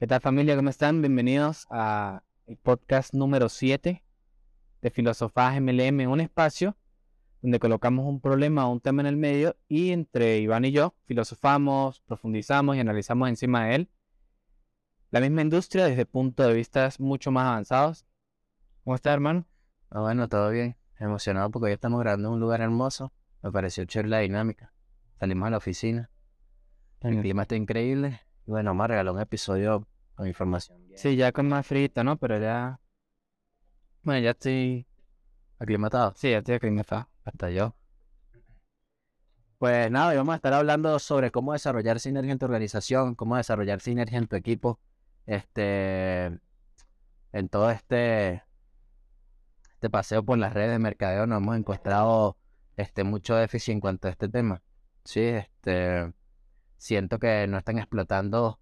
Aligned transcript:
¿Qué 0.00 0.06
tal 0.06 0.22
familia? 0.22 0.56
¿Cómo 0.56 0.70
están? 0.70 1.02
Bienvenidos 1.02 1.66
a 1.68 2.22
el 2.46 2.56
podcast 2.56 3.12
número 3.12 3.50
7 3.50 4.02
de 4.80 4.90
Filosofía 4.90 5.60
MLM, 5.60 6.10
un 6.10 6.22
espacio 6.22 6.74
donde 7.42 7.60
colocamos 7.60 8.06
un 8.06 8.18
problema 8.18 8.66
o 8.66 8.72
un 8.72 8.80
tema 8.80 9.02
en 9.02 9.08
el 9.08 9.18
medio 9.18 9.58
y 9.68 9.90
entre 9.90 10.38
Iván 10.38 10.64
y 10.64 10.72
yo 10.72 10.94
filosofamos, 11.04 12.00
profundizamos 12.00 12.76
y 12.76 12.80
analizamos 12.80 13.28
encima 13.28 13.66
de 13.66 13.74
él 13.74 13.90
la 15.10 15.20
misma 15.20 15.42
industria 15.42 15.84
desde 15.84 16.06
puntos 16.06 16.46
de 16.46 16.54
vista 16.54 16.88
mucho 16.98 17.30
más 17.30 17.48
avanzados. 17.48 18.06
¿Cómo 18.84 18.96
está, 18.96 19.12
hermano? 19.12 19.44
Ah, 19.90 20.00
bueno, 20.00 20.30
todo 20.30 20.48
bien. 20.48 20.78
Emocionado 20.98 21.50
porque 21.50 21.66
hoy 21.66 21.72
estamos 21.72 22.00
grabando 22.00 22.28
en 22.28 22.34
un 22.36 22.40
lugar 22.40 22.62
hermoso. 22.62 23.12
Me 23.42 23.52
pareció 23.52 23.84
chévere 23.84 24.08
la 24.08 24.18
dinámica. 24.20 24.72
Salimos 25.18 25.48
a 25.48 25.50
la 25.50 25.56
oficina. 25.58 26.10
El 27.00 27.20
clima 27.20 27.42
está 27.42 27.54
increíble. 27.56 28.22
Y 28.46 28.50
bueno, 28.50 28.74
me 28.74 28.88
regaló 28.88 29.12
un 29.12 29.20
episodio 29.20 29.86
con 30.20 30.28
información. 30.28 30.78
Sí, 30.96 31.16
ya 31.16 31.32
con 31.32 31.48
más 31.48 31.66
frita, 31.66 32.04
¿no? 32.04 32.18
Pero 32.18 32.38
ya. 32.38 32.78
Bueno, 34.02 34.20
ya 34.20 34.32
estoy. 34.32 34.86
¿Aclimatado? 35.58 36.12
Sí, 36.14 36.30
ya 36.30 36.38
estoy 36.38 36.56
aclimatado. 36.56 37.08
Hasta 37.24 37.48
yo. 37.48 37.74
Pues 39.56 39.90
nada, 39.90 40.10
hoy 40.10 40.16
vamos 40.18 40.34
a 40.34 40.36
estar 40.36 40.52
hablando 40.52 40.98
sobre 40.98 41.30
cómo 41.30 41.54
desarrollar 41.54 42.00
sinergia 42.00 42.32
en 42.32 42.38
tu 42.38 42.44
organización, 42.44 43.14
cómo 43.14 43.36
desarrollar 43.36 43.80
sinergia 43.80 44.18
en 44.18 44.26
tu 44.26 44.36
equipo. 44.36 44.78
Este. 45.24 46.26
En 47.32 47.48
todo 47.48 47.70
este. 47.70 48.42
Este 49.72 49.88
paseo 49.88 50.22
por 50.22 50.36
las 50.36 50.52
redes 50.52 50.72
de 50.72 50.78
mercadeo 50.78 51.26
nos 51.26 51.38
hemos 51.38 51.56
encontrado 51.56 52.36
este, 52.76 53.04
mucho 53.04 53.36
déficit 53.36 53.72
en 53.72 53.80
cuanto 53.80 54.08
a 54.08 54.10
este 54.10 54.28
tema. 54.28 54.62
Sí, 55.02 55.20
este. 55.20 56.12
Siento 56.76 57.18
que 57.18 57.46
no 57.46 57.56
están 57.56 57.78
explotando 57.78 58.60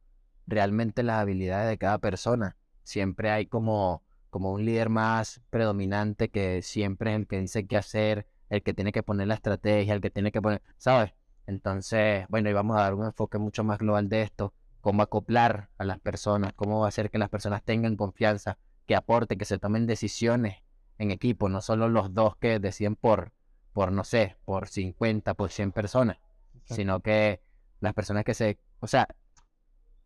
realmente 0.48 1.02
las 1.02 1.20
habilidades 1.20 1.69
de 1.69 1.79
cada 1.79 1.98
persona. 1.98 2.56
Siempre 2.83 3.30
hay 3.30 3.47
como, 3.47 4.02
como 4.30 4.52
un 4.52 4.65
líder 4.65 4.89
más 4.89 5.42
predominante 5.50 6.31
que 6.31 6.62
siempre 6.62 7.12
es 7.12 7.20
el 7.20 7.27
que 7.27 7.41
dice 7.41 7.67
qué 7.67 7.77
hacer, 7.77 8.27
el 8.48 8.62
que 8.62 8.75
tiene 8.75 8.92
que 8.92 9.03
poner 9.03 9.28
la 9.28 9.34
estrategia, 9.34 9.95
el 9.95 10.00
que 10.00 10.11
tiene 10.11 10.33
que 10.33 10.41
poner, 10.41 10.62
¿sabes? 10.78 11.12
Entonces, 11.47 12.27
bueno, 12.28 12.48
y 12.48 12.53
vamos 12.55 12.77
a 12.78 12.83
dar 12.83 12.95
un 12.95 13.05
enfoque 13.05 13.39
mucho 13.39 13.62
más 13.62 13.78
global 13.78 14.09
de 14.09 14.22
esto, 14.22 14.55
cómo 14.81 15.03
acoplar 15.03 15.69
a 15.77 15.84
las 15.84 15.98
personas, 16.00 16.53
cómo 16.55 16.84
hacer 16.87 17.11
que 17.11 17.19
las 17.19 17.28
personas 17.28 17.62
tengan 17.62 17.97
confianza, 17.97 18.59
que 18.87 18.97
aporten, 18.97 19.39
que 19.39 19.44
se 19.44 19.59
tomen 19.59 19.87
decisiones 19.87 20.62
en 20.98 21.11
equipo, 21.11 21.48
no 21.48 21.61
solo 21.61 21.89
los 21.89 22.15
dos 22.15 22.37
que 22.37 22.59
deciden 22.59 22.97
por, 22.97 23.33
por 23.72 23.92
no 23.92 24.05
sé, 24.05 24.37
por 24.44 24.67
50, 24.67 25.34
por 25.34 25.50
100 25.50 25.72
personas, 25.72 26.19
sino 26.65 27.00
que 27.00 27.41
las 27.81 27.94
personas 27.94 28.25
que 28.25 28.34
se, 28.34 28.59
o 28.81 28.87
sea, 28.87 29.09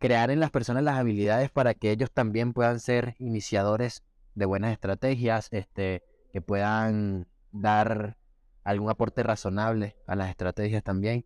crear 0.03 0.33
en 0.33 0.41
las 0.41 0.50
personas 0.50 0.83
las 0.83 0.98
habilidades 0.98 1.53
para 1.53 1.75
que 1.75 1.92
ellos 1.92 2.11
también 2.11 2.55
puedan 2.55 2.81
ser 2.81 3.14
iniciadores 3.20 4.03
de 4.34 4.47
buenas 4.47 4.72
estrategias, 4.72 5.47
este, 5.53 6.03
que 6.33 6.42
puedan 6.42 7.28
dar 7.53 8.17
algún 8.64 8.91
aporte 8.91 9.22
razonable 9.22 9.94
a 10.09 10.17
las 10.17 10.28
estrategias 10.28 10.83
también. 10.83 11.25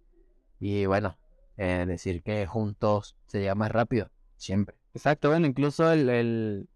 Y 0.61 0.85
bueno, 0.85 1.17
eh, 1.57 1.87
decir 1.87 2.23
que 2.23 2.47
juntos 2.47 3.17
se 3.29 3.41
llega 3.41 3.55
más 3.55 3.73
rápido, 3.73 4.11
siempre. 4.37 4.77
Exacto, 4.93 5.31
bueno, 5.31 5.47
incluso 5.47 5.91
el, 5.91 6.11
el, 6.11 6.69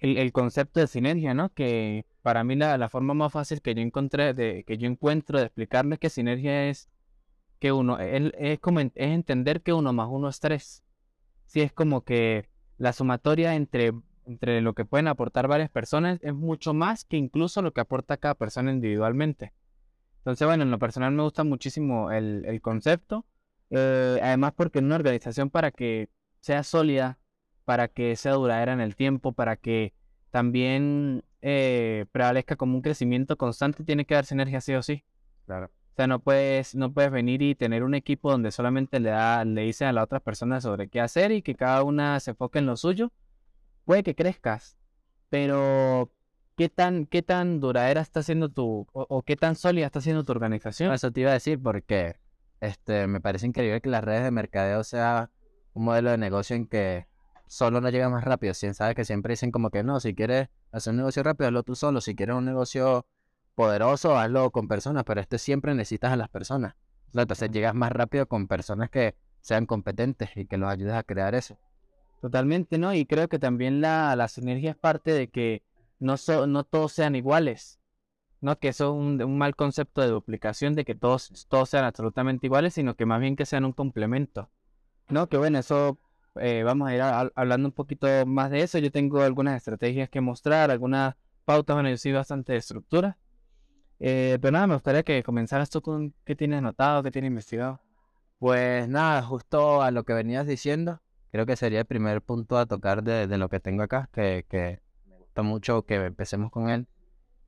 el, 0.00 0.32
concepto 0.32 0.78
de 0.78 0.88
sinergia, 0.88 1.32
¿no? 1.32 1.48
Que 1.54 2.04
para 2.20 2.44
mí 2.44 2.54
la, 2.54 2.76
la, 2.76 2.90
forma 2.90 3.14
más 3.14 3.32
fácil 3.32 3.62
que 3.62 3.74
yo 3.74 3.80
encontré, 3.80 4.34
de, 4.34 4.62
que 4.66 4.76
yo 4.76 4.86
encuentro 4.86 5.38
de 5.38 5.46
explicarles 5.46 5.98
que 6.00 6.10
sinergia 6.10 6.68
es 6.68 6.90
que 7.60 7.72
uno, 7.72 7.98
es, 7.98 8.30
es, 8.38 8.58
como, 8.58 8.80
es 8.80 8.90
entender 8.94 9.62
que 9.62 9.72
uno 9.72 9.94
más 9.94 10.08
uno 10.10 10.28
es 10.28 10.38
tres. 10.38 10.84
Sí, 11.48 11.62
es 11.62 11.72
como 11.72 12.04
que 12.04 12.46
la 12.76 12.92
sumatoria 12.92 13.54
entre, 13.54 13.92
entre 14.26 14.60
lo 14.60 14.74
que 14.74 14.84
pueden 14.84 15.08
aportar 15.08 15.48
varias 15.48 15.70
personas 15.70 16.18
es 16.22 16.34
mucho 16.34 16.74
más 16.74 17.04
que 17.04 17.16
incluso 17.16 17.62
lo 17.62 17.72
que 17.72 17.80
aporta 17.80 18.18
cada 18.18 18.34
persona 18.34 18.70
individualmente. 18.70 19.54
Entonces, 20.18 20.46
bueno, 20.46 20.64
en 20.64 20.70
lo 20.70 20.78
personal 20.78 21.10
me 21.12 21.22
gusta 21.22 21.44
muchísimo 21.44 22.12
el, 22.12 22.44
el 22.44 22.60
concepto. 22.60 23.24
Eh, 23.70 24.20
además, 24.22 24.52
porque 24.54 24.80
en 24.80 24.84
una 24.86 24.96
organización 24.96 25.48
para 25.48 25.70
que 25.70 26.10
sea 26.40 26.62
sólida, 26.64 27.18
para 27.64 27.88
que 27.88 28.14
sea 28.16 28.32
duradera 28.34 28.74
en 28.74 28.80
el 28.82 28.94
tiempo, 28.94 29.32
para 29.32 29.56
que 29.56 29.94
también 30.30 31.24
eh, 31.40 32.04
prevalezca 32.12 32.56
como 32.56 32.76
un 32.76 32.82
crecimiento 32.82 33.38
constante, 33.38 33.84
tiene 33.84 34.04
que 34.04 34.14
dar 34.14 34.26
sinergia 34.26 34.60
sí 34.60 34.74
o 34.74 34.82
sí. 34.82 35.02
Claro. 35.46 35.70
Sea, 35.98 36.06
no 36.06 36.20
puedes, 36.20 36.76
no 36.76 36.92
puedes 36.92 37.10
venir 37.10 37.42
y 37.42 37.56
tener 37.56 37.82
un 37.82 37.92
equipo 37.92 38.30
donde 38.30 38.52
solamente 38.52 39.00
le, 39.00 39.10
da, 39.10 39.44
le 39.44 39.62
dice 39.62 39.84
a 39.84 39.92
la 39.92 40.04
otra 40.04 40.20
persona 40.20 40.60
sobre 40.60 40.88
qué 40.88 41.00
hacer 41.00 41.32
y 41.32 41.42
que 41.42 41.56
cada 41.56 41.82
una 41.82 42.20
se 42.20 42.30
enfoque 42.30 42.60
en 42.60 42.66
lo 42.66 42.76
suyo. 42.76 43.10
Puede 43.84 44.04
que 44.04 44.14
crezcas, 44.14 44.78
pero 45.28 46.12
¿qué 46.56 46.68
tan, 46.68 47.06
qué 47.06 47.22
tan 47.22 47.58
duradera 47.58 48.00
está 48.00 48.22
siendo 48.22 48.48
tu, 48.48 48.86
o, 48.92 49.22
qué 49.22 49.34
tan 49.34 49.56
sólida 49.56 49.86
está 49.86 50.00
siendo 50.00 50.22
tu 50.22 50.30
organización? 50.30 50.92
Eso 50.92 51.10
te 51.10 51.22
iba 51.22 51.30
a 51.30 51.34
decir 51.34 51.60
porque 51.60 52.14
este, 52.60 53.08
me 53.08 53.20
parece 53.20 53.48
increíble 53.48 53.80
que 53.80 53.90
las 53.90 54.04
redes 54.04 54.22
de 54.22 54.30
mercadeo 54.30 54.84
sea 54.84 55.32
un 55.72 55.82
modelo 55.82 56.12
de 56.12 56.18
negocio 56.18 56.54
en 56.54 56.68
que 56.68 57.08
solo 57.48 57.80
no 57.80 57.90
llega 57.90 58.08
más 58.08 58.22
rápido. 58.22 58.54
Si 58.54 58.72
sabes 58.72 58.94
que 58.94 59.04
siempre 59.04 59.32
dicen 59.32 59.50
como 59.50 59.70
que 59.70 59.82
no, 59.82 59.98
si 59.98 60.14
quieres 60.14 60.48
hacer 60.70 60.92
un 60.92 60.98
negocio 60.98 61.24
rápido, 61.24 61.48
hazlo 61.48 61.64
tú 61.64 61.74
solo. 61.74 62.00
Si 62.00 62.14
quieres 62.14 62.36
un 62.36 62.44
negocio 62.44 63.04
poderoso, 63.58 64.16
hazlo 64.16 64.52
con 64.52 64.68
personas, 64.68 65.02
pero 65.02 65.20
este 65.20 65.36
siempre 65.36 65.74
necesitas 65.74 66.12
a 66.12 66.16
las 66.16 66.28
personas. 66.28 66.76
Entonces 67.12 67.50
llegas 67.50 67.74
más 67.74 67.90
rápido 67.90 68.28
con 68.28 68.46
personas 68.46 68.88
que 68.88 69.16
sean 69.40 69.66
competentes 69.66 70.30
y 70.36 70.46
que 70.46 70.56
los 70.58 70.70
ayudes 70.70 70.94
a 70.94 71.02
crear 71.02 71.34
eso. 71.34 71.58
Totalmente, 72.20 72.78
¿no? 72.78 72.94
Y 72.94 73.04
creo 73.04 73.26
que 73.26 73.40
también 73.40 73.80
la, 73.80 74.14
la 74.14 74.28
sinergia 74.28 74.70
es 74.70 74.76
parte 74.76 75.10
de 75.10 75.26
que 75.26 75.64
no, 75.98 76.14
no 76.46 76.62
todos 76.62 76.92
sean 76.92 77.16
iguales, 77.16 77.80
¿no? 78.40 78.56
Que 78.60 78.68
eso 78.68 78.92
es 78.92 79.24
un, 79.24 79.36
mal 79.36 79.56
concepto 79.56 80.02
de 80.02 80.06
duplicación, 80.06 80.76
de 80.76 80.84
que 80.84 80.94
todos, 80.94 81.48
todos 81.48 81.68
sean 81.68 81.84
absolutamente 81.84 82.46
iguales, 82.46 82.74
sino 82.74 82.94
que 82.94 83.06
más 83.06 83.20
bien 83.20 83.34
que 83.34 83.44
sean 83.44 83.64
un 83.64 83.72
complemento, 83.72 84.52
¿no? 85.08 85.28
Que 85.28 85.36
bueno, 85.36 85.58
eso 85.58 85.98
eh, 86.36 86.62
vamos 86.62 86.88
a 86.88 86.94
ir 86.94 87.02
hablando 87.34 87.66
un 87.66 87.74
poquito 87.74 88.06
más 88.24 88.52
de 88.52 88.62
eso. 88.62 88.78
Yo 88.78 88.92
tengo 88.92 89.20
algunas 89.20 89.56
estrategias 89.56 90.08
que 90.08 90.20
mostrar, 90.20 90.70
algunas 90.70 91.16
pautas, 91.44 91.74
bueno, 91.74 91.90
yo 91.90 91.96
soy 91.96 92.12
bastante 92.12 92.52
de 92.52 92.58
estructura. 92.58 93.18
Eh, 94.00 94.38
pero 94.40 94.52
nada, 94.52 94.66
me 94.66 94.74
gustaría 94.74 95.02
que 95.02 95.22
comenzaras 95.22 95.70
tú 95.70 95.82
con 95.82 96.14
qué 96.24 96.36
tienes 96.36 96.58
anotado, 96.58 97.02
qué 97.02 97.10
tienes 97.10 97.28
investigado. 97.28 97.80
Pues 98.38 98.88
nada, 98.88 99.22
justo 99.22 99.82
a 99.82 99.90
lo 99.90 100.04
que 100.04 100.12
venías 100.12 100.46
diciendo, 100.46 101.00
creo 101.32 101.46
que 101.46 101.56
sería 101.56 101.80
el 101.80 101.86
primer 101.86 102.22
punto 102.22 102.58
a 102.58 102.66
tocar 102.66 103.02
de, 103.02 103.26
lo 103.36 103.48
que 103.48 103.60
tengo 103.60 103.82
acá, 103.82 104.08
que, 104.12 104.46
que, 104.48 104.80
me 105.06 105.16
gusta 105.18 105.42
mucho 105.42 105.82
que 105.82 105.96
empecemos 105.96 106.50
con 106.52 106.70
él, 106.70 106.86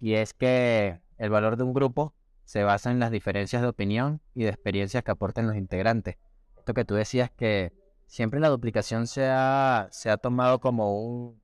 y 0.01 0.15
es 0.15 0.35
que 0.35 1.01
el 1.19 1.31
valor 1.31 1.57
de 1.57 1.63
un 1.63 1.75
grupo 1.75 2.15
se 2.45 2.65
basa 2.65 2.91
en 2.91 2.99
las 2.99 3.13
diferencias 3.13 3.63
de 3.63 3.69
opinión 3.69 4.21
y 4.35 4.43
de 4.43 4.51
experiencias 4.51 5.05
que 5.05 5.13
aportan 5.13 5.47
los 5.47 5.57
integrantes. 5.57 6.17
Esto 6.59 6.75
que 6.75 6.85
tú 6.85 6.95
decías 6.95 7.31
que 7.31 7.73
siempre 8.07 8.41
la 8.41 8.49
duplicación 8.49 9.07
se 9.07 9.29
ha, 9.29 9.89
se 9.93 10.11
ha 10.11 10.17
tomado 10.17 10.59
como 10.61 11.01
un, 11.01 11.41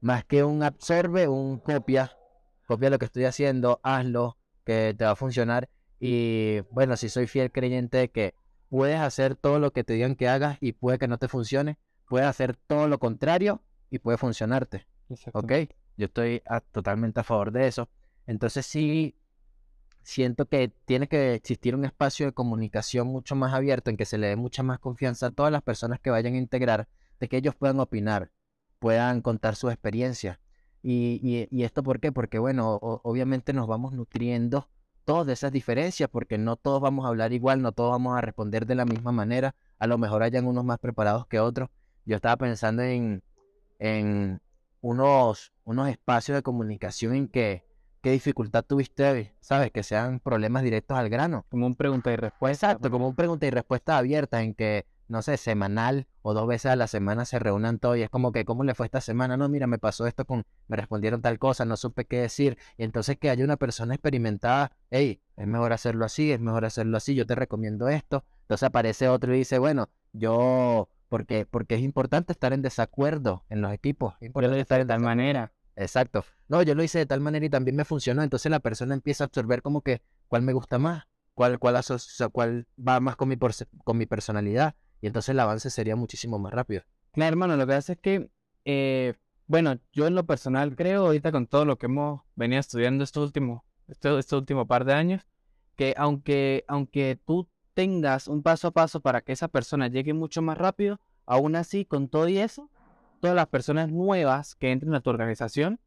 más 0.00 0.24
que 0.24 0.42
un 0.44 0.62
absorbe, 0.62 1.28
un 1.28 1.58
copia 1.58 2.10
copia 2.72 2.88
lo 2.88 2.98
que 2.98 3.04
estoy 3.04 3.26
haciendo, 3.26 3.80
hazlo, 3.82 4.38
que 4.64 4.94
te 4.96 5.04
va 5.04 5.10
a 5.10 5.16
funcionar. 5.16 5.68
Y 6.00 6.60
bueno, 6.70 6.96
si 6.96 7.10
soy 7.10 7.26
fiel 7.26 7.52
creyente 7.52 7.98
de 7.98 8.10
que 8.10 8.34
puedes 8.70 8.98
hacer 8.98 9.36
todo 9.36 9.58
lo 9.58 9.74
que 9.74 9.84
te 9.84 9.92
digan 9.92 10.16
que 10.16 10.26
hagas 10.26 10.56
y 10.62 10.72
puede 10.72 10.98
que 10.98 11.06
no 11.06 11.18
te 11.18 11.28
funcione, 11.28 11.78
puedes 12.08 12.26
hacer 12.26 12.56
todo 12.56 12.88
lo 12.88 12.98
contrario 12.98 13.60
y 13.90 13.98
puede 13.98 14.16
funcionarte. 14.16 14.86
¿Ok? 15.34 15.52
Yo 15.98 16.06
estoy 16.06 16.42
totalmente 16.70 17.20
a 17.20 17.24
favor 17.24 17.52
de 17.52 17.66
eso. 17.66 17.90
Entonces 18.26 18.64
sí, 18.64 19.16
siento 20.02 20.46
que 20.46 20.72
tiene 20.86 21.08
que 21.08 21.34
existir 21.34 21.74
un 21.74 21.84
espacio 21.84 22.24
de 22.24 22.32
comunicación 22.32 23.06
mucho 23.06 23.36
más 23.36 23.52
abierto 23.52 23.90
en 23.90 23.98
que 23.98 24.06
se 24.06 24.16
le 24.16 24.28
dé 24.28 24.36
mucha 24.36 24.62
más 24.62 24.78
confianza 24.78 25.26
a 25.26 25.30
todas 25.30 25.52
las 25.52 25.62
personas 25.62 26.00
que 26.00 26.08
vayan 26.08 26.32
a 26.36 26.38
integrar, 26.38 26.88
de 27.20 27.28
que 27.28 27.36
ellos 27.36 27.54
puedan 27.54 27.80
opinar, 27.80 28.30
puedan 28.78 29.20
contar 29.20 29.56
su 29.56 29.68
experiencia. 29.68 30.40
Y, 30.82 31.48
y, 31.50 31.62
esto 31.62 31.82
por 31.82 32.00
qué? 32.00 32.10
Porque 32.10 32.38
bueno, 32.38 32.78
obviamente 32.80 33.52
nos 33.52 33.68
vamos 33.68 33.92
nutriendo 33.92 34.68
todas 35.04 35.28
esas 35.28 35.52
diferencias, 35.52 36.08
porque 36.10 36.38
no 36.38 36.56
todos 36.56 36.80
vamos 36.80 37.04
a 37.04 37.08
hablar 37.08 37.32
igual, 37.32 37.62
no 37.62 37.72
todos 37.72 37.92
vamos 37.92 38.16
a 38.18 38.20
responder 38.20 38.66
de 38.66 38.74
la 38.74 38.84
misma 38.84 39.12
manera, 39.12 39.54
a 39.78 39.86
lo 39.86 39.98
mejor 39.98 40.22
hayan 40.22 40.46
unos 40.46 40.64
más 40.64 40.78
preparados 40.78 41.26
que 41.26 41.40
otros. 41.40 41.70
Yo 42.04 42.16
estaba 42.16 42.36
pensando 42.36 42.82
en, 42.82 43.22
en 43.78 44.40
unos, 44.80 45.52
unos 45.64 45.88
espacios 45.88 46.36
de 46.36 46.42
comunicación 46.42 47.14
en 47.14 47.28
que, 47.28 47.64
¿qué 48.00 48.10
dificultad 48.10 48.64
tuviste, 48.64 49.34
sabes? 49.40 49.70
Que 49.70 49.84
sean 49.84 50.18
problemas 50.18 50.64
directos 50.64 50.98
al 50.98 51.08
grano. 51.08 51.46
Como 51.48 51.66
un 51.66 51.76
pregunta 51.76 52.12
y 52.12 52.16
respuesta. 52.16 52.68
Exacto, 52.68 52.90
como 52.90 53.08
un 53.08 53.14
pregunta 53.14 53.46
y 53.46 53.50
respuesta 53.50 53.98
abierta 53.98 54.42
en 54.42 54.54
que 54.54 54.86
no 55.12 55.22
sé, 55.22 55.36
semanal 55.36 56.06
o 56.22 56.34
dos 56.34 56.48
veces 56.48 56.72
a 56.72 56.76
la 56.76 56.86
semana 56.88 57.24
se 57.24 57.38
reúnan 57.38 57.78
todos 57.78 57.98
y 57.98 58.02
es 58.02 58.10
como 58.10 58.32
que, 58.32 58.44
¿cómo 58.44 58.64
le 58.64 58.74
fue 58.74 58.86
esta 58.86 59.00
semana? 59.00 59.36
No, 59.36 59.48
mira, 59.48 59.66
me 59.66 59.78
pasó 59.78 60.06
esto 60.06 60.24
con, 60.24 60.44
me 60.68 60.76
respondieron 60.76 61.22
tal 61.22 61.38
cosa, 61.38 61.64
no 61.64 61.76
supe 61.76 62.06
qué 62.06 62.22
decir. 62.22 62.58
Y 62.76 62.84
entonces 62.84 63.18
que 63.18 63.30
haya 63.30 63.44
una 63.44 63.56
persona 63.56 63.94
experimentada, 63.94 64.72
hey, 64.90 65.20
es 65.36 65.46
mejor 65.46 65.72
hacerlo 65.72 66.04
así, 66.04 66.32
es 66.32 66.40
mejor 66.40 66.64
hacerlo 66.64 66.96
así, 66.96 67.14
yo 67.14 67.26
te 67.26 67.34
recomiendo 67.34 67.88
esto. 67.88 68.24
Entonces 68.42 68.66
aparece 68.66 69.08
otro 69.08 69.34
y 69.34 69.38
dice, 69.38 69.58
bueno, 69.58 69.88
yo 70.12 70.88
Porque, 71.08 71.44
porque 71.44 71.74
es 71.74 71.82
importante 71.82 72.32
estar 72.32 72.54
en 72.54 72.62
desacuerdo 72.62 73.44
en 73.50 73.60
los 73.60 73.70
equipos. 73.72 74.14
Es 74.20 74.26
importante 74.26 74.58
estar 74.60 74.78
de 74.78 74.82
en 74.82 74.88
tal 74.88 75.00
manera. 75.00 75.52
Exacto. 75.76 76.24
No, 76.48 76.62
yo 76.62 76.74
lo 76.74 76.82
hice 76.82 77.00
de 77.00 77.06
tal 77.06 77.20
manera 77.20 77.44
y 77.44 77.50
también 77.50 77.76
me 77.76 77.84
funcionó. 77.84 78.22
Entonces 78.22 78.50
la 78.50 78.60
persona 78.60 78.94
empieza 78.94 79.24
a 79.24 79.26
absorber 79.26 79.60
como 79.60 79.82
que 79.82 80.00
cuál 80.28 80.40
me 80.40 80.54
gusta 80.54 80.78
más, 80.78 81.04
cuál, 81.34 81.58
cuál, 81.58 81.82
cuál 82.32 82.66
va 82.78 83.00
más 83.00 83.16
con 83.16 83.28
mi, 83.28 83.36
con 83.84 83.98
mi 83.98 84.06
personalidad. 84.06 84.74
Y 85.02 85.08
entonces 85.08 85.30
el 85.30 85.40
avance 85.40 85.68
sería 85.68 85.96
muchísimo 85.96 86.38
más 86.38 86.52
rápido. 86.54 86.84
Claro, 87.10 87.32
hermano, 87.32 87.56
lo 87.56 87.66
que 87.66 87.72
pasa 87.72 87.92
es 87.94 87.98
que, 87.98 88.30
eh, 88.64 89.14
bueno, 89.48 89.78
yo 89.92 90.06
en 90.06 90.14
lo 90.14 90.24
personal 90.24 90.76
creo, 90.76 91.06
ahorita 91.06 91.32
con 91.32 91.48
todo 91.48 91.64
lo 91.64 91.76
que 91.76 91.86
hemos 91.86 92.22
venido 92.36 92.60
estudiando 92.60 93.02
estos 93.02 93.24
últimos, 93.26 93.62
este, 93.88 94.16
este 94.16 94.36
último 94.36 94.66
par 94.66 94.84
de 94.84 94.94
años, 94.94 95.26
que 95.76 95.92
aunque, 95.98 96.64
aunque 96.68 97.18
tú 97.26 97.48
tengas 97.74 98.28
un 98.28 98.42
paso 98.44 98.68
a 98.68 98.70
paso 98.70 99.00
para 99.00 99.22
que 99.22 99.32
esa 99.32 99.48
persona 99.48 99.88
llegue 99.88 100.14
mucho 100.14 100.40
más 100.40 100.56
rápido, 100.56 101.00
aún 101.26 101.56
así, 101.56 101.84
con 101.84 102.08
todo 102.08 102.28
y 102.28 102.38
eso, 102.38 102.70
todas 103.20 103.34
las 103.34 103.48
personas 103.48 103.90
nuevas 103.90 104.54
que 104.54 104.70
entren 104.70 104.94
a 104.94 105.00
tu 105.00 105.10
organización 105.10 105.80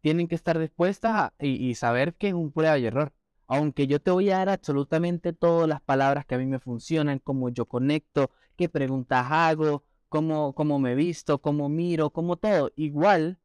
tienen 0.00 0.28
que 0.28 0.36
estar 0.36 0.58
dispuestas 0.58 1.32
y 1.40 1.74
saber 1.74 2.14
que 2.14 2.28
es 2.28 2.34
un 2.34 2.52
prueba 2.52 2.78
y 2.78 2.86
error. 2.86 3.12
Aunque 3.48 3.88
yo 3.88 4.00
te 4.00 4.12
voy 4.12 4.30
a 4.30 4.38
dar 4.38 4.48
absolutamente 4.48 5.32
todas 5.32 5.68
las 5.68 5.80
palabras 5.80 6.24
que 6.24 6.36
a 6.36 6.38
mí 6.38 6.46
me 6.46 6.60
funcionan, 6.60 7.18
cómo 7.18 7.48
yo 7.48 7.66
conecto, 7.66 8.30
qué 8.60 8.68
preguntas 8.68 9.26
hago, 9.30 9.84
cómo, 10.10 10.54
cómo 10.54 10.78
me 10.78 10.94
visto, 10.94 11.40
cómo 11.40 11.68
miro, 11.70 12.10
cómo 12.10 12.36
todo. 12.36 12.70
Igual, 12.76 13.38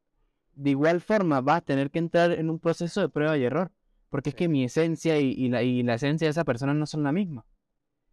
de 0.55 0.71
igual 0.71 1.01
forma, 1.01 1.41
vas 1.41 1.59
a 1.59 1.61
tener 1.61 1.91
que 1.91 1.99
entrar 1.99 2.31
en 2.33 2.49
un 2.49 2.59
proceso 2.59 3.01
de 3.01 3.09
prueba 3.09 3.37
y 3.37 3.43
error. 3.45 3.71
Porque 4.09 4.29
es 4.31 4.35
que 4.35 4.49
mi 4.49 4.63
esencia 4.65 5.19
y, 5.19 5.31
y 5.31 5.49
la, 5.49 5.63
y 5.63 5.83
la 5.83 5.95
esencia 5.95 6.27
de 6.27 6.31
esa 6.31 6.45
persona 6.45 6.73
no 6.73 6.85
son 6.87 7.03
la 7.03 7.13
misma. 7.13 7.45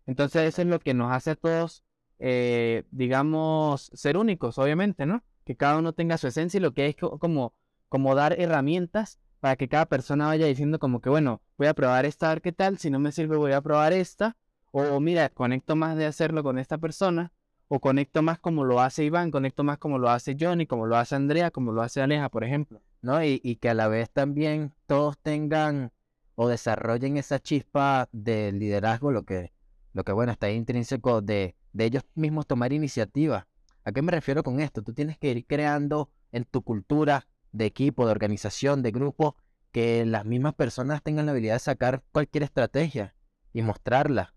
Entonces 0.07 0.43
eso 0.45 0.63
es 0.63 0.69
lo 0.69 0.81
que 0.81 0.95
nos 0.95 1.13
hace 1.13 1.31
a 1.33 1.35
todos, 1.37 1.85
eh, 2.19 2.85
digamos, 2.91 3.91
ser 3.95 4.17
únicos, 4.17 4.59
obviamente, 4.59 5.07
¿no? 5.07 5.23
Que 5.45 5.57
cada 5.57 5.79
uno 5.79 5.93
tenga 5.93 6.19
su 6.19 6.27
esencia 6.29 6.59
y 6.59 6.61
lo 6.63 6.73
que 6.75 6.87
es 6.89 6.97
co- 6.97 7.19
como, 7.19 7.55
como 7.89 8.15
dar 8.15 8.41
herramientas 8.41 9.19
para 9.41 9.57
que 9.57 9.69
cada 9.69 9.87
persona 9.87 10.27
vaya 10.29 10.47
diciendo 10.47 10.79
como 10.79 11.01
que, 11.01 11.11
bueno, 11.11 11.43
voy 11.59 11.67
a 11.69 11.75
probar 11.75 12.05
esta, 12.07 12.27
a 12.31 12.35
ver 12.35 12.43
qué 12.43 12.53
tal, 12.53 12.79
si 12.79 12.91
no 12.91 12.99
me 12.99 13.13
sirve 13.13 13.37
voy 13.37 13.53
a 13.53 13.61
probar 13.61 13.93
esta, 13.93 14.37
o 14.73 15.01
mira, 15.01 15.29
conecto 15.29 15.77
más 15.77 15.97
de 15.97 16.07
hacerlo 16.07 16.43
con 16.43 16.59
esta 16.59 16.79
persona, 16.79 17.33
o 17.69 17.81
conecto 17.81 18.21
más 18.23 18.39
como 18.39 18.65
lo 18.65 18.81
hace 18.81 19.05
Iván, 19.05 19.31
conecto 19.31 19.65
más 19.65 19.79
como 19.79 19.99
lo 19.99 20.11
hace 20.11 20.37
Johnny, 20.39 20.67
como 20.67 20.87
lo 20.87 20.97
hace 20.97 21.15
Andrea, 21.15 21.51
como 21.51 21.73
lo 21.73 21.81
hace 21.81 22.03
Aleja, 22.03 22.29
por 22.29 22.45
ejemplo. 22.45 22.83
¿no? 23.01 23.23
Y, 23.25 23.41
y 23.43 23.57
que 23.57 23.71
a 23.71 23.75
la 23.75 23.89
vez 23.89 24.11
también 24.11 24.75
todos 24.87 25.19
tengan 25.19 25.93
o 26.35 26.49
desarrollen 26.49 27.17
esa 27.17 27.39
chispa 27.39 28.09
de 28.13 28.53
liderazgo, 28.53 29.11
lo 29.11 29.25
que, 29.25 29.53
lo 29.93 30.05
que 30.05 30.13
bueno, 30.13 30.33
está 30.33 30.51
intrínseco 30.51 31.21
de, 31.21 31.57
de 31.73 31.85
ellos 31.85 32.05
mismos 32.15 32.47
tomar 32.47 32.73
iniciativa. 32.73 33.47
¿A 33.85 33.93
qué 33.93 34.03
me 34.03 34.13
refiero 34.13 34.43
con 34.43 34.61
esto? 34.61 34.83
Tú 34.83 34.93
tienes 34.93 35.19
que 35.19 35.31
ir 35.31 35.47
creando 35.47 36.11
en 36.31 36.45
tu 36.45 36.63
cultura 36.63 37.27
de 37.53 37.67
equipo, 37.67 38.07
de 38.07 38.13
organización, 38.13 38.83
de 38.83 38.93
grupo, 38.93 39.37
que 39.73 40.05
las 40.07 40.25
mismas 40.25 40.55
personas 40.55 41.03
tengan 41.03 41.27
la 41.27 41.33
habilidad 41.33 41.55
de 41.55 41.61
sacar 41.61 42.03
cualquier 42.13 42.45
estrategia 42.45 43.15
y 43.53 43.63
mostrarla. 43.63 44.35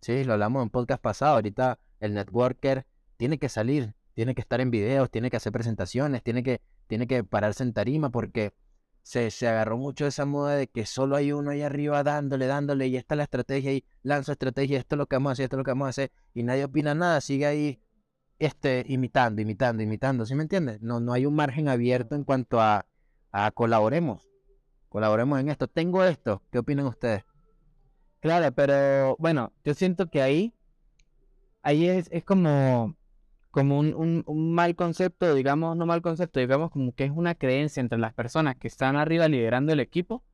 Sí, 0.00 0.24
lo 0.24 0.32
hablamos 0.32 0.62
en 0.62 0.70
podcast 0.70 1.02
pasado. 1.02 1.34
Ahorita 1.34 1.78
el 2.00 2.14
networker 2.14 2.86
tiene 3.16 3.38
que 3.38 3.48
salir, 3.48 3.94
tiene 4.14 4.34
que 4.34 4.40
estar 4.40 4.60
en 4.60 4.70
videos, 4.70 5.10
tiene 5.10 5.30
que 5.30 5.36
hacer 5.36 5.52
presentaciones, 5.52 6.22
tiene 6.22 6.42
que, 6.42 6.62
tiene 6.86 7.06
que 7.06 7.22
pararse 7.22 7.62
en 7.62 7.72
tarima 7.72 8.10
porque 8.10 8.54
se, 9.02 9.30
se 9.30 9.48
agarró 9.48 9.76
mucho 9.76 10.06
esa 10.06 10.24
moda 10.24 10.56
de 10.56 10.68
que 10.68 10.86
solo 10.86 11.16
hay 11.16 11.32
uno 11.32 11.50
ahí 11.50 11.62
arriba 11.62 12.02
dándole, 12.02 12.46
dándole, 12.46 12.86
y 12.86 12.96
esta 12.96 13.14
es 13.14 13.18
la 13.18 13.24
estrategia, 13.24 13.72
y 13.72 13.84
lanzo 14.02 14.32
estrategia, 14.32 14.78
esto 14.78 14.94
es 14.94 14.98
lo 14.98 15.06
que 15.06 15.16
vamos 15.16 15.30
a 15.30 15.32
hacer, 15.32 15.44
esto 15.44 15.56
es 15.56 15.58
lo 15.58 15.64
que 15.64 15.70
vamos 15.70 15.86
a 15.86 15.90
hacer, 15.90 16.12
y 16.34 16.42
nadie 16.42 16.64
opina 16.64 16.94
nada, 16.94 17.20
sigue 17.20 17.46
ahí 17.46 17.80
este, 18.38 18.84
imitando, 18.88 19.42
imitando, 19.42 19.82
imitando, 19.82 20.26
¿sí 20.26 20.34
me 20.34 20.42
entiendes? 20.42 20.80
No, 20.80 21.00
no 21.00 21.12
hay 21.12 21.26
un 21.26 21.34
margen 21.34 21.68
abierto 21.68 22.14
en 22.14 22.24
cuanto 22.24 22.60
a, 22.60 22.86
a 23.32 23.50
colaboremos, 23.50 24.28
colaboremos 24.88 25.40
en 25.40 25.50
esto. 25.50 25.68
Tengo 25.68 26.04
esto, 26.04 26.42
¿qué 26.50 26.58
opinan 26.58 26.86
ustedes? 26.86 27.24
Claro, 28.20 28.52
pero 28.54 29.16
bueno, 29.18 29.52
yo 29.64 29.74
siento 29.74 30.08
que 30.10 30.20
ahí, 30.22 30.54
ahí 31.62 31.86
es, 31.88 32.08
es 32.12 32.24
como, 32.24 32.96
como 33.50 33.78
un, 33.80 34.24
un- 34.26 34.54
mal 34.54 34.76
concepto, 34.76 35.34
digamos, 35.34 35.76
no 35.76 35.86
mal 35.86 36.02
concepto, 36.02 36.40
digamos 36.40 36.70
como 36.70 36.94
que 36.94 37.04
es 37.04 37.12
una 37.12 37.34
creencia 37.34 37.80
entre 37.80 37.98
las 37.98 38.14
personas 38.14 38.56
que 38.56 38.68
están 38.68 38.96
arriba 38.96 39.28
liderando 39.28 39.72
el 39.72 39.80
equipo 39.80 40.24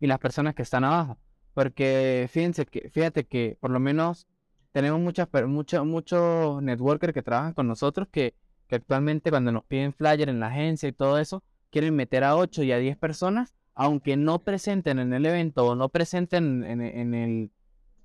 y 0.00 0.06
las 0.06 0.18
personas 0.18 0.54
que 0.54 0.62
están 0.62 0.84
abajo. 0.84 1.18
Porque 1.54 2.28
fíjense 2.32 2.66
que, 2.66 2.90
fíjate 2.90 3.26
que 3.26 3.56
por 3.60 3.70
lo 3.70 3.80
menos 3.80 4.26
tenemos 4.72 5.00
muchas, 5.00 5.28
per- 5.28 5.46
mucho- 5.48 5.84
muchos 5.84 6.62
networkers 6.62 7.14
que 7.14 7.22
trabajan 7.22 7.54
con 7.54 7.68
nosotros 7.68 8.08
que, 8.10 8.34
que 8.68 8.76
actualmente 8.76 9.30
cuando 9.30 9.52
nos 9.52 9.64
piden 9.66 9.92
flyer 9.94 10.28
en 10.28 10.40
la 10.40 10.48
agencia 10.48 10.88
y 10.88 10.92
todo 10.92 11.18
eso, 11.18 11.44
quieren 11.70 11.96
meter 11.96 12.24
a 12.24 12.36
8 12.36 12.62
y 12.62 12.72
a 12.72 12.78
10 12.78 12.96
personas, 12.98 13.54
aunque 13.76 14.16
no 14.16 14.42
presenten 14.42 14.98
en 14.98 15.12
el 15.12 15.26
evento 15.26 15.66
o 15.66 15.74
no 15.76 15.90
presenten 15.90 16.64
en, 16.64 16.80
en 16.80 17.14
el, 17.14 17.50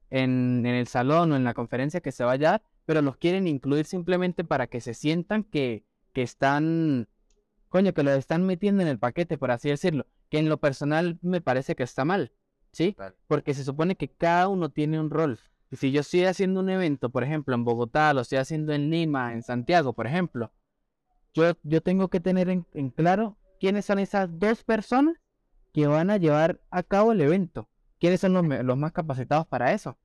en, 0.09 0.65
en 0.65 0.75
el 0.75 0.85
salón 0.85 1.31
o 1.31 1.37
en 1.37 1.45
la 1.45 1.53
conferencia 1.53 2.01
que 2.01 2.11
se 2.11 2.25
vaya 2.25 2.49
a 2.49 2.51
dar, 2.51 2.63
pero 2.85 3.01
los 3.01 3.15
quieren 3.15 3.47
incluir 3.47 3.85
simplemente 3.85 4.43
para 4.43 4.67
que 4.67 4.81
se 4.81 4.93
sientan 4.93 5.45
que, 5.45 5.85
que 6.11 6.23
están, 6.23 7.07
coño, 7.69 7.93
que 7.93 8.03
lo 8.03 8.11
están 8.11 8.45
metiendo 8.45 8.81
en 8.81 8.89
el 8.89 8.99
paquete, 8.99 9.37
por 9.37 9.51
así 9.51 9.69
decirlo, 9.69 10.05
que 10.29 10.39
en 10.39 10.49
lo 10.49 10.57
personal 10.57 11.17
me 11.21 11.39
parece 11.39 11.73
que 11.77 11.83
está 11.83 12.03
mal, 12.03 12.33
¿sí? 12.73 12.97
Porque 13.27 13.53
se 13.53 13.63
supone 13.63 13.95
que 13.95 14.09
cada 14.09 14.49
uno 14.49 14.69
tiene 14.69 14.99
un 14.99 15.09
rol. 15.09 15.39
Y 15.71 15.77
si 15.77 15.93
yo 15.93 16.01
estoy 16.01 16.25
haciendo 16.25 16.59
un 16.59 16.69
evento, 16.69 17.11
por 17.11 17.23
ejemplo, 17.23 17.55
en 17.55 17.63
Bogotá, 17.63 18.13
lo 18.13 18.21
estoy 18.21 18.39
haciendo 18.39 18.73
en 18.73 18.89
Lima, 18.89 19.31
en 19.31 19.41
Santiago, 19.41 19.93
por 19.93 20.05
ejemplo, 20.05 20.51
yo, 21.33 21.53
yo 21.63 21.81
tengo 21.81 22.09
que 22.09 22.19
tener 22.19 22.49
en, 22.49 22.65
en 22.73 22.89
claro 22.89 23.37
quiénes 23.57 23.85
son 23.85 23.99
esas 23.99 24.37
dos 24.37 24.65
personas 24.65 25.15
que 25.73 25.87
van 25.87 26.09
a 26.09 26.17
llevar 26.17 26.59
a 26.69 26.83
cabo 26.83 27.11
el 27.11 27.21
evento. 27.21 27.67
¿Quiénes 27.99 28.21
son 28.21 28.33
los, 28.33 28.77
más 28.77 28.91
capacitados 28.91 29.47
para 29.47 29.73
eso? 29.73 29.97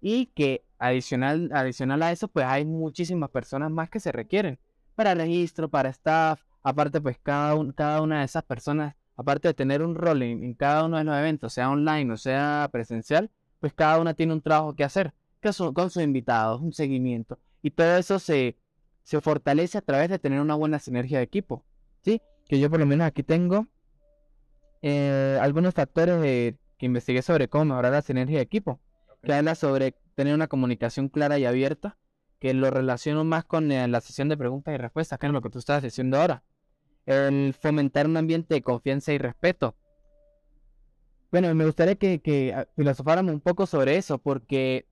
Y 0.00 0.26
que 0.26 0.64
adicional, 0.78 1.50
adicional 1.52 2.02
a 2.02 2.12
eso, 2.12 2.28
pues 2.28 2.46
hay 2.46 2.64
muchísimas 2.64 3.30
personas 3.30 3.70
más 3.70 3.88
que 3.90 4.00
se 4.00 4.12
requieren 4.12 4.58
para 4.94 5.14
registro, 5.14 5.68
para 5.68 5.88
staff. 5.90 6.42
Aparte, 6.62 7.00
pues 7.00 7.18
cada, 7.22 7.54
un- 7.54 7.72
cada 7.72 8.02
una 8.02 8.20
de 8.20 8.24
esas 8.24 8.42
personas, 8.44 8.94
aparte 9.16 9.48
de 9.48 9.54
tener 9.54 9.82
un 9.82 9.94
rol 9.94 10.22
en, 10.22 10.42
en 10.44 10.54
cada 10.54 10.84
uno 10.84 10.98
de 10.98 11.04
los 11.04 11.16
eventos, 11.16 11.52
sea 11.52 11.70
online 11.70 12.12
o 12.12 12.16
sea 12.16 12.68
presencial, 12.72 13.30
pues 13.60 13.72
cada 13.72 14.00
una 14.00 14.14
tiene 14.14 14.32
un 14.32 14.42
trabajo 14.42 14.74
que 14.74 14.84
hacer 14.84 15.12
que 15.40 15.50
con 15.74 15.90
sus 15.90 16.02
invitados, 16.02 16.60
un 16.60 16.72
seguimiento. 16.72 17.38
Y 17.62 17.70
todo 17.70 17.96
eso 17.96 18.18
se, 18.18 18.56
se 19.04 19.20
fortalece 19.20 19.78
a 19.78 19.82
través 19.82 20.08
de 20.08 20.18
tener 20.18 20.40
una 20.40 20.54
buena 20.54 20.78
sinergia 20.78 21.18
de 21.18 21.24
equipo. 21.24 21.64
¿Sí? 22.02 22.20
Que 22.48 22.58
yo 22.60 22.70
por 22.70 22.80
lo 22.80 22.86
menos 22.86 23.06
aquí 23.06 23.22
tengo 23.22 23.66
eh, 24.82 25.38
algunos 25.40 25.74
factores 25.74 26.20
de- 26.20 26.56
que 26.78 26.86
investigué 26.86 27.22
sobre 27.22 27.48
cómo 27.48 27.66
mejorar 27.66 27.92
la 27.92 28.02
sinergia 28.02 28.36
de 28.36 28.42
equipo. 28.42 28.80
Que 29.22 29.32
habla 29.32 29.54
sobre 29.54 29.94
tener 30.14 30.34
una 30.34 30.46
comunicación 30.46 31.08
clara 31.08 31.38
y 31.38 31.44
abierta, 31.44 31.96
que 32.38 32.52
lo 32.54 32.70
relaciono 32.70 33.24
más 33.24 33.44
con 33.44 33.72
eh, 33.72 33.88
la 33.88 34.00
sesión 34.00 34.28
de 34.28 34.36
preguntas 34.36 34.74
y 34.74 34.78
respuestas, 34.78 35.18
que 35.18 35.26
es 35.26 35.32
lo 35.32 35.40
que 35.42 35.50
tú 35.50 35.58
estás 35.58 35.82
diciendo 35.82 36.18
ahora. 36.18 36.42
El 37.06 37.54
fomentar 37.54 38.06
un 38.06 38.16
ambiente 38.16 38.54
de 38.54 38.62
confianza 38.62 39.12
y 39.12 39.18
respeto. 39.18 39.74
Bueno, 41.30 41.52
me 41.54 41.64
gustaría 41.64 41.96
que, 41.96 42.20
que 42.20 42.52
ah, 42.54 42.66
filosofáramos 42.76 43.32
un 43.32 43.40
poco 43.40 43.66
sobre 43.66 43.96
eso, 43.96 44.18
porque 44.18 44.86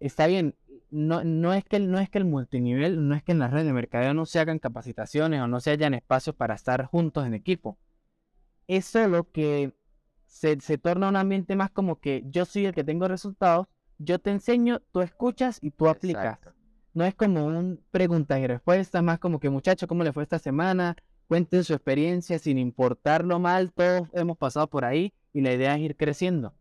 está 0.00 0.26
bien, 0.26 0.54
no, 0.90 1.24
no 1.24 1.54
es 1.54 1.64
que 1.64 1.76
el, 1.76 1.90
no 1.90 1.98
es 1.98 2.08
que 2.10 2.18
el 2.18 2.24
multinivel, 2.24 3.08
no 3.08 3.14
es 3.14 3.22
que 3.22 3.32
en 3.32 3.38
las 3.38 3.52
redes 3.52 3.66
de 3.66 3.72
mercadeo 3.72 4.14
no 4.14 4.26
se 4.26 4.38
hagan 4.38 4.58
capacitaciones 4.58 5.40
o 5.40 5.46
no 5.46 5.60
se 5.60 5.70
hayan 5.70 5.94
espacios 5.94 6.36
para 6.36 6.54
estar 6.54 6.84
juntos 6.84 7.26
en 7.26 7.34
equipo. 7.34 7.78
Es 8.68 8.84
solo 8.84 9.28
que 9.32 9.74
se, 10.26 10.60
se 10.60 10.78
torna 10.78 11.08
un 11.08 11.16
ambiente 11.16 11.56
más 11.56 11.70
como 11.70 11.98
que 11.98 12.22
yo 12.26 12.44
soy 12.44 12.66
el 12.66 12.74
que 12.74 12.84
tengo 12.84 13.08
resultados, 13.08 13.66
yo 13.98 14.20
te 14.20 14.30
enseño, 14.30 14.80
tú 14.92 15.00
escuchas 15.00 15.58
y 15.60 15.72
tú 15.72 15.88
aplicas. 15.88 16.36
Exacto. 16.36 16.52
No 16.94 17.04
es 17.04 17.14
como 17.14 17.46
un 17.46 17.84
preguntas 17.90 18.38
y 18.38 18.46
respuestas, 18.46 19.02
más 19.02 19.18
como 19.18 19.40
que 19.40 19.50
muchacho, 19.50 19.88
¿cómo 19.88 20.04
le 20.04 20.12
fue 20.12 20.22
esta 20.22 20.38
semana? 20.38 20.96
Cuenten 21.26 21.64
su 21.64 21.74
experiencia 21.74 22.38
sin 22.38 22.58
importar 22.58 23.24
lo 23.24 23.38
mal, 23.38 23.72
todos 23.72 24.08
hemos 24.12 24.38
pasado 24.38 24.68
por 24.68 24.84
ahí 24.84 25.12
y 25.32 25.40
la 25.40 25.52
idea 25.52 25.74
es 25.74 25.80
ir 25.80 25.96
creciendo. 25.96 26.54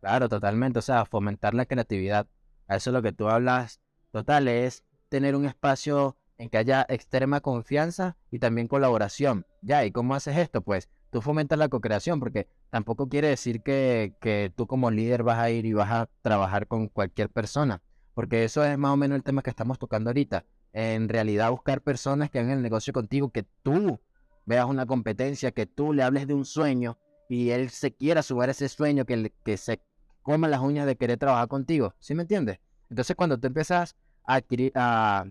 Claro, 0.00 0.28
totalmente. 0.28 0.80
O 0.80 0.82
sea, 0.82 1.04
fomentar 1.04 1.54
la 1.54 1.64
creatividad. 1.64 2.26
A 2.66 2.76
eso 2.76 2.90
es 2.90 2.94
lo 2.94 3.02
que 3.02 3.12
tú 3.12 3.28
hablas. 3.28 3.80
Total, 4.10 4.48
es 4.48 4.84
tener 5.08 5.36
un 5.36 5.44
espacio 5.44 6.16
en 6.38 6.48
que 6.48 6.58
haya 6.58 6.84
extrema 6.88 7.40
confianza 7.40 8.16
y 8.30 8.40
también 8.40 8.66
colaboración. 8.66 9.46
Ya, 9.60 9.84
¿y 9.84 9.92
cómo 9.92 10.14
haces 10.14 10.36
esto? 10.36 10.60
Pues 10.62 10.88
tú 11.12 11.20
fomentas 11.20 11.58
la 11.58 11.68
co-creación, 11.68 12.18
porque 12.18 12.48
tampoco 12.70 13.08
quiere 13.08 13.28
decir 13.28 13.62
que, 13.62 14.14
que 14.18 14.50
tú 14.56 14.66
como 14.66 14.90
líder 14.90 15.22
vas 15.22 15.38
a 15.38 15.50
ir 15.50 15.66
y 15.66 15.74
vas 15.74 15.90
a 15.90 16.08
trabajar 16.22 16.66
con 16.66 16.88
cualquier 16.88 17.28
persona. 17.28 17.82
Porque 18.14 18.44
eso 18.44 18.64
es 18.64 18.78
más 18.78 18.92
o 18.92 18.96
menos 18.96 19.16
el 19.16 19.22
tema 19.22 19.42
que 19.42 19.50
estamos 19.50 19.78
tocando 19.78 20.08
ahorita. 20.08 20.46
En 20.72 21.10
realidad, 21.10 21.50
buscar 21.50 21.82
personas 21.82 22.30
que 22.30 22.38
hagan 22.38 22.52
el 22.52 22.62
negocio 22.62 22.94
contigo, 22.94 23.30
que 23.30 23.44
tú 23.62 24.00
veas 24.46 24.64
una 24.64 24.86
competencia, 24.86 25.52
que 25.52 25.66
tú 25.66 25.92
le 25.92 26.02
hables 26.02 26.26
de 26.26 26.32
un 26.32 26.46
sueño 26.46 26.96
y 27.28 27.50
él 27.50 27.68
se 27.68 27.92
quiera 27.92 28.22
sumar 28.22 28.48
a 28.48 28.52
ese 28.52 28.70
sueño, 28.70 29.04
que, 29.04 29.32
que 29.44 29.58
se 29.58 29.82
coma 30.22 30.48
las 30.48 30.60
uñas 30.60 30.86
de 30.86 30.96
querer 30.96 31.18
trabajar 31.18 31.48
contigo. 31.48 31.94
¿Sí 31.98 32.14
me 32.14 32.22
entiendes? 32.22 32.58
Entonces, 32.88 33.14
cuando 33.16 33.38
tú 33.38 33.48
empiezas 33.48 33.96
a 34.24 34.36
adquirir, 34.36 34.72
a, 34.74 35.26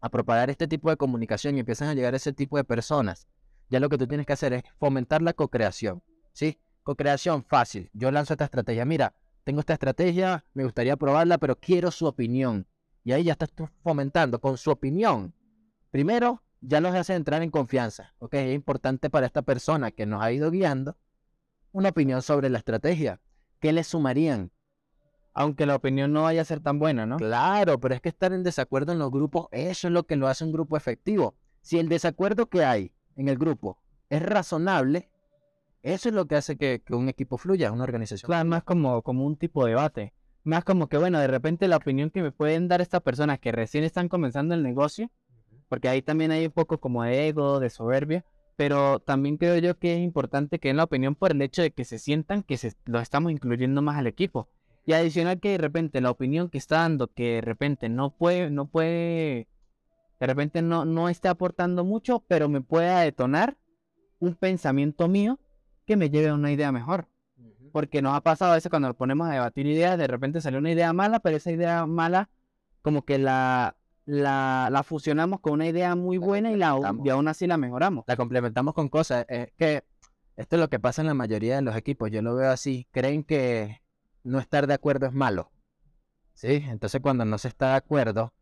a 0.00 0.08
propagar 0.08 0.50
este 0.50 0.66
tipo 0.66 0.90
de 0.90 0.96
comunicación 0.96 1.56
y 1.56 1.60
empiezan 1.60 1.88
a 1.88 1.94
llegar 1.94 2.14
a 2.14 2.16
ese 2.16 2.32
tipo 2.32 2.56
de 2.56 2.64
personas, 2.64 3.28
ya 3.68 3.80
lo 3.80 3.88
que 3.88 3.98
tú 3.98 4.06
tienes 4.06 4.26
que 4.26 4.32
hacer 4.32 4.52
es 4.52 4.64
fomentar 4.78 5.22
la 5.22 5.32
co-creación, 5.32 6.02
¿sí? 6.32 6.58
Co-creación 6.82 7.44
fácil. 7.44 7.90
Yo 7.92 8.10
lanzo 8.10 8.34
esta 8.34 8.44
estrategia. 8.44 8.84
Mira, 8.84 9.14
tengo 9.44 9.60
esta 9.60 9.74
estrategia, 9.74 10.44
me 10.54 10.64
gustaría 10.64 10.96
probarla, 10.96 11.38
pero 11.38 11.56
quiero 11.56 11.90
su 11.90 12.06
opinión. 12.06 12.66
Y 13.04 13.12
ahí 13.12 13.24
ya 13.24 13.32
estás 13.32 13.52
tú 13.52 13.68
fomentando 13.82 14.40
con 14.40 14.56
su 14.56 14.70
opinión. 14.70 15.34
Primero, 15.90 16.42
ya 16.60 16.80
los 16.80 16.94
hace 16.94 17.14
entrar 17.14 17.42
en 17.42 17.50
confianza. 17.50 18.14
¿ok? 18.18 18.34
Es 18.34 18.54
importante 18.54 19.10
para 19.10 19.26
esta 19.26 19.42
persona 19.42 19.90
que 19.90 20.06
nos 20.06 20.22
ha 20.22 20.32
ido 20.32 20.50
guiando 20.50 20.96
una 21.72 21.90
opinión 21.90 22.22
sobre 22.22 22.48
la 22.48 22.58
estrategia. 22.58 23.20
¿Qué 23.60 23.72
le 23.72 23.84
sumarían? 23.84 24.50
Aunque 25.34 25.66
la 25.66 25.74
opinión 25.74 26.12
no 26.12 26.22
vaya 26.22 26.42
a 26.42 26.44
ser 26.44 26.60
tan 26.60 26.78
buena, 26.78 27.06
¿no? 27.06 27.16
Claro, 27.16 27.80
pero 27.80 27.94
es 27.94 28.00
que 28.00 28.08
estar 28.08 28.32
en 28.32 28.44
desacuerdo 28.44 28.92
en 28.92 29.00
los 29.00 29.10
grupos, 29.10 29.48
eso 29.50 29.88
es 29.88 29.92
lo 29.92 30.04
que 30.04 30.16
lo 30.16 30.28
hace 30.28 30.44
un 30.44 30.52
grupo 30.52 30.76
efectivo. 30.76 31.34
Si 31.60 31.78
el 31.78 31.88
desacuerdo 31.88 32.46
que 32.46 32.64
hay 32.64 32.93
en 33.16 33.28
el 33.28 33.38
grupo 33.38 33.78
es 34.10 34.22
razonable, 34.22 35.10
eso 35.82 36.08
es 36.08 36.14
lo 36.14 36.26
que 36.26 36.36
hace 36.36 36.56
que, 36.56 36.82
un 36.90 37.08
equipo 37.08 37.36
fluya, 37.36 37.72
una 37.72 37.84
organización. 37.84 38.28
Claro, 38.28 38.48
más 38.48 38.62
como, 38.62 39.02
como 39.02 39.26
un 39.26 39.36
tipo 39.36 39.64
de 39.64 39.72
debate. 39.72 40.14
Más 40.42 40.64
como 40.64 40.88
que, 40.88 40.98
bueno, 40.98 41.18
de 41.18 41.26
repente 41.26 41.68
la 41.68 41.76
opinión 41.76 42.10
que 42.10 42.22
me 42.22 42.32
pueden 42.32 42.68
dar 42.68 42.80
estas 42.80 43.02
personas 43.02 43.38
que 43.38 43.52
recién 43.52 43.84
están 43.84 44.08
comenzando 44.08 44.54
el 44.54 44.62
negocio, 44.62 45.10
porque 45.68 45.88
ahí 45.88 46.02
también 46.02 46.30
hay 46.30 46.46
un 46.46 46.52
poco 46.52 46.78
como 46.78 47.02
de 47.02 47.28
ego, 47.28 47.60
de 47.60 47.70
soberbia, 47.70 48.24
pero 48.56 49.00
también 49.00 49.36
creo 49.36 49.56
yo 49.58 49.78
que 49.78 49.94
es 49.94 50.00
importante 50.00 50.58
que 50.58 50.68
den 50.68 50.76
la 50.76 50.84
opinión 50.84 51.14
por 51.14 51.32
el 51.32 51.42
hecho 51.42 51.62
de 51.62 51.70
que 51.72 51.84
se 51.84 51.98
sientan 51.98 52.42
que 52.42 52.56
se, 52.56 52.74
lo 52.84 53.00
estamos 53.00 53.32
incluyendo 53.32 53.82
más 53.82 53.96
al 53.96 54.06
equipo. 54.06 54.48
Y 54.86 54.92
adicional 54.92 55.40
que 55.40 55.50
de 55.50 55.58
repente 55.58 56.00
la 56.02 56.10
opinión 56.10 56.50
que 56.50 56.58
está 56.58 56.80
dando, 56.80 57.08
que 57.08 57.36
de 57.36 57.40
repente 57.40 57.88
no 57.88 58.10
puede, 58.10 58.50
no 58.50 58.66
puede, 58.66 59.48
de 60.20 60.26
repente 60.26 60.62
no, 60.62 60.84
no 60.84 61.08
esté 61.08 61.28
aportando 61.28 61.84
mucho, 61.84 62.24
pero 62.26 62.48
me 62.48 62.60
pueda 62.60 63.00
detonar 63.00 63.56
un 64.18 64.34
pensamiento 64.34 65.08
mío 65.08 65.38
que 65.86 65.96
me 65.96 66.10
lleve 66.10 66.28
a 66.28 66.34
una 66.34 66.52
idea 66.52 66.72
mejor. 66.72 67.08
Porque 67.72 68.02
nos 68.02 68.14
ha 68.14 68.20
pasado 68.20 68.52
a 68.52 68.54
veces 68.54 68.70
cuando 68.70 68.88
nos 68.88 68.96
ponemos 68.96 69.28
a 69.28 69.32
debatir 69.32 69.66
ideas, 69.66 69.98
de 69.98 70.06
repente 70.06 70.40
sale 70.40 70.58
una 70.58 70.70
idea 70.70 70.92
mala, 70.92 71.18
pero 71.20 71.36
esa 71.36 71.50
idea 71.50 71.86
mala 71.86 72.30
como 72.82 73.04
que 73.04 73.18
la, 73.18 73.76
la, 74.06 74.68
la 74.70 74.82
fusionamos 74.82 75.40
con 75.40 75.54
una 75.54 75.66
idea 75.66 75.94
muy 75.96 76.18
buena 76.18 76.52
y, 76.52 76.56
la, 76.56 76.78
y 77.02 77.08
aún 77.08 77.26
así 77.28 77.46
la 77.46 77.56
mejoramos. 77.56 78.04
La 78.06 78.16
complementamos 78.16 78.74
con 78.74 78.88
cosas. 78.88 79.26
Es 79.28 79.52
que 79.56 79.82
esto 80.36 80.56
es 80.56 80.60
lo 80.60 80.68
que 80.68 80.78
pasa 80.78 81.02
en 81.02 81.08
la 81.08 81.14
mayoría 81.14 81.56
de 81.56 81.62
los 81.62 81.76
equipos. 81.76 82.10
Yo 82.10 82.22
lo 82.22 82.34
veo 82.36 82.50
así. 82.50 82.86
Creen 82.92 83.24
que 83.24 83.80
no 84.22 84.38
estar 84.38 84.66
de 84.66 84.74
acuerdo 84.74 85.06
es 85.06 85.12
malo. 85.12 85.50
¿Sí? 86.34 86.64
Entonces 86.68 87.00
cuando 87.00 87.24
no 87.24 87.38
se 87.38 87.48
está 87.48 87.70
de 87.70 87.76
acuerdo, 87.76 88.32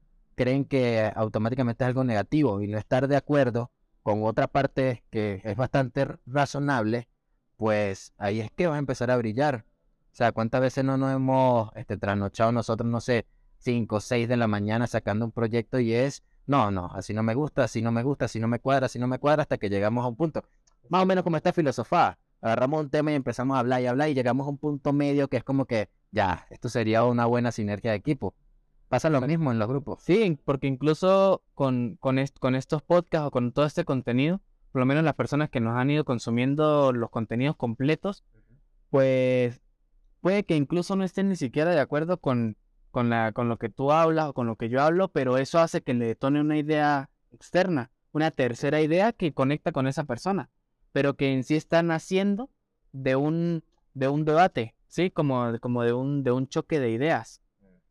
creen 0.43 0.65
que 0.65 1.13
automáticamente 1.15 1.85
es 1.85 1.89
algo 1.89 2.03
negativo 2.03 2.61
y 2.61 2.67
no 2.67 2.77
estar 2.77 3.07
de 3.07 3.17
acuerdo 3.17 3.71
con 4.03 4.25
otra 4.25 4.49
parte 4.49 5.05
que 5.11 5.41
es 5.45 5.57
bastante 5.57 6.09
razonable, 6.27 7.09
pues 7.57 8.13
ahí 8.19 8.41
es 8.41 8.51
que 8.51 8.67
va 8.67 8.75
a 8.75 8.79
empezar 8.79 9.13
a 9.13 9.17
brillar. 9.17 9.65
O 10.13 10.15
sea, 10.15 10.33
¿cuántas 10.33 10.61
veces 10.61 10.85
no 10.85 10.97
nos 10.97 11.15
hemos 11.15 11.71
este, 11.77 11.97
trasnochado 11.97 12.51
nosotros, 12.51 12.91
no 12.91 13.01
sé, 13.01 13.27
5 13.59 13.97
o 13.97 14.01
6 14.01 14.29
de 14.29 14.37
la 14.37 14.49
mañana 14.49 14.89
sacando 14.89 15.25
un 15.25 15.31
proyecto 15.31 15.79
y 15.79 15.95
es, 15.95 16.25
no, 16.47 16.73
no, 16.73 16.91
así 16.93 17.15
no 17.15 17.23
me 17.23 17.35
gusta, 17.35 17.65
así 17.65 17.81
no 17.81 17.93
me 17.93 18.03
gusta, 18.03 18.25
así 18.25 18.41
no 18.41 18.49
me 18.49 18.59
cuadra, 18.59 18.87
así 18.87 18.99
no 18.99 19.07
me 19.07 19.21
cuadra, 19.21 19.43
hasta 19.43 19.59
que 19.59 19.71
llegamos 19.71 20.05
a 20.05 20.09
un 20.09 20.17
punto. 20.17 20.43
Más 20.89 21.05
o 21.05 21.07
menos 21.07 21.23
como 21.23 21.37
esta 21.37 21.53
filosofía 21.53 22.19
agarramos 22.41 22.81
un 22.81 22.91
tema 22.91 23.13
y 23.13 23.15
empezamos 23.15 23.57
a 23.57 23.61
hablar 23.61 23.81
y 23.81 23.87
hablar 23.87 24.09
y 24.09 24.15
llegamos 24.15 24.49
a 24.49 24.51
un 24.51 24.59
punto 24.59 24.93
medio 24.93 25.29
que 25.29 25.37
es 25.37 25.45
como 25.45 25.67
que, 25.67 25.89
ya, 26.11 26.47
esto 26.51 26.69
sería 26.69 27.05
una 27.05 27.27
buena 27.27 27.53
sinergia 27.53 27.93
de 27.93 27.99
equipo. 27.99 28.35
Pasa 28.93 29.09
lo 29.09 29.21
mismo 29.23 29.51
en 29.51 29.59
los 29.59 29.69
grupos. 29.69 30.03
Sí, 30.03 30.39
porque 30.45 30.67
incluso 30.67 31.43
con, 31.55 31.97
con, 31.99 32.17
con 32.39 32.55
estos 32.55 32.83
podcasts 32.83 33.27
o 33.27 33.31
con 33.31 33.53
todo 33.53 33.65
este 33.65 33.85
contenido, 33.85 34.43
por 34.71 34.81
lo 34.81 34.87
menos 34.87 35.03
las 35.03 35.15
personas 35.15 35.49
que 35.49 35.61
nos 35.61 35.79
han 35.79 35.91
ido 35.91 36.05
consumiendo 36.05 36.93
los 36.93 37.09
contenidos 37.11 37.57
completos, 37.57 38.23
pues 38.91 39.63
puede 40.21 40.45
que 40.45 40.57
incluso 40.57 40.95
no 40.97 41.05
estén 41.05 41.31
ni 41.31 41.37
siquiera 41.37 41.71
de 41.71 41.81
acuerdo 41.81 42.19
con, 42.19 42.57
con, 42.91 43.09
la, 43.09 43.33
con 43.33 43.49
lo 43.49 43.57
que 43.57 43.71
tú 43.71 43.93
hablas 43.93 44.27
o 44.29 44.35
con 44.35 44.47
lo 44.47 44.57
que 44.57 44.69
yo 44.69 44.83
hablo, 44.83 45.09
pero 45.09 45.39
eso 45.39 45.59
hace 45.59 45.81
que 45.81 45.95
le 45.95 46.07
detone 46.07 46.41
una 46.41 46.59
idea 46.59 47.09
externa, 47.31 47.91
una 48.13 48.31
tercera 48.31 48.83
idea 48.83 49.13
que 49.13 49.33
conecta 49.33 49.73
con 49.73 49.87
esa 49.87 50.05
persona 50.05 50.51
pero 50.93 51.17
que 51.17 51.33
en 51.33 51.43
sí 51.43 51.57
están 51.57 51.91
haciendo 51.91 52.51
de 52.93 53.17
un, 53.17 53.65
de 53.95 54.09
un 54.09 54.25
debate, 54.25 54.75
¿sí? 54.87 55.11
Como, 55.11 55.59
como 55.61 55.83
de, 55.83 55.93
un, 55.93 56.23
de 56.23 56.31
un 56.31 56.47
choque 56.49 56.79
de 56.79 56.91
ideas, 56.91 57.42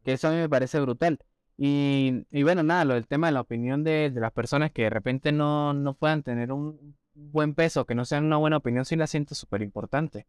que 0.04 0.14
eso 0.14 0.28
a 0.28 0.32
mí 0.32 0.38
me 0.38 0.50
parece 0.50 0.80
brutal. 0.80 1.20
Y, 1.58 2.26
y 2.32 2.44
bueno, 2.44 2.64
nada, 2.64 2.86
lo 2.86 2.94
del 2.96 3.08
tema 3.08 3.28
de 3.28 3.34
la 3.34 3.42
opinión 3.42 3.84
de, 3.84 4.10
de 4.10 4.20
las 4.20 4.32
personas 4.32 4.72
que 4.72 4.84
de 4.84 4.90
repente 4.90 5.32
no, 5.32 5.74
no, 5.74 5.94
puedan 5.94 6.24
tener 6.24 6.52
un 6.52 6.98
buen 7.14 7.54
peso, 7.54 7.86
que 7.86 7.96
no 7.96 8.06
sean 8.06 8.26
una 8.26 8.38
buena 8.38 8.58
opinión, 8.58 8.86
sí 8.86 8.96
la 8.96 9.08
siento 9.08 9.36
súper 9.36 9.62
importante. 9.62 10.28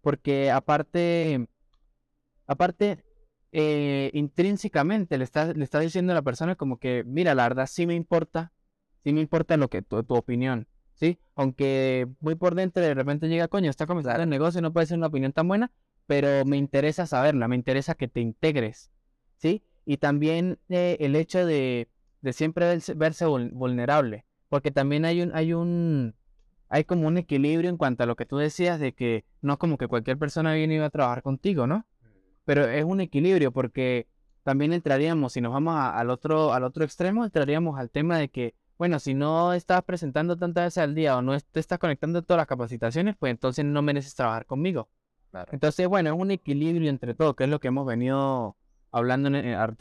Porque 0.00 0.50
aparte, 0.50 1.48
aparte, 2.46 3.04
eh, 3.52 4.10
intrínsecamente 4.14 5.18
le 5.18 5.24
está, 5.24 5.52
le 5.52 5.68
diciendo 5.80 6.12
a 6.12 6.14
la 6.16 6.22
persona 6.22 6.56
como 6.56 6.78
que, 6.78 7.04
mira, 7.06 7.34
la 7.34 7.44
verdad 7.44 7.68
sí 7.70 7.86
me 7.86 7.94
importa, 7.94 8.52
sí 9.04 9.12
me 9.12 9.20
importa 9.20 9.56
lo 9.56 9.68
que 9.68 9.82
tu, 9.82 10.02
tu 10.02 10.14
opinión, 10.14 10.66
¿sí? 10.94 11.18
Aunque 11.34 12.08
muy 12.20 12.34
por 12.34 12.54
dentro 12.54 12.82
de 12.82 12.94
repente 12.94 13.28
llega, 13.28 13.48
coño, 13.48 13.70
está 13.70 13.86
comenzando 13.86 14.22
el 14.22 14.28
negocio, 14.28 14.60
no 14.60 14.72
puede 14.72 14.86
ser 14.86 14.98
una 14.98 15.08
opinión 15.08 15.32
tan 15.32 15.46
buena, 15.46 15.72
pero 16.06 16.44
me 16.44 16.56
interesa 16.56 17.06
saberla, 17.06 17.48
me 17.48 17.56
interesa 17.56 17.94
que 17.94 18.08
te 18.08 18.20
integres, 18.20 18.90
¿sí? 19.44 19.62
Y 19.84 19.98
también 19.98 20.58
eh, 20.70 20.96
el 21.00 21.14
hecho 21.16 21.44
de, 21.44 21.88
de 22.22 22.32
siempre 22.32 22.78
verse, 22.96 23.26
vulnerable, 23.26 24.24
porque 24.48 24.70
también 24.70 25.04
hay 25.04 25.20
un, 25.20 25.36
hay 25.36 25.52
un, 25.52 26.14
hay 26.70 26.84
como 26.84 27.06
un 27.06 27.18
equilibrio 27.18 27.68
en 27.68 27.76
cuanto 27.76 28.04
a 28.04 28.06
lo 28.06 28.16
que 28.16 28.24
tú 28.24 28.38
decías 28.38 28.80
de 28.80 28.94
que 28.94 29.26
no 29.42 29.58
como 29.58 29.76
que 29.76 29.86
cualquier 29.86 30.18
persona 30.18 30.54
viene 30.54 30.76
y 30.76 30.78
va 30.78 30.86
a 30.86 30.90
trabajar 30.90 31.22
contigo, 31.22 31.66
¿no? 31.66 31.86
Pero 32.46 32.66
es 32.66 32.84
un 32.84 33.02
equilibrio 33.02 33.52
porque 33.52 34.06
también 34.44 34.72
entraríamos, 34.72 35.34
si 35.34 35.42
nos 35.42 35.52
vamos 35.52 35.74
al, 35.76 36.08
otro, 36.08 36.54
al 36.54 36.64
otro 36.64 36.82
extremo, 36.82 37.22
entraríamos 37.22 37.78
al 37.78 37.90
tema 37.90 38.16
de 38.16 38.30
que 38.30 38.54
bueno, 38.78 38.98
si 38.98 39.12
no 39.12 39.52
estás 39.52 39.82
presentando 39.84 40.36
tantas 40.38 40.64
veces 40.64 40.78
al 40.78 40.94
día 40.94 41.18
o 41.18 41.22
no 41.22 41.38
te 41.38 41.60
estás 41.60 41.78
conectando 41.78 42.20
a 42.20 42.22
todas 42.22 42.38
las 42.38 42.46
capacitaciones, 42.46 43.14
pues 43.16 43.30
entonces 43.30 43.64
no 43.64 43.82
mereces 43.82 44.14
trabajar 44.14 44.46
conmigo. 44.46 44.88
Entonces, 45.52 45.86
bueno, 45.86 46.10
es 46.10 46.18
un 46.18 46.30
equilibrio 46.30 46.90
entre 46.90 47.14
todo, 47.14 47.34
que 47.34 47.44
es 47.44 47.50
lo 47.50 47.60
que 47.60 47.68
hemos 47.68 47.86
venido 47.86 48.56
hablando 48.94 49.28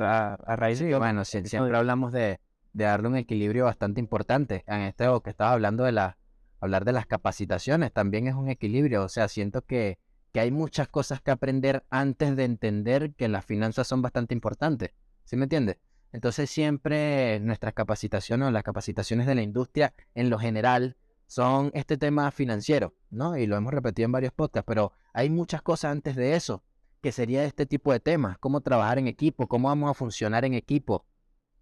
a, 0.06 0.56
raíz 0.56 0.80
de... 0.80 0.98
Bueno, 0.98 1.24
siempre 1.24 1.78
hablamos 1.78 2.12
de, 2.12 2.40
darle 2.74 3.08
un 3.08 3.16
equilibrio 3.16 3.66
bastante 3.66 4.00
importante. 4.00 4.64
En 4.66 4.82
este 4.82 5.06
que 5.24 5.30
estaba 5.30 5.52
hablando 5.52 5.84
de 5.84 5.92
la, 5.92 6.18
hablar 6.60 6.84
de 6.84 6.94
las 6.94 7.06
capacitaciones, 7.06 7.94
también 7.94 8.28
es 8.28 8.34
un 8.34 8.50
equilibrio. 8.50 9.04
O 9.04 9.10
sea, 9.10 9.28
siento 9.28 9.62
que, 9.62 10.00
que 10.32 10.40
hay 10.40 10.50
muchas 10.50 10.88
cosas 10.88 11.22
que 11.22 11.30
aprender 11.30 11.86
antes 11.92 12.36
de 12.36 12.44
entender 12.44 13.14
que 13.14 13.28
las 13.28 13.46
finanzas 13.46 13.88
son 13.88 14.02
bastante 14.02 14.34
importantes. 14.34 14.92
¿Sí 15.26 15.38
me 15.38 15.44
entiendes? 15.44 15.78
Entonces 16.12 16.50
siempre 16.50 17.40
nuestras 17.40 17.74
capacitaciones 17.74 18.48
o 18.48 18.52
las 18.52 18.64
capacitaciones 18.64 19.28
de 19.28 19.36
la 19.36 19.42
industria 19.44 19.94
en 20.16 20.30
lo 20.30 20.40
general 20.40 20.98
son 21.28 21.72
este 21.74 21.98
tema 21.98 22.30
financiero, 22.32 22.94
¿no? 23.10 23.38
Y 23.38 23.48
lo 23.48 23.58
hemos 23.58 23.74
repetido 23.74 24.06
en 24.06 24.12
varios 24.12 24.34
podcasts, 24.34 24.66
pero 24.68 24.92
hay 25.14 25.30
muchas 25.30 25.62
cosas 25.62 25.92
antes 25.92 26.16
de 26.16 26.36
eso, 26.36 26.64
que 27.04 27.12
sería 27.12 27.44
este 27.44 27.68
tipo 27.68 27.92
de 27.92 28.00
temas, 28.00 28.38
cómo 28.40 28.62
trabajar 28.62 28.98
en 28.98 29.08
equipo, 29.08 29.48
cómo 29.48 29.68
vamos 29.68 29.92
a 29.92 29.94
funcionar 29.94 30.46
en 30.46 30.56
equipo, 30.56 31.06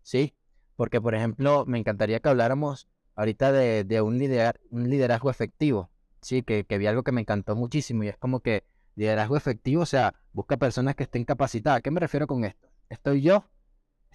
¿sí? 0.03 0.35
Porque, 0.77 1.01
por 1.01 1.15
ejemplo, 1.15 1.65
me 1.67 1.79
encantaría 1.79 2.19
que 2.19 2.29
habláramos 2.29 2.87
ahorita 3.15 3.51
de, 3.51 4.01
un, 4.01 4.21
un 4.69 4.89
liderazgo 4.89 5.29
efectivo, 5.29 5.89
¿sí? 6.21 6.43
Que, 6.43 6.63
que 6.63 6.77
vi 6.77 6.87
algo 6.87 7.03
que 7.03 7.11
me 7.11 7.21
encantó 7.21 7.55
muchísimo 7.55 8.03
y 8.03 8.07
es 8.07 8.17
como 8.17 8.39
que 8.41 8.63
liderazgo 8.95 9.35
efectivo, 9.35 9.81
o 9.81 9.85
sea, 9.85 10.13
busca 10.31 10.57
personas 10.57 10.95
que 10.95 11.03
estén 11.03 11.25
capacitadas. 11.25 11.79
¿A 11.79 11.81
qué 11.81 11.91
me 11.91 11.99
refiero 11.99 12.27
con 12.27 12.45
esto? 12.45 12.69
Estoy 12.87 13.21
yo 13.21 13.45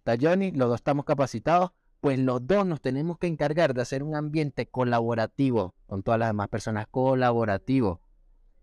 está 0.06 0.16
Johnny, 0.20 0.52
los 0.52 0.68
dos 0.68 0.76
estamos 0.76 1.04
capacitados, 1.04 1.72
pues 2.00 2.20
los 2.20 2.46
dos 2.46 2.64
nos 2.64 2.80
tenemos 2.80 3.18
que 3.18 3.26
encargar 3.26 3.74
de 3.74 3.82
hacer 3.82 4.04
un 4.04 4.14
ambiente 4.14 4.66
colaborativo 4.66 5.74
con 5.86 6.04
todas 6.04 6.20
las 6.20 6.28
demás 6.28 6.48
personas, 6.48 6.86
colaborativo. 6.88 8.00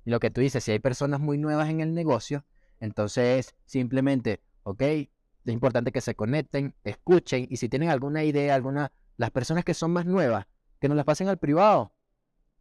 Y 0.05 0.11
lo 0.11 0.21
que 0.21 0.31
tú 0.31 0.39
dices, 0.39 0.63
si 0.63 0.71
hay 0.71 0.79
personas 0.79 1.19
muy 1.19 1.37
nuevas 1.37 1.69
en 1.69 1.81
el 1.81 1.93
negocio, 1.93 2.45
entonces 2.83 3.55
simplemente, 3.63 4.41
ok, 4.63 4.81
es 4.81 5.07
importante 5.45 5.93
que 5.93 6.01
se 6.01 6.15
conecten, 6.15 6.75
escuchen 6.83 7.47
y 7.49 7.55
si 7.55 7.69
tienen 7.69 7.87
alguna 7.87 8.25
idea, 8.25 8.55
alguna, 8.55 8.91
las 9.15 9.31
personas 9.31 9.63
que 9.63 9.73
son 9.73 9.91
más 9.91 10.05
nuevas, 10.05 10.47
que 10.81 10.89
nos 10.89 10.97
las 10.97 11.05
pasen 11.05 11.29
al 11.29 11.37
privado, 11.37 11.93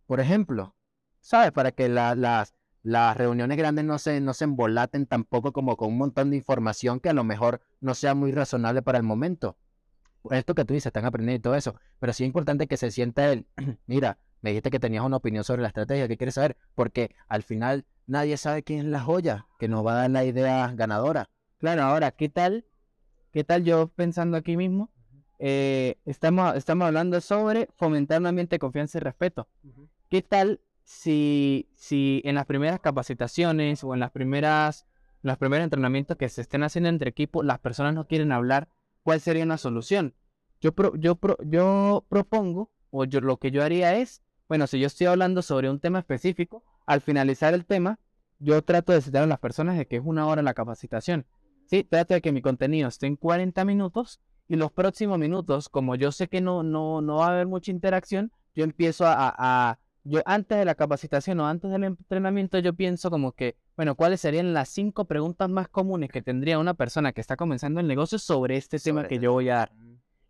por 0.06 0.20
ejemplo, 0.20 0.76
¿sabes? 1.20 1.50
Para 1.50 1.72
que 1.72 1.88
las, 1.88 2.54
las 2.84 3.16
reuniones 3.16 3.58
grandes 3.58 3.84
no 3.84 3.98
se, 3.98 4.20
no 4.20 4.32
se 4.32 4.44
embolaten 4.44 5.06
tampoco 5.06 5.52
como 5.52 5.76
con 5.76 5.88
un 5.88 5.98
montón 5.98 6.30
de 6.30 6.36
información 6.36 7.00
que 7.00 7.08
a 7.08 7.14
lo 7.14 7.24
mejor 7.24 7.60
no 7.80 7.96
sea 7.96 8.14
muy 8.14 8.30
razonable 8.30 8.80
para 8.80 8.98
el 8.98 9.04
momento. 9.04 9.56
Esto 10.30 10.54
que 10.54 10.64
tú 10.64 10.72
dices, 10.72 10.86
están 10.86 11.04
aprendiendo 11.04 11.40
y 11.40 11.42
todo 11.42 11.56
eso, 11.56 11.74
pero 11.98 12.12
sí 12.12 12.22
es 12.22 12.28
importante 12.28 12.68
que 12.68 12.76
se 12.76 12.92
sienta 12.92 13.32
él, 13.32 13.48
mira, 13.86 14.18
me 14.40 14.50
dijiste 14.50 14.70
que 14.70 14.78
tenías 14.78 15.04
una 15.04 15.16
opinión 15.16 15.42
sobre 15.42 15.62
la 15.62 15.68
estrategia, 15.68 16.06
¿qué 16.06 16.16
quieres 16.16 16.34
saber? 16.34 16.56
Porque 16.76 17.12
al 17.26 17.42
final 17.42 17.86
nadie 18.06 18.36
sabe 18.36 18.62
quién 18.62 18.80
es 18.80 18.84
la 18.86 19.00
joya 19.00 19.46
que 19.58 19.68
nos 19.68 19.84
va 19.86 19.92
a 19.92 19.96
dar 20.02 20.10
la 20.10 20.24
idea 20.24 20.72
ganadora. 20.74 21.30
Claro, 21.58 21.82
ahora, 21.82 22.10
¿qué 22.10 22.28
tal? 22.28 22.66
¿Qué 23.30 23.44
tal 23.44 23.64
yo 23.64 23.88
pensando 23.88 24.36
aquí 24.36 24.56
mismo? 24.56 24.90
eh, 25.44 25.96
estamos, 26.04 26.54
estamos 26.54 26.86
hablando 26.86 27.20
sobre 27.20 27.68
fomentar 27.74 28.20
un 28.20 28.28
ambiente 28.28 28.54
de 28.54 28.60
confianza 28.60 28.98
y 28.98 29.00
respeto. 29.00 29.48
¿Qué 30.08 30.22
tal 30.22 30.60
si, 30.84 31.68
si 31.74 32.22
en 32.24 32.36
las 32.36 32.46
primeras 32.46 32.78
capacitaciones 32.78 33.82
o 33.82 33.92
en 33.92 33.98
las 33.98 34.12
primeras, 34.12 34.86
los 35.22 35.36
primeros 35.38 35.64
entrenamientos 35.64 36.16
que 36.16 36.28
se 36.28 36.42
estén 36.42 36.62
haciendo 36.62 36.90
entre 36.90 37.10
equipos, 37.10 37.44
las 37.44 37.58
personas 37.58 37.92
no 37.92 38.06
quieren 38.06 38.30
hablar? 38.30 38.68
¿Cuál 39.02 39.20
sería 39.20 39.42
una 39.42 39.58
solución? 39.58 40.14
Yo, 40.60 40.70
yo, 40.94 41.18
yo 41.44 42.06
propongo, 42.08 42.70
o 42.90 43.04
yo, 43.04 43.20
lo 43.20 43.38
que 43.38 43.50
yo 43.50 43.64
haría 43.64 43.96
es, 43.96 44.22
bueno, 44.48 44.68
si 44.68 44.78
yo 44.78 44.86
estoy 44.86 45.08
hablando 45.08 45.42
sobre 45.42 45.68
un 45.70 45.80
tema 45.80 45.98
específico, 45.98 46.62
al 46.86 47.00
finalizar 47.00 47.54
el 47.54 47.64
tema, 47.64 47.98
yo 48.38 48.62
trato 48.62 48.92
de 48.92 49.00
citar 49.00 49.22
a 49.22 49.26
las 49.26 49.38
personas 49.38 49.78
de 49.78 49.86
que 49.86 49.96
es 49.96 50.02
una 50.04 50.26
hora 50.26 50.42
la 50.42 50.54
capacitación. 50.54 51.26
Sí, 51.66 51.84
trato 51.84 52.14
de 52.14 52.20
que 52.20 52.32
mi 52.32 52.42
contenido 52.42 52.88
esté 52.88 53.06
en 53.06 53.16
40 53.16 53.64
minutos 53.64 54.20
y 54.48 54.56
los 54.56 54.72
próximos 54.72 55.18
minutos, 55.18 55.68
como 55.68 55.94
yo 55.94 56.12
sé 56.12 56.28
que 56.28 56.40
no, 56.40 56.62
no, 56.62 57.00
no 57.00 57.16
va 57.16 57.28
a 57.28 57.30
haber 57.30 57.46
mucha 57.46 57.70
interacción, 57.70 58.32
yo 58.54 58.64
empiezo 58.64 59.04
a, 59.06 59.78
yo 60.04 60.20
antes 60.26 60.58
de 60.58 60.64
la 60.64 60.74
capacitación 60.74 61.40
o 61.40 61.46
antes 61.46 61.70
del 61.70 61.84
entrenamiento, 61.84 62.58
yo 62.58 62.74
pienso 62.74 63.10
como 63.10 63.32
que, 63.32 63.56
bueno, 63.76 63.94
¿cuáles 63.94 64.20
serían 64.20 64.52
las 64.52 64.68
cinco 64.68 65.04
preguntas 65.04 65.48
más 65.48 65.68
comunes 65.68 66.10
que 66.10 66.20
tendría 66.20 66.58
una 66.58 66.74
persona 66.74 67.12
que 67.12 67.20
está 67.20 67.36
comenzando 67.36 67.80
el 67.80 67.86
negocio 67.86 68.18
sobre 68.18 68.56
este 68.56 68.78
tema 68.78 69.06
que 69.06 69.18
yo 69.18 69.32
voy 69.32 69.48
a 69.48 69.56
dar? 69.56 69.72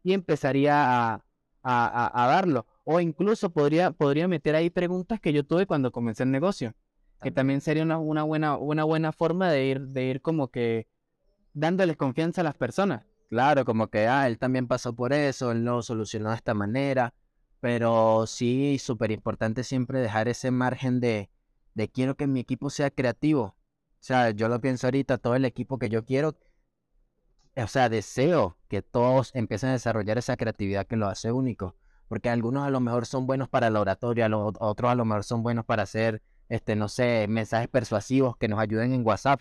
Y 0.04 0.12
empezaría 0.12 1.14
a, 1.14 1.24
a, 1.62 2.26
darlo. 2.28 2.66
O 2.84 3.00
incluso 3.00 3.50
podría, 3.50 3.90
podría 3.92 4.28
meter 4.28 4.54
ahí 4.54 4.70
preguntas 4.70 5.20
que 5.20 5.32
yo 5.32 5.44
tuve 5.44 5.66
cuando 5.66 5.92
comencé 5.92 6.22
el 6.24 6.30
negocio. 6.30 6.74
Que 7.20 7.30
también 7.30 7.60
sería 7.60 7.84
una, 7.84 7.98
una, 7.98 8.24
buena, 8.24 8.56
una 8.56 8.84
buena 8.84 9.12
forma 9.12 9.50
de 9.50 9.66
ir, 9.66 9.80
de 9.80 10.04
ir 10.04 10.22
como 10.22 10.48
que 10.48 10.88
dándoles 11.54 11.96
confianza 11.96 12.40
a 12.40 12.44
las 12.44 12.56
personas. 12.56 13.04
Claro, 13.28 13.64
como 13.64 13.88
que, 13.88 14.08
ah, 14.08 14.26
él 14.26 14.38
también 14.38 14.66
pasó 14.66 14.94
por 14.94 15.12
eso, 15.12 15.52
él 15.52 15.64
lo 15.64 15.82
solucionó 15.82 16.30
de 16.30 16.36
esta 16.36 16.52
manera. 16.52 17.14
Pero 17.60 18.26
sí, 18.26 18.78
súper 18.78 19.12
importante 19.12 19.62
siempre 19.62 20.00
dejar 20.00 20.26
ese 20.28 20.50
margen 20.50 20.98
de, 20.98 21.30
de 21.74 21.88
quiero 21.88 22.16
que 22.16 22.26
mi 22.26 22.40
equipo 22.40 22.70
sea 22.70 22.90
creativo. 22.90 23.42
O 23.44 24.04
sea, 24.04 24.30
yo 24.30 24.48
lo 24.48 24.60
pienso 24.60 24.88
ahorita, 24.88 25.18
todo 25.18 25.36
el 25.36 25.44
equipo 25.44 25.78
que 25.78 25.88
yo 25.88 26.04
quiero, 26.04 26.36
o 27.56 27.66
sea, 27.66 27.88
deseo 27.88 28.56
que 28.68 28.82
todos 28.82 29.30
empiecen 29.34 29.70
a 29.70 29.72
desarrollar 29.72 30.18
esa 30.18 30.36
creatividad 30.36 30.86
que 30.86 30.96
lo 30.96 31.06
hace 31.06 31.32
único. 31.32 31.76
Porque 32.08 32.28
algunos 32.30 32.66
a 32.66 32.70
lo 32.70 32.80
mejor 32.80 33.06
son 33.06 33.26
buenos 33.26 33.48
para 33.48 33.70
la 33.70 33.80
oratoria, 33.80 34.28
los 34.28 34.54
otros 34.60 34.90
a 34.90 34.94
lo 34.94 35.04
mejor 35.04 35.24
son 35.24 35.42
buenos 35.42 35.64
para 35.64 35.82
hacer, 35.82 36.22
este, 36.48 36.76
no 36.76 36.88
sé, 36.88 37.26
mensajes 37.28 37.68
persuasivos 37.68 38.36
que 38.36 38.48
nos 38.48 38.58
ayuden 38.58 38.92
en 38.92 39.06
WhatsApp. 39.06 39.40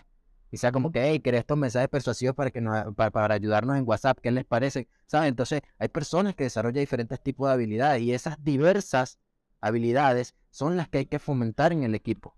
Y 0.50 0.58
sea 0.58 0.72
como 0.72 0.92
que, 0.92 1.02
hey, 1.02 1.20
¿querés 1.20 1.40
estos 1.40 1.56
mensajes 1.56 1.88
persuasivos 1.88 2.34
para, 2.34 2.50
que 2.50 2.60
nos, 2.60 2.94
para, 2.94 3.34
ayudarnos 3.34 3.76
en 3.76 3.84
WhatsApp? 3.86 4.18
¿Qué 4.22 4.30
les 4.30 4.44
parece? 4.44 4.88
¿Saben? 5.06 5.28
Entonces, 5.28 5.62
hay 5.78 5.88
personas 5.88 6.34
que 6.34 6.44
desarrollan 6.44 6.80
diferentes 6.80 7.22
tipos 7.22 7.48
de 7.48 7.54
habilidades 7.54 8.02
y 8.02 8.12
esas 8.12 8.42
diversas 8.44 9.18
habilidades 9.62 10.34
son 10.50 10.76
las 10.76 10.88
que 10.88 10.98
hay 10.98 11.06
que 11.06 11.18
fomentar 11.18 11.72
en 11.72 11.84
el 11.84 11.94
equipo. 11.94 12.36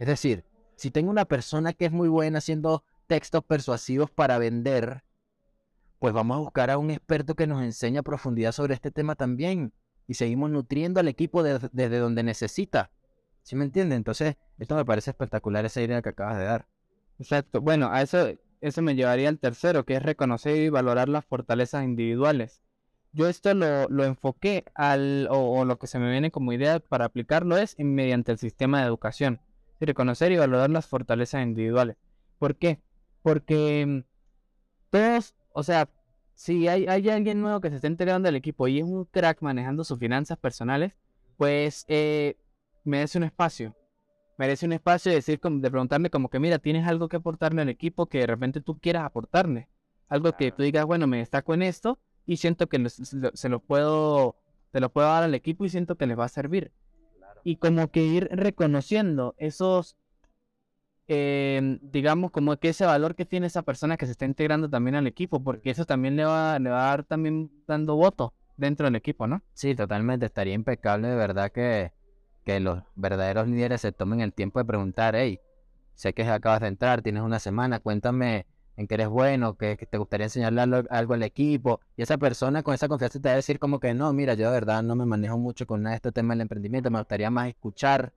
Es 0.00 0.08
decir, 0.08 0.44
si 0.74 0.90
tengo 0.90 1.10
una 1.10 1.24
persona 1.24 1.72
que 1.72 1.84
es 1.84 1.92
muy 1.92 2.08
buena 2.08 2.38
haciendo 2.38 2.84
textos 3.06 3.44
persuasivos 3.44 4.10
para 4.10 4.38
vender, 4.38 5.04
pues 6.02 6.12
vamos 6.14 6.34
a 6.36 6.40
buscar 6.40 6.68
a 6.72 6.78
un 6.78 6.90
experto 6.90 7.36
que 7.36 7.46
nos 7.46 7.62
enseñe 7.62 8.02
profundidad 8.02 8.50
sobre 8.50 8.74
este 8.74 8.90
tema 8.90 9.14
también. 9.14 9.72
Y 10.08 10.14
seguimos 10.14 10.50
nutriendo 10.50 10.98
al 10.98 11.06
equipo 11.06 11.44
desde 11.44 11.98
donde 11.98 12.24
necesita. 12.24 12.90
¿Sí 13.42 13.54
me 13.54 13.62
entiende? 13.62 13.94
Entonces, 13.94 14.34
esto 14.58 14.74
me 14.74 14.84
parece 14.84 15.10
espectacular 15.12 15.64
esa 15.64 15.80
idea 15.80 16.02
que 16.02 16.08
acabas 16.08 16.38
de 16.38 16.44
dar. 16.44 16.66
Exacto. 17.20 17.60
Bueno, 17.60 17.88
a 17.92 18.02
eso, 18.02 18.32
eso 18.60 18.82
me 18.82 18.96
llevaría 18.96 19.28
al 19.28 19.38
tercero, 19.38 19.84
que 19.84 19.94
es 19.94 20.02
reconocer 20.02 20.56
y 20.56 20.70
valorar 20.70 21.08
las 21.08 21.24
fortalezas 21.24 21.84
individuales. 21.84 22.62
Yo 23.12 23.28
esto 23.28 23.54
lo, 23.54 23.88
lo 23.88 24.02
enfoqué 24.02 24.64
al, 24.74 25.28
o, 25.30 25.64
lo 25.64 25.78
que 25.78 25.86
se 25.86 26.00
me 26.00 26.10
viene 26.10 26.32
como 26.32 26.52
idea 26.52 26.80
para 26.80 27.04
aplicarlo 27.04 27.56
es 27.56 27.76
mediante 27.78 28.32
el 28.32 28.38
sistema 28.38 28.80
de 28.80 28.88
educación. 28.88 29.40
reconocer 29.78 30.32
y 30.32 30.36
valorar 30.36 30.70
las 30.70 30.84
fortalezas 30.88 31.44
individuales. 31.44 31.96
¿Por 32.40 32.56
qué? 32.56 32.80
Porque 33.22 33.86
mm, 33.86 34.00
todos, 34.90 35.36
o 35.54 35.62
sea, 35.62 35.88
si 36.34 36.68
hay, 36.68 36.86
hay 36.86 37.08
alguien 37.08 37.40
nuevo 37.40 37.60
que 37.60 37.70
se 37.70 37.76
está 37.76 37.86
enterando 37.86 38.26
del 38.26 38.36
equipo 38.36 38.68
y 38.68 38.78
es 38.78 38.84
un 38.84 39.04
crack 39.04 39.42
manejando 39.42 39.84
sus 39.84 39.98
finanzas 39.98 40.38
personales, 40.38 40.94
pues 41.36 41.84
eh, 41.88 42.36
merece 42.84 43.18
un 43.18 43.24
espacio 43.24 43.74
merece 44.42 44.66
un 44.66 44.72
espacio 44.72 45.10
de 45.10 45.16
decir, 45.16 45.40
de 45.40 45.70
preguntarle 45.70 46.10
como 46.10 46.28
que, 46.28 46.40
mira, 46.40 46.58
tienes 46.58 46.86
algo 46.86 47.08
que 47.08 47.16
aportarle 47.16 47.62
al 47.62 47.68
equipo 47.68 48.06
que 48.06 48.18
de 48.18 48.26
repente 48.26 48.60
tú 48.60 48.78
quieras 48.78 49.04
aportarle. 49.04 49.68
Algo 50.08 50.32
que 50.32 50.50
tú 50.50 50.64
digas, 50.64 50.84
bueno, 50.84 51.06
me 51.06 51.18
destaco 51.18 51.54
en 51.54 51.62
esto 51.62 52.00
y 52.26 52.38
siento 52.38 52.68
que 52.68 52.84
se 52.88 53.48
lo 53.48 53.60
puedo, 53.60 54.36
te 54.72 54.80
lo 54.80 54.90
puedo 54.92 55.06
dar 55.06 55.22
al 55.22 55.34
equipo 55.34 55.64
y 55.64 55.68
siento 55.68 55.96
que 55.96 56.06
les 56.06 56.18
va 56.18 56.24
a 56.24 56.28
servir. 56.28 56.72
Y 57.44 57.56
como 57.56 57.90
que 57.92 58.02
ir 58.02 58.28
reconociendo 58.32 59.34
esos, 59.38 59.96
em, 61.08 61.78
digamos, 61.82 62.30
como 62.30 62.56
que 62.56 62.70
ese 62.70 62.84
valor 62.84 63.14
que 63.14 63.24
tiene 63.24 63.46
esa 63.46 63.62
persona 63.62 63.96
que 63.96 64.06
se 64.06 64.12
está 64.12 64.24
integrando 64.24 64.68
también 64.68 64.94
al 64.96 65.06
equipo, 65.06 65.42
porque 65.42 65.70
eso 65.70 65.84
también 65.84 66.16
le 66.16 66.24
va, 66.24 66.58
le 66.58 66.70
va 66.70 66.86
a 66.86 66.88
dar 66.90 67.04
también 67.04 67.50
dando 67.66 67.96
voto 67.96 68.32
dentro 68.56 68.86
del 68.86 68.96
equipo, 68.96 69.26
¿no? 69.26 69.42
Sí, 69.54 69.74
totalmente, 69.74 70.26
estaría 70.26 70.54
impecable 70.54 71.08
de 71.08 71.16
verdad 71.16 71.50
que 71.50 71.92
que 72.44 72.60
los 72.60 72.82
verdaderos 72.94 73.48
líderes 73.48 73.80
se 73.80 73.92
tomen 73.92 74.20
el 74.20 74.32
tiempo 74.32 74.58
de 74.58 74.64
preguntar, 74.64 75.14
hey, 75.16 75.40
sé 75.94 76.12
que 76.12 76.24
acabas 76.24 76.60
de 76.60 76.68
entrar, 76.68 77.02
tienes 77.02 77.22
una 77.22 77.38
semana, 77.38 77.80
cuéntame 77.80 78.46
en 78.76 78.86
qué 78.86 78.94
eres 78.94 79.08
bueno, 79.08 79.56
que, 79.56 79.76
te 79.76 79.98
gustaría 79.98 80.26
enseñarle 80.26 80.60
algo, 80.90 81.14
al 81.14 81.22
equipo. 81.22 81.80
Y 81.96 82.02
esa 82.02 82.18
persona 82.18 82.62
con 82.62 82.74
esa 82.74 82.88
confianza 82.88 83.20
te 83.20 83.28
va 83.28 83.34
a 83.34 83.36
decir 83.36 83.58
como 83.58 83.78
que 83.78 83.94
no, 83.94 84.12
mira, 84.12 84.34
yo 84.34 84.46
de 84.46 84.52
verdad 84.52 84.82
no 84.82 84.96
me 84.96 85.06
manejo 85.06 85.38
mucho 85.38 85.66
con 85.66 85.82
nada 85.82 85.92
de 85.92 85.96
este 85.96 86.12
tema 86.12 86.34
del 86.34 86.42
emprendimiento, 86.42 86.90
me 86.90 86.98
gustaría 86.98 87.30
más 87.30 87.48
escuchar 87.48 88.12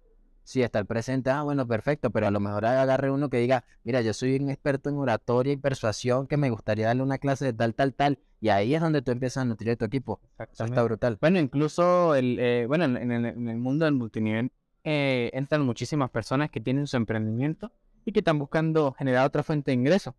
sí, 0.45 0.61
estar 0.61 0.85
presente, 0.85 1.31
ah, 1.31 1.41
bueno, 1.41 1.67
perfecto, 1.67 2.11
pero 2.11 2.27
a 2.27 2.31
lo 2.31 2.39
mejor 2.39 2.65
agarre 2.65 3.09
uno 3.09 3.29
que 3.29 3.37
diga, 3.37 3.65
mira, 3.83 4.01
yo 4.01 4.13
soy 4.13 4.35
un 4.35 4.49
experto 4.51 4.89
en 4.89 4.97
oratoria 4.97 5.51
y 5.51 5.57
persuasión 5.57 6.27
que 6.27 6.37
me 6.37 6.51
gustaría 6.51 6.85
darle 6.85 7.01
una 7.01 7.17
clase 7.17 7.45
de 7.45 7.53
tal, 7.53 7.73
tal, 7.73 7.95
tal, 7.95 8.19
y 8.39 8.49
ahí 8.49 8.75
es 8.75 8.81
donde 8.81 9.01
tú 9.01 9.11
empiezas 9.11 9.41
a 9.41 9.45
nutrir 9.45 9.71
a 9.71 9.75
tu 9.75 9.85
equipo. 9.85 10.21
Eso 10.51 10.65
está 10.65 10.83
brutal. 10.83 11.17
Bueno, 11.19 11.39
incluso, 11.39 12.13
el, 12.13 12.37
eh, 12.39 12.65
bueno, 12.67 12.85
en 12.85 13.11
el, 13.11 13.57
mundo 13.57 13.85
del 13.85 13.95
multinivel 13.95 14.51
eh, 14.83 15.31
entran 15.33 15.65
muchísimas 15.65 16.11
personas 16.11 16.51
que 16.51 16.61
tienen 16.61 16.85
su 16.85 16.95
emprendimiento 16.95 17.71
y 18.05 18.11
que 18.11 18.19
están 18.19 18.37
buscando 18.37 18.93
generar 18.93 19.25
otra 19.25 19.41
fuente 19.41 19.71
de 19.71 19.75
ingreso. 19.75 20.15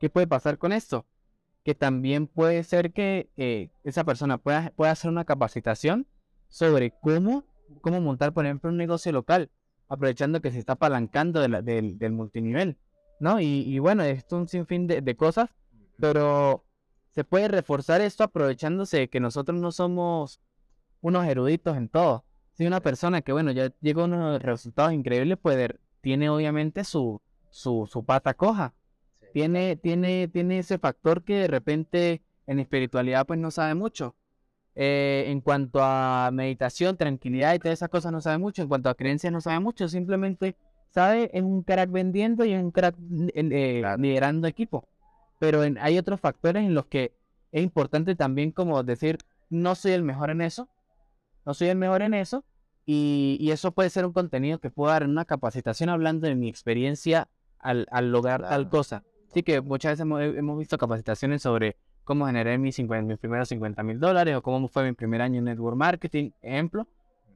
¿Qué 0.00 0.10
puede 0.10 0.26
pasar 0.26 0.58
con 0.58 0.72
esto? 0.72 1.06
Que 1.62 1.76
también 1.76 2.26
puede 2.26 2.64
ser 2.64 2.92
que 2.92 3.30
eh, 3.36 3.70
esa 3.84 4.02
persona 4.02 4.38
pueda, 4.38 4.72
pueda 4.74 4.90
hacer 4.90 5.08
una 5.08 5.24
capacitación 5.24 6.06
sobre 6.48 6.90
cómo 7.00 7.44
cómo 7.80 8.00
montar, 8.00 8.32
por 8.32 8.44
ejemplo, 8.44 8.70
un 8.70 8.76
negocio 8.76 9.12
local, 9.12 9.50
aprovechando 9.88 10.40
que 10.40 10.50
se 10.50 10.58
está 10.58 10.74
apalancando 10.74 11.40
del 11.40 12.12
multinivel, 12.12 12.78
¿no? 13.20 13.40
Y, 13.40 13.78
bueno, 13.78 14.02
esto 14.02 14.36
es 14.36 14.40
un 14.40 14.48
sinfín 14.48 14.86
de, 14.86 15.16
cosas, 15.16 15.50
pero 15.98 16.64
se 17.10 17.24
puede 17.24 17.48
reforzar 17.48 18.00
esto 18.00 18.24
aprovechándose 18.24 18.98
de 18.98 19.08
que 19.08 19.20
nosotros 19.20 19.58
no 19.58 19.72
somos 19.72 20.40
unos 21.00 21.26
eruditos 21.26 21.76
en 21.76 21.88
todo. 21.88 22.24
Si 22.52 22.66
una 22.66 22.80
persona 22.80 23.22
que, 23.22 23.32
bueno, 23.32 23.52
ya 23.52 23.72
llegó 23.80 24.02
a 24.02 24.04
unos 24.04 24.42
resultados 24.42 24.92
increíbles, 24.92 25.38
pues 25.40 25.70
tiene 26.00 26.30
obviamente 26.30 26.84
su, 26.84 27.20
su, 27.50 27.86
su 27.90 28.04
pata 28.04 28.34
coja. 28.34 28.74
Tiene, 29.32 29.76
tiene, 29.76 30.28
tiene 30.28 30.60
ese 30.60 30.78
factor 30.78 31.22
que 31.22 31.40
de 31.40 31.48
repente 31.48 32.22
en 32.46 32.58
espiritualidad 32.58 33.26
pues 33.26 33.38
no 33.38 33.50
sabe 33.50 33.74
mucho. 33.74 34.16
Eh, 34.78 35.24
en 35.28 35.40
cuanto 35.40 35.80
a 35.82 36.30
meditación, 36.30 36.98
tranquilidad 36.98 37.54
y 37.54 37.58
todas 37.58 37.78
esas 37.78 37.88
cosas 37.88 38.12
no 38.12 38.20
sabe 38.20 38.36
mucho. 38.36 38.62
En 38.62 38.68
cuanto 38.68 38.90
a 38.90 38.94
creencias 38.94 39.32
no 39.32 39.40
sabe 39.40 39.58
mucho. 39.58 39.88
Simplemente 39.88 40.54
sabe, 40.90 41.30
es 41.32 41.42
un 41.42 41.62
crack 41.62 41.90
vendiendo 41.90 42.44
y 42.44 42.52
es 42.52 42.62
un 42.62 42.70
crack 42.70 42.94
eh, 43.34 43.82
liderando 43.98 44.46
equipo. 44.46 44.86
Pero 45.38 45.62
hay 45.80 45.98
otros 45.98 46.20
factores 46.20 46.64
en 46.64 46.74
los 46.74 46.86
que 46.86 47.12
es 47.52 47.62
importante 47.62 48.14
también 48.14 48.50
como 48.52 48.82
decir, 48.82 49.18
no 49.48 49.74
soy 49.74 49.92
el 49.92 50.02
mejor 50.02 50.30
en 50.30 50.42
eso. 50.42 50.68
No 51.46 51.54
soy 51.54 51.68
el 51.68 51.78
mejor 51.78 52.02
en 52.02 52.12
eso. 52.12 52.44
Y, 52.84 53.48
eso 53.50 53.72
puede 53.72 53.90
ser 53.90 54.04
un 54.04 54.12
contenido 54.12 54.58
que 54.60 54.70
puedo 54.70 54.92
dar 54.92 55.02
en 55.02 55.10
una 55.10 55.24
capacitación 55.24 55.88
hablando 55.88 56.28
de 56.28 56.34
mi 56.34 56.48
experiencia 56.48 57.28
al, 57.58 57.86
lograr 58.12 58.42
tal 58.42 58.68
cosa. 58.68 59.04
Así 59.30 59.42
que 59.42 59.60
muchas 59.60 59.98
veces 59.98 60.36
hemos 60.36 60.58
visto 60.58 60.78
capacitaciones 60.78 61.42
sobre 61.42 61.76
cómo 62.06 62.26
generé 62.26 62.56
mis, 62.56 62.78
mis 62.78 63.18
primeros 63.18 63.48
50 63.48 63.82
mil 63.82 63.98
dólares 63.98 64.36
o 64.36 64.42
cómo 64.42 64.68
fue 64.68 64.84
mi 64.84 64.92
primer 64.92 65.20
año 65.20 65.40
en 65.40 65.44
network 65.44 65.76
marketing, 65.76 66.30
ejemplo, 66.40 66.86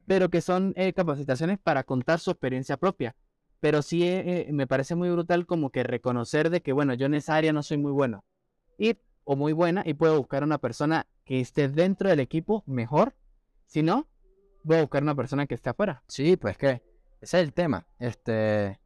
pero 0.07 0.29
que 0.29 0.39
son 0.39 0.73
eh, 0.77 0.93
capacitaciones 0.93 1.59
para 1.59 1.83
contar 1.83 2.19
su 2.19 2.31
experiencia 2.31 2.77
propia. 2.77 3.13
Pero 3.59 3.81
sí 3.81 4.03
eh, 4.03 4.47
eh, 4.47 4.53
me 4.53 4.67
parece 4.67 4.95
muy 4.95 5.09
brutal 5.09 5.45
como 5.45 5.71
que 5.71 5.83
reconocer 5.83 6.49
de 6.49 6.61
que, 6.61 6.71
bueno, 6.71 6.93
yo 6.93 7.05
en 7.05 7.15
esa 7.15 7.35
área 7.35 7.51
no 7.51 7.61
soy 7.63 7.77
muy 7.77 7.91
bueno 7.91 8.23
y, 8.77 8.97
o 9.25 9.35
muy 9.35 9.51
buena 9.51 9.83
y 9.85 9.93
puedo 9.93 10.17
buscar 10.17 10.41
una 10.41 10.57
persona 10.57 11.05
que 11.25 11.41
esté 11.41 11.67
dentro 11.67 12.09
del 12.09 12.21
equipo 12.21 12.63
mejor. 12.65 13.13
Si 13.65 13.83
no, 13.83 14.07
voy 14.63 14.77
a 14.77 14.81
buscar 14.81 15.03
una 15.03 15.15
persona 15.15 15.47
que 15.47 15.55
esté 15.55 15.69
afuera. 15.69 16.01
Sí, 16.07 16.37
pues 16.37 16.57
que 16.57 16.81
ese 17.19 17.41
es 17.41 17.43
el 17.43 17.51
tema. 17.51 17.85
Este, 17.99 18.79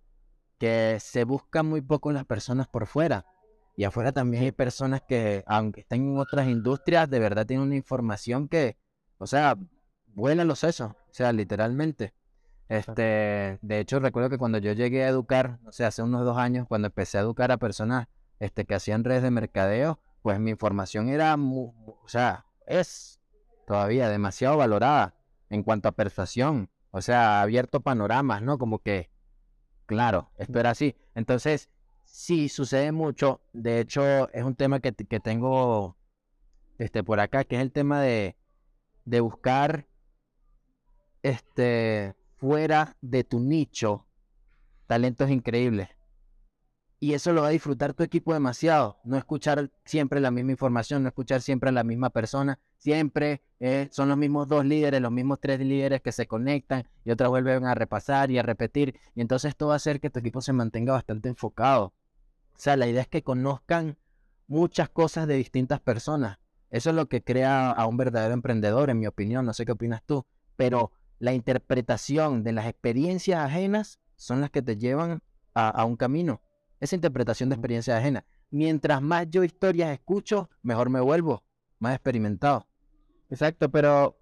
que 0.57 0.97
se 0.99 1.25
buscan 1.25 1.67
muy 1.67 1.81
poco 1.81 2.11
las 2.11 2.25
personas 2.25 2.67
por 2.67 2.87
fuera 2.87 3.23
Y 3.75 3.83
afuera 3.83 4.11
también 4.11 4.43
hay 4.43 4.51
personas 4.51 5.01
que, 5.01 5.43
aunque 5.47 5.81
estén 5.81 6.13
en 6.13 6.17
otras 6.17 6.47
industrias, 6.47 7.09
de 7.09 7.19
verdad 7.19 7.45
tienen 7.45 7.67
una 7.67 7.75
información 7.75 8.47
que, 8.47 8.77
o 9.17 9.27
sea, 9.27 9.57
vuelan 10.07 10.47
los 10.47 10.59
sesos, 10.59 10.91
o 10.91 11.13
sea, 11.13 11.33
literalmente. 11.33 12.13
Este, 12.69 13.59
de 13.61 13.79
hecho, 13.79 13.99
recuerdo 13.99 14.29
que 14.29 14.37
cuando 14.37 14.57
yo 14.57 14.71
llegué 14.71 15.03
a 15.03 15.09
educar, 15.09 15.59
o 15.65 15.71
sea, 15.71 15.87
hace 15.87 16.01
unos 16.01 16.25
dos 16.25 16.37
años, 16.37 16.67
cuando 16.67 16.87
empecé 16.87 17.17
a 17.17 17.21
educar 17.21 17.51
a 17.51 17.57
personas 17.57 18.07
este, 18.39 18.65
que 18.65 18.75
hacían 18.75 19.03
redes 19.03 19.23
de 19.23 19.31
mercadeo, 19.31 19.99
pues 20.21 20.39
mi 20.39 20.51
información 20.51 21.09
era, 21.09 21.35
o 21.35 22.07
sea, 22.07 22.45
es 22.65 23.19
todavía 23.67 24.09
demasiado 24.09 24.57
valorada 24.57 25.15
en 25.49 25.63
cuanto 25.63 25.89
a 25.89 25.91
persuasión, 25.91 26.69
o 26.91 27.01
sea, 27.01 27.41
abierto 27.41 27.81
panoramas, 27.81 28.41
¿no? 28.41 28.57
Como 28.57 28.79
que, 28.79 29.11
claro, 29.85 30.31
esto 30.37 30.59
era 30.59 30.71
así. 30.71 30.95
Entonces, 31.13 31.69
sí, 32.15 32.49
sucede 32.49 32.91
mucho. 32.91 33.41
De 33.53 33.79
hecho, 33.79 34.29
es 34.29 34.43
un 34.43 34.55
tema 34.55 34.79
que, 34.79 34.93
que 34.93 35.19
tengo 35.19 35.97
este, 36.77 37.03
por 37.03 37.19
acá, 37.19 37.43
que 37.43 37.57
es 37.57 37.61
el 37.61 37.71
tema 37.71 38.01
de, 38.01 38.37
de 39.03 39.19
buscar 39.19 39.87
este, 41.23 42.15
fuera 42.37 42.95
de 43.01 43.23
tu 43.23 43.39
nicho 43.39 44.07
talentos 44.87 45.29
increíbles. 45.29 45.89
Y 47.01 47.13
eso 47.13 47.33
lo 47.33 47.41
va 47.41 47.49
a 47.49 47.51
disfrutar 47.51 47.93
tu 47.93 48.03
equipo 48.03 48.33
demasiado. 48.33 48.97
No 49.03 49.17
escuchar 49.17 49.69
siempre 49.83 50.21
la 50.21 50.31
misma 50.31 50.51
información, 50.51 51.03
no 51.03 51.09
escuchar 51.09 51.41
siempre 51.41 51.69
a 51.69 51.73
la 51.73 51.83
misma 51.83 52.09
persona. 52.09 52.57
Siempre 52.77 53.41
eh, 53.59 53.89
son 53.91 54.07
los 54.07 54.17
mismos 54.17 54.47
dos 54.47 54.65
líderes, 54.65 55.01
los 55.01 55.11
mismos 55.11 55.39
tres 55.41 55.59
líderes 55.59 56.01
que 56.01 56.13
se 56.13 56.27
conectan 56.27 56.87
y 57.03 57.11
otras 57.11 57.29
vuelven 57.29 57.65
a 57.65 57.75
repasar 57.75 58.31
y 58.31 58.39
a 58.39 58.43
repetir. 58.43 58.97
Y 59.13 59.21
entonces 59.21 59.49
esto 59.49 59.67
va 59.67 59.73
a 59.73 59.75
hacer 59.75 59.99
que 59.99 60.09
tu 60.09 60.19
equipo 60.19 60.39
se 60.39 60.53
mantenga 60.53 60.93
bastante 60.93 61.27
enfocado. 61.27 61.93
O 62.55 62.59
sea, 62.59 62.77
la 62.77 62.87
idea 62.87 63.01
es 63.01 63.07
que 63.07 63.23
conozcan 63.23 63.97
muchas 64.47 64.89
cosas 64.89 65.27
de 65.27 65.35
distintas 65.35 65.79
personas. 65.79 66.39
Eso 66.69 66.89
es 66.89 66.95
lo 66.95 67.07
que 67.07 67.23
crea 67.23 67.71
a 67.71 67.85
un 67.87 67.97
verdadero 67.97 68.33
emprendedor, 68.33 68.89
en 68.89 68.99
mi 68.99 69.07
opinión. 69.07 69.45
No 69.45 69.53
sé 69.53 69.65
qué 69.65 69.71
opinas 69.73 70.03
tú. 70.05 70.25
Pero 70.55 70.91
la 71.19 71.33
interpretación 71.33 72.43
de 72.43 72.53
las 72.53 72.65
experiencias 72.65 73.39
ajenas 73.39 73.99
son 74.15 74.41
las 74.41 74.51
que 74.51 74.61
te 74.61 74.77
llevan 74.77 75.21
a 75.53 75.85
un 75.85 75.95
camino 75.95 76.41
esa 76.79 76.95
interpretación 76.95 77.49
de 77.49 77.55
experiencia 77.55 77.97
ajena. 77.97 78.25
Mientras 78.49 79.01
más 79.01 79.27
yo 79.29 79.43
historias 79.43 79.91
escucho, 79.91 80.49
mejor 80.61 80.89
me 80.89 80.99
vuelvo, 80.99 81.43
más 81.79 81.93
experimentado. 81.93 82.67
Exacto, 83.29 83.69
pero, 83.69 84.17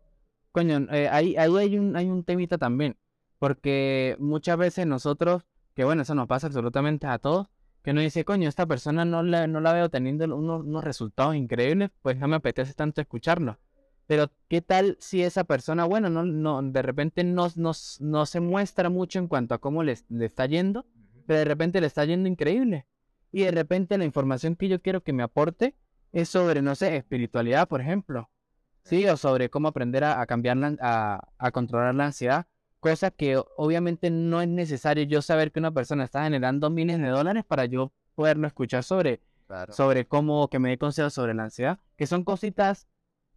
coño, 0.51 0.87
eh, 0.91 1.07
ahí, 1.09 1.35
hay, 1.35 1.77
un, 1.77 1.95
hay 1.95 2.09
un 2.09 2.23
temita 2.23 2.57
también, 2.57 2.97
porque 3.37 4.15
muchas 4.19 4.57
veces 4.57 4.87
nosotros, 4.87 5.43
que 5.75 5.83
bueno, 5.83 6.01
eso 6.01 6.15
nos 6.15 6.27
pasa 6.27 6.47
absolutamente 6.47 7.05
a 7.07 7.19
todos, 7.19 7.47
que 7.83 7.93
nos 7.93 8.03
dice, 8.03 8.23
coño, 8.23 8.47
esta 8.47 8.65
persona 8.65 9.03
no 9.03 9.23
la, 9.23 9.45
no 9.45 9.59
la 9.59 9.73
veo 9.73 9.89
teniendo 9.89 10.23
unos, 10.35 10.83
resultados 10.83 11.35
increíbles, 11.35 11.91
pues 12.01 12.17
no 12.17 12.27
me 12.29 12.37
apetece 12.37 12.73
tanto 12.73 13.01
escucharlo. 13.01 13.59
Pero, 14.07 14.31
¿qué 14.47 14.61
tal 14.61 14.97
si 14.99 15.21
esa 15.21 15.43
persona, 15.43 15.85
bueno, 15.85 16.09
no, 16.09 16.23
no, 16.23 16.61
de 16.61 16.81
repente 16.81 17.23
no, 17.23 17.49
no, 17.55 18.25
se 18.25 18.39
muestra 18.39 18.89
mucho 18.89 19.19
en 19.19 19.27
cuanto 19.27 19.53
a 19.53 19.59
cómo 19.59 19.83
le, 19.83 19.97
le 20.09 20.25
está 20.25 20.45
yendo, 20.45 20.85
pero 21.25 21.39
de 21.39 21.45
repente 21.45 21.81
le 21.81 21.87
está 21.87 22.05
yendo 22.05 22.29
increíble. 22.29 22.85
Y 23.31 23.43
de 23.43 23.51
repente 23.51 23.97
la 23.97 24.05
información 24.05 24.55
que 24.55 24.69
yo 24.69 24.81
quiero 24.81 25.01
que 25.01 25.13
me 25.13 25.23
aporte 25.23 25.75
es 26.13 26.29
sobre, 26.29 26.61
no 26.61 26.75
sé, 26.75 26.95
espiritualidad, 26.95 27.67
por 27.67 27.81
ejemplo. 27.81 28.29
Sí, 28.83 29.05
o 29.07 29.17
sobre 29.17 29.49
cómo 29.49 29.69
aprender 29.69 30.03
a, 30.03 30.25
cambiar, 30.25 30.57
a, 30.81 31.27
a, 31.37 31.51
controlar 31.51 31.95
la 31.95 32.05
ansiedad. 32.05 32.47
Cosa 32.83 33.11
que 33.11 33.41
obviamente 33.55 34.09
no 34.11 34.41
es 34.41 34.49
necesario 34.49 35.05
yo 35.05 35.21
saber 35.21 35.53
que 35.53 35.59
una 35.59 35.71
persona 35.71 36.03
está 36.03 36.25
generando 36.25 36.69
miles 36.69 36.99
de 36.99 37.07
dólares 37.07 37.45
para 37.47 37.63
yo 37.63 37.93
poderlo 38.13 38.45
escuchar 38.45 38.83
sobre, 38.83 39.21
sobre 39.69 40.05
cómo, 40.05 40.49
que 40.49 40.59
me 40.59 40.67
dé 40.67 40.77
consejos 40.77 41.13
sobre 41.13 41.33
la 41.33 41.45
ansiedad. 41.45 41.79
Que 41.95 42.07
son 42.07 42.25
cositas 42.25 42.89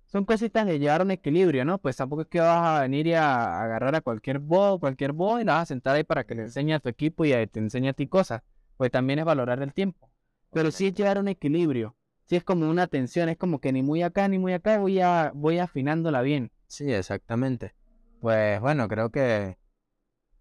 son 0.07 0.25
cositas 0.25 0.67
de 0.67 0.81
llevar 0.81 1.03
un 1.03 1.13
equilibrio, 1.13 1.65
¿no? 1.65 1.79
Pues 1.79 1.97
tampoco 1.97 2.23
es 2.23 2.29
que 2.29 2.41
vas 2.41 2.79
a 2.79 2.81
venir 2.83 3.07
y 3.07 3.15
a, 3.15 3.63
agarrar 3.63 3.95
a 3.95 4.01
cualquier 4.01 4.41
bo, 4.41 4.81
cualquier 4.81 5.13
bo 5.13 5.39
y 5.39 5.45
la 5.45 5.55
vas 5.55 5.63
a 5.63 5.67
sentar 5.67 5.95
ahí 5.95 6.03
para 6.03 6.25
que 6.25 6.35
le 6.35 6.43
enseñe 6.43 6.75
a 6.75 6.81
tu 6.81 6.89
equipo 6.89 7.25
y 7.25 7.31
te 7.47 7.61
enseñe 7.61 7.91
a 7.91 7.93
ti 7.93 8.09
cosas. 8.09 8.43
Pues 8.77 8.91
también 8.91 9.21
es 9.21 9.25
valorar 9.25 9.63
el 9.63 9.73
tiempo. 9.73 10.11
Pero 10.53 10.73
sí 10.73 10.89
es 10.89 10.95
llevar 10.95 11.21
un 11.21 11.29
equilibrio. 11.29 11.95
Sí 12.25 12.35
es 12.35 12.43
como 12.43 12.69
una 12.69 12.89
tensión, 12.89 13.29
es 13.29 13.37
como 13.37 13.61
que 13.61 13.73
ni 13.73 13.85
muy 13.85 14.03
acá 14.03 14.27
ni 14.27 14.41
muy 14.41 14.55
acá, 14.55 14.79
voy, 14.79 14.99
a, 14.99 15.31
voy 15.33 15.61
afinándola 15.61 16.23
bien. 16.23 16.51
Sí, 16.67 16.93
exactamente. 16.93 17.76
Pues 18.21 18.61
bueno, 18.61 18.89
creo 18.89 19.11
que, 19.11 19.59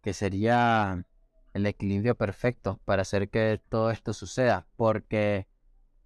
que 0.02 0.14
sería 0.14 1.06
el 1.54 1.66
equilibrio 1.66 2.16
perfecto 2.16 2.80
para 2.86 3.04
hacer 3.04 3.30
que 3.30 3.62
todo 3.70 3.92
esto 3.92 4.14
suceda, 4.14 4.68
porque 4.76 5.48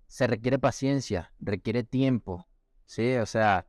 se 0.07 0.27
requiere 0.27 0.59
paciencia, 0.59 1.33
requiere 1.39 1.83
tiempo, 1.83 2.49
Sí, 2.89 3.17
o 3.17 3.27
sea, 3.27 3.67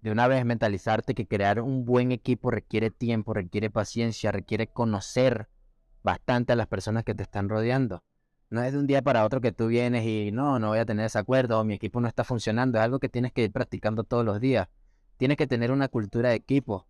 de 0.00 0.10
una 0.10 0.26
vez 0.26 0.44
mentalizarte 0.44 1.14
que 1.14 1.28
crear 1.28 1.60
un 1.60 1.84
buen 1.84 2.10
equipo 2.10 2.50
requiere 2.50 2.90
tiempo, 2.90 3.32
requiere 3.32 3.70
paciencia, 3.70 4.32
requiere 4.32 4.66
conocer 4.66 5.48
bastante 6.02 6.52
a 6.52 6.56
las 6.56 6.66
personas 6.66 7.04
que 7.04 7.14
te 7.14 7.22
están 7.22 7.48
rodeando. 7.48 8.02
No 8.50 8.60
es 8.64 8.72
de 8.72 8.80
un 8.80 8.88
día 8.88 9.02
para 9.02 9.24
otro 9.24 9.40
que 9.40 9.52
tú 9.52 9.68
vienes 9.68 10.04
y 10.04 10.32
no, 10.32 10.58
no 10.58 10.70
voy 10.70 10.80
a 10.80 10.84
tener 10.84 11.04
desacuerdo, 11.04 11.60
o 11.60 11.64
mi 11.64 11.74
equipo 11.74 12.00
no 12.00 12.08
está 12.08 12.24
funcionando. 12.24 12.76
Es 12.78 12.84
algo 12.84 12.98
que 12.98 13.08
tienes 13.08 13.32
que 13.32 13.44
ir 13.44 13.52
practicando 13.52 14.02
todos 14.02 14.24
los 14.24 14.40
días. 14.40 14.68
Tienes 15.16 15.36
que 15.36 15.46
tener 15.46 15.70
una 15.70 15.86
cultura 15.86 16.30
de 16.30 16.34
equipo, 16.34 16.88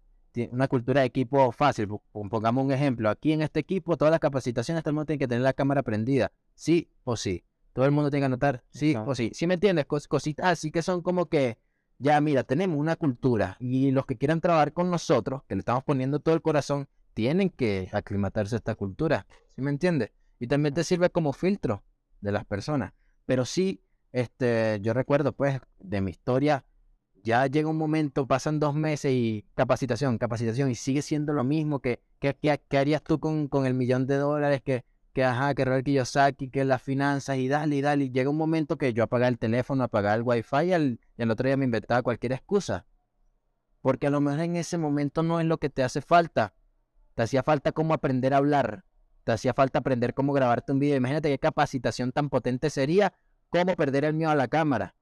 una 0.50 0.68
cultura 0.68 1.00
de 1.00 1.06
equipo 1.06 1.52
fácil. 1.52 1.88
Pongamos 2.12 2.64
un 2.64 2.72
ejemplo. 2.72 3.08
Aquí 3.10 3.32
en 3.32 3.42
este 3.42 3.60
equipo, 3.60 3.96
todas 3.96 4.10
las 4.10 4.20
capacitaciones, 4.20 4.82
todo 4.82 4.90
el 4.90 4.94
mundo 4.94 5.06
tiene 5.06 5.18
que 5.18 5.28
tener 5.28 5.42
la 5.42 5.52
cámara 5.52 5.82
prendida. 5.82 6.32
Sí 6.54 6.90
o 7.04 7.16
sí. 7.16 7.44
Todo 7.72 7.86
el 7.86 7.90
mundo 7.90 8.10
tiene 8.10 8.22
que 8.22 8.26
anotar, 8.26 8.62
sí 8.70 8.94
o 8.94 9.14
sí. 9.16 9.32
¿Sí 9.34 9.48
me 9.48 9.54
entiendes? 9.54 9.86
cositas 9.86 10.46
así 10.46 10.70
que 10.70 10.80
son 10.80 11.02
como 11.02 11.26
que, 11.26 11.58
ya 11.98 12.20
mira, 12.20 12.44
tenemos 12.44 12.78
una 12.78 12.94
cultura 12.94 13.56
y 13.58 13.90
los 13.90 14.06
que 14.06 14.16
quieran 14.16 14.40
trabajar 14.40 14.72
con 14.72 14.90
nosotros, 14.90 15.42
que 15.48 15.56
le 15.56 15.60
estamos 15.60 15.82
poniendo 15.82 16.20
todo 16.20 16.36
el 16.36 16.42
corazón, 16.42 16.88
tienen 17.14 17.50
que 17.50 17.88
aclimatarse 17.92 18.54
a 18.54 18.58
esta 18.58 18.76
cultura. 18.76 19.26
¿Sí 19.56 19.60
me 19.60 19.70
entiendes? 19.70 20.12
Y 20.38 20.46
también 20.46 20.72
te 20.72 20.84
sirve 20.84 21.10
como 21.10 21.32
filtro 21.32 21.82
de 22.20 22.30
las 22.30 22.44
personas. 22.44 22.92
Pero 23.26 23.44
sí, 23.44 23.80
este, 24.12 24.78
yo 24.80 24.92
recuerdo 24.92 25.32
pues 25.32 25.60
de 25.80 26.00
mi 26.00 26.12
historia, 26.12 26.64
ya 27.24 27.46
llega 27.46 27.68
un 27.68 27.76
momento, 27.76 28.26
pasan 28.26 28.60
dos 28.60 28.74
meses 28.74 29.10
y 29.12 29.44
capacitación, 29.56 30.18
capacitación, 30.18 30.70
y 30.70 30.76
sigue 30.76 31.02
siendo 31.02 31.32
lo 31.32 31.42
mismo 31.42 31.80
que, 31.80 32.00
¿qué 32.20 32.78
harías 32.78 33.02
tú 33.02 33.18
con, 33.18 33.48
con 33.48 33.66
el 33.66 33.74
millón 33.74 34.06
de 34.06 34.16
dólares 34.16 34.62
que 34.62 34.84
que 35.14 35.24
ajá, 35.24 35.54
que 35.54 35.64
Robert 35.64 35.84
Kiyosaki, 35.84 36.50
que 36.50 36.64
las 36.64 36.82
finanzas 36.82 37.36
y 37.36 37.46
dale 37.46 37.76
y 37.76 37.80
dale. 37.80 38.04
Y 38.04 38.10
llega 38.10 38.28
un 38.28 38.36
momento 38.36 38.76
que 38.76 38.92
yo 38.92 39.04
apagaba 39.04 39.28
el 39.28 39.38
teléfono, 39.38 39.84
apagaba 39.84 40.16
el 40.16 40.22
wifi 40.22 40.64
y 40.64 40.72
al, 40.72 41.00
y 41.16 41.22
al 41.22 41.30
otro 41.30 41.46
día 41.46 41.56
me 41.56 41.64
inventaba 41.64 42.02
cualquier 42.02 42.32
excusa. 42.32 42.84
Porque 43.80 44.08
a 44.08 44.10
lo 44.10 44.20
mejor 44.20 44.40
en 44.40 44.56
ese 44.56 44.76
momento 44.76 45.22
no 45.22 45.38
es 45.38 45.46
lo 45.46 45.58
que 45.58 45.70
te 45.70 45.84
hace 45.84 46.00
falta. 46.00 46.54
Te 47.14 47.22
hacía 47.22 47.44
falta 47.44 47.70
cómo 47.70 47.94
aprender 47.94 48.34
a 48.34 48.38
hablar. 48.38 48.84
Te 49.22 49.30
hacía 49.30 49.54
falta 49.54 49.78
aprender 49.78 50.14
cómo 50.14 50.32
grabarte 50.32 50.72
un 50.72 50.80
video. 50.80 50.96
Imagínate 50.96 51.28
qué 51.28 51.38
capacitación 51.38 52.10
tan 52.10 52.28
potente 52.28 52.68
sería 52.68 53.12
cómo 53.50 53.76
perder 53.76 54.04
el 54.06 54.14
miedo 54.14 54.32
a 54.32 54.34
la 54.34 54.48
cámara. 54.48 54.96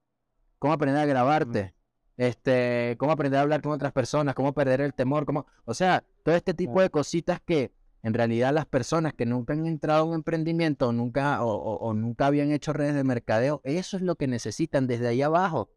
Cómo 0.59 0.75
aprender 0.75 1.01
a 1.01 1.07
grabarte. 1.07 1.75
Este, 2.17 2.97
cómo 2.99 3.13
aprender 3.13 3.39
a 3.39 3.43
hablar 3.43 3.63
con 3.63 3.73
otras 3.73 3.93
personas, 3.93 4.35
cómo 4.35 4.53
perder 4.53 4.81
el 4.81 4.95
temor, 4.95 5.25
cómo, 5.25 5.47
o 5.65 5.75
sea, 5.75 6.05
todo 6.23 6.35
este 6.35 6.55
tipo 6.55 6.81
de 6.81 6.91
cositas 6.91 7.41
que, 7.41 7.73
en 8.03 8.15
realidad 8.15 8.53
las 8.53 8.67
personas 8.67 9.15
que 9.15 9.27
nunca 9.27 9.53
han 9.53 9.67
entrado 9.67 10.03
en 10.03 10.09
un 10.11 10.15
emprendimiento 10.17 10.89
o 10.89 10.93
nunca, 10.93 11.43
o, 11.43 11.95
nunca 11.95 12.27
habían 12.27 12.51
hecho 12.51 12.73
redes 12.73 12.95
de 12.95 13.05
mercadeo, 13.05 13.61
eso 13.65 13.97
es 13.97 14.03
lo 14.03 14.17
que 14.17 14.27
necesitan 14.27 14.87
desde 14.87 15.09
ahí 15.09 15.23
abajo, 15.23 15.71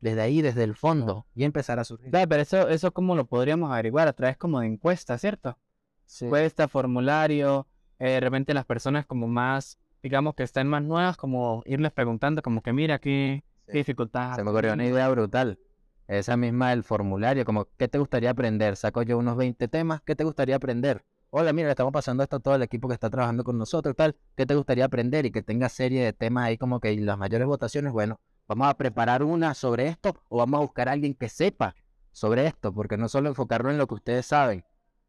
desde 0.00 0.20
ahí, 0.20 0.40
desde 0.40 0.62
el 0.62 0.76
fondo, 0.76 1.26
y 1.34 1.44
empezar 1.44 1.80
a 1.80 1.84
surgir. 1.84 2.10
pero 2.10 2.36
eso, 2.36 2.68
eso 2.68 2.92
como 2.92 3.16
lo 3.16 3.26
podríamos 3.26 3.70
averiguar 3.72 4.06
a 4.06 4.12
través 4.12 4.36
como 4.36 4.60
de 4.60 4.68
encuestas, 4.68 5.20
¿cierto? 5.20 5.58
Sí. 6.06 6.26
Encuesta, 6.26 6.68
formulario, 6.68 7.66
eh, 7.98 8.10
de 8.10 8.20
repente 8.20 8.54
las 8.54 8.64
personas 8.64 9.04
como 9.04 9.26
más, 9.26 9.78
digamos 10.02 10.34
que 10.34 10.44
están 10.44 10.68
más 10.68 10.82
nuevas, 10.82 11.16
como 11.16 11.62
irles 11.66 11.92
preguntando 11.92 12.40
como 12.40 12.62
que 12.62 12.72
mira 12.72 13.00
qué 13.00 13.42
dificultad. 13.72 14.34
Se 14.34 14.44
me 14.44 14.50
ocurrió 14.50 14.72
una 14.72 14.86
idea 14.86 15.08
brutal. 15.08 15.58
Esa 16.06 16.36
misma 16.36 16.72
el 16.72 16.84
formulario, 16.84 17.44
como 17.44 17.68
¿qué 17.76 17.88
te 17.88 17.98
gustaría 17.98 18.30
aprender? 18.30 18.76
Saco 18.76 19.02
yo 19.02 19.18
unos 19.18 19.36
20 19.36 19.68
temas, 19.68 20.00
¿qué 20.02 20.14
te 20.16 20.24
gustaría 20.24 20.56
aprender? 20.56 21.04
hola, 21.30 21.52
mira, 21.52 21.66
le 21.68 21.72
estamos 21.72 21.92
pasando 21.92 22.22
esto 22.22 22.36
a 22.36 22.40
todo 22.40 22.54
el 22.54 22.62
equipo 22.62 22.88
que 22.88 22.94
está 22.94 23.10
trabajando 23.10 23.44
con 23.44 23.58
nosotros, 23.58 23.94
tal, 23.94 24.16
¿qué 24.36 24.46
te 24.46 24.54
gustaría 24.54 24.84
aprender? 24.84 25.26
Y 25.26 25.30
que 25.30 25.42
tenga 25.42 25.68
serie 25.68 26.02
de 26.04 26.12
temas 26.12 26.46
ahí 26.46 26.56
como 26.58 26.80
que 26.80 26.94
las 26.96 27.18
mayores 27.18 27.46
votaciones, 27.46 27.92
bueno, 27.92 28.20
vamos 28.46 28.68
a 28.68 28.74
preparar 28.76 29.22
una 29.22 29.54
sobre 29.54 29.88
esto 29.88 30.14
o 30.28 30.38
vamos 30.38 30.58
a 30.58 30.62
buscar 30.62 30.88
a 30.88 30.92
alguien 30.92 31.14
que 31.14 31.28
sepa 31.28 31.74
sobre 32.12 32.46
esto, 32.46 32.72
porque 32.72 32.96
no 32.96 33.08
solo 33.08 33.28
enfocarlo 33.28 33.70
en 33.70 33.78
lo 33.78 33.86
que 33.86 33.94
ustedes 33.94 34.26
saben, 34.26 34.64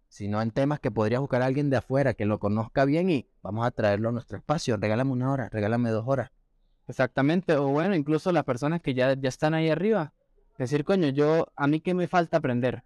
sino 0.09 0.41
en 0.41 0.51
temas 0.51 0.79
que 0.79 0.91
podría 0.91 1.19
buscar 1.19 1.41
a 1.41 1.45
alguien 1.45 1.69
de 1.69 1.77
afuera 1.77 2.13
que 2.13 2.25
lo 2.25 2.39
conozca 2.39 2.85
bien 2.85 3.09
y 3.09 3.29
vamos 3.41 3.65
a 3.65 3.71
traerlo 3.71 4.09
a 4.09 4.11
nuestro 4.11 4.37
espacio, 4.37 4.77
regálame 4.77 5.11
una 5.11 5.31
hora, 5.31 5.49
regálame 5.49 5.89
dos 5.89 6.03
horas. 6.07 6.31
Exactamente, 6.89 7.55
o 7.55 7.67
bueno, 7.67 7.95
incluso 7.95 8.31
las 8.31 8.43
personas 8.43 8.81
que 8.81 8.95
ya, 8.95 9.13
ya 9.13 9.29
están 9.29 9.53
ahí 9.53 9.69
arriba, 9.69 10.11
decir, 10.57 10.83
coño, 10.83 11.09
yo, 11.09 11.47
a 11.55 11.67
mí 11.67 11.81
qué 11.81 11.93
me 11.93 12.07
falta 12.07 12.37
aprender. 12.37 12.83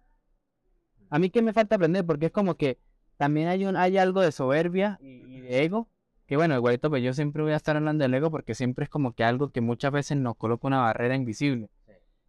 A 1.08 1.18
mí 1.18 1.30
qué 1.30 1.40
me 1.40 1.54
falta 1.54 1.76
aprender, 1.76 2.04
porque 2.04 2.26
es 2.26 2.32
como 2.32 2.54
que 2.56 2.78
también 3.16 3.48
hay, 3.48 3.64
un, 3.64 3.76
hay 3.76 3.96
algo 3.96 4.20
de 4.20 4.30
soberbia 4.30 4.98
y, 5.00 5.40
de 5.40 5.64
ego 5.64 5.88
que 6.26 6.36
bueno, 6.36 6.54
igualito, 6.54 6.88
pues 6.88 7.02
yo 7.02 7.12
siempre 7.12 7.42
voy 7.42 7.52
a 7.52 7.56
estar 7.56 7.76
hablando 7.76 8.02
del 8.02 8.14
ego 8.14 8.30
porque 8.30 8.54
siempre 8.54 8.84
es 8.84 8.90
como 8.90 9.12
que 9.12 9.24
algo 9.24 9.50
que 9.50 9.60
muchas 9.60 9.92
veces 9.92 10.16
nos 10.16 10.36
coloca 10.36 10.66
una 10.66 10.80
barrera 10.80 11.14
invisible. 11.14 11.68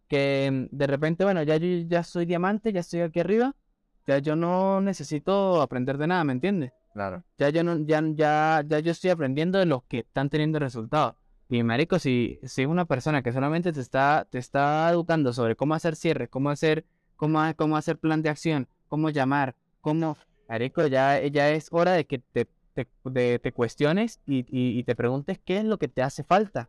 Que 0.06 0.50
mm, 0.50 0.76
de 0.76 0.86
repente, 0.86 1.24
bueno, 1.24 1.42
ya 1.42 1.56
yo 1.56 1.66
ya 1.86 2.02
soy 2.02 2.26
diamante, 2.26 2.72
ya 2.72 2.80
estoy 2.80 3.00
aquí 3.00 3.20
arriba, 3.20 3.54
ya 4.06 4.18
yo 4.18 4.36
no 4.36 4.80
necesito 4.82 5.62
aprender 5.62 5.96
de 5.96 6.06
nada, 6.08 6.24
¿me 6.24 6.32
entiendes? 6.32 6.72
Claro. 6.92 7.24
Ya 7.38 7.48
yo 7.48 7.64
no, 7.64 7.78
ya, 7.86 8.02
ya, 8.14 8.62
ya 8.66 8.78
yo 8.80 8.92
estoy 8.92 9.10
aprendiendo 9.10 9.58
de 9.58 9.66
los 9.66 9.82
que 9.84 10.00
están 10.00 10.28
teniendo 10.28 10.58
resultados. 10.58 11.16
Y 11.48 11.62
marico, 11.62 11.98
si, 11.98 12.40
si 12.42 12.62
es 12.62 12.68
una 12.68 12.86
persona 12.86 13.22
que 13.22 13.32
solamente 13.32 13.72
te 13.72 13.80
está, 13.80 14.26
te 14.28 14.38
está 14.38 14.90
educando 14.90 15.32
sobre 15.32 15.54
cómo 15.56 15.74
hacer 15.74 15.94
cierre, 15.94 16.28
cómo 16.28 16.50
hacer, 16.50 16.84
cómo, 17.16 17.40
cómo 17.56 17.76
hacer 17.76 17.98
plan 17.98 18.22
de 18.22 18.30
acción, 18.30 18.68
cómo 18.88 19.10
llamar, 19.10 19.54
cómo, 19.80 20.16
marico, 20.48 20.86
ya, 20.86 21.24
ya 21.26 21.50
es 21.50 21.68
hora 21.70 21.92
de 21.92 22.04
que 22.04 22.18
te 22.18 22.48
te, 22.84 23.38
te 23.38 23.52
cuestiones 23.52 24.20
y, 24.26 24.44
y, 24.50 24.82
te 24.84 24.94
preguntes 24.94 25.38
qué 25.44 25.58
es 25.58 25.64
lo 25.64 25.78
que 25.78 25.88
te 25.88 26.02
hace 26.02 26.24
falta. 26.24 26.68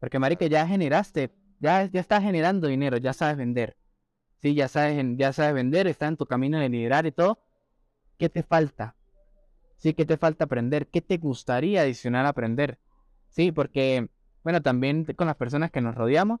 Porque, 0.00 0.18
marica, 0.18 0.46
ya 0.46 0.66
generaste, 0.66 1.30
ya, 1.60 1.84
ya 1.84 2.00
estás 2.00 2.22
generando 2.22 2.66
dinero, 2.66 2.96
ya 2.96 3.12
sabes 3.12 3.36
vender. 3.36 3.76
Sí, 4.42 4.54
ya 4.54 4.68
sabes, 4.68 5.02
ya 5.16 5.32
sabes 5.32 5.54
vender, 5.54 5.86
estás 5.86 6.08
en 6.08 6.16
tu 6.16 6.26
camino 6.26 6.58
de 6.58 6.68
liderar 6.68 7.06
y 7.06 7.12
todo. 7.12 7.38
¿Qué 8.18 8.28
te 8.28 8.42
falta? 8.42 8.96
Sí, 9.76 9.94
¿qué 9.94 10.04
te 10.04 10.16
falta 10.16 10.44
aprender? 10.44 10.88
¿Qué 10.88 11.00
te 11.00 11.18
gustaría 11.18 11.82
adicionar 11.82 12.26
a 12.26 12.30
aprender? 12.30 12.78
Sí, 13.34 13.52
porque, 13.52 14.08
bueno, 14.42 14.62
también 14.62 15.04
con 15.16 15.26
las 15.26 15.36
personas 15.36 15.70
que 15.70 15.80
nos 15.80 15.94
rodeamos, 15.94 16.40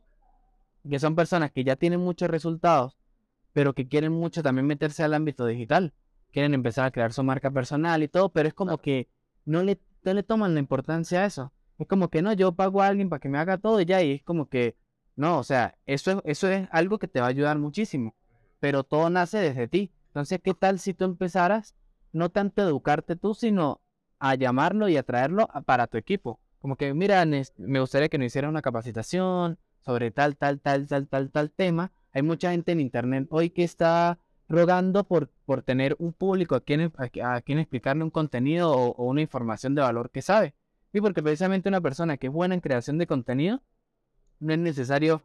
que 0.88 0.98
son 0.98 1.16
personas 1.16 1.50
que 1.52 1.64
ya 1.64 1.76
tienen 1.76 2.00
muchos 2.00 2.28
resultados, 2.30 2.96
pero 3.52 3.74
que 3.74 3.88
quieren 3.88 4.12
mucho 4.12 4.42
también 4.42 4.66
meterse 4.66 5.02
al 5.02 5.14
ámbito 5.14 5.46
digital 5.46 5.92
quieren 6.34 6.52
empezar 6.52 6.84
a 6.86 6.90
crear 6.90 7.12
su 7.12 7.22
marca 7.22 7.50
personal 7.52 8.02
y 8.02 8.08
todo, 8.08 8.28
pero 8.28 8.48
es 8.48 8.54
como 8.54 8.78
que 8.78 9.08
no 9.44 9.62
le, 9.62 9.80
le 10.02 10.22
toman 10.24 10.52
la 10.54 10.60
importancia 10.60 11.20
a 11.22 11.26
eso. 11.26 11.52
Es 11.78 11.86
como 11.86 12.10
que 12.10 12.22
no, 12.22 12.32
yo 12.32 12.52
pago 12.52 12.82
a 12.82 12.88
alguien 12.88 13.08
para 13.08 13.20
que 13.20 13.28
me 13.28 13.38
haga 13.38 13.56
todo 13.56 13.80
y 13.80 13.84
ya, 13.84 14.02
y 14.02 14.14
es 14.14 14.22
como 14.24 14.48
que, 14.48 14.76
no, 15.14 15.38
o 15.38 15.44
sea, 15.44 15.78
eso 15.86 16.10
es, 16.10 16.18
eso 16.24 16.48
es 16.48 16.68
algo 16.72 16.98
que 16.98 17.06
te 17.06 17.20
va 17.20 17.26
a 17.26 17.28
ayudar 17.28 17.58
muchísimo, 17.58 18.16
pero 18.58 18.82
todo 18.82 19.08
nace 19.10 19.38
desde 19.38 19.68
ti. 19.68 19.92
Entonces, 20.08 20.40
¿qué 20.42 20.54
tal 20.54 20.80
si 20.80 20.92
tú 20.92 21.04
empezaras 21.04 21.76
no 22.12 22.30
tanto 22.30 22.62
a 22.62 22.64
educarte 22.64 23.14
tú, 23.14 23.34
sino 23.34 23.80
a 24.18 24.34
llamarlo 24.34 24.88
y 24.88 24.96
a 24.96 25.04
traerlo 25.04 25.48
para 25.66 25.86
tu 25.86 25.98
equipo? 25.98 26.40
Como 26.64 26.76
que, 26.76 26.94
mira, 26.94 27.26
me 27.26 27.78
gustaría 27.78 28.08
que 28.08 28.16
nos 28.16 28.28
hiciera 28.28 28.48
una 28.48 28.62
capacitación 28.62 29.58
sobre 29.80 30.10
tal, 30.10 30.34
tal, 30.38 30.62
tal, 30.62 30.86
tal, 30.86 31.08
tal, 31.08 31.30
tal 31.30 31.50
tema. 31.50 31.92
Hay 32.10 32.22
mucha 32.22 32.52
gente 32.52 32.72
en 32.72 32.80
internet 32.80 33.26
hoy 33.28 33.50
que 33.50 33.64
está 33.64 34.18
rogando 34.48 35.04
por, 35.04 35.28
por 35.44 35.60
tener 35.60 35.94
un 35.98 36.14
público 36.14 36.54
a 36.54 36.62
quien, 36.62 36.90
a, 37.22 37.40
quien 37.42 37.58
explicarle 37.58 38.02
un 38.02 38.08
contenido 38.08 38.72
o, 38.72 39.04
una 39.04 39.20
información 39.20 39.74
de 39.74 39.82
valor 39.82 40.08
que 40.08 40.22
sabe. 40.22 40.54
Y 40.94 41.02
porque 41.02 41.22
precisamente 41.22 41.68
una 41.68 41.82
persona 41.82 42.16
que 42.16 42.28
es 42.28 42.32
buena 42.32 42.54
en 42.54 42.62
creación 42.62 42.96
de 42.96 43.06
contenido, 43.06 43.60
no 44.40 44.54
es 44.54 44.58
necesario, 44.58 45.20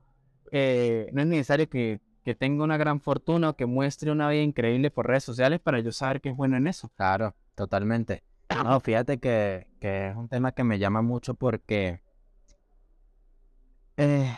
eh, 0.52 1.10
no 1.14 1.22
es 1.22 1.28
necesario 1.28 1.70
que, 1.70 2.02
que, 2.26 2.36
tenga 2.36 2.66
una 2.66 2.76
gran 2.76 3.00
fortuna 3.00 3.52
o 3.52 3.56
que 3.56 3.66
muestre 3.66 4.12
una 4.12 4.30
vida 4.30 4.44
increíble 4.44 4.92
por 4.92 5.08
redes 5.08 5.24
sociales 5.24 5.62
para 5.62 5.80
yo 5.80 5.94
saber 5.94 6.20
que 6.20 6.32
es 6.32 6.36
bueno 6.36 6.58
en 6.58 6.68
eso. 6.68 6.92
Claro, 6.98 7.34
totalmente. 7.56 8.24
No, 8.50 8.80
fíjate 8.80 9.20
que, 9.20 9.68
que 9.80 10.10
es 10.10 10.16
un 10.16 10.28
tema 10.28 10.52
que 10.52 10.64
me 10.64 10.80
llama 10.80 11.02
mucho 11.02 11.34
porque 11.36 12.02
eh, 13.98 14.36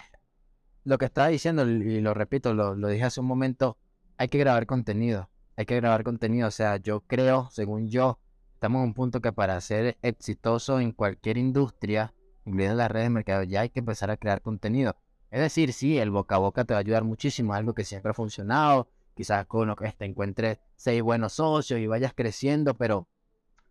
lo 0.84 0.98
que 0.98 1.06
estaba 1.06 1.28
diciendo, 1.30 1.68
y 1.68 2.02
lo 2.02 2.14
repito, 2.14 2.54
lo, 2.54 2.76
lo 2.76 2.88
dije 2.88 3.04
hace 3.06 3.20
un 3.22 3.28
momento, 3.28 3.78
hay 4.18 4.28
que 4.28 4.38
grabar 4.38 4.66
contenido. 4.66 5.30
Hay 5.56 5.66
que 5.66 5.76
grabar 5.76 6.04
contenido. 6.04 6.48
O 6.48 6.52
sea, 6.52 6.78
yo 6.78 7.02
creo, 7.02 7.50
según 7.52 7.90
yo, 7.90 8.20
estamos 8.54 8.80
en 8.82 8.88
un 8.90 8.94
punto 8.94 9.22
que 9.22 9.32
para 9.32 9.60
ser 9.62 9.98
exitoso 10.02 10.80
en 10.80 10.92
cualquier 10.92 11.38
industria, 11.38 12.14
incluidas 12.46 12.76
las 12.76 12.92
redes 12.92 13.06
de 13.06 13.10
mercado, 13.12 13.44
ya 13.44 13.62
hay 13.62 13.70
que 13.70 13.80
empezar 13.80 14.12
a 14.12 14.18
crear 14.18 14.42
contenido. 14.42 14.96
Es 15.30 15.40
decir, 15.40 15.74
sí, 15.74 15.98
el 15.98 16.12
boca 16.12 16.36
a 16.36 16.40
boca 16.40 16.66
te 16.66 16.74
va 16.74 16.80
a 16.80 16.82
ayudar 16.82 17.04
muchísimo, 17.04 17.54
algo 17.54 17.74
que 17.74 17.86
siempre 17.86 18.12
ha 18.12 18.14
funcionado. 18.14 18.90
Quizás 19.16 19.46
con 19.46 19.68
lo 19.68 19.76
que 19.76 19.92
te 19.92 20.06
encuentres 20.06 20.60
seis 20.76 21.02
buenos 21.02 21.34
socios 21.34 21.80
y 21.80 21.88
vayas 21.88 22.14
creciendo, 22.14 22.76
pero 22.76 23.08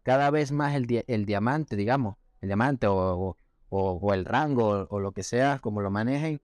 cada 0.02 0.30
vez 0.30 0.52
más 0.52 0.74
el, 0.74 1.04
el 1.06 1.26
diamante, 1.26 1.76
digamos, 1.76 2.16
el 2.40 2.48
diamante 2.48 2.86
o, 2.86 3.36
o 3.68 4.14
el 4.14 4.24
rango 4.24 4.86
o 4.90 5.00
lo 5.00 5.12
que 5.12 5.22
sea, 5.22 5.58
como 5.60 5.80
lo 5.80 5.90
manejen, 5.90 6.40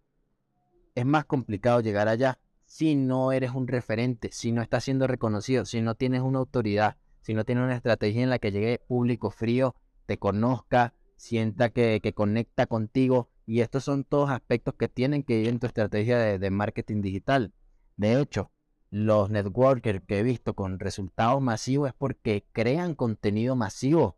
es 0.94 1.04
más 1.06 1.24
complicado 1.24 1.80
llegar 1.80 2.08
allá 2.08 2.38
si 2.66 2.96
no 2.96 3.32
eres 3.32 3.52
un 3.52 3.68
referente, 3.68 4.30
si 4.32 4.52
no 4.52 4.60
estás 4.60 4.84
siendo 4.84 5.06
reconocido, 5.06 5.64
si 5.64 5.80
no 5.80 5.94
tienes 5.94 6.20
una 6.22 6.40
autoridad, 6.40 6.96
si 7.22 7.32
no 7.32 7.44
tienes 7.44 7.64
una 7.64 7.76
estrategia 7.76 8.22
en 8.22 8.30
la 8.30 8.38
que 8.38 8.52
llegue 8.52 8.80
público 8.86 9.30
frío, 9.30 9.74
te 10.06 10.18
conozca, 10.18 10.92
sienta 11.16 11.70
que, 11.70 12.00
conecta 12.14 12.66
contigo. 12.66 13.30
Y 13.46 13.60
estos 13.60 13.84
son 13.84 14.04
todos 14.04 14.30
aspectos 14.30 14.74
que 14.74 14.88
tienen 14.88 15.22
que 15.22 15.38
ir 15.38 15.48
en 15.48 15.60
tu 15.60 15.66
estrategia 15.66 16.18
de 16.38 16.50
marketing 16.50 17.00
digital. 17.00 17.52
De 17.96 18.20
hecho, 18.20 18.50
los 18.90 19.30
networkers 19.30 20.02
que 20.06 20.20
he 20.20 20.22
visto 20.22 20.54
con 20.54 20.78
resultados 20.78 21.40
masivos 21.42 21.88
es 21.88 21.94
porque 21.94 22.46
crean 22.52 22.94
contenido 22.94 23.56
masivo 23.56 24.16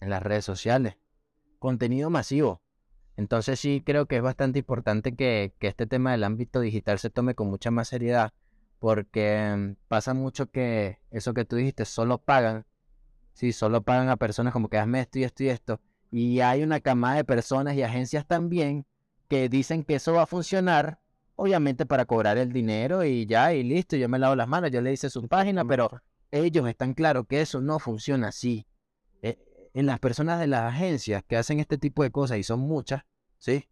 en 0.00 0.10
las 0.10 0.22
redes 0.22 0.44
sociales. 0.44 0.96
Contenido 1.58 2.10
masivo. 2.10 2.62
Entonces 3.16 3.58
sí 3.58 3.82
creo 3.84 4.06
que 4.06 4.16
es 4.16 4.22
bastante 4.22 4.58
importante 4.58 5.14
que, 5.16 5.54
este 5.60 5.86
tema 5.86 6.12
del 6.12 6.24
ámbito 6.24 6.60
digital 6.60 6.98
se 6.98 7.10
tome 7.10 7.34
con 7.34 7.48
mucha 7.48 7.70
más 7.70 7.88
seriedad, 7.88 8.32
porque 8.78 9.74
pasa 9.88 10.12
mucho 10.12 10.50
que 10.50 11.00
eso 11.10 11.32
que 11.32 11.46
tú 11.46 11.56
dijiste, 11.56 11.86
solo 11.86 12.18
pagan, 12.18 12.66
sí, 13.32 13.52
solo 13.52 13.82
pagan 13.82 14.10
a 14.10 14.16
personas 14.16 14.52
como 14.52 14.68
que 14.68 14.76
hazme 14.76 15.00
esto 15.00 15.18
y 15.18 15.24
esto 15.24 15.44
y 15.44 15.48
esto, 15.48 15.80
y 16.10 16.40
hay 16.40 16.62
una 16.62 16.80
camada 16.80 17.16
de 17.16 17.24
personas 17.24 17.74
y 17.74 17.82
agencias 17.82 18.26
también 18.26 18.86
que 19.28 19.48
dicen 19.48 19.82
que 19.82 19.94
eso 19.94 20.12
va 20.12 20.22
a 20.22 20.26
funcionar, 20.26 21.00
obviamente 21.36 21.86
para 21.86 22.04
cobrar 22.04 22.36
el 22.38 22.52
dinero 22.52 23.04
y 23.04 23.26
ya, 23.26 23.54
y 23.54 23.62
listo, 23.62 23.96
yo 23.96 24.08
me 24.08 24.18
lavo 24.18 24.34
las 24.34 24.48
manos, 24.48 24.70
yo 24.70 24.80
le 24.80 24.92
hice 24.92 25.08
su 25.08 25.26
página, 25.28 25.64
pero 25.64 26.02
ellos 26.30 26.68
están 26.68 26.92
claros 26.92 27.26
que 27.28 27.40
eso 27.40 27.60
no 27.60 27.78
funciona 27.78 28.28
así 28.28 28.66
en 29.76 29.84
las 29.84 29.98
personas 29.98 30.40
de 30.40 30.46
las 30.46 30.72
agencias 30.72 31.22
que 31.22 31.36
hacen 31.36 31.60
este 31.60 31.76
tipo 31.76 32.02
de 32.02 32.10
cosas, 32.10 32.38
y 32.38 32.42
son 32.42 32.60
muchas, 32.60 33.02
¿sí? 33.36 33.68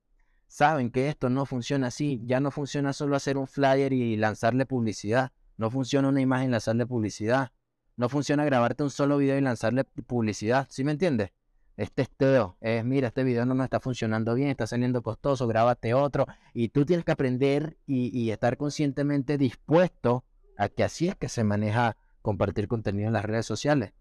Saben 0.48 0.90
que 0.90 1.08
esto 1.08 1.30
no 1.30 1.46
funciona 1.46 1.86
así. 1.86 2.20
Ya 2.26 2.40
no 2.40 2.50
funciona 2.50 2.92
solo 2.92 3.16
hacer 3.16 3.38
un 3.38 3.46
flyer 3.46 3.92
y 3.94 4.16
lanzarle 4.18 4.66
publicidad. 4.66 5.32
No 5.56 5.70
funciona 5.70 6.08
una 6.08 6.20
imagen 6.20 6.48
y 6.48 6.50
lanzarle 6.52 6.86
publicidad. 6.86 7.52
No 7.96 8.10
funciona 8.10 8.44
grabarte 8.44 8.82
un 8.82 8.90
solo 8.90 9.16
video 9.16 9.38
y 9.38 9.40
lanzarle 9.40 9.84
publicidad. 9.84 10.66
¿Sí 10.68 10.84
me 10.84 10.92
entiendes? 10.92 11.30
Este 11.76 12.02
esteo 12.02 12.56
es, 12.60 12.84
mira, 12.84 13.08
este 13.08 13.24
video 13.24 13.44
no 13.46 13.54
nos 13.54 13.64
está 13.64 13.80
funcionando 13.80 14.34
bien, 14.34 14.48
está 14.48 14.66
saliendo 14.66 15.02
costoso, 15.02 15.46
grábate 15.48 15.94
otro. 15.94 16.26
Y 16.52 16.68
tú 16.68 16.84
tienes 16.84 17.04
que 17.04 17.12
aprender 17.12 17.76
y, 17.86 18.16
y 18.16 18.30
estar 18.30 18.56
conscientemente 18.56 19.38
dispuesto 19.38 20.24
a 20.56 20.68
que 20.68 20.84
así 20.84 21.08
es 21.08 21.16
que 21.16 21.28
se 21.28 21.44
maneja 21.44 21.96
compartir 22.22 22.68
contenido 22.68 23.08
en 23.08 23.12
las 23.12 23.24
redes 23.24 23.46
sociales. 23.46 23.92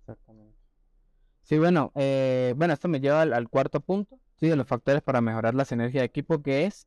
Exactamente. 0.00 0.52
Sí, 1.42 1.58
bueno, 1.58 1.92
eh, 1.94 2.54
bueno, 2.56 2.74
esto 2.74 2.88
me 2.88 3.00
lleva 3.00 3.22
al, 3.22 3.48
cuarto 3.48 3.80
punto, 3.80 4.18
sí, 4.36 4.48
de 4.48 4.56
los 4.56 4.66
factores 4.66 5.02
para 5.02 5.20
mejorar 5.20 5.54
la 5.54 5.64
sinergia 5.64 6.00
de 6.00 6.06
equipo, 6.06 6.42
que 6.42 6.66
es 6.66 6.86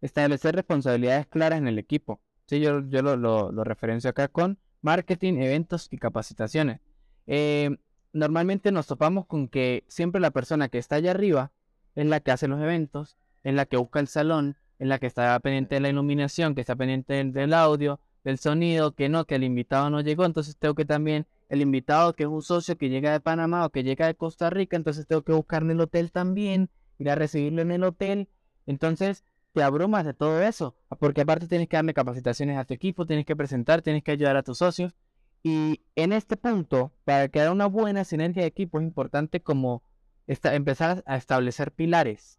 establecer 0.00 0.54
responsabilidades 0.54 1.26
claras 1.26 1.58
en 1.58 1.68
el 1.68 1.78
equipo. 1.78 2.20
Sí, 2.46 2.60
yo, 2.60 2.80
yo 2.88 3.02
lo, 3.02 3.16
lo, 3.16 3.64
referencio 3.64 4.10
acá 4.10 4.28
con 4.28 4.58
marketing, 4.80 5.34
eventos 5.34 5.88
y 5.90 5.98
capacitaciones. 5.98 6.80
Eh, 7.26 7.76
normalmente 8.12 8.72
nos 8.72 8.86
topamos 8.86 9.26
con 9.26 9.48
que 9.48 9.84
siempre 9.88 10.20
la 10.20 10.30
persona 10.30 10.68
que 10.68 10.78
está 10.78 10.96
allá 10.96 11.12
arriba 11.12 11.52
es 11.94 12.06
la 12.06 12.20
que 12.20 12.30
hace 12.30 12.48
los 12.48 12.60
eventos, 12.60 13.16
es 13.44 13.54
la 13.54 13.66
que 13.66 13.76
busca 13.76 14.00
el 14.00 14.08
salón, 14.08 14.56
es 14.78 14.88
la 14.88 14.98
que 14.98 15.06
está 15.06 15.38
pendiente 15.40 15.76
de 15.76 15.80
la 15.80 15.88
iluminación, 15.88 16.54
que 16.54 16.60
está 16.60 16.76
pendiente 16.76 17.24
del 17.24 17.54
audio, 17.54 18.00
del 18.24 18.38
sonido, 18.38 18.92
que 18.92 19.08
no, 19.08 19.24
que 19.24 19.34
el 19.34 19.44
invitado 19.44 19.90
no 19.90 20.00
llegó, 20.00 20.24
entonces 20.24 20.56
tengo 20.56 20.74
que 20.74 20.84
también 20.84 21.26
el 21.48 21.60
invitado 21.60 22.14
que 22.14 22.22
es 22.22 22.28
un 22.28 22.42
socio 22.42 22.78
que 22.78 22.88
llega 22.88 23.12
de 23.12 23.20
Panamá 23.20 23.66
o 23.66 23.70
que 23.70 23.82
llega 23.82 24.06
de 24.06 24.14
Costa 24.14 24.48
Rica, 24.48 24.76
entonces 24.76 25.06
tengo 25.06 25.22
que 25.22 25.32
buscar 25.32 25.62
en 25.62 25.72
el 25.72 25.80
hotel 25.80 26.10
también, 26.10 26.70
ir 26.98 27.10
a 27.10 27.14
recibirlo 27.14 27.62
en 27.62 27.72
el 27.72 27.84
hotel. 27.84 28.28
Entonces 28.66 29.24
te 29.52 29.62
abrumas 29.62 30.04
de 30.04 30.14
todo 30.14 30.40
eso, 30.42 30.74
porque 30.98 31.20
aparte 31.20 31.46
tienes 31.46 31.68
que 31.68 31.76
darle 31.76 31.92
capacitaciones 31.94 32.56
a 32.56 32.64
tu 32.64 32.74
equipo, 32.74 33.06
tienes 33.06 33.26
que 33.26 33.36
presentar, 33.36 33.82
tienes 33.82 34.02
que 34.02 34.12
ayudar 34.12 34.36
a 34.36 34.42
tus 34.42 34.58
socios. 34.58 34.94
Y 35.42 35.80
en 35.96 36.12
este 36.12 36.36
punto, 36.36 36.92
para 37.04 37.28
crear 37.28 37.50
una 37.50 37.66
buena 37.66 38.04
sinergia 38.04 38.42
de 38.42 38.48
equipo, 38.48 38.78
es 38.78 38.84
importante 38.84 39.40
como 39.40 39.82
empezar 40.26 41.02
a 41.06 41.16
establecer 41.16 41.72
pilares. 41.72 42.38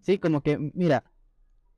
Sí, 0.00 0.18
como 0.18 0.42
que, 0.42 0.58
mira, 0.74 1.04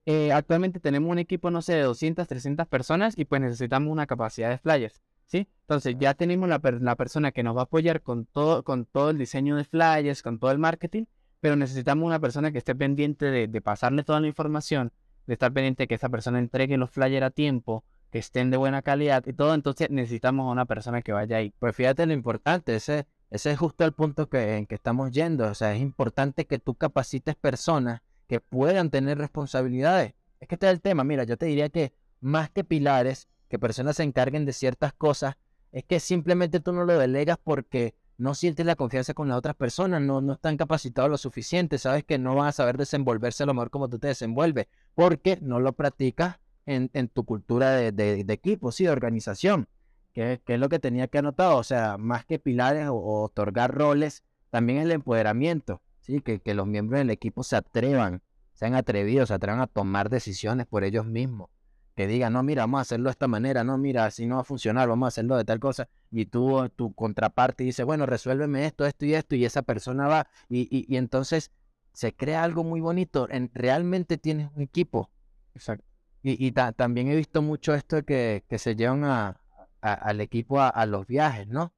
eh, 0.05 0.33
actualmente 0.33 0.81
tenemos 0.81 1.11
un 1.11 1.19
equipo, 1.19 1.51
no 1.51 1.63
sé, 1.63 1.75
de 1.75 1.83
200, 1.83 2.29
300 2.29 2.67
personas 2.69 3.15
y 3.17 3.25
pues 3.25 3.41
necesitamos 3.41 3.91
una 3.91 4.07
capacidad 4.07 4.51
de 4.51 4.59
flyers. 4.59 5.01
¿sí? 5.27 5.49
Entonces 5.63 5.97
ya 5.99 6.15
tenemos 6.15 6.49
la, 6.49 6.61
persona 6.97 7.33
que 7.33 7.43
nos 7.43 7.57
va 7.57 7.63
a 7.63 7.65
apoyar 7.65 8.03
con 8.03 8.27
todo, 8.27 8.63
con 8.63 8.87
todo 8.87 9.11
el 9.11 9.19
diseño 9.19 9.57
de 9.57 9.65
flyers, 9.65 10.23
con 10.23 10.39
todo 10.39 10.51
el 10.53 10.59
marketing, 10.59 11.05
pero 11.41 11.57
necesitamos 11.57 12.07
una 12.07 12.21
persona 12.21 12.53
que 12.53 12.59
esté 12.59 12.75
pendiente 12.75 13.27
de, 13.27 13.61
pasarle 13.61 14.05
toda 14.05 14.21
la 14.21 14.29
información, 14.29 14.93
de 15.27 15.35
estar 15.35 15.53
pendiente 15.53 15.85
de 15.85 15.89
que 15.89 15.97
esa 15.97 16.09
persona 16.09 16.39
entregue 16.39 16.77
los 16.77 16.91
flyers 16.91 17.27
a 17.27 17.31
tiempo, 17.31 17.85
estén 18.19 18.51
de 18.51 18.57
buena 18.57 18.83
calidad 18.83 19.25
y 19.27 19.33
todo, 19.33 19.55
entonces 19.55 19.91
necesitamos 19.91 20.47
a 20.47 20.53
una 20.53 20.65
persona 20.67 21.03
que 21.03 21.13
vaya 21.13 21.39
ahí. 21.39 21.53
Pues 21.59 21.75
fíjate 21.75 22.07
lo 22.07 22.13
importante, 22.13 22.77
ese, 22.77 23.07
ese 23.31 23.51
es 23.51 23.59
justo 23.59 23.85
el 23.85 23.93
punto 23.93 24.29
que, 24.29 24.57
en 24.57 24.67
que 24.67 24.75
estamos 24.75 25.11
yendo. 25.11 25.47
O 25.47 25.55
sea, 25.55 25.75
es 25.75 25.81
importante 25.81 26.47
que 26.47 26.59
tú 26.59 26.75
capacites 26.75 27.35
personas 27.37 28.03
que 28.27 28.41
puedan 28.41 28.91
tener 28.91 29.19
responsabilidades. 29.19 30.15
Es 30.41 30.49
que 30.49 30.57
este 30.57 30.67
es 30.67 30.73
el 30.73 30.81
tema. 30.81 31.05
Mira, 31.05 31.25
yo 31.25 31.37
te 31.37 31.47
diría 31.47 31.69
que 31.69 31.93
más 32.21 32.51
que 32.51 32.65
pilares, 32.65 33.29
que 33.49 33.59
personas 33.59 33.97
se 33.97 34.03
encarguen 34.03 34.45
de 34.45 34.53
ciertas 34.53 34.93
cosas, 34.93 35.37
es 35.73 35.85
que 35.85 36.01
simplemente 36.01 36.61
tú 36.61 36.73
no 36.73 36.85
lo 36.85 36.99
delegas 36.99 37.39
porque 37.43 37.95
no 38.19 38.35
sientes 38.35 38.65
la 38.65 38.77
confianza 38.77 39.15
con 39.15 39.29
las 39.29 39.37
otras 39.37 39.57
personas, 39.57 40.01
no, 40.01 40.21
no 40.21 40.35
están 40.35 40.57
capacitados 40.57 41.11
lo 41.11 41.19
suficiente, 41.19 41.79
sabes 41.79 42.05
que 42.05 42.19
no 42.19 42.35
van 42.35 42.49
a 42.49 42.53
saber 42.53 42.79
desenvolverse 42.79 43.43
a 43.43 43.47
lo 43.47 43.55
mejor 43.55 43.71
como 43.71 43.89
tú 43.89 43.99
te 43.99 44.09
desenvuelves, 44.09 44.69
porque 44.95 45.39
no 45.43 45.61
lo 45.61 45.75
practicas 45.75 46.39
en, 46.67 47.09
tu 47.09 47.25
cultura 47.25 47.71
de, 47.71 48.25
equipo, 48.29 48.73
sí, 48.73 48.85
de 48.85 48.91
organización, 48.91 49.69
que, 50.13 50.41
es 50.47 50.61
lo 50.61 50.69
que 50.69 50.79
tenía 50.79 51.09
que 51.09 51.19
anotar, 51.19 51.53
o 51.55 51.63
sea, 51.63 51.97
más 51.99 52.25
que 52.25 52.39
pilares 52.39 52.89
o, 52.89 53.23
otorgar 53.23 53.75
roles, 53.75 54.25
también 54.51 54.79
el 54.79 54.91
empoderamiento, 54.91 55.83
sí, 56.01 56.21
que, 56.21 56.41
que 56.41 56.55
los 56.55 56.67
miembros 56.67 56.99
del 56.99 57.11
equipo 57.11 57.43
se 57.43 57.57
atrevan, 57.57 58.23
sean 58.55 58.75
atrevidos, 58.75 59.29
se 59.29 59.35
atrevan 59.35 59.61
a 59.61 59.67
tomar 59.67 60.11
decisiones 60.11 60.67
por 60.67 60.85
ellos 60.85 61.07
mismos 61.07 61.51
que 61.97 62.07
diga, 62.07 62.29
no, 62.29 62.43
mira, 62.43 62.65
vamos 62.65 62.79
a 62.79 62.83
hacerlo 62.83 63.09
de 63.09 63.13
esta 63.13 63.27
manera, 63.27 63.65
no, 63.65 63.79
mira, 63.79 64.05
así 64.05 64.27
no 64.27 64.35
va 64.35 64.43
a 64.43 64.45
funcionar, 64.45 64.87
vamos 64.87 65.07
a 65.07 65.09
hacerlo 65.09 65.35
de 65.39 65.45
tal 65.47 65.59
cosa, 65.59 65.89
y 66.11 66.27
tú, 66.27 66.69
tu 66.77 66.95
contraparte 66.95 67.65
dice, 67.65 67.85
bueno, 67.85 68.05
resuélveme 68.05 68.67
esto, 68.67 68.85
esto 68.85 69.07
y 69.07 69.15
esto, 69.15 69.35
y 69.35 69.47
esa 69.47 69.63
persona 69.63 70.07
va, 70.07 70.29
y, 70.51 70.69
y, 70.71 70.97
entonces 70.99 71.53
se 71.95 72.15
crea 72.15 72.45
algo 72.45 72.65
muy 72.65 72.83
bonito, 72.83 73.29
en, 73.31 73.51
realmente 73.55 74.19
tienes 74.19 74.51
un 74.55 74.61
equipo. 74.61 75.11
Exacto. 75.55 75.96
Y, 76.27 76.45
y 76.45 76.51
también 76.51 77.07
he 77.07 77.15
visto 77.15 77.41
mucho 77.41 77.73
esto 77.73 77.95
de 77.95 78.03
que, 78.03 78.45
que 78.49 78.59
se 78.59 78.75
llevan 78.75 79.05
a, 79.05 79.41
al 79.81 80.21
equipo 80.21 80.61
a, 80.61 80.85
los 80.85 81.07
viajes, 81.07 81.47
¿no? 81.47 81.73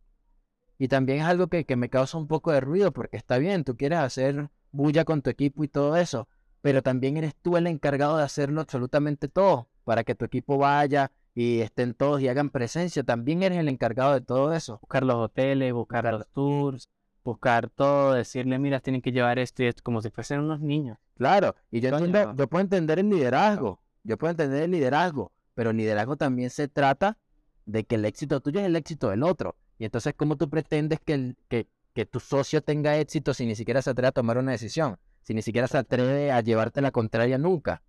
Y 0.78 0.88
también 0.88 1.18
es 1.18 1.26
algo 1.26 1.48
que, 1.48 1.66
que 1.66 1.76
me 1.76 1.90
causa 1.90 2.16
un 2.16 2.28
poco 2.28 2.50
de 2.50 2.62
ruido, 2.62 2.90
porque 2.90 3.18
está 3.18 3.36
bien, 3.36 3.62
tú 3.62 3.76
quieres 3.76 3.98
hacer 3.98 4.48
bulla 4.72 5.04
con 5.04 5.20
tu 5.20 5.28
equipo 5.28 5.64
y 5.64 5.68
todo 5.68 5.96
eso, 5.96 6.28
pero 6.62 6.82
también 6.82 7.18
eres 7.18 7.34
tú 7.36 7.58
el 7.58 7.66
encargado 7.66 8.16
de 8.16 8.22
hacerlo 8.22 8.62
absolutamente 8.62 9.28
todo 9.28 9.68
para 9.84 10.02
que 10.02 10.14
tu 10.14 10.24
equipo 10.24 10.56
vaya 10.56 11.12
y 11.34 11.60
estén 11.60 11.92
todos 11.92 12.22
y 12.22 12.28
hagan 12.28 12.48
presencia. 12.48 13.02
También 13.02 13.42
eres 13.42 13.58
el 13.58 13.68
encargado 13.68 14.14
de 14.14 14.22
todo 14.22 14.54
eso. 14.54 14.78
Buscar 14.80 15.02
los 15.02 15.16
hoteles, 15.16 15.74
buscar 15.74 16.10
los 16.10 16.26
tours, 16.28 16.88
buscar 17.22 17.68
todo, 17.68 18.14
decirle, 18.14 18.58
mira, 18.58 18.80
tienen 18.80 19.02
que 19.02 19.12
llevar 19.12 19.38
esto 19.38 19.62
y 19.62 19.66
esto, 19.66 19.82
como 19.82 20.00
si 20.00 20.08
fuesen 20.08 20.40
unos 20.40 20.60
niños. 20.60 20.96
Claro, 21.18 21.54
y 21.70 21.80
yo, 21.80 21.90
yo 22.34 22.48
puedo 22.48 22.62
entender 22.62 22.98
el 22.98 23.10
liderazgo, 23.10 23.82
yo 24.04 24.18
puedo 24.18 24.30
entender 24.32 24.62
el 24.62 24.70
liderazgo, 24.70 25.32
pero 25.54 25.70
el 25.70 25.76
liderazgo 25.76 26.16
también 26.16 26.50
se 26.50 26.68
trata 26.68 27.18
de 27.66 27.84
que 27.84 27.96
el 27.96 28.04
éxito 28.04 28.40
tuyo 28.40 28.60
es 28.60 28.66
el 28.66 28.76
éxito 28.76 29.10
del 29.10 29.22
otro. 29.22 29.56
Y 29.78 29.84
entonces, 29.84 30.14
¿cómo 30.16 30.36
tú 30.36 30.48
pretendes 30.48 31.00
que, 31.00 31.36
que, 31.48 31.68
que 31.94 32.06
tu 32.06 32.20
socio 32.20 32.62
tenga 32.62 32.96
éxito 32.98 33.34
si 33.34 33.46
ni 33.46 33.54
siquiera 33.54 33.82
se 33.82 33.90
atreve 33.90 34.08
a 34.08 34.12
tomar 34.12 34.38
una 34.38 34.52
decisión? 34.52 34.98
Si 35.22 35.34
ni 35.34 35.42
siquiera 35.42 35.68
se 35.68 35.78
atreve 35.78 36.32
a 36.32 36.40
llevarte 36.40 36.80
la 36.80 36.90
contraria 36.90 37.38
nunca. 37.38 37.82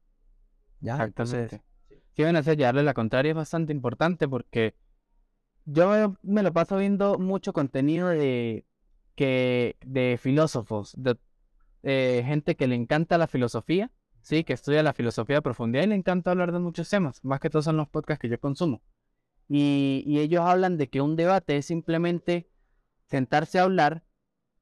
¿Ya? 0.81 1.03
Entonces, 1.03 1.59
que 2.13 2.23
van 2.23 2.35
a 2.35 2.39
hacer 2.39 2.57
llevarle 2.57 2.83
la 2.83 2.93
contraria 2.93 3.31
es 3.31 3.35
bastante 3.35 3.71
importante 3.71 4.27
porque 4.27 4.75
yo 5.65 6.15
me 6.21 6.43
lo 6.43 6.51
paso 6.51 6.77
viendo 6.77 7.17
mucho 7.17 7.53
contenido 7.53 8.09
de 8.09 8.65
que 9.15 9.77
de 9.85 10.17
filósofos, 10.19 10.93
de 10.97 11.17
eh, 11.83 12.23
gente 12.25 12.55
que 12.55 12.67
le 12.67 12.75
encanta 12.75 13.17
la 13.17 13.27
filosofía, 13.27 13.91
sí, 14.21 14.43
que 14.43 14.53
estudia 14.53 14.83
la 14.83 14.93
filosofía 14.93 15.37
a 15.37 15.41
profundidad 15.41 15.83
y 15.83 15.87
le 15.87 15.95
encanta 15.95 16.31
hablar 16.31 16.51
de 16.51 16.59
muchos 16.59 16.89
temas, 16.89 17.23
más 17.23 17.39
que 17.39 17.49
todos 17.49 17.65
son 17.65 17.77
los 17.77 17.87
podcasts 17.87 18.21
que 18.21 18.29
yo 18.29 18.39
consumo. 18.39 18.81
Y, 19.47 20.03
y 20.05 20.19
ellos 20.19 20.41
hablan 20.41 20.77
de 20.77 20.89
que 20.89 21.01
un 21.01 21.15
debate 21.15 21.57
es 21.57 21.65
simplemente 21.65 22.49
sentarse 23.07 23.59
a 23.59 23.63
hablar 23.63 24.03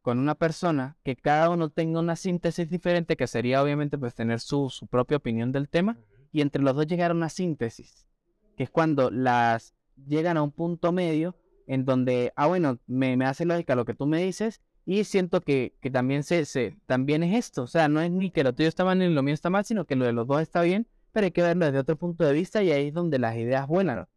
con 0.02 0.20
una 0.20 0.36
persona, 0.36 0.98
que 1.04 1.18
cada 1.18 1.50
uno 1.50 1.70
tenga 1.70 2.00
una 2.00 2.16
síntesis 2.16 2.70
diferente, 2.70 3.18
que 3.18 3.28
sería 3.28 3.62
obviamente 3.62 3.98
pues 3.98 4.16
tener 4.16 4.40
su, 4.40 4.70
su 4.70 4.88
propia 4.88 5.18
opinión 5.18 5.52
del 5.52 5.68
tema, 5.68 5.98
y 6.32 6.42
entre 6.42 6.62
los 6.62 6.76
dos 6.76 6.88
llegar 6.88 7.12
a 7.12 7.14
una 7.14 7.28
síntesis, 7.28 8.08
que 8.56 8.64
es 8.64 8.70
cuando 8.70 9.12
las 9.12 9.74
llegan 10.08 10.38
a 10.38 10.44
un 10.44 10.52
punto 10.52 10.94
medio 10.94 11.36
en 11.68 11.84
donde, 11.84 12.32
ah, 12.38 12.48
bueno, 12.48 12.80
me, 12.88 13.18
me 13.18 13.26
hace 13.26 13.44
lógica 13.44 13.76
lo 13.76 13.84
que 13.84 13.94
tú 13.94 14.06
me 14.08 14.22
dices 14.22 14.62
y 14.90 15.04
siento 15.04 15.42
que, 15.42 15.76
que 15.82 15.92
también, 15.92 16.24
se, 16.24 16.46
se, 16.46 16.78
también 16.86 17.22
es 17.22 17.36
esto, 17.36 17.64
o 17.64 17.68
sea, 17.68 17.90
no 17.90 18.00
es 18.00 18.10
ni 18.10 18.32
que 18.32 18.42
lo 18.42 18.56
tuyo 18.56 18.70
está 18.70 18.86
mal 18.86 18.98
ni 18.98 19.10
lo 19.10 19.22
mío 19.22 19.34
está 19.34 19.50
mal, 19.50 19.66
sino 19.66 19.84
que 19.84 19.98
lo 19.98 20.06
de 20.06 20.14
los 20.14 20.26
dos 20.26 20.42
está 20.42 20.62
bien, 20.62 20.88
pero 21.12 21.26
hay 21.26 21.32
que 21.32 21.42
verlo 21.42 21.66
desde 21.66 21.80
otro 21.80 21.98
punto 21.98 22.24
de 22.24 22.32
vista 22.32 22.64
y 22.64 22.72
ahí 22.72 22.88
es 22.88 22.94
donde 22.94 23.20
las 23.20 23.36
ideas 23.36 23.68
vuelan, 23.68 24.08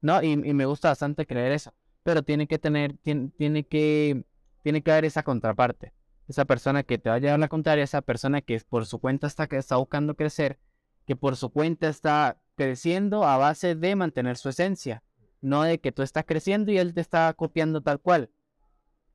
¿no? 0.00 0.22
Y, 0.22 0.30
y 0.30 0.54
me 0.54 0.66
gusta 0.66 0.90
bastante 0.90 1.26
creer 1.26 1.50
eso, 1.50 1.74
pero 2.04 2.22
tiene 2.22 2.46
que 2.46 2.60
tener, 2.60 2.96
tiene, 2.98 3.30
tiene 3.36 3.64
que, 3.64 4.22
tiene 4.62 4.82
que 4.82 4.92
haber 4.92 5.04
esa 5.04 5.24
contraparte, 5.24 5.92
esa 6.28 6.44
persona 6.44 6.84
que 6.84 6.96
te 6.96 7.10
va 7.10 7.16
a 7.16 7.18
llevar 7.18 7.40
la 7.40 7.48
contraria, 7.48 7.82
esa 7.82 8.00
persona 8.00 8.40
que 8.40 8.62
por 8.68 8.86
su 8.86 9.00
cuenta 9.00 9.26
está, 9.26 9.48
que 9.48 9.56
está 9.56 9.74
buscando 9.78 10.14
crecer, 10.14 10.60
que 11.06 11.16
por 11.16 11.34
su 11.34 11.50
cuenta 11.50 11.88
está 11.88 12.38
creciendo 12.54 13.24
a 13.24 13.36
base 13.36 13.74
de 13.74 13.96
mantener 13.96 14.36
su 14.36 14.48
esencia, 14.48 15.02
no 15.40 15.64
de 15.64 15.80
que 15.80 15.90
tú 15.90 16.02
estás 16.02 16.24
creciendo 16.24 16.70
y 16.70 16.78
él 16.78 16.94
te 16.94 17.00
está 17.00 17.32
copiando 17.32 17.80
tal 17.80 17.98
cual. 17.98 18.30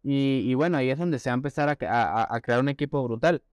Y, 0.03 0.53
bueno, 0.53 0.77
ahí 0.77 0.89
es 0.89 0.97
donde 0.97 1.19
se 1.19 1.29
va 1.29 1.33
a 1.33 1.35
empezar 1.35 1.69
a, 1.69 2.39
crear 2.41 2.59
un 2.59 2.69
equipo 2.69 3.03
brutal. 3.03 3.43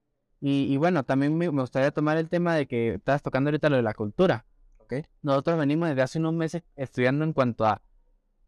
Y, 0.41 0.77
bueno, 0.77 1.05
también 1.05 1.37
me, 1.37 1.49
gustaría 1.49 1.91
tomar 1.91 2.19
el 2.19 2.29
tema 2.29 2.55
de 2.55 2.67
que 2.67 2.95
estás 2.95 3.23
tocando 3.23 3.49
ahorita 3.49 3.69
lo 3.71 3.77
de 3.77 3.83
la 3.83 3.95
cultura. 3.95 4.47
¿okay? 4.79 5.05
Nosotros 5.23 5.59
venimos 5.59 5.89
desde 5.89 6.03
hace 6.03 6.19
unos 6.19 6.35
meses 6.35 6.63
estudiando 6.77 7.25
en 7.25 7.33
cuanto 7.33 7.67
a 7.67 7.83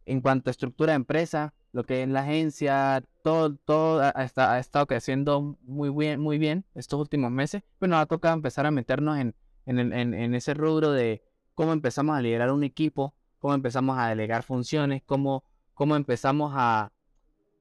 en 0.08 0.22
cuanto 0.22 0.48
a 0.48 0.52
estructura 0.52 0.92
de 0.92 0.96
empresa, 0.96 1.54
lo 1.72 1.84
que 1.84 2.02
es 2.02 2.08
la 2.08 2.20
agencia, 2.20 3.04
todo, 3.22 3.54
todo 3.56 4.00
ha, 4.02 4.12
ha 4.14 4.58
estado 4.58 4.86
creciendo 4.86 5.58
muy 5.62 5.90
bien, 5.90 6.18
muy 6.18 6.38
bien 6.38 6.64
estos 6.74 6.98
últimos 6.98 7.30
meses. 7.30 7.62
Pero 7.78 7.90
nos 7.90 8.00
ha 8.00 8.06
tocado 8.06 8.34
empezar 8.34 8.64
a 8.64 8.70
meternos 8.70 9.18
en, 9.18 9.34
en, 9.66 10.34
ese 10.34 10.54
rubro 10.54 10.92
de 10.92 11.22
cómo 11.54 11.72
empezamos 11.72 12.16
a 12.16 12.22
liderar 12.22 12.50
un 12.52 12.64
equipo, 12.64 13.14
cómo 13.38 13.54
empezamos 13.54 13.98
a 13.98 14.08
delegar 14.08 14.42
funciones, 14.42 15.02
cómo, 15.04 15.44
cómo 15.74 15.94
empezamos 15.94 16.52
a, 16.56 16.90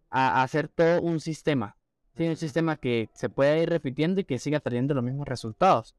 hacer 0.10 0.67
todo 0.67 1.02
un 1.02 1.20
sistema. 1.20 1.78
un 2.17 2.36
sistema 2.36 2.78
que 2.78 3.10
se 3.13 3.30
pueda 3.30 3.58
ir 3.58 3.70
repitiendo 3.70 4.22
y 4.22 4.24
que 4.24 4.39
siga 4.39 4.60
trayendo 4.60 4.93
los 4.93 5.04
mismos 5.04 5.28
resultados. 5.28 5.96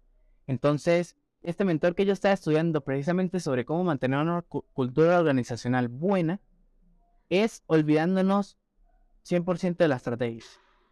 Entonces, 0.47 1.17
este 1.43 1.65
mentor 1.65 1.95
que 1.95 2.05
yo 2.05 2.13
estaba 2.13 2.35
estudiando 2.35 2.81
precisamente 2.81 3.39
sobre 3.41 3.65
cómo 3.65 3.85
mantener 3.85 4.19
una 4.19 4.43
cultura 4.43 5.19
organizacional 5.19 5.89
buena, 5.89 6.41
es 7.29 7.63
olvidándonos 7.67 8.59
100% 9.25 9.77
de 9.77 9.89
la 9.89 9.97
estrategia. 9.97 10.45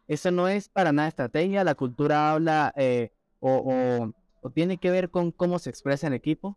Eso 0.06 0.30
no 0.30 0.46
es 0.46 0.68
para 0.68 0.92
nada 0.92 1.08
estrategia, 1.08 1.64
la 1.64 1.74
cultura 1.74 2.32
habla 2.32 2.72
eh, 2.76 3.10
o 3.40 4.12
tiene 4.54 4.78
que 4.78 4.90
ver 4.90 5.10
con 5.10 5.32
cómo 5.32 5.58
se 5.58 5.70
expresa 5.70 6.06
en 6.06 6.12
equipo. 6.12 6.56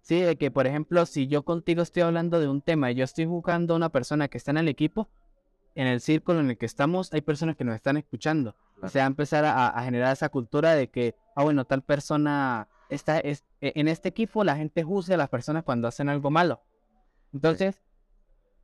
Sí, 0.00 0.20
de 0.20 0.36
que 0.36 0.50
por 0.50 0.66
ejemplo, 0.66 1.04
si 1.04 1.26
yo 1.26 1.44
contigo 1.44 1.82
estoy 1.82 2.02
hablando 2.02 2.40
de 2.40 2.48
un 2.48 2.62
tema 2.62 2.90
y 2.90 2.94
yo 2.94 3.04
estoy 3.04 3.26
buscando 3.26 3.74
a 3.74 3.76
una 3.76 3.90
persona 3.90 4.28
que 4.28 4.38
está 4.38 4.52
en 4.52 4.58
el 4.58 4.68
equipo, 4.68 5.10
en 5.78 5.86
el 5.86 6.00
círculo 6.00 6.40
en 6.40 6.50
el 6.50 6.58
que 6.58 6.66
estamos, 6.66 7.12
hay 7.12 7.20
personas 7.20 7.54
que 7.54 7.62
nos 7.62 7.76
están 7.76 7.96
escuchando. 7.96 8.56
O 8.82 8.88
sea, 8.88 9.06
empezar 9.06 9.44
a, 9.44 9.80
generar 9.84 10.12
esa 10.12 10.28
cultura 10.28 10.74
de 10.74 10.90
que, 10.90 11.14
ah, 11.36 11.44
bueno, 11.44 11.64
tal 11.64 11.82
persona 11.82 12.66
está 12.88 13.20
es, 13.20 13.44
e, 13.60 13.72
en 13.76 13.86
este 13.86 14.08
equipo, 14.08 14.42
la 14.42 14.56
gente 14.56 14.82
juzga 14.82 15.14
a 15.14 15.18
las 15.18 15.28
personas 15.28 15.62
cuando 15.62 15.86
hacen 15.86 16.08
algo 16.08 16.30
malo. 16.30 16.62
Entonces, 17.32 17.80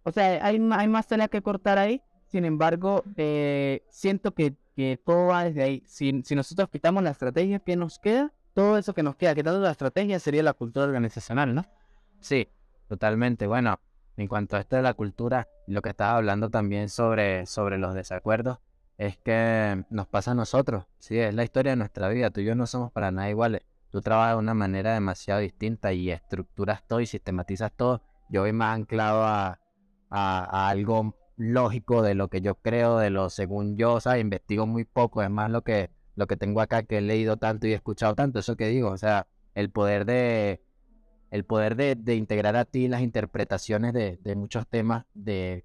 o 0.03 0.11
sea, 0.11 0.44
hay, 0.44 0.61
hay 0.72 0.88
más 0.88 1.07
tela 1.07 1.29
que 1.29 1.40
cortar 1.40 1.79
ahí. 1.79 2.03
Sin 2.27 2.44
embargo, 2.44 3.05
eh, 3.16 3.85
siento 3.90 4.35
que, 4.35 4.57
que, 4.74 4.98
todo 5.05 5.29
va 5.29 5.44
desde 5.44 5.62
ahí. 5.62 5.83
Si, 5.87 6.20
si 6.24 6.35
nosotros 6.35 6.68
quitamos 6.68 7.05
la 7.05 7.11
estrategia, 7.11 7.61
¿qué 7.61 7.77
nos 7.77 8.00
queda? 8.00 8.33
todo 8.55 8.79
eso 8.79 8.94
que 8.94 9.03
nos 9.03 9.16
queda, 9.16 9.35
quitando 9.35 9.61
la 9.61 9.72
estrategia, 9.72 10.18
sería 10.18 10.42
la 10.42 10.55
cultura 10.55 10.87
organizacional, 10.87 11.55
¿no? 11.55 11.64
Sí, 12.20 12.48
totalmente. 12.88 13.46
Bueno, 13.46 13.79
en 14.16 14.29
cuanto 14.29 14.57
a 14.57 14.61
esto 14.61 14.77
de 14.77 14.83
la 14.83 14.94
cultura, 14.94 15.48
lo 15.66 15.83
que 15.83 15.90
estaba 15.90 16.16
hablando 16.16 16.50
también 16.50 16.88
sobre, 16.88 17.46
sobre 17.46 17.79
los 17.79 17.94
desacuerdos, 17.94 18.59
es 18.98 19.18
que 19.18 19.85
nos 19.90 20.07
pasa 20.07 20.33
a 20.33 20.35
nosotros, 20.35 20.87
sí, 20.98 21.18
es 21.18 21.35
la 21.35 21.45
historia 21.45 21.72
de 21.72 21.76
nuestra 21.76 22.09
vida, 22.09 22.30
tú 22.30 22.41
y 22.41 22.45
yo 22.45 22.55
no 22.55 22.66
somos 22.66 22.93
para 22.93 23.11
nada 23.11 23.30
iguales. 23.30 23.62
Tú 23.91 24.01
trabajas 24.01 24.34
de 24.34 24.38
una 24.41 24.55
manera 24.55 24.95
demasiado 24.95 25.41
distinta 25.41 25.93
y 25.93 26.11
estructuras 26.11 26.84
todo 26.86 27.01
y 27.01 27.07
sistematizas 27.07 27.72
todo. 27.72 28.03
Yo 28.28 28.41
voy 28.41 28.53
más 28.53 28.74
anclado 28.74 29.22
a, 29.22 29.61
a, 30.11 30.68
algo 30.68 31.16
lógico 31.36 32.03
de 32.03 32.14
lo 32.14 32.28
que 32.28 32.41
yo 32.41 32.57
creo, 32.57 32.99
de 32.99 33.11
lo 33.11 33.30
según 33.30 33.76
yo, 33.76 33.95
o 33.95 34.01
sea, 34.01 34.18
investigo 34.18 34.66
muy 34.66 34.84
poco, 34.84 35.22
es 35.22 35.30
más 35.30 35.51
lo 35.51 35.62
que 35.62 35.91
lo 36.16 36.26
que 36.26 36.36
tengo 36.36 36.61
acá 36.61 36.84
que 36.84 36.99
he 36.99 37.01
leído 37.01 37.36
tanto 37.36 37.66
y 37.66 37.72
escuchado 37.72 38.14
tanto, 38.14 38.38
eso 38.38 38.57
que 38.57 38.68
digo, 38.68 38.91
o 38.91 38.99
sea, 38.99 39.26
el 39.55 39.70
poder 39.70 40.05
de 40.05 40.62
el 41.35 41.45
poder 41.45 41.74
de, 41.74 42.14
integrar 42.14 42.55
a 42.55 42.64
ti 42.64 42.87
las 42.87 43.01
interpretaciones 43.01 43.93
de, 43.93 44.37
muchos 44.37 44.68
temas 44.68 45.05
de 45.14 45.64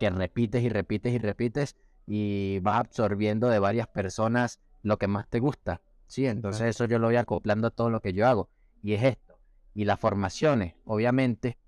que 0.00 0.10
repites 0.10 0.64
y 0.64 0.68
repites 0.68 1.14
y 1.14 1.18
repites 1.18 1.76
y 2.04 2.58
vas 2.62 2.80
absorbiendo 2.80 3.48
de 3.48 3.60
varias 3.60 3.86
personas 3.86 4.58
lo 4.82 4.98
que 4.98 5.06
más 5.06 5.28
te 5.28 5.38
gusta. 5.38 5.82
Sí, 6.08 6.26
entonces 6.26 6.62
eso 6.62 6.84
yo 6.86 6.98
lo 6.98 7.06
voy 7.06 7.14
acoplando 7.14 7.68
a 7.68 7.70
todo 7.70 7.90
lo 7.90 8.00
que 8.00 8.12
yo 8.12 8.26
hago. 8.26 8.50
Y 8.82 8.94
es 8.94 9.04
esto. 9.04 9.38
Y 9.72 9.84
las 9.84 10.00
formaciones, 10.00 10.74
obviamente, 10.84 11.58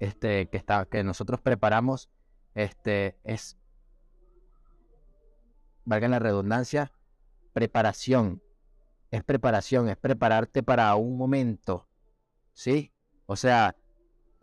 este, 0.00 0.48
que, 0.48 0.56
está, 0.56 0.86
que 0.86 1.04
nosotros 1.04 1.40
preparamos, 1.40 2.10
este, 2.56 3.16
es 3.22 3.58
valga 5.84 6.08
la 6.08 6.18
redundancia, 6.18 6.90
preparación. 7.52 8.42
Es 9.12 9.22
preparación, 9.22 9.88
es 9.88 9.96
prepararte 9.96 10.64
para 10.64 10.92
un 10.96 11.16
momento. 11.16 11.86
¿Sí? 12.60 12.92
O 13.24 13.36
sea, 13.36 13.74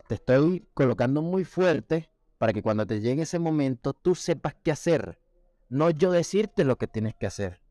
te 0.07 0.15
estoy 0.15 0.67
colocando 0.73 1.21
muy 1.21 1.45
fuerte 1.45 2.09
para 2.39 2.51
que 2.51 2.63
cuando 2.63 2.87
te 2.87 2.99
llegue 2.99 3.21
ese 3.21 3.37
momento 3.37 3.93
tú 3.93 4.15
sepas 4.15 4.55
qué 4.63 4.71
hacer. 4.71 5.19
No 5.69 5.91
yo 5.91 6.11
decirte 6.11 6.63
lo 6.63 6.79
que 6.79 6.87
tienes 6.87 7.13
que 7.13 7.27
hacer. 7.27 7.61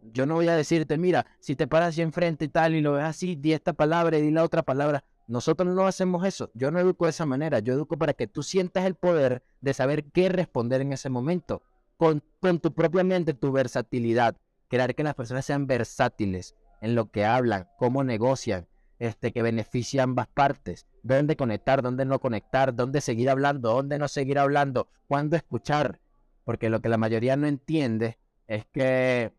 Yo 0.00 0.24
no 0.24 0.36
voy 0.36 0.48
a 0.48 0.56
decirte, 0.56 0.96
mira, 0.96 1.26
si 1.38 1.54
te 1.54 1.66
paras 1.66 1.90
así 1.90 2.00
enfrente 2.00 2.46
y 2.46 2.48
tal 2.48 2.74
y 2.74 2.80
lo 2.80 2.92
ves 2.92 3.04
así, 3.04 3.36
di 3.36 3.52
esta 3.52 3.74
palabra 3.74 4.16
y 4.16 4.22
di 4.22 4.30
la 4.30 4.42
otra 4.42 4.62
palabra. 4.62 5.04
Nosotros 5.26 5.68
no 5.68 5.86
hacemos 5.86 6.24
eso. 6.24 6.50
Yo 6.54 6.70
no 6.70 6.80
educo 6.80 7.04
de 7.04 7.10
esa 7.10 7.26
manera. 7.26 7.58
Yo 7.58 7.74
educo 7.74 7.98
para 7.98 8.14
que 8.14 8.26
tú 8.26 8.42
sientas 8.42 8.86
el 8.86 8.94
poder 8.94 9.42
de 9.60 9.74
saber 9.74 10.04
qué 10.04 10.30
responder 10.30 10.80
en 10.80 10.94
ese 10.94 11.10
momento. 11.10 11.60
Con, 11.98 12.22
con 12.40 12.58
tu 12.58 12.72
propia 12.72 13.04
mente, 13.04 13.34
tu 13.34 13.52
versatilidad. 13.52 14.34
Crear 14.68 14.94
que 14.94 15.04
las 15.04 15.14
personas 15.14 15.44
sean 15.44 15.66
versátiles 15.66 16.54
en 16.80 16.94
lo 16.94 17.10
que 17.10 17.26
hablan, 17.26 17.68
cómo 17.76 18.02
negocian, 18.02 18.66
este, 18.98 19.32
que 19.32 19.42
beneficia 19.42 20.02
a 20.02 20.04
ambas 20.04 20.26
partes. 20.28 20.86
Dónde 21.02 21.36
conectar, 21.36 21.82
dónde 21.82 22.04
no 22.04 22.18
conectar, 22.20 22.74
dónde 22.74 23.00
seguir 23.00 23.30
hablando, 23.30 23.72
dónde 23.72 23.98
no 23.98 24.08
seguir 24.08 24.38
hablando, 24.38 24.88
cuándo 25.08 25.36
escuchar. 25.36 26.00
Porque 26.44 26.70
lo 26.70 26.80
que 26.80 26.88
la 26.88 26.98
mayoría 26.98 27.36
no 27.36 27.46
entiende 27.46 28.18
es 28.46 28.66
que 28.66 29.32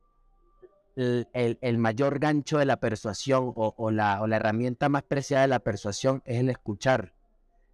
el, 0.96 1.78
mayor 1.78 2.20
gancho 2.20 2.58
de 2.58 2.66
la 2.66 2.80
persuasión 2.80 3.54
o, 3.56 3.92
la, 3.92 4.22
o 4.22 4.28
la 4.28 4.38
herramienta 4.38 4.90
más 4.90 5.04
preciada 5.04 5.44
de 5.44 5.50
la 5.50 5.60
persuasión 5.60 6.22
es 6.26 6.40
el 6.40 6.50
escuchar. 6.50 7.14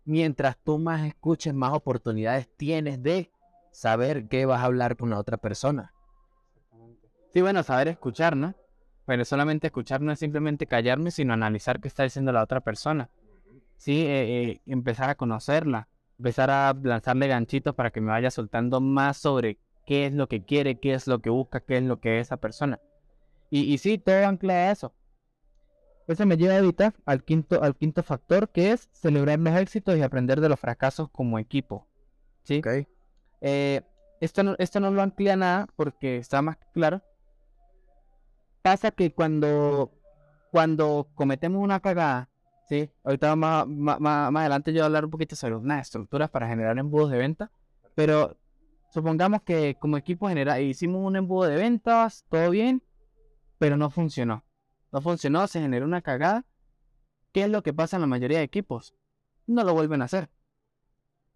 Mientras 0.06 0.58
tú 0.58 0.80
más 0.80 1.06
escuches, 1.06 1.54
más 1.54 1.74
oportunidades 1.74 2.50
tienes 2.58 3.02
de 3.04 3.32
saber 3.72 4.28
qué 4.28 4.46
vas 4.46 4.62
a 4.62 4.66
hablar 4.66 4.98
con 4.98 5.10
la 5.10 5.20
otra 5.20 5.38
persona. 5.38 5.94
Sí, 7.34 7.42
bueno, 7.42 7.64
saber 7.64 7.88
escuchar, 7.88 8.36
¿no? 8.36 8.54
Pero 9.06 9.26
solamente 9.26 9.68
escuchar 9.68 10.02
no 10.02 10.12
es 10.12 10.20
simplemente 10.20 10.68
callarme, 10.68 11.12
sino 11.12 11.34
analizar 11.34 11.80
qué 11.80 11.88
está 11.88 12.04
diciendo 12.04 12.32
la 12.32 12.44
otra 12.44 12.62
persona. 12.62 13.10
Sí, 13.78 14.06
eh, 14.06 14.44
eh, 14.44 14.62
empezar 14.68 15.10
a 15.10 15.16
conocerla, 15.16 15.88
empezar 16.20 16.52
a 16.52 16.74
lanzarle 16.84 17.28
ganchitos 17.28 17.74
para 17.74 17.92
que 17.92 18.00
me 18.00 18.12
vaya 18.12 18.30
soltando 18.30 18.80
más 18.80 19.18
sobre 19.18 19.58
qué 19.86 20.06
es 20.06 20.14
lo 20.14 20.28
que 20.28 20.44
quiere, 20.44 20.80
qué 20.80 20.94
es 20.94 21.08
lo 21.08 21.20
que 21.20 21.32
busca, 21.32 21.62
qué 21.62 21.78
es 21.78 21.84
lo 21.84 22.00
que 22.00 22.20
es 22.20 22.28
esa 22.28 22.38
persona. 22.38 22.80
Y, 23.50 23.62
y 23.74 23.78
sí, 23.80 23.98
todo 23.98 24.26
ancla 24.28 24.72
eso. 24.72 24.94
Eso 26.08 26.26
me 26.26 26.38
lleva 26.38 26.56
a 26.56 26.58
evitar 26.58 26.94
al 27.06 27.24
quinto, 27.24 27.64
al 27.64 27.76
quinto 27.76 28.04
factor, 28.04 28.50
que 28.50 28.72
es 28.72 28.90
celebrar 28.92 29.40
los 29.40 29.56
éxitos 29.56 29.98
y 29.98 30.02
aprender 30.02 30.42
de 30.42 30.50
los 30.50 30.60
fracasos 30.60 31.10
como 31.10 31.40
equipo. 31.40 31.88
¿Sí? 32.44 32.62
Eh, 33.40 33.82
esto, 34.20 34.44
no, 34.44 34.56
esto 34.60 34.80
no 34.80 34.92
lo 34.92 35.02
ancla 35.02 35.36
nada 35.36 35.68
porque 35.76 36.18
está 36.18 36.42
más 36.42 36.58
claro. 36.74 37.02
Pasa 38.62 38.92
que 38.92 39.14
cuando, 39.14 39.92
cuando 40.52 41.10
cometemos 41.16 41.64
una 41.64 41.80
cagada, 41.80 42.30
¿sí? 42.70 42.92
Ahorita 43.04 43.36
más, 43.36 43.68
más, 43.68 44.00
más 44.00 44.36
adelante 44.36 44.72
yo 44.72 44.78
voy 44.78 44.84
a 44.84 44.86
hablar 44.86 45.06
un 45.06 45.12
poquito 45.12 45.36
sobre 45.36 45.56
unas 45.56 45.88
estructuras 45.88 46.30
para 46.30 46.48
generar 46.48 46.78
embudos 46.78 47.12
de 47.12 47.18
venta, 47.18 47.52
pero 47.96 48.38
supongamos 48.92 49.42
que 49.42 49.76
como 49.80 49.98
equipo 49.98 50.28
general 50.28 50.62
hicimos 50.62 51.06
un 51.06 51.16
embudo 51.16 51.48
de 51.50 51.56
ventas, 51.56 52.26
todo 52.30 52.50
bien, 52.52 52.84
pero 53.58 53.78
no 53.78 53.90
funcionó. 53.90 54.46
No 54.92 55.02
funcionó, 55.02 55.48
se 55.48 55.62
generó 55.62 55.86
una 55.86 56.02
cagada. 56.02 56.46
¿Qué 57.32 57.44
es 57.44 57.50
lo 57.50 57.64
que 57.64 57.74
pasa 57.74 57.98
en 57.98 58.02
la 58.02 58.08
mayoría 58.08 58.40
de 58.40 58.44
equipos? 58.44 58.94
No 59.48 59.64
lo 59.64 59.74
vuelven 59.74 60.02
a 60.02 60.06
hacer. 60.06 60.30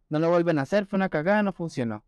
No 0.10 0.20
lo 0.20 0.30
vuelven 0.30 0.60
a 0.60 0.64
hacer, 0.64 0.86
fue 0.86 0.98
una 0.98 1.10
cagada, 1.10 1.42
no 1.42 1.54
funcionó. 1.54 2.06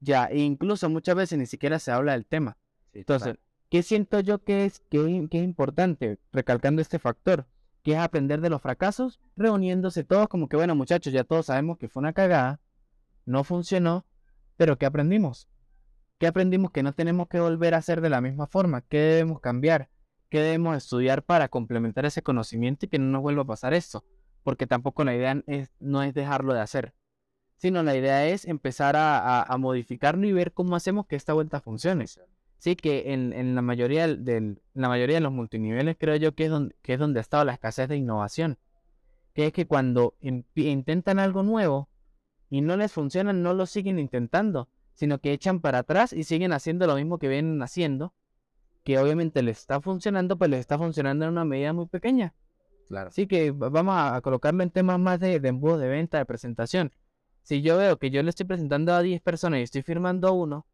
Ya, 0.00 0.26
e 0.26 0.38
incluso 0.38 0.88
muchas 0.88 1.14
veces 1.14 1.38
ni 1.38 1.46
siquiera 1.46 1.78
se 1.78 1.90
habla 1.90 2.12
del 2.12 2.24
tema. 2.24 2.56
Entonces, 2.92 3.36
¿qué 3.70 3.82
siento 3.82 4.20
yo 4.20 4.42
que 4.42 4.66
es, 4.66 4.80
que, 4.90 4.98
es 5.30 5.42
importante? 5.42 6.18
Recalcando 6.32 6.82
este 6.82 6.98
factor, 6.98 7.46
que 7.82 7.92
es 7.92 7.98
aprender 7.98 8.40
de 8.40 8.50
los 8.50 8.60
fracasos, 8.60 9.20
reuniéndose 9.36 10.04
todos 10.04 10.28
como 10.28 10.48
que, 10.48 10.56
bueno, 10.56 10.74
muchachos, 10.74 11.12
ya 11.12 11.24
todos 11.24 11.46
sabemos 11.46 11.78
que 11.78 11.88
fue 11.88 12.00
una 12.00 12.12
cagada, 12.12 12.60
no 13.24 13.44
funcionó, 13.44 14.04
pero 14.56 14.76
¿qué 14.76 14.86
aprendimos? 14.86 15.48
¿Qué 16.18 16.26
aprendimos 16.26 16.72
que 16.72 16.82
no 16.82 16.92
tenemos 16.92 17.28
que 17.28 17.40
volver 17.40 17.74
a 17.74 17.78
hacer 17.78 18.02
de 18.02 18.10
la 18.10 18.20
misma 18.20 18.46
forma? 18.46 18.82
¿Qué 18.82 18.98
debemos 18.98 19.40
cambiar? 19.40 19.88
¿Qué 20.28 20.40
debemos 20.40 20.76
estudiar 20.76 21.22
para 21.22 21.48
complementar 21.48 22.04
ese 22.04 22.22
conocimiento 22.22 22.84
y 22.84 22.88
que 22.88 22.98
no 22.98 23.06
nos 23.06 23.22
vuelva 23.22 23.42
a 23.42 23.46
pasar 23.46 23.72
eso? 23.72 24.04
Porque 24.42 24.66
tampoco 24.66 25.04
la 25.04 25.14
idea 25.14 25.42
es, 25.46 25.70
no 25.80 26.02
es 26.02 26.12
dejarlo 26.12 26.52
de 26.52 26.60
hacer, 26.60 26.94
sino 27.56 27.82
la 27.82 27.96
idea 27.96 28.26
es 28.26 28.44
empezar 28.44 28.96
a, 28.98 29.56
modificarlo 29.58 30.26
y 30.26 30.32
ver 30.32 30.52
cómo 30.52 30.76
hacemos 30.76 31.06
que 31.06 31.16
esta 31.16 31.32
vuelta 31.32 31.60
funcione. 31.60 32.06
Sí, 32.60 32.76
que 32.76 33.12
en, 33.12 33.54
la, 33.56 33.62
mayoría 33.62 34.06
del, 34.06 34.62
la 34.74 34.88
mayoría 34.88 35.16
de 35.16 35.22
los 35.22 35.32
multiniveles 35.32 35.96
creo 35.98 36.14
yo 36.16 36.34
que 36.34 36.44
es, 36.44 36.50
donde, 36.50 36.76
que 36.82 36.94
es 36.94 36.98
donde 37.00 37.18
ha 37.18 37.22
estado 37.22 37.44
la 37.44 37.54
escasez 37.54 37.88
de 37.88 37.96
innovación. 37.96 38.58
Que 39.34 39.46
es 39.46 39.52
que 39.52 39.66
cuando 39.66 40.14
intentan 40.20 41.18
algo 41.18 41.42
nuevo 41.42 41.88
y 42.48 42.60
no 42.60 42.76
les 42.76 42.92
funciona, 42.92 43.32
no 43.32 43.54
lo 43.54 43.66
siguen 43.66 43.98
intentando 43.98 44.68
sino 45.00 45.18
que 45.18 45.32
echan 45.32 45.60
para 45.60 45.78
atrás 45.78 46.12
y 46.12 46.24
siguen 46.24 46.52
haciendo 46.52 46.86
lo 46.86 46.94
mismo 46.94 47.18
que 47.18 47.26
vienen 47.26 47.62
haciendo, 47.62 48.12
que 48.84 48.98
obviamente 48.98 49.42
les 49.42 49.58
está 49.58 49.80
funcionando, 49.80 50.36
pues 50.36 50.50
les 50.50 50.60
está 50.60 50.76
funcionando 50.76 51.24
en 51.24 51.30
una 51.30 51.46
medida 51.46 51.72
muy 51.72 51.86
pequeña. 51.86 52.34
Claro. 52.86 53.08
Así 53.08 53.26
que 53.26 53.50
vamos 53.50 53.94
a 53.96 54.20
colocarlo 54.20 54.62
en 54.62 54.68
temas 54.68 54.98
más 54.98 55.18
de, 55.18 55.40
de 55.40 55.48
embudo 55.48 55.78
de 55.78 55.88
venta, 55.88 56.18
de 56.18 56.26
presentación. 56.26 56.92
Si 57.40 57.62
yo 57.62 57.78
veo 57.78 57.98
que 57.98 58.10
yo 58.10 58.22
le 58.22 58.28
estoy 58.28 58.44
presentando 58.44 58.92
a 58.92 59.00
10 59.00 59.22
personas 59.22 59.60
y 59.60 59.62
estoy 59.62 59.80
firmando 59.80 60.34
uno, 60.34 60.66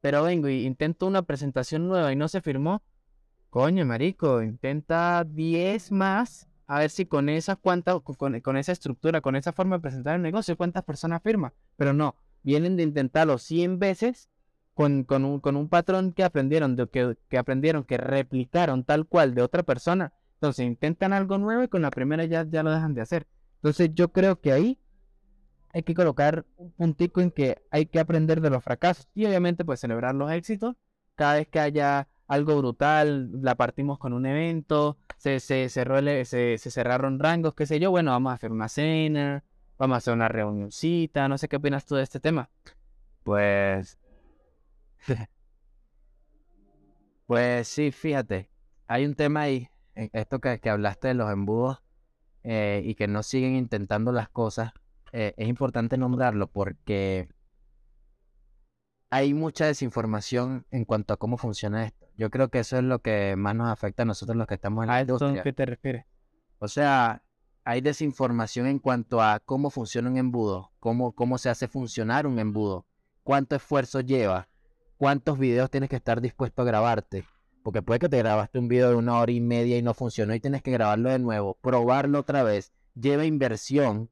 pero 0.00 0.22
vengo 0.22 0.48
y 0.48 0.64
intento 0.64 1.06
una 1.06 1.22
presentación 1.22 1.88
nueva 1.88 2.12
y 2.12 2.16
no 2.16 2.28
se 2.28 2.40
firmó, 2.40 2.82
coño, 3.50 3.84
marico, 3.84 4.42
intenta 4.42 5.24
10 5.24 5.92
más 5.92 6.50
a 6.70 6.78
ver 6.78 6.90
si 6.90 7.04
con 7.04 7.28
esa 7.28 7.56
cuánta, 7.56 7.98
con, 7.98 8.56
esa 8.56 8.70
estructura, 8.70 9.20
con 9.20 9.34
esa 9.34 9.52
forma 9.52 9.76
de 9.76 9.82
presentar 9.82 10.14
el 10.14 10.22
negocio, 10.22 10.56
cuántas 10.56 10.84
personas 10.84 11.20
firman. 11.20 11.52
Pero 11.76 11.92
no, 11.92 12.14
vienen 12.44 12.76
de 12.76 12.84
intentarlo 12.84 13.38
100 13.38 13.80
veces 13.80 14.30
con, 14.74 15.04
un, 15.10 15.68
patrón 15.68 16.12
que 16.12 16.22
aprendieron, 16.22 16.76
de, 16.76 16.86
que, 16.86 17.16
que 17.28 17.38
aprendieron, 17.38 17.82
que 17.82 17.96
replicaron 17.96 18.84
tal 18.84 19.06
cual 19.06 19.34
de 19.34 19.42
otra 19.42 19.64
persona. 19.64 20.12
Entonces 20.34 20.64
intentan 20.64 21.12
algo 21.12 21.38
nuevo 21.38 21.64
y 21.64 21.68
con 21.68 21.82
la 21.82 21.90
primera 21.90 22.24
ya, 22.24 22.46
ya 22.48 22.62
lo 22.62 22.70
dejan 22.70 22.94
de 22.94 23.00
hacer. 23.00 23.26
Entonces 23.56 23.90
yo 23.92 24.12
creo 24.12 24.40
que 24.40 24.52
ahí 24.52 24.78
hay 25.72 25.82
que 25.82 25.94
colocar 25.94 26.46
un 26.56 26.72
puntico 26.72 27.20
en 27.20 27.30
que 27.30 27.62
hay 27.70 27.86
que 27.86 28.00
aprender 28.00 28.40
de 28.40 28.50
los 28.50 28.62
fracasos 28.62 29.08
y 29.14 29.26
obviamente 29.26 29.64
pues 29.64 29.80
celebrar 29.80 30.14
los 30.14 30.30
éxitos. 30.32 30.76
Cada 31.14 31.34
vez 31.34 31.48
que 31.48 31.60
haya 31.60 32.08
algo 32.26 32.56
brutal, 32.58 33.30
la 33.42 33.56
partimos 33.56 33.98
con 33.98 34.12
un 34.12 34.26
evento, 34.26 34.98
se, 35.18 35.40
se, 35.40 35.68
cerró 35.68 36.00
se, 36.24 36.58
se 36.58 36.70
cerraron 36.70 37.18
rangos, 37.18 37.54
qué 37.54 37.66
sé 37.66 37.80
yo, 37.80 37.90
bueno, 37.90 38.12
vamos 38.12 38.30
a 38.30 38.34
hacer 38.34 38.52
una 38.52 38.68
cena, 38.68 39.44
Vamos 39.80 39.94
a 39.94 39.96
hacer 39.96 40.12
una 40.12 40.28
reunioncita, 40.28 41.26
no 41.26 41.38
sé 41.38 41.48
qué 41.48 41.56
opinas 41.56 41.86
tú 41.86 41.94
de 41.94 42.02
este 42.02 42.20
tema. 42.20 42.50
Pues... 43.22 43.98
pues 47.26 47.66
sí, 47.66 47.90
fíjate, 47.90 48.50
hay 48.86 49.06
un 49.06 49.14
tema 49.14 49.40
ahí, 49.40 49.70
esto 49.94 50.38
que, 50.38 50.60
que 50.60 50.68
hablaste 50.68 51.08
de 51.08 51.14
los 51.14 51.32
embudos 51.32 51.82
eh, 52.42 52.82
y 52.84 52.94
que 52.94 53.08
no 53.08 53.22
siguen 53.22 53.56
intentando 53.56 54.12
las 54.12 54.28
cosas, 54.28 54.74
eh, 55.12 55.34
es 55.36 55.48
importante 55.48 55.96
nombrarlo 55.96 56.46
porque 56.46 57.28
hay 59.10 59.34
mucha 59.34 59.66
desinformación 59.66 60.66
en 60.70 60.84
cuanto 60.84 61.14
a 61.14 61.16
cómo 61.16 61.36
funciona 61.36 61.84
esto. 61.84 62.06
Yo 62.16 62.30
creo 62.30 62.48
que 62.48 62.60
eso 62.60 62.76
es 62.76 62.84
lo 62.84 63.00
que 63.00 63.34
más 63.36 63.54
nos 63.54 63.68
afecta 63.68 64.02
a 64.02 64.06
nosotros 64.06 64.36
los 64.36 64.46
que 64.46 64.54
estamos 64.54 64.84
en 64.84 64.88
la 64.88 65.00
industria. 65.00 65.40
¿A 65.40 65.42
qué 65.42 65.52
te 65.52 65.66
refieres? 65.66 66.04
O 66.58 66.68
sea, 66.68 67.22
hay 67.64 67.80
desinformación 67.80 68.66
en 68.66 68.78
cuanto 68.78 69.22
a 69.22 69.40
cómo 69.40 69.70
funciona 69.70 70.10
un 70.10 70.16
embudo, 70.16 70.72
cómo, 70.78 71.12
cómo 71.12 71.38
se 71.38 71.48
hace 71.48 71.68
funcionar 71.68 72.26
un 72.26 72.38
embudo, 72.38 72.86
cuánto 73.22 73.56
esfuerzo 73.56 74.00
lleva, 74.00 74.48
cuántos 74.96 75.38
videos 75.38 75.70
tienes 75.70 75.88
que 75.88 75.96
estar 75.96 76.20
dispuesto 76.20 76.62
a 76.62 76.64
grabarte. 76.64 77.24
Porque 77.62 77.82
puede 77.82 78.00
que 78.00 78.08
te 78.08 78.18
grabaste 78.18 78.58
un 78.58 78.68
video 78.68 78.90
de 78.90 78.96
una 78.96 79.18
hora 79.18 79.32
y 79.32 79.40
media 79.40 79.76
y 79.76 79.82
no 79.82 79.94
funcionó 79.94 80.34
y 80.34 80.40
tienes 80.40 80.62
que 80.62 80.70
grabarlo 80.70 81.10
de 81.10 81.18
nuevo, 81.18 81.58
probarlo 81.60 82.20
otra 82.20 82.42
vez, 82.42 82.72
lleva 82.94 83.24
inversión. 83.24 84.10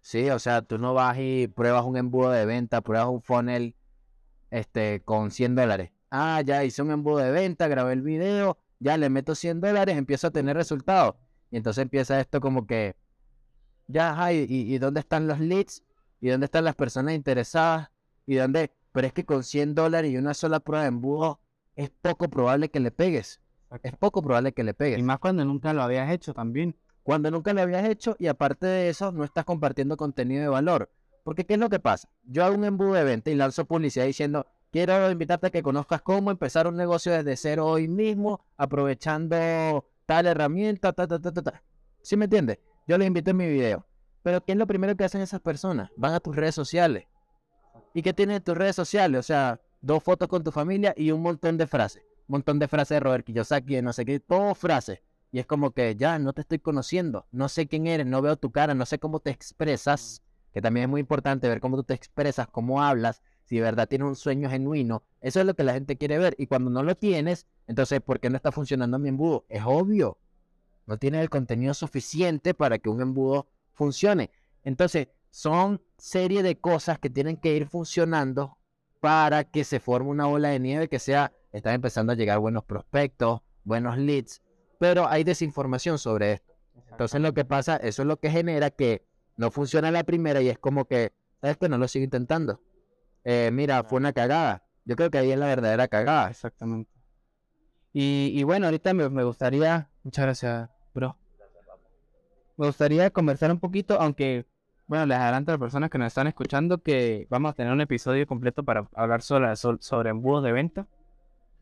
Sí, 0.00 0.30
o 0.30 0.38
sea, 0.38 0.62
tú 0.62 0.78
no 0.78 0.94
vas 0.94 1.16
y 1.18 1.48
pruebas 1.48 1.84
un 1.84 1.96
embudo 1.96 2.30
de 2.30 2.46
venta, 2.46 2.80
pruebas 2.80 3.08
un 3.08 3.22
funnel 3.22 3.76
este, 4.50 5.02
con 5.04 5.30
100 5.30 5.54
dólares. 5.54 5.90
Ah, 6.10 6.40
ya 6.44 6.64
hice 6.64 6.82
un 6.82 6.90
embudo 6.90 7.18
de 7.18 7.30
venta, 7.30 7.68
grabé 7.68 7.92
el 7.92 8.02
video, 8.02 8.58
ya 8.78 8.96
le 8.96 9.10
meto 9.10 9.34
100 9.34 9.60
dólares, 9.60 9.96
empiezo 9.96 10.28
a 10.28 10.30
tener 10.30 10.56
resultados. 10.56 11.16
Y 11.50 11.56
entonces 11.56 11.82
empieza 11.82 12.20
esto 12.20 12.40
como 12.40 12.66
que, 12.66 12.96
ya, 13.86 14.32
y, 14.32 14.46
y, 14.48 14.78
dónde 14.78 15.00
están 15.00 15.26
los 15.26 15.40
leads? 15.40 15.82
¿Y 16.20 16.28
dónde 16.28 16.46
están 16.46 16.64
las 16.64 16.74
personas 16.74 17.14
interesadas? 17.14 17.90
¿Y 18.26 18.36
dónde? 18.36 18.72
Pero 18.92 19.06
es 19.06 19.12
que 19.12 19.24
con 19.24 19.44
100 19.44 19.74
dólares 19.74 20.10
y 20.10 20.16
una 20.16 20.34
sola 20.34 20.60
prueba 20.60 20.82
de 20.82 20.88
embudo 20.88 21.40
es 21.76 21.90
poco 21.90 22.28
probable 22.28 22.70
que 22.70 22.80
le 22.80 22.90
pegues. 22.90 23.40
Es 23.82 23.96
poco 23.96 24.22
probable 24.22 24.52
que 24.52 24.64
le 24.64 24.74
pegues. 24.74 24.98
Y 24.98 25.02
más 25.02 25.18
cuando 25.18 25.44
nunca 25.44 25.72
lo 25.72 25.82
habías 25.82 26.10
hecho 26.10 26.34
también. 26.34 26.76
Cuando 27.02 27.30
nunca 27.30 27.52
lo 27.52 27.62
habías 27.62 27.88
hecho 27.88 28.16
y 28.18 28.26
aparte 28.26 28.66
de 28.66 28.88
eso 28.88 29.12
no 29.12 29.24
estás 29.24 29.44
compartiendo 29.44 29.96
contenido 29.96 30.42
de 30.42 30.48
valor. 30.48 30.90
Porque 31.24 31.44
¿qué 31.44 31.54
es 31.54 31.60
lo 31.60 31.68
que 31.68 31.80
pasa? 31.80 32.08
Yo 32.24 32.44
hago 32.44 32.54
un 32.54 32.64
embudo 32.64 32.94
de 32.94 33.04
venta 33.04 33.30
y 33.30 33.34
lanzo 33.34 33.64
publicidad 33.64 34.06
diciendo, 34.06 34.46
quiero 34.70 35.10
invitarte 35.10 35.48
a 35.48 35.50
que 35.50 35.62
conozcas 35.62 36.02
cómo 36.02 36.30
empezar 36.30 36.66
un 36.66 36.76
negocio 36.76 37.12
desde 37.12 37.36
cero 37.36 37.66
hoy 37.66 37.88
mismo, 37.88 38.44
aprovechando 38.56 39.84
tal 40.06 40.26
herramienta, 40.26 40.92
ta, 40.92 41.06
ta, 41.06 41.18
ta, 41.18 41.32
ta, 41.32 41.42
ta. 41.42 41.62
¿Sí 42.02 42.16
me 42.16 42.24
entiendes? 42.24 42.58
Yo 42.86 42.96
les 42.96 43.06
invito 43.06 43.30
en 43.30 43.36
mi 43.36 43.46
video. 43.46 43.86
Pero 44.22 44.44
¿qué 44.44 44.52
es 44.52 44.58
lo 44.58 44.66
primero 44.66 44.96
que 44.96 45.04
hacen 45.04 45.20
esas 45.20 45.40
personas? 45.40 45.90
Van 45.96 46.14
a 46.14 46.20
tus 46.20 46.34
redes 46.34 46.54
sociales. 46.54 47.06
¿Y 47.94 48.02
qué 48.02 48.12
tienen 48.12 48.42
tus 48.42 48.56
redes 48.56 48.76
sociales? 48.76 49.20
O 49.20 49.22
sea, 49.22 49.60
dos 49.80 50.02
fotos 50.02 50.28
con 50.28 50.42
tu 50.42 50.50
familia 50.50 50.94
y 50.96 51.10
un 51.10 51.22
montón 51.22 51.56
de 51.56 51.66
frases. 51.66 52.02
Un 52.26 52.34
montón 52.34 52.58
de 52.58 52.68
frases 52.68 52.96
de 52.96 53.00
Robert 53.00 53.24
Kiyosaki, 53.24 53.76
de 53.76 53.82
no 53.82 53.92
sé 53.92 54.04
qué, 54.04 54.20
todo 54.20 54.54
frases. 54.54 55.00
Y 55.30 55.40
es 55.40 55.46
como 55.46 55.72
que 55.72 55.94
ya 55.96 56.18
no 56.18 56.32
te 56.32 56.40
estoy 56.40 56.58
conociendo, 56.58 57.26
no 57.32 57.48
sé 57.48 57.66
quién 57.66 57.86
eres, 57.86 58.06
no 58.06 58.22
veo 58.22 58.36
tu 58.36 58.50
cara, 58.50 58.74
no 58.74 58.86
sé 58.86 58.98
cómo 58.98 59.20
te 59.20 59.30
expresas, 59.30 60.22
que 60.52 60.62
también 60.62 60.84
es 60.84 60.90
muy 60.90 61.00
importante 61.00 61.48
ver 61.48 61.60
cómo 61.60 61.76
tú 61.76 61.84
te 61.84 61.94
expresas, 61.94 62.48
cómo 62.48 62.82
hablas, 62.82 63.22
si 63.44 63.56
de 63.56 63.62
verdad 63.62 63.88
tienes 63.88 64.08
un 64.08 64.16
sueño 64.16 64.50
genuino. 64.50 65.02
Eso 65.20 65.40
es 65.40 65.46
lo 65.46 65.54
que 65.54 65.64
la 65.64 65.72
gente 65.74 65.96
quiere 65.96 66.18
ver. 66.18 66.34
Y 66.38 66.46
cuando 66.46 66.70
no 66.70 66.82
lo 66.82 66.94
tienes, 66.94 67.46
entonces, 67.66 68.00
¿por 68.00 68.20
qué 68.20 68.28
no 68.30 68.36
está 68.36 68.52
funcionando 68.52 68.98
mi 68.98 69.08
embudo? 69.08 69.46
Es 69.48 69.62
obvio. 69.64 70.18
No 70.86 70.98
tienes 70.98 71.22
el 71.22 71.30
contenido 71.30 71.74
suficiente 71.74 72.54
para 72.54 72.78
que 72.78 72.88
un 72.88 73.00
embudo 73.00 73.46
funcione. 73.72 74.30
Entonces, 74.64 75.08
son 75.30 75.82
serie 75.96 76.42
de 76.42 76.58
cosas 76.58 76.98
que 76.98 77.10
tienen 77.10 77.36
que 77.36 77.54
ir 77.54 77.66
funcionando 77.66 78.58
para 79.00 79.44
que 79.44 79.64
se 79.64 79.80
forme 79.80 80.10
una 80.10 80.26
bola 80.26 80.48
de 80.48 80.60
nieve 80.60 80.88
que 80.88 80.98
sea, 80.98 81.32
están 81.52 81.74
empezando 81.74 82.12
a 82.12 82.16
llegar 82.16 82.38
buenos 82.38 82.64
prospectos, 82.64 83.42
buenos 83.64 83.96
leads, 83.96 84.42
pero 84.78 85.08
hay 85.08 85.24
desinformación 85.24 85.98
sobre 85.98 86.32
esto. 86.32 86.54
Entonces 86.90 87.20
lo 87.20 87.34
que 87.34 87.44
pasa, 87.44 87.76
eso 87.76 88.02
es 88.02 88.08
lo 88.08 88.18
que 88.18 88.30
genera 88.30 88.70
que 88.70 89.04
no 89.36 89.50
funciona 89.50 89.90
la 89.90 90.04
primera 90.04 90.40
y 90.40 90.48
es 90.48 90.58
como 90.58 90.86
que, 90.86 91.12
¿sabes 91.40 91.56
que 91.56 91.68
No 91.68 91.78
lo 91.78 91.88
sigo 91.88 92.04
intentando. 92.04 92.60
Eh, 93.24 93.50
mira, 93.52 93.84
fue 93.84 93.98
una 93.98 94.12
cagada. 94.12 94.64
Yo 94.84 94.96
creo 94.96 95.10
que 95.10 95.18
ahí 95.18 95.30
es 95.30 95.38
la 95.38 95.46
verdadera 95.46 95.86
cagada. 95.88 96.30
Exactamente. 96.30 96.90
Y, 97.92 98.32
y 98.34 98.42
bueno, 98.42 98.66
ahorita 98.66 98.94
me, 98.94 99.08
me 99.08 99.24
gustaría, 99.24 99.90
muchas 100.02 100.24
gracias, 100.24 100.70
bro. 100.94 101.16
Me 102.56 102.66
gustaría 102.66 103.10
conversar 103.10 103.50
un 103.50 103.60
poquito, 103.60 104.00
aunque 104.00 104.46
bueno, 104.88 105.04
les 105.04 105.18
adelanto 105.18 105.52
a 105.52 105.54
las 105.54 105.60
personas 105.60 105.90
que 105.90 105.98
nos 105.98 106.08
están 106.08 106.26
escuchando 106.26 106.78
que 106.78 107.26
vamos 107.28 107.50
a 107.50 107.54
tener 107.54 107.72
un 107.72 107.80
episodio 107.82 108.26
completo 108.26 108.64
para 108.64 108.88
hablar 108.94 109.20
sobre, 109.20 109.54
sobre 109.54 110.10
embudos 110.10 110.42
de 110.42 110.52
venta. 110.52 110.86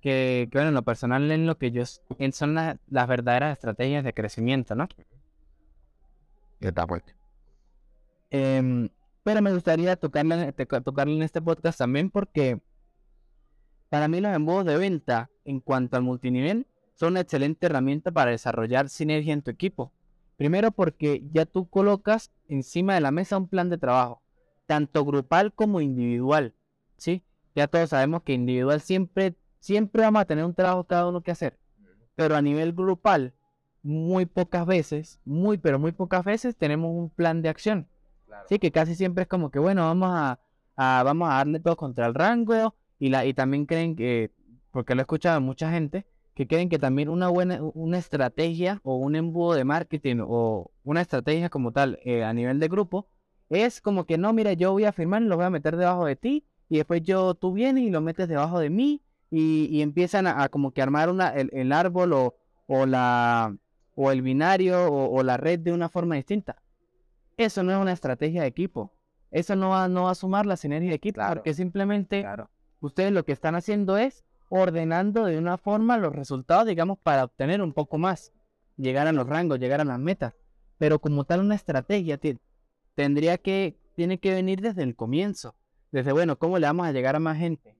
Que, 0.06 0.48
bueno, 0.52 0.68
en 0.68 0.74
lo 0.74 0.84
personal 0.84 1.32
en 1.32 1.48
lo 1.48 1.58
que 1.58 1.72
yo 1.72 1.82
son 1.84 2.54
las 2.54 3.08
verdaderas 3.08 3.54
estrategias 3.54 4.04
de 4.04 4.14
crecimiento, 4.14 4.76
¿no? 4.76 4.86
Está. 6.60 6.86
Em, 8.30 8.88
pero 9.24 9.42
me 9.42 9.52
gustaría 9.52 9.96
tocarle, 9.96 10.52
tocarle 10.52 11.16
en 11.16 11.22
este 11.24 11.42
podcast 11.42 11.78
también 11.80 12.10
porque 12.10 12.60
para 13.88 14.06
mí 14.06 14.20
los 14.20 14.32
embudos 14.32 14.66
de 14.66 14.76
venta 14.76 15.28
en 15.44 15.58
cuanto 15.58 15.96
al 15.96 16.04
multinivel 16.04 16.68
son 16.94 17.14
una 17.14 17.22
excelente 17.22 17.66
herramienta 17.66 18.12
para 18.12 18.30
desarrollar 18.30 18.88
sinergia 18.88 19.32
en 19.32 19.42
tu 19.42 19.50
equipo. 19.50 19.90
Primero 20.36 20.70
porque 20.70 21.24
ya 21.32 21.46
tú 21.46 21.68
colocas 21.68 22.30
encima 22.46 22.94
de 22.94 23.00
la 23.00 23.10
mesa 23.10 23.38
un 23.38 23.48
plan 23.48 23.70
de 23.70 23.78
trabajo, 23.78 24.22
tanto 24.66 25.04
grupal 25.04 25.52
como 25.52 25.80
individual, 25.80 26.54
¿sí? 26.96 27.24
Ya 27.56 27.66
todos 27.66 27.90
sabemos 27.90 28.22
que 28.22 28.34
individual 28.34 28.80
siempre, 28.80 29.34
siempre 29.66 30.02
vamos 30.02 30.22
a 30.22 30.24
tener 30.24 30.44
un 30.44 30.54
trabajo 30.54 30.84
cada 30.84 31.08
uno 31.08 31.22
que 31.22 31.32
hacer, 31.32 31.58
pero 32.14 32.36
a 32.36 32.40
nivel 32.40 32.72
grupal, 32.72 33.34
muy 33.82 34.24
pocas 34.24 34.64
veces, 34.64 35.18
muy, 35.24 35.58
pero 35.58 35.80
muy 35.80 35.90
pocas 35.90 36.24
veces 36.24 36.56
tenemos 36.56 36.92
un 36.94 37.10
plan 37.10 37.42
de 37.42 37.48
acción. 37.48 37.88
Sí, 38.48 38.60
que 38.60 38.70
casi 38.70 38.94
siempre 38.94 39.22
es 39.22 39.28
como 39.28 39.50
que, 39.50 39.58
bueno, 39.58 39.82
vamos 39.82 40.10
a, 40.12 40.38
vamos 40.76 41.28
a 41.28 41.34
darle 41.38 41.58
todo 41.58 41.76
contra 41.76 42.06
el 42.06 42.14
rango 42.14 42.76
y, 43.00 43.08
la, 43.08 43.26
y 43.26 43.34
también 43.34 43.66
creen 43.66 43.96
que, 43.96 44.30
porque 44.70 44.94
lo 44.94 45.00
he 45.00 45.02
escuchado 45.02 45.40
mucha 45.40 45.68
gente, 45.72 46.06
que 46.34 46.46
creen 46.46 46.68
que 46.68 46.78
también 46.78 47.08
una 47.08 47.28
buena 47.28 47.60
una 47.74 47.98
estrategia 47.98 48.80
o 48.84 48.96
un 48.96 49.16
embudo 49.16 49.54
de 49.54 49.64
marketing 49.64 50.18
o 50.20 50.70
una 50.84 51.00
estrategia 51.00 51.48
como 51.48 51.72
tal 51.72 51.98
eh, 52.04 52.22
a 52.22 52.32
nivel 52.34 52.60
de 52.60 52.68
grupo 52.68 53.08
es 53.48 53.80
como 53.80 54.04
que 54.04 54.18
no, 54.18 54.32
mira, 54.32 54.52
yo 54.52 54.72
voy 54.72 54.84
a 54.84 54.92
firmar 54.92 55.22
y 55.22 55.26
lo 55.26 55.36
voy 55.36 55.46
a 55.46 55.50
meter 55.50 55.76
debajo 55.76 56.04
de 56.04 56.14
ti 56.14 56.44
y 56.68 56.76
después 56.76 57.02
yo 57.02 57.34
tú 57.34 57.52
vienes 57.52 57.84
y 57.84 57.90
lo 57.90 58.00
metes 58.00 58.28
debajo 58.28 58.60
de 58.60 58.70
mí 58.70 59.02
y, 59.38 59.82
empiezan 59.82 60.26
a, 60.26 60.48
como 60.48 60.72
que 60.72 60.80
armar 60.80 61.10
una, 61.10 61.28
el, 61.28 61.72
árbol 61.72 62.14
o, 62.14 62.36
o, 62.66 62.86
la 62.86 63.54
o 63.94 64.10
el 64.10 64.22
binario 64.22 64.90
o, 64.90 65.22
la 65.22 65.36
red 65.36 65.58
de 65.58 65.72
una 65.72 65.88
forma 65.90 66.14
distinta. 66.14 66.62
Eso 67.36 67.62
no 67.62 67.72
es 67.72 67.78
una 67.78 67.92
estrategia 67.92 68.42
de 68.42 68.48
equipo. 68.48 68.94
Eso 69.30 69.54
no 69.54 69.70
va, 69.70 69.88
no 69.88 70.04
va 70.04 70.12
a 70.12 70.14
sumar 70.14 70.46
la 70.46 70.56
sinergia 70.56 70.88
de 70.88 70.96
equipo 70.96 71.20
porque 71.28 71.52
simplemente 71.52 72.26
ustedes 72.80 73.12
lo 73.12 73.24
que 73.24 73.32
están 73.32 73.54
haciendo 73.54 73.98
es 73.98 74.24
ordenando 74.48 75.24
de 75.24 75.36
una 75.36 75.58
forma 75.58 75.98
los 75.98 76.14
resultados, 76.14 76.66
digamos, 76.66 76.98
para 76.98 77.24
obtener 77.24 77.60
un 77.60 77.72
poco 77.72 77.98
más, 77.98 78.32
llegar 78.76 79.06
a 79.06 79.12
los 79.12 79.26
rangos, 79.26 79.58
llegar 79.58 79.80
a 79.80 79.84
las 79.84 79.98
metas. 79.98 80.34
Pero 80.78 80.98
como 80.98 81.24
tal 81.24 81.40
una 81.40 81.56
estrategia 81.56 82.18
tendría 82.94 83.36
que, 83.36 83.76
tiene 83.96 84.18
que 84.18 84.32
venir 84.32 84.62
desde 84.62 84.82
el 84.82 84.96
comienzo. 84.96 85.56
Desde, 85.92 86.12
bueno, 86.12 86.38
¿cómo 86.38 86.58
le 86.58 86.66
vamos 86.66 86.86
a 86.86 86.92
llegar 86.92 87.16
a 87.16 87.20
más 87.20 87.36
gente? 87.36 87.76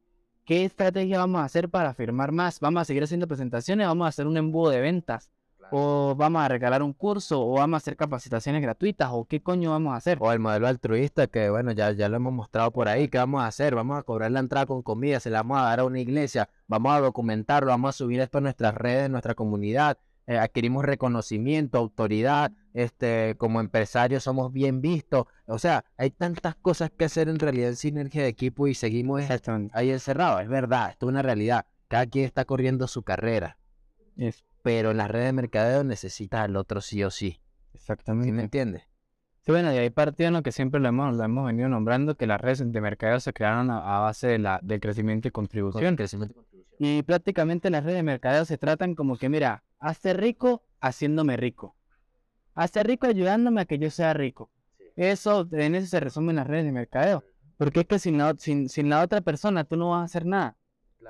¿Qué 0.46 0.64
estrategia 0.64 1.18
vamos 1.18 1.40
a 1.40 1.44
hacer 1.44 1.68
para 1.68 1.92
firmar 1.92 2.30
más? 2.30 2.60
¿Vamos 2.60 2.82
a 2.82 2.84
seguir 2.84 3.02
haciendo 3.02 3.26
presentaciones? 3.26 3.88
¿Vamos 3.88 4.06
a 4.06 4.08
hacer 4.10 4.28
un 4.28 4.36
embudo 4.36 4.70
de 4.70 4.80
ventas? 4.80 5.28
o 5.72 6.14
vamos 6.16 6.42
a 6.42 6.48
regalar 6.48 6.80
un 6.80 6.92
curso, 6.92 7.44
o 7.44 7.54
vamos 7.54 7.74
a 7.74 7.78
hacer 7.78 7.96
capacitaciones 7.96 8.62
gratuitas, 8.62 9.08
o 9.12 9.24
qué 9.24 9.42
coño 9.42 9.70
vamos 9.70 9.94
a 9.94 9.96
hacer. 9.96 10.16
O 10.20 10.32
el 10.32 10.38
modelo 10.38 10.68
altruista 10.68 11.26
que, 11.26 11.50
bueno, 11.50 11.72
ya, 11.72 11.90
ya 11.90 12.08
lo 12.08 12.16
hemos 12.16 12.32
mostrado 12.32 12.70
por 12.70 12.88
ahí, 12.88 13.08
¿qué 13.08 13.18
vamos 13.18 13.42
a 13.42 13.48
hacer? 13.48 13.74
Vamos 13.74 13.98
a 13.98 14.04
cobrar 14.04 14.30
la 14.30 14.38
entrada 14.38 14.66
con 14.66 14.82
comida, 14.82 15.18
se 15.18 15.28
la 15.28 15.38
vamos 15.38 15.58
a 15.58 15.62
dar 15.62 15.80
a 15.80 15.84
una 15.84 15.98
iglesia, 15.98 16.48
vamos 16.68 16.92
a 16.92 17.00
documentarlo, 17.00 17.70
vamos 17.70 17.88
a 17.88 17.98
subir 17.98 18.20
esto 18.20 18.38
a 18.38 18.40
nuestras 18.42 18.74
redes, 18.74 19.10
nuestra 19.10 19.34
comunidad, 19.34 19.98
eh, 20.26 20.38
adquirimos 20.38 20.84
reconocimiento, 20.84 21.78
autoridad, 21.78 22.52
este, 22.74 23.34
como 23.36 23.60
empresarios 23.60 24.24
somos 24.24 24.52
bien 24.52 24.80
vistos. 24.80 25.26
O 25.46 25.58
sea, 25.58 25.84
hay 25.96 26.10
tantas 26.10 26.54
cosas 26.56 26.90
que 26.90 27.04
hacer 27.04 27.28
en 27.28 27.38
realidad 27.38 27.70
en 27.70 27.76
sinergia 27.76 28.22
de 28.22 28.28
equipo 28.28 28.66
y 28.66 28.74
seguimos 28.74 29.22
ahí 29.72 29.90
encerrados, 29.90 30.42
es 30.42 30.48
verdad, 30.48 30.90
esto 30.90 31.06
es 31.06 31.10
una 31.10 31.22
realidad. 31.22 31.66
Cada 31.88 32.06
quien 32.06 32.24
está 32.24 32.44
corriendo 32.44 32.88
su 32.88 33.02
carrera 33.02 33.58
pero 34.62 34.90
en 34.90 34.96
las 34.96 35.08
redes 35.08 35.26
de 35.26 35.32
mercadeo 35.32 35.84
necesitas 35.84 36.40
al 36.40 36.56
otro 36.56 36.80
sí 36.80 37.04
o 37.04 37.10
sí. 37.12 37.40
Exactamente. 37.72 38.32
me 38.32 38.42
entiendes? 38.42 38.82
Sí, 39.42 39.52
bueno, 39.52 39.72
y 39.72 39.76
ahí 39.76 39.90
partió 39.90 40.26
en 40.26 40.32
lo 40.32 40.42
que 40.42 40.50
siempre 40.50 40.80
lo 40.80 40.88
hemos, 40.88 41.16
lo 41.16 41.22
hemos 41.22 41.46
venido 41.46 41.68
nombrando, 41.68 42.16
que 42.16 42.26
las 42.26 42.40
redes 42.40 42.72
de 42.72 42.80
mercadeo 42.80 43.20
se 43.20 43.32
crearon 43.32 43.70
a, 43.70 44.00
base 44.00 44.26
de 44.26 44.38
la, 44.40 44.58
del 44.64 44.80
crecimiento 44.80 45.28
y 45.28 45.30
contribución. 45.30 45.94
Crecimiento 45.94 46.32
y 46.32 46.34
contribución. 46.34 46.76
Y 46.80 47.02
prácticamente 47.04 47.70
las 47.70 47.84
redes 47.84 47.98
de 47.98 48.02
mercadeo 48.02 48.44
se 48.44 48.58
tratan 48.58 48.96
como 48.96 49.16
que, 49.16 49.28
mira, 49.28 49.62
hazte 49.78 50.14
rico 50.14 50.62
haciéndome 50.80 51.36
rico. 51.36 51.76
Hazte 52.54 52.82
rico 52.82 53.06
ayudándome 53.06 53.60
a 53.60 53.64
que 53.66 53.78
yo 53.78 53.90
sea 53.90 54.14
rico. 54.14 54.50
Eso, 54.96 55.46
en 55.52 55.74
eso 55.74 55.86
se 55.86 56.00
resumen 56.00 56.36
las 56.36 56.46
redes 56.46 56.64
de 56.64 56.72
mercadeo. 56.72 57.22
Porque 57.58 57.80
es 57.80 57.86
que 57.86 57.98
sin 57.98 58.18
la, 58.18 58.34
sin, 58.38 58.68
sin 58.68 58.88
la 58.88 59.02
otra 59.02 59.20
persona 59.20 59.64
tú 59.64 59.76
no 59.76 59.90
vas 59.90 60.00
a 60.00 60.04
hacer 60.04 60.26
nada. 60.26 60.56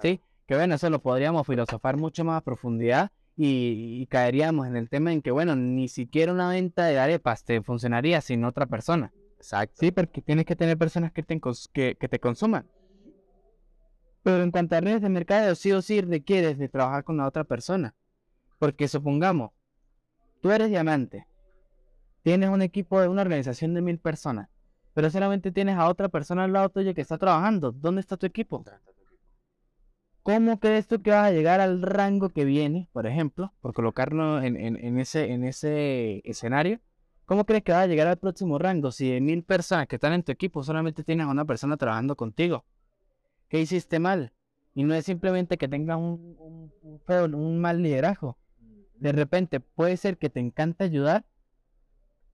¿Sí? 0.03 0.21
Que 0.47 0.57
bueno, 0.57 0.75
eso 0.75 0.91
lo 0.91 1.01
podríamos 1.01 1.47
filosofar 1.47 1.97
mucho 1.97 2.25
más 2.25 2.39
a 2.39 2.45
profundidad 2.45 3.11
y, 3.37 4.07
caeríamos 4.07 4.67
en 4.67 4.77
el 4.77 4.89
tema 4.89 5.12
en 5.12 5.21
que, 5.21 5.31
bueno, 5.31 5.57
ni 5.57 5.89
siquiera 5.89 6.33
una 6.33 6.49
venta 6.49 6.87
de 6.87 6.99
arepas 6.99 7.45
te 7.45 7.62
funcionaría 7.62 8.21
sin 8.21 8.45
otra 8.45 8.67
persona. 8.67 9.12
Exacto. 9.37 9.77
Sí, 9.79 9.91
porque 9.91 10.23
tienes 10.23 10.47
que 10.47 10.57
tener 10.57 10.79
personas 10.79 11.12
que 11.12 11.23
te, 11.23 11.39
que, 11.73 11.97
que 11.97 12.09
te 12.09 12.19
consuman. 12.19 12.67
Pero 14.23 14.43
en 14.43 14.51
cuanto 14.51 14.77
a 14.77 14.81
redes 14.81 15.03
de 15.03 15.09
mercado, 15.09 15.55
sí 15.55 15.71
o 15.73 15.83
sí 15.83 16.01
requieres 16.01 16.59
de 16.59 16.69
trabajar 16.69 17.05
con 17.05 17.19
la 17.19 17.27
otra 17.27 17.45
persona. 17.45 17.95
Porque 18.59 18.89
supongamos, 18.89 19.51
tú 20.41 20.51
eres 20.51 20.71
diamante, 20.71 21.27
tienes 22.23 22.49
un 22.49 22.63
equipo 22.63 23.01
de 23.01 23.09
una 23.09 23.23
organización 23.23 23.75
de 23.75 23.83
mil 23.83 23.99
personas, 23.99 24.49
pero 24.95 25.11
solamente 25.11 25.53
tienes 25.53 25.77
a 25.77 25.89
otra 25.89 26.09
persona 26.09 26.45
al 26.45 26.53
lado 26.53 26.71
tuyo 26.71 26.95
que 26.95 27.03
está 27.03 27.19
trabajando. 27.19 27.73
¿Dónde 27.73 28.01
está 28.01 28.17
tu 28.17 28.27
equipo? 28.27 28.65
¿Cómo 30.23 30.59
crees 30.59 30.89
tú 30.89 31.03
que 31.03 31.11
vas 31.11 31.29
a 31.29 31.33
llegar 31.33 31.61
al 31.61 31.83
rango 31.83 32.31
que 32.31 32.45
viene, 32.45 32.89
por 32.93 33.07
ejemplo, 33.07 33.53
por 33.61 33.73
colocarlo 33.75 34.43
en, 34.43 34.99
ese, 34.99 35.31
en 35.31 35.45
ese 35.45 36.21
escenario? 36.25 36.81
¿Cómo 37.27 37.45
crees 37.45 37.63
que 37.63 37.73
vas 37.73 37.83
a 37.83 37.87
llegar 37.87 38.07
al 38.07 38.19
próximo 38.19 38.59
rango 38.59 38.91
si 38.91 39.11
de 39.11 39.21
mil 39.21 39.45
personas 39.45 39.87
que 39.87 39.97
están 39.97 40.13
en 40.13 40.23
tu 40.23 40.33
equipo 40.33 40.63
solamente 40.63 41.05
tienes 41.05 41.27
a 41.27 41.31
una 41.31 41.45
persona 41.45 41.77
trabajando 41.77 42.17
contigo? 42.17 42.65
¿Qué 43.49 43.61
hiciste 43.61 43.99
mal? 43.99 44.33
Y 44.75 44.85
no 44.85 44.95
es 44.95 45.05
simplemente 45.05 45.59
que 45.59 45.69
tengas 45.69 45.97
un, 45.99 46.73
un, 46.83 47.61
mal 47.61 47.83
liderazgo. 47.83 48.39
De 48.99 49.13
repente 49.13 49.61
puede 49.61 49.97
ser 49.97 50.19
que 50.19 50.31
te 50.31 50.41
encanta 50.41 50.85
ayudar, 50.85 51.25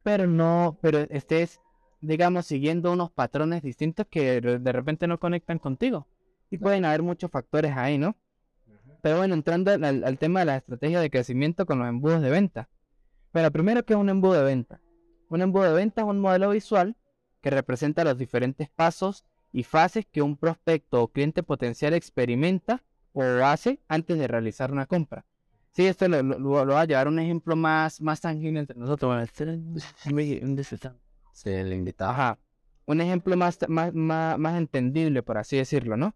pero 0.03 0.27
no, 0.27 0.79
pero 0.81 0.99
estés, 1.11 1.61
digamos, 2.01 2.47
siguiendo 2.47 2.93
unos 2.93 3.11
patrones 3.11 3.63
distintos 3.63 4.07
que 4.09 4.41
de 4.41 4.73
repente 4.73 5.07
no 5.07 5.19
conectan 5.19 5.59
contigo. 5.59 6.07
Y 6.51 6.59
pueden 6.59 6.85
haber 6.85 7.03
muchos 7.03 7.31
factores 7.31 7.77
ahí, 7.77 7.99
¿no? 7.99 8.17
Pero 9.03 9.17
bueno, 9.17 9.35
entrando 9.35 9.73
al, 9.73 10.19
tema 10.19 10.41
de 10.41 10.47
la 10.47 10.57
estrategia 10.57 11.01
de 11.01 11.11
crecimiento 11.11 11.67
con 11.67 11.79
los 11.81 11.89
embudos 11.89 12.23
de 12.23 12.31
venta. 12.31 12.69
Bueno, 13.33 13.51
primero, 13.51 13.85
¿qué 13.85 13.95
es 13.95 13.99
un 13.99 14.09
embudo 14.09 14.35
de 14.35 14.45
venta? 14.45 14.81
Un 15.29 15.43
embudo 15.43 15.65
de 15.65 15.73
venta 15.73 16.03
es 16.03 16.07
un 16.07 16.21
modelo 16.21 16.51
visual 16.51 16.97
que 17.41 17.51
representa 17.51 18.05
los 18.05 18.17
diferentes 18.17 18.69
pasos 18.69 19.25
y 19.51 19.65
fases 19.65 20.07
que 20.07 20.23
un 20.23 20.37
prospecto 20.37 21.03
o 21.03 21.09
cliente 21.09 21.43
potencial 21.43 21.95
experimenta 21.95 22.85
o 23.13 23.23
hace 23.23 23.81
antes 23.89 24.19
de 24.19 24.29
realizar 24.29 24.71
una 24.71 24.87
compra. 24.87 25.27
Sí, 25.73 25.87
esto 25.87 26.07
lo, 26.07 26.23
lo, 26.23 26.67
va 26.67 26.83
a 26.83 26.85
llevar 26.85 27.09
un 27.09 27.19
ejemplo 27.19 27.57
más, 27.57 28.01
más 28.01 28.21
tangible 28.21 28.61
entre 28.61 28.79
nosotros. 28.79 29.31
Sí, 31.33 31.49
el 31.49 31.73
invitado. 31.73 32.11
Ajá. 32.11 32.39
Un 32.85 33.01
ejemplo 33.01 33.37
más, 33.37 33.59
más, 33.69 33.95
más, 33.95 34.39
más 34.39 34.59
entendible, 34.59 35.23
por 35.23 35.39
así 35.39 35.57
decirlo, 35.57 35.97
¿no? 35.97 36.15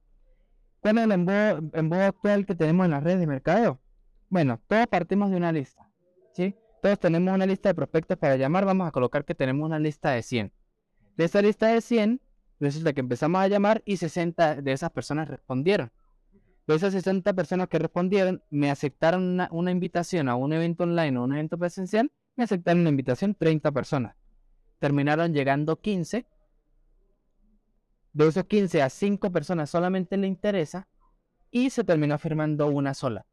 ¿Cuál 0.81 0.99
es 0.99 1.05
el 1.05 1.13
embudo, 1.13 1.63
embudo 1.73 2.03
actual 2.03 2.45
que 2.45 2.55
tenemos 2.55 2.85
en 2.85 2.91
las 2.91 3.03
redes 3.03 3.21
de 3.21 3.27
mercadeo? 3.27 3.81
Bueno, 4.29 4.61
todos 4.67 4.87
partimos 4.89 5.31
de 5.31 5.37
una 5.37 5.53
lista, 5.53 5.91
¿sí? 6.33 6.55
Todos 6.83 6.99
tenemos 6.99 7.35
una 7.35 7.47
lista 7.47 7.71
de 7.71 7.75
prospectos 7.75 8.19
para 8.19 8.37
llamar. 8.37 8.67
Vamos 8.67 8.87
a 8.87 8.91
colocar 8.91 9.25
que 9.25 9.35
tenemos 9.35 9.65
una 9.65 9.79
lista 9.79 10.11
de 10.11 10.23
100. 10.23 10.53
De 11.17 11.25
esa 11.25 11.41
lista 11.41 11.69
de 11.69 11.81
100, 11.81 12.21
resulta 12.61 12.93
que 12.93 13.01
empezamos 13.01 13.41
a 13.41 13.49
llamar 13.49 13.83
y 13.87 13.97
60 13.97 14.61
de 14.61 14.73
esas 14.73 14.91
personas 14.91 15.29
respondieron. 15.29 15.91
De 16.67 16.75
esas 16.75 16.93
60 16.93 17.33
personas 17.35 17.69
que 17.69 17.79
respondieron, 17.79 18.43
me 18.51 18.71
aceptaron 18.71 19.41
una, 19.51 19.71
invitación 19.71 20.29
a 20.29 20.35
un 20.35 20.53
evento 20.53 20.83
online 20.83 21.17
o 21.17 21.23
un 21.23 21.33
evento 21.33 21.57
presencial, 21.59 22.11
me 22.35 22.45
aceptaron 22.45 22.81
una 22.81 22.91
invitación 22.91 23.37
30 23.37 23.71
personas. 23.71 24.17
Terminaron 24.81 25.33
llegando 25.33 25.81
15. 25.81 26.27
De 28.12 28.29
esos 28.29 28.45
15 28.45 28.83
a 28.83 28.91
5 28.91 29.31
personas 29.31 29.71
solamente 29.71 30.17
le 30.17 30.27
interesa 30.27 30.89
y 31.53 31.71
se 31.71 31.85
terminó 31.85 32.19
firmando 32.19 32.67
una 32.67 32.95
sola. 32.95 33.27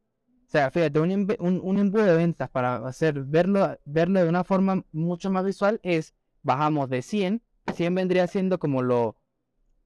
O 0.48 0.52
sea, 0.54 0.70
fíjate, 0.70 1.00
un, 1.00 1.28
un 1.40 1.80
embudo 1.80 2.06
de 2.06 2.16
ventas 2.16 2.50
para 2.50 2.88
hacer 2.88 3.24
verlo, 3.24 3.80
verlo 3.86 4.20
de 4.22 4.30
una 4.30 4.44
forma 4.44 4.86
mucho 4.92 5.32
más 5.32 5.44
visual 5.44 5.80
es 5.82 6.14
bajamos 6.44 6.88
de 6.90 7.02
100, 7.02 7.42
100 7.74 7.96
vendría 7.96 8.28
siendo 8.28 8.60
como 8.60 8.84
lo 8.84 9.18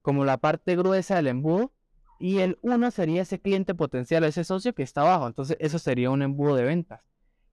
como 0.02 0.24
la 0.24 0.36
parte 0.36 0.76
gruesa 0.76 1.16
del 1.16 1.28
embudo 1.28 1.72
y 2.18 2.38
el 2.38 2.58
1 2.62 2.90
sería 2.90 3.22
ese 3.22 3.40
cliente 3.40 3.74
potencial, 3.74 4.24
ese 4.24 4.44
socio 4.44 4.74
que 4.74 4.82
está 4.82 5.02
abajo. 5.02 5.26
Entonces, 5.28 5.56
eso 5.60 5.78
sería 5.78 6.10
un 6.10 6.22
embudo 6.22 6.56
de 6.56 6.64
ventas. 6.64 7.00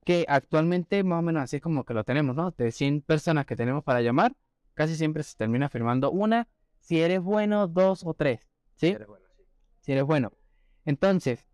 Que 0.03 0.26
actualmente 0.28 1.03
más 1.03 1.20
o 1.20 1.22
menos 1.22 1.43
así 1.43 1.57
es 1.57 1.61
como 1.61 1.84
que 1.84 1.93
lo 1.93 2.03
tenemos, 2.03 2.36
¿no? 2.36 2.51
De 2.51 2.72
100 2.72 3.01
personas 3.01 3.45
que 3.45 3.55
tenemos 3.55 3.84
para 3.84 4.01
llamar, 4.01 4.36
casi 4.74 4.95
siempre 4.95 5.24
se 5.24 5.36
termina 5.36 5.70
firmando 5.70 6.11
una, 6.11 6.47
si 6.80 6.99
eres 6.99 7.22
bueno, 7.22 7.68
dos 7.68 8.03
o 8.05 8.13
tres, 8.13 8.41
¿sí? 8.76 8.95
Si 9.82 9.91
eres 9.91 10.03
bueno. 10.03 10.32
Entonces, 10.86 11.45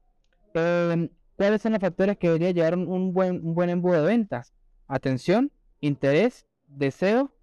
em, 0.54 1.10
¿cuáles 1.38 1.62
son 1.62 1.74
los 1.74 1.82
factores 1.82 2.18
que 2.18 2.28
debería 2.28 2.52
llevar 2.52 2.78
un, 2.78 2.88
un 2.88 3.14
buen, 3.14 3.46
un 3.46 3.54
buen 3.54 3.70
embudo 3.70 4.02
de 4.02 4.08
ventas? 4.08 4.54
Atención, 4.88 5.52
interés, 5.80 6.46
deseo, 6.68 7.34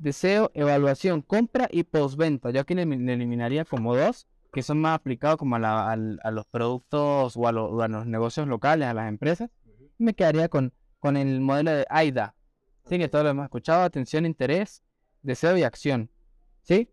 deseo, 0.00 0.50
evaluación, 0.54 1.22
compra 1.22 1.68
y 1.70 1.84
postventa. 1.84 2.50
Yo 2.50 2.60
aquí 2.60 2.74
le, 2.74 2.84
le 2.86 3.12
eliminaría 3.12 3.64
como 3.64 3.96
dos, 3.96 4.26
que 4.52 4.62
son 4.62 4.80
más 4.80 4.94
aplicados 4.96 5.36
como 5.36 5.56
a, 5.56 5.58
la- 5.58 5.90
al- 5.90 6.18
a 6.24 6.30
los 6.30 6.46
productos 6.46 7.36
o 7.36 7.46
a, 7.48 7.52
lo- 7.52 7.66
o 7.66 7.82
a 7.82 7.88
los 7.88 8.06
negocios 8.06 8.48
locales, 8.48 8.88
a 8.88 8.94
las 8.94 9.08
empresas. 9.08 9.50
Me 9.98 10.14
quedaría 10.14 10.48
con, 10.48 10.72
con 10.98 11.16
el 11.16 11.40
modelo 11.40 11.70
de 11.72 11.86
AIDA. 11.88 12.34
Sí, 12.86 12.98
que 12.98 13.08
todos 13.08 13.24
lo 13.24 13.30
hemos 13.30 13.44
escuchado. 13.44 13.82
Atención, 13.82 14.26
interés, 14.26 14.82
deseo 15.22 15.56
y 15.56 15.62
acción. 15.62 16.10
¿Sí? 16.62 16.88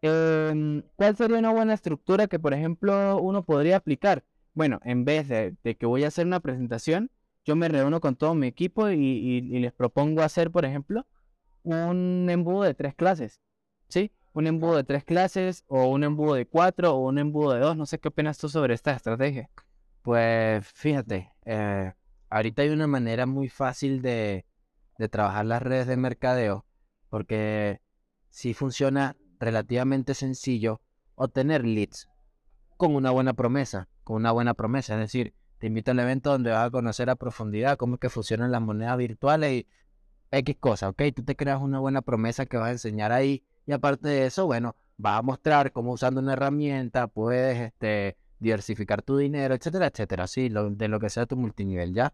Em, 0.00 0.82
¿cuál 0.96 1.16
sería 1.16 1.38
una 1.38 1.50
buena 1.50 1.74
estructura 1.74 2.26
que, 2.28 2.38
por 2.38 2.54
ejemplo, 2.54 3.20
uno 3.20 3.42
podría 3.44 3.76
aplicar? 3.76 4.24
Bueno, 4.54 4.80
en 4.84 5.04
vez 5.04 5.28
de, 5.28 5.54
de 5.62 5.76
que 5.76 5.86
voy 5.86 6.04
a 6.04 6.08
hacer 6.08 6.26
una 6.26 6.40
presentación, 6.40 7.10
yo 7.44 7.56
me 7.56 7.68
reúno 7.68 8.00
con 8.00 8.16
todo 8.16 8.34
mi 8.34 8.46
equipo 8.46 8.88
y, 8.90 8.94
y- 8.96 9.56
y 9.56 9.58
les 9.60 9.72
propongo 9.72 10.22
hacer, 10.22 10.50
por 10.50 10.64
ejemplo, 10.64 11.06
un 11.62 12.26
embudo 12.30 12.62
de 12.62 12.74
tres 12.74 12.94
clases. 12.94 13.40
¿Sí? 13.88 14.12
Un 14.32 14.46
embudo 14.46 14.76
de 14.76 14.84
tres 14.84 15.04
clases, 15.04 15.64
o 15.68 15.86
un 15.86 16.04
embudo 16.04 16.34
de 16.34 16.46
cuatro, 16.46 16.94
o 16.94 17.08
un 17.08 17.18
embudo 17.18 17.54
de 17.54 17.60
dos. 17.60 17.76
No 17.76 17.86
sé 17.86 17.98
qué 17.98 18.08
opinas 18.08 18.38
tú 18.38 18.48
sobre 18.48 18.74
esta 18.74 18.92
estrategia. 18.92 19.50
Pues 20.02 20.66
fíjate, 20.66 21.32
eh, 21.44 21.92
ahorita 22.30 22.62
hay 22.62 22.70
una 22.70 22.86
manera 22.86 23.26
muy 23.26 23.48
fácil 23.48 24.02
de, 24.02 24.46
de 24.98 25.08
trabajar 25.08 25.46
las 25.46 25.62
redes 25.62 25.86
de 25.86 25.96
mercadeo, 25.96 26.66
porque 27.08 27.80
sí 28.30 28.54
funciona 28.54 29.16
relativamente 29.40 30.14
sencillo 30.14 30.80
obtener 31.14 31.64
leads 31.64 32.08
con 32.76 32.94
una 32.94 33.10
buena 33.10 33.34
promesa, 33.34 33.88
con 34.04 34.16
una 34.16 34.32
buena 34.32 34.54
promesa. 34.54 34.94
Es 34.94 35.00
decir, 35.00 35.34
te 35.58 35.66
invito 35.66 35.90
al 35.90 35.98
evento 35.98 36.30
donde 36.30 36.50
vas 36.50 36.66
a 36.66 36.70
conocer 36.70 37.10
a 37.10 37.16
profundidad 37.16 37.76
cómo 37.76 37.94
es 37.94 38.00
que 38.00 38.08
funcionan 38.08 38.52
las 38.52 38.62
monedas 38.62 38.96
virtuales 38.96 39.52
y 39.52 39.66
X 40.30 40.56
cosas, 40.60 40.90
¿ok? 40.90 41.02
Tú 41.14 41.22
te 41.24 41.36
creas 41.36 41.60
una 41.60 41.78
buena 41.78 42.02
promesa 42.02 42.46
que 42.46 42.56
vas 42.56 42.68
a 42.68 42.72
enseñar 42.72 43.12
ahí 43.12 43.42
y 43.66 43.72
aparte 43.72 44.08
de 44.08 44.26
eso, 44.26 44.46
bueno, 44.46 44.76
vas 44.96 45.18
a 45.18 45.22
mostrar 45.22 45.72
cómo 45.72 45.92
usando 45.92 46.20
una 46.20 46.34
herramienta 46.34 47.06
puedes 47.06 47.58
este, 47.58 48.16
diversificar 48.38 49.02
tu 49.02 49.16
dinero, 49.16 49.54
etcétera, 49.54 49.86
etcétera, 49.86 50.26
sí, 50.26 50.48
lo- 50.48 50.70
de 50.70 50.88
lo 50.88 51.00
que 51.00 51.10
sea 51.10 51.26
tu 51.26 51.36
multinivel, 51.36 51.94
¿ya? 51.94 52.12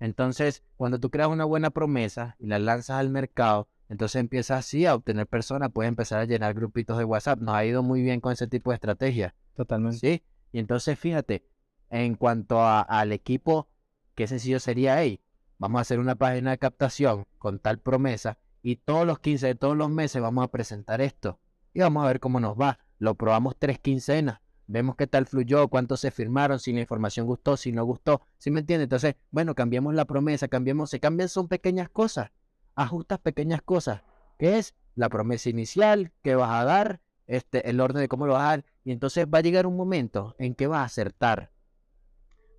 Entonces, 0.00 0.62
cuando 0.76 0.98
tú 1.00 1.10
creas 1.10 1.28
una 1.28 1.44
buena 1.44 1.70
promesa 1.70 2.36
y 2.38 2.46
la 2.46 2.58
lanzas 2.58 2.98
al 2.98 3.10
mercado, 3.10 3.68
entonces 3.88 4.20
empiezas 4.20 4.60
así 4.60 4.86
a 4.86 4.94
obtener 4.94 5.26
personas, 5.26 5.70
puedes 5.72 5.88
empezar 5.88 6.20
a 6.20 6.24
llenar 6.24 6.54
grupitos 6.54 6.98
de 6.98 7.04
WhatsApp. 7.04 7.40
Nos 7.40 7.54
ha 7.54 7.64
ido 7.64 7.82
muy 7.82 8.02
bien 8.02 8.20
con 8.20 8.32
ese 8.32 8.46
tipo 8.46 8.70
de 8.70 8.74
estrategia. 8.76 9.34
Totalmente. 9.56 9.98
¿Sí? 9.98 10.22
Y 10.52 10.58
entonces 10.60 10.98
fíjate, 10.98 11.42
en 11.90 12.14
cuanto 12.14 12.60
a- 12.60 12.82
al 12.82 13.12
equipo, 13.12 13.68
qué 14.14 14.26
sencillo 14.26 14.60
sería, 14.60 15.00
hey, 15.00 15.20
vamos 15.58 15.78
a 15.78 15.82
hacer 15.82 15.98
una 15.98 16.14
página 16.14 16.50
de 16.50 16.58
captación 16.58 17.26
con 17.38 17.58
tal 17.58 17.78
promesa 17.78 18.38
y 18.62 18.76
todos 18.76 19.06
los 19.06 19.18
15 19.18 19.46
de 19.46 19.54
todos 19.54 19.76
los 19.76 19.90
meses 19.90 20.22
vamos 20.22 20.44
a 20.44 20.48
presentar 20.48 21.00
esto 21.00 21.38
y 21.74 21.80
vamos 21.80 22.04
a 22.04 22.08
ver 22.08 22.20
cómo 22.20 22.40
nos 22.40 22.56
va. 22.56 22.78
Lo 22.98 23.14
probamos 23.14 23.56
tres 23.58 23.78
quincenas, 23.78 24.40
vemos 24.66 24.96
qué 24.96 25.06
tal 25.06 25.26
fluyó, 25.26 25.68
cuántos 25.68 26.00
se 26.00 26.10
firmaron, 26.10 26.58
si 26.58 26.72
la 26.72 26.80
información 26.80 27.26
gustó, 27.26 27.56
si 27.56 27.72
no 27.72 27.84
gustó, 27.84 28.22
¿sí 28.38 28.50
me 28.50 28.60
entiendes? 28.60 28.84
Entonces, 28.84 29.16
bueno, 29.30 29.54
cambiamos 29.54 29.94
la 29.94 30.04
promesa, 30.04 30.48
cambiamos, 30.48 30.90
se 30.90 31.00
cambian, 31.00 31.28
son 31.28 31.48
pequeñas 31.48 31.88
cosas, 31.88 32.30
ajustas 32.74 33.18
pequeñas 33.20 33.62
cosas, 33.62 34.02
que 34.38 34.58
es 34.58 34.74
la 34.94 35.08
promesa 35.08 35.48
inicial, 35.48 36.12
que 36.22 36.34
vas 36.34 36.50
a 36.50 36.64
dar, 36.64 37.00
este, 37.26 37.68
el 37.70 37.80
orden 37.80 38.00
de 38.00 38.08
cómo 38.08 38.26
lo 38.26 38.34
vas 38.34 38.42
a 38.42 38.48
dar, 38.48 38.64
y 38.84 38.92
entonces 38.92 39.26
va 39.32 39.38
a 39.38 39.42
llegar 39.42 39.66
un 39.66 39.76
momento 39.76 40.34
en 40.38 40.54
que 40.54 40.66
vas 40.66 40.80
a 40.80 40.84
acertar. 40.84 41.52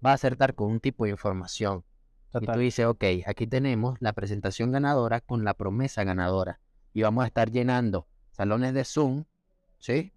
Vas 0.02 0.12
a 0.12 0.14
acertar 0.14 0.56
con 0.56 0.72
un 0.72 0.80
tipo 0.80 1.04
de 1.04 1.12
información. 1.12 1.84
Y 2.34 2.46
tú 2.46 2.60
dices, 2.60 2.86
ok, 2.86 3.04
aquí 3.26 3.48
tenemos 3.48 3.98
la 4.02 4.14
presentación 4.14 4.72
ganadora 4.72 5.22
con 5.22 5.44
la 5.44 5.54
promesa 5.54 6.04
ganadora. 6.04 6.60
Y 6.94 7.02
vamos 7.02 7.24
a 7.24 7.28
estar 7.28 7.52
llenando 7.52 8.08
salones 8.32 8.74
de 8.74 8.86
Zoom, 8.86 9.26
¿sí? 9.80 10.14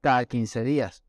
Cada 0.00 0.24
15 0.24 0.64
días. 0.64 1.04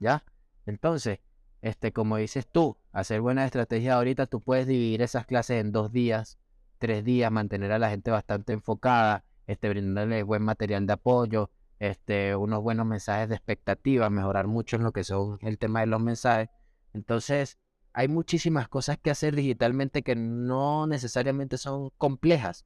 ¿Ya? 0.00 0.24
Entonces, 0.66 1.20
este, 1.60 1.92
como 1.92 2.16
dices 2.16 2.46
tú, 2.50 2.76
hacer 2.92 3.20
buena 3.20 3.44
estrategia 3.44 3.94
ahorita, 3.94 4.26
tú 4.26 4.40
puedes 4.40 4.66
dividir 4.66 5.02
esas 5.02 5.26
clases 5.26 5.60
en 5.60 5.70
dos 5.70 5.92
días, 5.92 6.38
tres 6.78 7.04
días, 7.04 7.30
mantener 7.30 7.70
a 7.70 7.78
la 7.78 7.90
gente 7.90 8.10
bastante 8.10 8.52
enfocada, 8.52 9.24
este, 9.46 9.68
brindarles 9.68 10.24
buen 10.24 10.42
material 10.42 10.86
de 10.86 10.92
apoyo, 10.94 11.50
este, 11.78 12.34
unos 12.34 12.62
buenos 12.62 12.86
mensajes 12.86 13.28
de 13.28 13.36
expectativa, 13.36 14.10
mejorar 14.10 14.48
mucho 14.48 14.76
en 14.76 14.82
lo 14.82 14.92
que 14.92 15.04
son 15.04 15.38
el 15.42 15.58
tema 15.58 15.80
de 15.80 15.86
los 15.86 16.00
mensajes. 16.00 16.48
Entonces, 16.92 17.58
hay 17.94 18.08
muchísimas 18.08 18.68
cosas 18.68 18.98
que 18.98 19.10
hacer 19.10 19.34
digitalmente 19.36 20.02
que 20.02 20.14
no 20.16 20.86
necesariamente 20.86 21.58
son 21.58 21.90
complejas. 21.98 22.64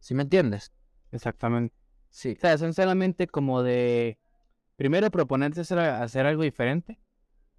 ¿Sí 0.00 0.14
me 0.14 0.22
entiendes? 0.22 0.72
Exactamente. 1.12 1.74
Sí. 2.10 2.34
O 2.36 2.40
sea, 2.40 2.58
son 2.58 2.72
solamente 2.74 3.26
como 3.26 3.62
de, 3.62 4.18
primero 4.76 5.10
proponerse 5.10 5.62
hacer, 5.62 5.78
hacer 5.78 6.26
algo 6.26 6.42
diferente, 6.42 7.00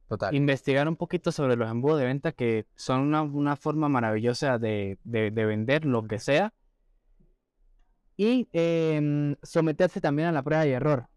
Total. 0.08 0.34
investigar 0.36 0.88
un 0.88 0.96
poquito 0.96 1.32
sobre 1.32 1.56
los 1.56 1.70
embudos 1.70 2.00
de 2.00 2.06
venta 2.06 2.32
que 2.32 2.66
son 2.76 3.02
una, 3.02 3.22
una 3.24 3.56
forma 3.56 3.90
maravillosa 3.90 4.58
de, 4.60 4.98
de- 5.04 5.32
de 5.32 5.46
vender 5.46 5.86
lo 5.86 6.04
que 6.08 6.20
sea. 6.20 6.54
Y 8.18 8.48
em, 8.54 9.36
someterse 9.44 10.00
también 10.00 10.30
a 10.30 10.32
la 10.32 10.44
prueba 10.44 10.66
y 10.66 10.72
error. 10.72 11.08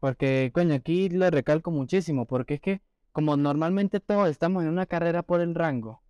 Porque, 0.00 0.50
coño, 0.54 0.74
aquí 0.74 1.08
lo 1.08 1.30
recalco 1.30 1.70
muchísimo, 1.70 2.26
porque 2.26 2.54
es 2.54 2.60
que 2.60 2.82
como 3.12 3.36
normalmente 3.36 4.00
todos 4.00 4.28
estamos 4.28 4.62
en 4.62 4.70
una 4.70 4.86
carrera 4.86 5.22
por 5.22 5.40
el 5.40 5.54
rango, 5.54 6.02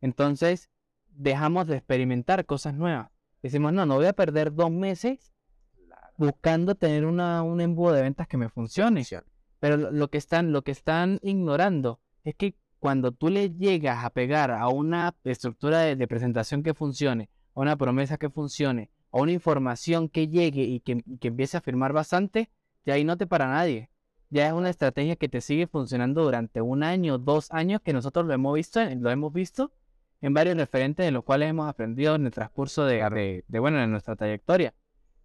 entonces 0.00 0.70
dejamos 1.08 1.66
de 1.66 1.76
experimentar 1.76 2.46
cosas 2.46 2.74
nuevas. 2.74 3.10
Decimos, 3.42 3.72
no, 3.72 3.86
no 3.86 3.96
voy 3.96 4.06
a 4.06 4.12
perder 4.12 4.54
dos 4.54 4.70
meses 4.70 5.32
buscando 6.16 6.74
tener 6.74 7.06
una, 7.06 7.42
un 7.42 7.60
embudo 7.60 7.92
de 7.92 8.02
ventas 8.02 8.28
que 8.28 8.36
me 8.36 8.50
funcione. 8.50 9.04
Pero 9.58 9.76
lo, 9.76 10.08
que 10.08 10.18
están, 10.18 10.52
lo 10.52 10.62
que 10.62 10.70
están 10.70 11.18
ignorando 11.22 12.00
es 12.24 12.34
que 12.34 12.54
cuando 12.78 13.12
tú 13.12 13.28
le 13.28 13.50
llegas 13.50 14.04
a 14.04 14.10
pegar 14.10 14.50
a 14.50 14.68
una 14.68 15.14
estructura 15.24 15.80
de, 15.80 15.96
de 15.96 16.08
presentación 16.08 16.62
que 16.62 16.74
funcione, 16.74 17.30
a 17.54 17.60
una 17.60 17.76
promesa 17.76 18.18
que 18.18 18.30
funcione, 18.30 18.90
a 19.12 19.18
una 19.18 19.32
información 19.32 20.08
que 20.08 20.28
llegue 20.28 20.62
y 20.62 20.80
que, 20.80 21.02
que 21.20 21.28
empiece 21.28 21.56
a 21.56 21.62
firmar 21.62 21.92
bastante, 21.92 22.50
ya 22.84 22.94
ahí 22.94 23.04
no 23.04 23.16
te 23.16 23.26
para 23.26 23.48
nadie. 23.48 23.90
Ya 24.30 24.46
es 24.46 24.52
una 24.52 24.70
estrategia 24.70 25.16
que 25.16 25.28
te 25.28 25.40
sigue 25.40 25.66
funcionando 25.66 26.22
durante 26.22 26.60
un 26.60 26.84
año, 26.84 27.18
dos 27.18 27.50
años, 27.50 27.80
que 27.82 27.92
nosotros 27.92 28.26
lo 28.26 28.32
hemos 28.32 28.54
visto, 28.54 28.80
lo 28.84 29.10
hemos 29.10 29.32
visto 29.32 29.72
en 30.20 30.34
varios 30.34 30.56
referentes 30.56 31.04
de 31.04 31.10
los 31.10 31.24
cuales 31.24 31.50
hemos 31.50 31.68
aprendido 31.68 32.14
en 32.14 32.26
el 32.26 32.32
transcurso 32.32 32.84
de, 32.84 32.98
de, 33.10 33.44
de, 33.48 33.58
bueno, 33.58 33.78
de 33.78 33.88
nuestra 33.88 34.14
trayectoria. 34.14 34.72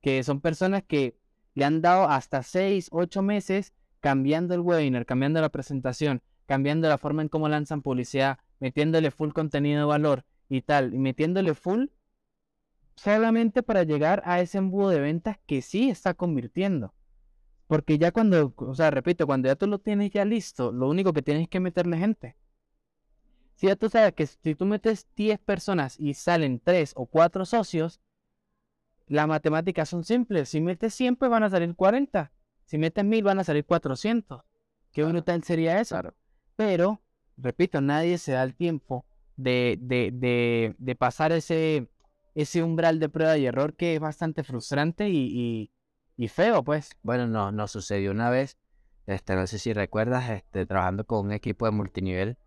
Que 0.01 0.23
son 0.23 0.41
personas 0.41 0.83
que 0.83 1.19
le 1.53 1.65
han 1.65 1.81
dado 1.81 2.09
hasta 2.09 2.41
6, 2.41 2.89
8 2.91 3.21
meses 3.21 3.73
cambiando 3.99 4.55
el 4.55 4.61
webinar, 4.61 5.05
cambiando 5.05 5.39
la 5.39 5.49
presentación, 5.49 6.23
cambiando 6.47 6.89
la 6.89 6.97
forma 6.97 7.21
en 7.21 7.29
cómo 7.29 7.47
lanzan 7.47 7.83
publicidad, 7.83 8.39
metiéndole 8.59 9.11
full 9.11 9.33
contenido 9.33 9.81
de 9.81 9.85
valor 9.85 10.25
y 10.49 10.61
tal, 10.61 10.95
y 10.95 10.97
metiéndole 10.97 11.53
full 11.53 11.85
solamente 12.95 13.61
para 13.61 13.83
llegar 13.83 14.23
a 14.25 14.41
ese 14.41 14.57
embudo 14.57 14.89
de 14.89 14.99
ventas 14.99 15.37
que 15.45 15.61
sí 15.61 15.89
está 15.89 16.15
convirtiendo. 16.15 16.94
Porque 17.67 17.97
ya 17.97 18.11
cuando, 18.11 18.53
o 18.57 18.75
sea, 18.75 18.91
repito, 18.91 19.25
cuando 19.25 19.47
ya 19.47 19.55
tú 19.55 19.67
lo 19.67 19.79
tienes 19.79 20.11
ya 20.11 20.23
listo, 20.25 20.71
lo 20.71 20.87
único 20.87 21.13
que 21.13 21.21
tienes 21.21 21.47
que 21.49 21.59
meterle 21.59 21.97
gente. 21.97 22.35
Si 23.55 23.67
ya 23.67 23.75
tú 23.75 23.89
sabes 23.89 24.13
que 24.13 24.27
si 24.27 24.53
tú 24.55 24.65
metes 24.65 25.07
10 25.15 25.39
personas 25.39 25.99
y 25.99 26.13
salen 26.13 26.59
3 26.59 26.93
o 26.95 27.05
4 27.05 27.45
socios, 27.45 28.01
las 29.07 29.27
matemáticas 29.27 29.89
son 29.89 30.03
simples. 30.03 30.49
Si 30.49 30.61
metes 30.61 30.93
100, 30.93 31.15
pues 31.15 31.31
van 31.31 31.43
a 31.43 31.49
salir 31.49 31.73
40. 31.75 32.31
Si 32.65 32.77
metes 32.77 33.05
1000, 33.05 33.23
van 33.23 33.39
a 33.39 33.43
salir 33.43 33.65
400. 33.65 34.41
Qué 34.91 35.03
brutal 35.03 35.43
sería 35.43 35.79
eso. 35.79 36.01
Pero, 36.55 37.01
repito, 37.37 37.81
nadie 37.81 38.17
se 38.17 38.33
da 38.33 38.43
el 38.43 38.55
tiempo 38.55 39.05
de, 39.37 39.77
de, 39.81 40.11
de, 40.13 40.75
de 40.77 40.95
pasar 40.95 41.31
ese, 41.31 41.87
ese 42.33 42.63
umbral 42.63 42.99
de 42.99 43.09
prueba 43.09 43.37
y 43.37 43.45
error 43.45 43.75
que 43.75 43.95
es 43.95 43.99
bastante 43.99 44.43
frustrante 44.43 45.09
y, 45.09 45.29
y, 45.31 45.71
feo, 46.27 46.63
pues. 46.63 46.91
Bueno, 47.03 47.27
no, 47.27 47.51
nos 47.51 47.71
sucedió 47.71 48.11
una 48.11 48.29
vez, 48.29 48.57
este, 49.05 49.35
no 49.35 49.47
sé 49.47 49.59
si 49.59 49.73
recuerdas, 49.73 50.29
este, 50.29 50.65
trabajando 50.65 51.05
con 51.05 51.25
un 51.25 51.31
equipo 51.31 51.65
de 51.65 51.71
multinivel, 51.71 52.37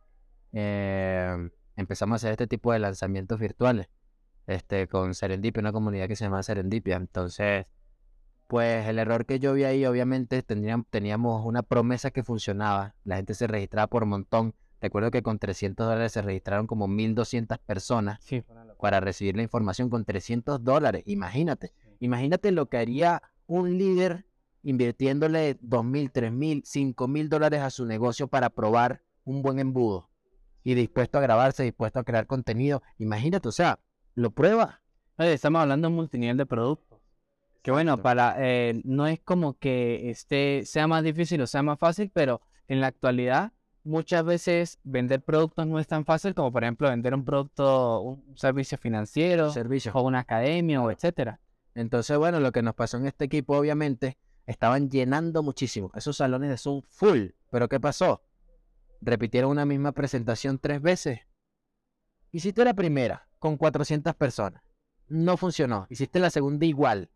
em, 0.52 1.50
empezamos 1.76 2.14
a 2.14 2.16
hacer 2.16 2.30
este 2.32 2.46
tipo 2.46 2.72
de 2.72 2.78
lanzamientos 2.78 3.38
virtuales, 3.38 3.88
este, 4.46 4.88
con 4.88 5.14
Serendipia, 5.14 5.60
una 5.60 5.72
comunidad 5.72 6.08
que 6.08 6.16
se 6.16 6.24
llama 6.24 6.42
Serendipia. 6.42 6.96
Entonces, 6.96 7.66
pues 8.46 8.86
el 8.88 8.98
error 8.98 9.26
que 9.26 9.38
yo 9.38 9.52
vi 9.54 9.64
ahí, 9.64 9.84
obviamente, 9.86 10.42
teníamos, 10.42 10.86
teníamos 10.90 11.44
una 11.44 11.62
promesa 11.62 12.10
que 12.10 12.22
funcionaba, 12.24 12.94
la 13.04 13.16
gente 13.16 13.34
se 13.34 13.46
registraba 13.46 13.86
por 13.88 14.06
montón, 14.06 14.54
Recuerdo 14.80 15.10
que 15.10 15.22
con 15.22 15.38
300 15.38 15.86
dólares 15.86 16.12
se 16.12 16.22
registraron 16.22 16.66
como 16.66 16.86
1.200 16.86 17.58
personas 17.58 18.20
para 18.80 19.00
recibir 19.00 19.36
la 19.36 19.42
información 19.42 19.90
con 19.90 20.04
300 20.04 20.62
dólares. 20.62 21.02
Imagínate, 21.06 21.72
imagínate 21.98 22.52
lo 22.52 22.66
que 22.66 22.78
haría 22.78 23.22
un 23.48 23.76
líder 23.76 24.26
invirtiéndole 24.62 25.58
2.000, 25.60 26.12
3.000, 26.12 26.94
5.000 26.94 27.28
dólares 27.28 27.60
a 27.62 27.70
su 27.70 27.86
negocio 27.86 28.28
para 28.28 28.50
probar 28.50 29.02
un 29.24 29.42
buen 29.42 29.58
embudo 29.58 30.08
y 30.62 30.74
dispuesto 30.74 31.18
a 31.18 31.22
grabarse, 31.22 31.64
dispuesto 31.64 31.98
a 31.98 32.04
crear 32.04 32.26
contenido. 32.26 32.82
Imagínate, 32.98 33.48
o 33.48 33.52
sea, 33.52 33.80
lo 34.14 34.30
prueba. 34.30 34.82
estamos 35.16 35.62
hablando 35.62 35.88
de 35.88 35.90
un 35.90 35.96
multinivel 35.96 36.36
de 36.36 36.46
productos. 36.46 37.00
Que 37.62 37.70
bueno, 37.70 37.96
para 38.02 38.36
eh, 38.38 38.80
no 38.84 39.06
es 39.06 39.20
como 39.20 39.58
que 39.58 40.10
este 40.10 40.62
sea 40.64 40.86
más 40.86 41.02
difícil 41.02 41.40
o 41.40 41.46
sea 41.46 41.62
más 41.62 41.78
fácil, 41.78 42.10
pero 42.12 42.40
en 42.68 42.80
la 42.80 42.86
actualidad 42.86 43.52
muchas 43.82 44.24
veces 44.24 44.78
vender 44.84 45.22
productos 45.22 45.66
no 45.66 45.78
es 45.78 45.86
tan 45.86 46.04
fácil 46.04 46.34
como 46.34 46.52
por 46.52 46.62
ejemplo 46.62 46.88
vender 46.88 47.14
un 47.14 47.24
producto, 47.24 48.00
un 48.00 48.36
servicio 48.36 48.78
financiero, 48.78 49.50
servicio. 49.50 49.92
o 49.94 50.02
una 50.02 50.20
academia 50.20 50.82
o 50.82 50.90
etcétera. 50.90 51.40
Entonces, 51.74 52.16
bueno, 52.18 52.40
lo 52.40 52.52
que 52.52 52.62
nos 52.62 52.74
pasó 52.74 52.96
en 52.96 53.06
este 53.06 53.26
equipo, 53.26 53.56
obviamente, 53.56 54.18
estaban 54.46 54.90
llenando 54.90 55.42
muchísimo. 55.42 55.90
Esos 55.94 56.16
salones 56.16 56.50
de 56.50 56.58
Zoom 56.58 56.82
full. 56.88 57.28
Pero 57.50 57.68
¿qué 57.68 57.78
pasó? 57.78 58.22
Repitieron 59.00 59.50
una 59.50 59.64
misma 59.64 59.92
presentación 59.92 60.58
tres 60.58 60.82
veces. 60.82 61.20
Hiciste 62.32 62.64
la 62.64 62.74
primera 62.74 63.28
con 63.38 63.56
400 63.56 64.14
personas. 64.14 64.62
No 65.06 65.36
funcionó. 65.36 65.86
Hiciste 65.88 66.18
la 66.18 66.30
segunda 66.30 66.66
igual. 66.66 67.10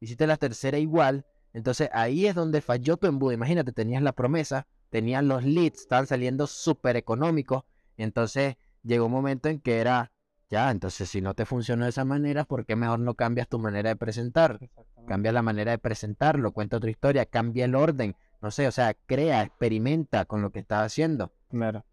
Hiciste 0.00 0.26
la 0.26 0.36
tercera 0.36 0.78
igual. 0.78 1.26
Entonces 1.52 1.88
ahí 1.92 2.26
es 2.26 2.34
donde 2.34 2.60
falló 2.60 2.96
tu 2.96 3.06
embudo. 3.06 3.32
Imagínate, 3.32 3.72
tenías 3.72 4.02
la 4.02 4.12
promesa, 4.12 4.66
tenían 4.90 5.28
los 5.28 5.44
leads, 5.44 5.80
estaban 5.80 6.06
saliendo 6.06 6.46
súper 6.46 6.96
económicos. 6.96 7.64
Entonces 7.96 8.56
llegó 8.82 9.06
un 9.06 9.12
momento 9.12 9.48
en 9.48 9.60
que 9.60 9.78
era, 9.78 10.12
ya, 10.48 10.70
entonces 10.70 11.08
si 11.08 11.20
no 11.20 11.34
te 11.34 11.44
funcionó 11.44 11.84
de 11.84 11.90
esa 11.90 12.04
manera, 12.04 12.44
¿por 12.44 12.66
qué 12.66 12.76
mejor 12.76 13.00
no 13.00 13.14
cambias 13.14 13.48
tu 13.48 13.58
manera 13.58 13.90
de 13.90 13.96
presentar? 13.96 14.58
Cambia 15.06 15.32
la 15.32 15.42
manera 15.42 15.72
de 15.72 15.78
presentarlo, 15.78 16.52
cuenta 16.52 16.76
otra 16.76 16.90
historia, 16.90 17.26
cambia 17.26 17.64
el 17.64 17.74
orden, 17.74 18.16
no 18.40 18.50
sé, 18.50 18.66
o 18.66 18.72
sea, 18.72 18.94
crea, 19.06 19.42
experimenta 19.42 20.24
con 20.24 20.42
lo 20.42 20.50
que 20.50 20.60
estás 20.60 20.86
haciendo. 20.86 21.32
Claro. 21.50 21.84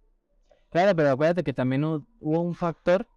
Claro, 0.72 0.96
pero 0.96 1.12
acuérdate 1.12 1.44
que 1.44 1.54
también 1.54 1.84
hubo 1.84 2.42
un 2.42 2.56
factor, 2.56 3.08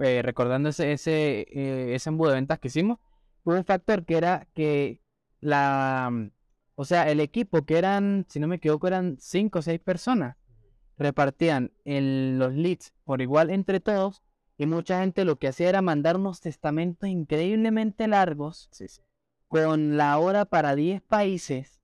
eh, 0.00 0.22
recordando 0.22 0.68
ese, 0.68 0.92
ese, 0.92 1.46
eh, 1.50 1.94
ese 1.94 2.10
embudo 2.10 2.30
de 2.30 2.36
ventas 2.36 2.58
que 2.58 2.68
hicimos, 2.68 2.98
hubo 3.44 3.54
un 3.54 3.64
factor 3.64 4.04
que 4.04 4.16
era 4.16 4.46
que 4.54 5.00
la 5.40 6.30
o 6.80 6.86
sea, 6.86 7.10
el 7.10 7.20
equipo 7.20 7.66
que 7.66 7.76
eran, 7.76 8.24
si 8.30 8.40
no 8.40 8.48
me 8.48 8.56
equivoco, 8.56 8.86
eran 8.86 9.18
cinco 9.20 9.58
o 9.58 9.62
seis 9.62 9.78
personas, 9.80 10.38
repartían 10.96 11.72
los 11.84 12.54
leads 12.54 12.94
por 13.04 13.20
igual 13.20 13.50
entre 13.50 13.80
todos 13.80 14.22
y 14.60 14.66
mucha 14.66 15.00
gente 15.00 15.24
lo 15.24 15.36
que 15.36 15.48
hacía 15.48 15.70
era 15.70 15.80
mandar 15.80 16.18
unos 16.18 16.42
testamentos 16.42 17.08
increíblemente 17.08 18.06
largos 18.06 18.68
con 19.48 19.96
la 19.96 20.18
hora 20.18 20.44
para 20.44 20.74
10 20.74 21.00
países, 21.00 21.80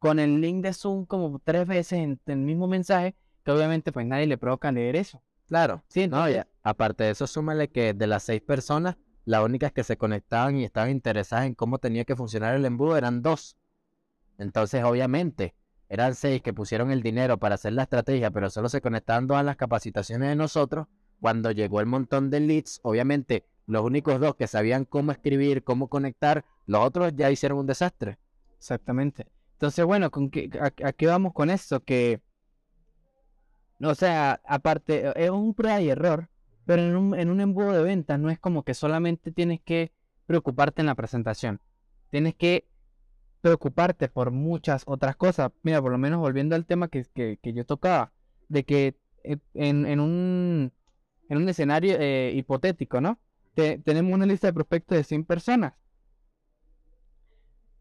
con 0.00 0.18
el 0.18 0.40
link 0.40 0.64
de 0.64 0.72
Zoom 0.72 1.06
como 1.06 1.38
tres 1.38 1.68
veces 1.68 2.00
en, 2.00 2.20
el 2.26 2.38
mismo 2.38 2.66
mensaje, 2.66 3.14
que 3.44 3.52
obviamente 3.52 3.92
pues 3.92 4.04
nadie 4.04 4.26
le 4.26 4.36
provoca 4.36 4.72
leer 4.72 4.96
eso. 4.96 5.22
Claro, 5.46 5.84
sí, 5.86 6.08
no, 6.08 6.28
ya. 6.28 6.48
Aparte 6.64 7.04
de 7.04 7.10
eso, 7.10 7.28
súmale 7.28 7.68
que 7.68 7.94
de 7.94 8.08
las 8.08 8.24
seis 8.24 8.42
personas, 8.42 8.96
las 9.24 9.44
únicas 9.44 9.70
que 9.70 9.84
se 9.84 9.96
conectaban 9.96 10.56
y 10.56 10.64
estaban 10.64 10.90
interesadas 10.90 11.46
en 11.46 11.54
cómo 11.54 11.78
tenía 11.78 12.04
que 12.04 12.16
funcionar 12.16 12.56
el 12.56 12.64
embudo 12.64 12.96
eran 12.96 13.22
dos. 13.22 13.56
Entonces, 14.38 14.82
obviamente, 14.82 15.54
eran 15.88 16.16
seis 16.16 16.42
que 16.42 16.52
pusieron 16.52 16.90
el 16.90 17.00
dinero 17.00 17.38
para 17.38 17.54
hacer 17.54 17.74
la 17.74 17.84
estrategia, 17.84 18.32
pero 18.32 18.50
solo 18.50 18.68
se 18.68 18.80
conectaban 18.80 19.30
a 19.30 19.44
las 19.44 19.56
capacitaciones 19.56 20.30
de 20.30 20.34
nosotros. 20.34 20.88
Cuando 21.20 21.50
llegó 21.50 21.80
el 21.80 21.86
montón 21.86 22.30
de 22.30 22.40
leads, 22.40 22.80
obviamente, 22.82 23.44
los 23.66 23.82
únicos 23.84 24.20
dos 24.20 24.34
que 24.36 24.46
sabían 24.46 24.84
cómo 24.84 25.12
escribir, 25.12 25.62
cómo 25.62 25.88
conectar, 25.88 26.44
los 26.66 26.84
otros 26.84 27.12
ya 27.14 27.30
hicieron 27.30 27.58
un 27.58 27.66
desastre. 27.66 28.18
Exactamente. 28.56 29.26
Entonces, 29.52 29.84
bueno, 29.84 30.10
¿con 30.10 30.30
a, 30.60 30.92
qué 30.92 31.06
vamos 31.06 31.32
con 31.32 31.50
esto? 31.50 31.80
Que, 31.80 32.20
o 33.80 33.94
sea, 33.94 34.40
aparte, 34.44 35.12
es 35.16 35.30
un 35.30 35.54
prueba 35.54 35.80
y 35.80 35.90
error, 35.90 36.28
pero 36.64 36.82
en 36.82 36.96
un, 36.96 37.18
en 37.18 37.28
un 37.28 37.40
embudo 37.40 37.72
de 37.72 37.82
ventas 37.82 38.18
no 38.18 38.30
es 38.30 38.38
como 38.38 38.62
que 38.62 38.74
solamente 38.74 39.32
tienes 39.32 39.60
que 39.60 39.92
preocuparte 40.26 40.82
en 40.82 40.86
la 40.86 40.94
presentación. 40.94 41.60
Tienes 42.10 42.34
que 42.36 42.68
preocuparte 43.40 44.08
por 44.08 44.30
muchas 44.30 44.82
otras 44.86 45.16
cosas. 45.16 45.50
Mira, 45.62 45.80
por 45.80 45.92
lo 45.92 45.98
menos 45.98 46.20
volviendo 46.20 46.54
al 46.54 46.66
tema 46.66 46.88
que, 46.88 47.04
que, 47.14 47.52
yo 47.52 47.64
tocaba, 47.64 48.12
de 48.48 48.64
que 48.64 48.96
eh, 49.24 49.38
en, 49.54 49.86
en, 49.86 50.00
un, 50.00 50.72
en 51.28 51.38
un 51.38 51.48
escenario 51.48 51.96
eh, 51.98 52.32
hipotético, 52.34 53.00
¿no? 53.00 53.18
tenemos 53.54 54.12
una 54.12 54.24
lista 54.24 54.46
de 54.46 54.52
prospectos 54.52 54.96
de 54.96 55.02
100 55.02 55.24
personas. 55.24 55.74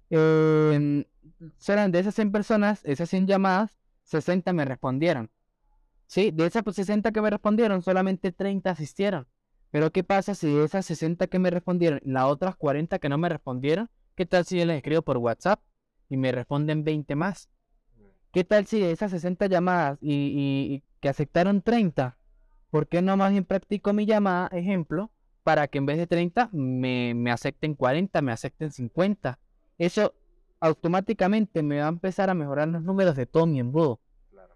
Eh, 0.09 1.05
de 1.39 1.99
esas 1.99 2.15
100 2.15 2.31
personas, 2.31 2.81
esas 2.83 3.09
100 3.09 3.27
llamadas, 3.27 3.77
60 4.03 4.53
me 4.53 4.65
respondieron. 4.65 5.29
Sí, 6.07 6.31
de 6.31 6.47
esas 6.47 6.63
60 6.67 7.11
que 7.11 7.21
me 7.21 7.29
respondieron, 7.29 7.83
solamente 7.83 8.31
30 8.31 8.71
asistieron. 8.71 9.27
Pero 9.69 9.91
¿qué 9.91 10.03
pasa 10.03 10.33
si 10.33 10.51
de 10.51 10.63
esas 10.63 10.85
60 10.87 11.27
que 11.27 11.37
me 11.37 11.51
respondieron, 11.51 11.99
las 12.03 12.23
otras 12.23 12.55
40 12.55 12.97
que 12.97 13.09
no 13.09 13.19
me 13.19 13.29
respondieron, 13.29 13.87
¿Qué 14.17 14.25
tal 14.25 14.45
si 14.45 14.57
yo 14.57 14.65
les 14.65 14.77
escribo 14.77 15.03
por 15.03 15.17
WhatsApp 15.17 15.61
y 16.09 16.17
me 16.17 16.31
responden 16.31 16.83
20 16.83 17.15
más? 17.15 17.51
¿Qué 18.33 18.43
tal 18.43 18.65
si 18.65 18.79
de 18.79 18.91
esas 18.91 19.11
60 19.11 19.45
llamadas 19.45 19.99
y, 20.01 20.83
que 20.99 21.07
aceptaron 21.07 21.61
30? 21.61 22.16
¿Por 22.69 22.87
qué 22.87 23.01
no 23.01 23.15
más 23.17 23.31
bien 23.31 23.45
practico 23.45 23.93
mi 23.93 24.05
llamada, 24.05 24.47
ejemplo, 24.47 25.11
para 25.43 25.67
que 25.67 25.77
en 25.77 25.85
vez 25.85 25.97
de 25.97 26.07
30 26.07 26.49
me, 26.51 27.13
me 27.13 27.31
acepten 27.31 27.75
40, 27.75 28.21
me 28.21 28.31
acepten 28.31 28.71
50? 28.71 29.39
Eso 29.77 30.13
automáticamente 30.59 31.63
me 31.63 31.79
va 31.79 31.85
a 31.85 31.89
empezar 31.89 32.29
a 32.29 32.33
mejorar 32.33 32.67
los 32.67 32.83
números 32.83 33.15
de 33.15 33.25
todo 33.25 33.45
mi 33.45 33.59
embudo. 33.59 33.99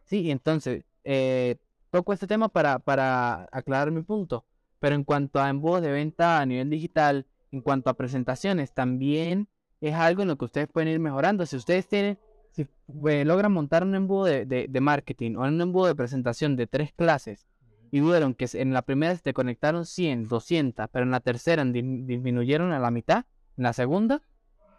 Sí, 0.05 0.29
entonces, 0.29 0.83
eh, 1.03 1.55
toco 1.89 2.13
este 2.13 2.27
tema 2.27 2.49
para, 2.49 2.79
para 2.79 3.47
aclarar 3.51 3.91
mi 3.91 4.01
punto. 4.01 4.45
Pero 4.79 4.95
en 4.95 5.03
cuanto 5.03 5.39
a 5.39 5.49
embudos 5.49 5.81
de 5.81 5.91
venta 5.91 6.39
a 6.39 6.45
nivel 6.45 6.69
digital, 6.69 7.27
en 7.51 7.61
cuanto 7.61 7.89
a 7.89 7.93
presentaciones, 7.93 8.73
también 8.73 9.47
es 9.79 9.93
algo 9.93 10.23
en 10.23 10.29
lo 10.29 10.37
que 10.37 10.45
ustedes 10.45 10.67
pueden 10.67 10.89
ir 10.89 10.99
mejorando. 10.99 11.45
Si 11.45 11.55
ustedes 11.55 11.87
tienen, 11.87 12.17
si 12.51 12.67
eh, 13.07 13.25
logran 13.25 13.51
montar 13.51 13.83
un 13.83 13.95
embudo 13.95 14.25
de, 14.25 14.79
marketing 14.81 15.35
o 15.35 15.41
un 15.41 15.61
embudo 15.61 15.87
de 15.87 15.95
presentación 15.95 16.55
de 16.55 16.67
tres 16.67 16.91
clases 16.93 17.47
y 17.91 17.99
vieron 18.01 18.33
que 18.33 18.47
en 18.53 18.73
la 18.73 18.81
primera 18.81 19.15
se 19.15 19.33
conectaron 19.33 19.85
100, 19.85 20.27
200, 20.27 20.87
pero 20.91 21.05
en 21.05 21.11
la 21.11 21.19
tercera 21.19 21.63
disminuyeron 21.65 22.71
a 22.71 22.79
la 22.79 22.89
mitad, 22.89 23.25
en 23.57 23.63
la 23.63 23.73
segunda, 23.73 24.21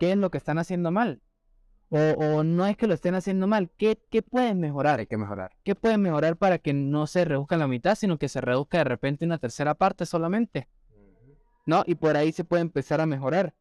¿qué 0.01 0.13
es 0.13 0.17
lo 0.17 0.31
que 0.31 0.39
están 0.39 0.59
haciendo 0.59 0.91
mal? 0.91 1.21
O, 1.91 2.43
no 2.43 2.67
es 2.67 2.79
que 2.79 2.87
lo 2.87 2.95
estén 2.95 3.15
haciendo 3.15 3.47
mal, 3.47 3.71
¿qué, 3.77 3.99
¿qué, 4.11 4.23
pueden 4.23 4.61
mejorar? 4.61 5.01
Hay 5.01 5.07
que 5.07 5.19
mejorar. 5.19 5.53
¿Qué 5.63 5.75
pueden 5.75 6.01
mejorar 6.01 6.39
para 6.39 6.57
que 6.57 6.73
no 6.73 7.07
se 7.07 7.27
reduzca 7.27 7.59
la 7.59 7.69
mitad, 7.69 7.97
sino 7.97 8.19
que 8.19 8.31
se 8.31 8.41
reduzca 8.41 8.79
de 8.79 8.85
repente 8.85 9.27
una 9.27 9.37
tercera 9.37 9.75
parte 9.75 10.07
solamente? 10.07 10.69
¿no? 11.67 11.85
Y 11.87 11.95
por 11.95 12.17
ahí 12.17 12.33
se 12.33 12.45
puede 12.45 12.63
empezar 12.63 13.01
a 13.01 13.07
mejorar. 13.07 13.55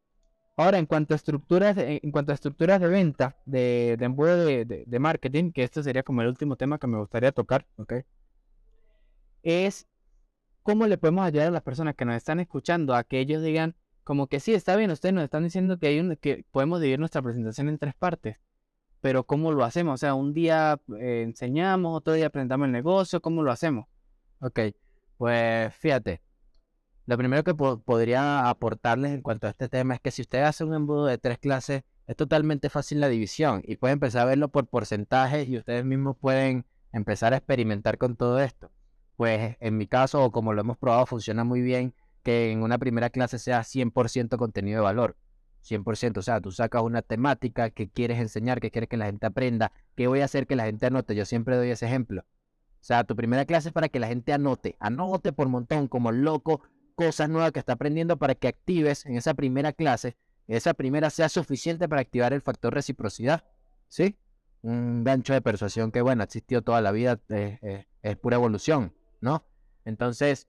Ahora, 0.57 0.77
en 0.77 0.85
cuanto 0.85 1.13
a 1.13 1.17
estructuras, 1.17 1.75
de, 1.75 1.99
en 2.03 2.11
cuanto 2.11 2.31
a 2.31 2.35
estructuras 2.35 2.79
de 2.79 2.87
venta, 2.87 3.37
de, 3.45 3.95
de 3.97 4.05
embudo 4.05 4.45
de, 4.45 4.65
de, 4.65 4.83
de, 4.85 4.99
marketing, 4.99 5.51
que 5.51 5.63
este 5.63 5.81
sería 5.81 6.03
como 6.03 6.21
el 6.21 6.27
último 6.27 6.55
tema 6.55 6.77
que 6.77 6.87
me 6.87 6.99
gustaría 6.99 7.31
tocar, 7.31 7.65
¿ok? 7.77 7.93
Es 9.43 9.87
cómo 10.63 10.87
le 10.87 10.97
podemos 10.97 11.25
ayudar 11.25 11.47
a 11.47 11.51
las 11.51 11.63
personas 11.63 11.95
que 11.95 12.05
nos 12.05 12.15
están 12.15 12.39
escuchando 12.39 12.95
a 12.95 13.03
que 13.03 13.19
ellos 13.19 13.41
digan, 13.41 13.75
como 14.03 14.27
que 14.27 14.39
sí, 14.39 14.53
está 14.53 14.75
bien, 14.75 14.91
ustedes 14.91 15.13
nos 15.13 15.23
están 15.23 15.43
diciendo 15.43 15.77
que, 15.79 15.87
hay 15.87 15.99
un, 15.99 16.15
que 16.15 16.45
podemos 16.51 16.79
dividir 16.79 16.99
nuestra 16.99 17.21
presentación 17.21 17.69
en 17.69 17.77
tres 17.77 17.95
partes, 17.95 18.37
pero 18.99 19.25
¿cómo 19.25 19.51
lo 19.51 19.63
hacemos? 19.63 19.95
O 19.95 19.97
sea, 19.97 20.13
un 20.13 20.33
día 20.33 20.79
eh, 20.99 21.23
enseñamos, 21.23 21.97
otro 21.97 22.13
día 22.13 22.29
presentamos 22.29 22.65
el 22.65 22.71
negocio, 22.71 23.21
¿cómo 23.21 23.43
lo 23.43 23.51
hacemos? 23.51 23.87
Ok, 24.39 24.59
pues 25.17 25.73
fíjate, 25.75 26.21
lo 27.05 27.17
primero 27.17 27.43
que 27.43 27.53
podría 27.53 28.49
aportarles 28.49 29.11
en 29.11 29.21
cuanto 29.21 29.47
a 29.47 29.51
este 29.51 29.69
tema 29.69 29.95
es 29.95 30.01
que 30.01 30.11
si 30.11 30.21
usted 30.21 30.43
hace 30.43 30.63
un 30.63 30.73
embudo 30.73 31.05
de 31.05 31.17
tres 31.17 31.39
clases, 31.39 31.83
es 32.07 32.15
totalmente 32.15 32.69
fácil 32.69 32.99
la 32.99 33.09
división 33.09 33.61
y 33.65 33.77
puede 33.77 33.93
empezar 33.93 34.23
a 34.23 34.25
verlo 34.25 34.49
por 34.49 34.67
porcentajes 34.67 35.47
y 35.47 35.57
ustedes 35.57 35.85
mismos 35.85 36.17
pueden 36.17 36.65
empezar 36.91 37.33
a 37.33 37.37
experimentar 37.37 37.97
con 37.97 38.15
todo 38.15 38.39
esto. 38.39 38.71
Pues 39.22 39.55
en 39.59 39.78
mi 39.78 39.86
caso, 39.86 40.24
o 40.24 40.32
como 40.32 40.51
lo 40.51 40.61
hemos 40.61 40.80
probado, 40.80 41.05
funciona 41.05 41.43
muy 41.43 41.61
bien 41.61 41.93
que 42.24 42.51
en 42.51 42.63
una 42.63 42.80
primera 42.80 43.11
clase 43.11 43.38
sea 43.38 43.59
100% 43.59 44.36
contenido 44.36 44.80
de 44.80 44.84
valor. 44.84 45.15
100%, 45.63 46.17
o 46.17 46.22
sea, 46.24 46.41
tú 46.41 46.51
sacas 46.51 46.82
una 46.82 47.03
temática 47.03 47.69
que 47.69 47.88
quieres 47.88 48.17
enseñar, 48.17 48.59
que 48.59 48.72
quieres 48.72 48.89
que 48.89 48.97
la 48.97 49.05
gente 49.05 49.28
aprenda, 49.28 49.74
que 49.95 50.07
voy 50.07 50.22
a 50.22 50.26
hacer 50.26 50.47
que 50.47 50.55
la 50.55 50.65
gente 50.65 50.88
anote. 50.88 51.13
Yo 51.13 51.26
siempre 51.26 51.55
doy 51.55 51.69
ese 51.69 51.86
ejemplo. 51.86 52.22
O 52.22 52.84
sea, 52.84 53.03
tu 53.03 53.15
primera 53.15 53.45
clase 53.45 53.67
es 53.67 53.74
para 53.76 53.89
que 53.89 53.99
la 53.99 54.07
gente 54.07 54.34
anote, 54.34 54.76
anote 54.80 55.34
por 55.34 55.47
montón, 55.49 55.88
como 55.88 56.11
loco, 56.11 56.63
cosas 56.95 57.30
nuevas 57.30 57.51
que 57.51 57.59
está 57.59 57.74
aprendiendo 57.74 58.17
para 58.17 58.34
que 58.34 58.47
actives 58.47 59.05
en 59.05 59.17
esa 59.17 59.36
primera 59.36 59.72
clase, 59.72 60.17
esa 60.47 60.74
primera 60.74 61.11
sea 61.11 61.30
suficiente 61.30 61.88
para 61.88 62.01
activar 62.01 62.34
el 62.34 62.41
factor 62.41 62.74
reciprocidad. 62.74 63.43
¿Sí? 63.88 64.17
Un 64.63 65.03
gancho 65.03 65.34
de 65.34 65.41
persuasión 65.41 65.91
que, 65.91 66.01
bueno, 66.01 66.24
ha 66.24 66.26
existido 66.26 66.63
toda 66.63 66.82
la 66.82 66.91
vida, 66.91 67.19
es 67.30 68.17
pura 68.17 68.38
evolución, 68.38 68.95
¿no? 69.22 69.45
Entonces, 69.86 70.47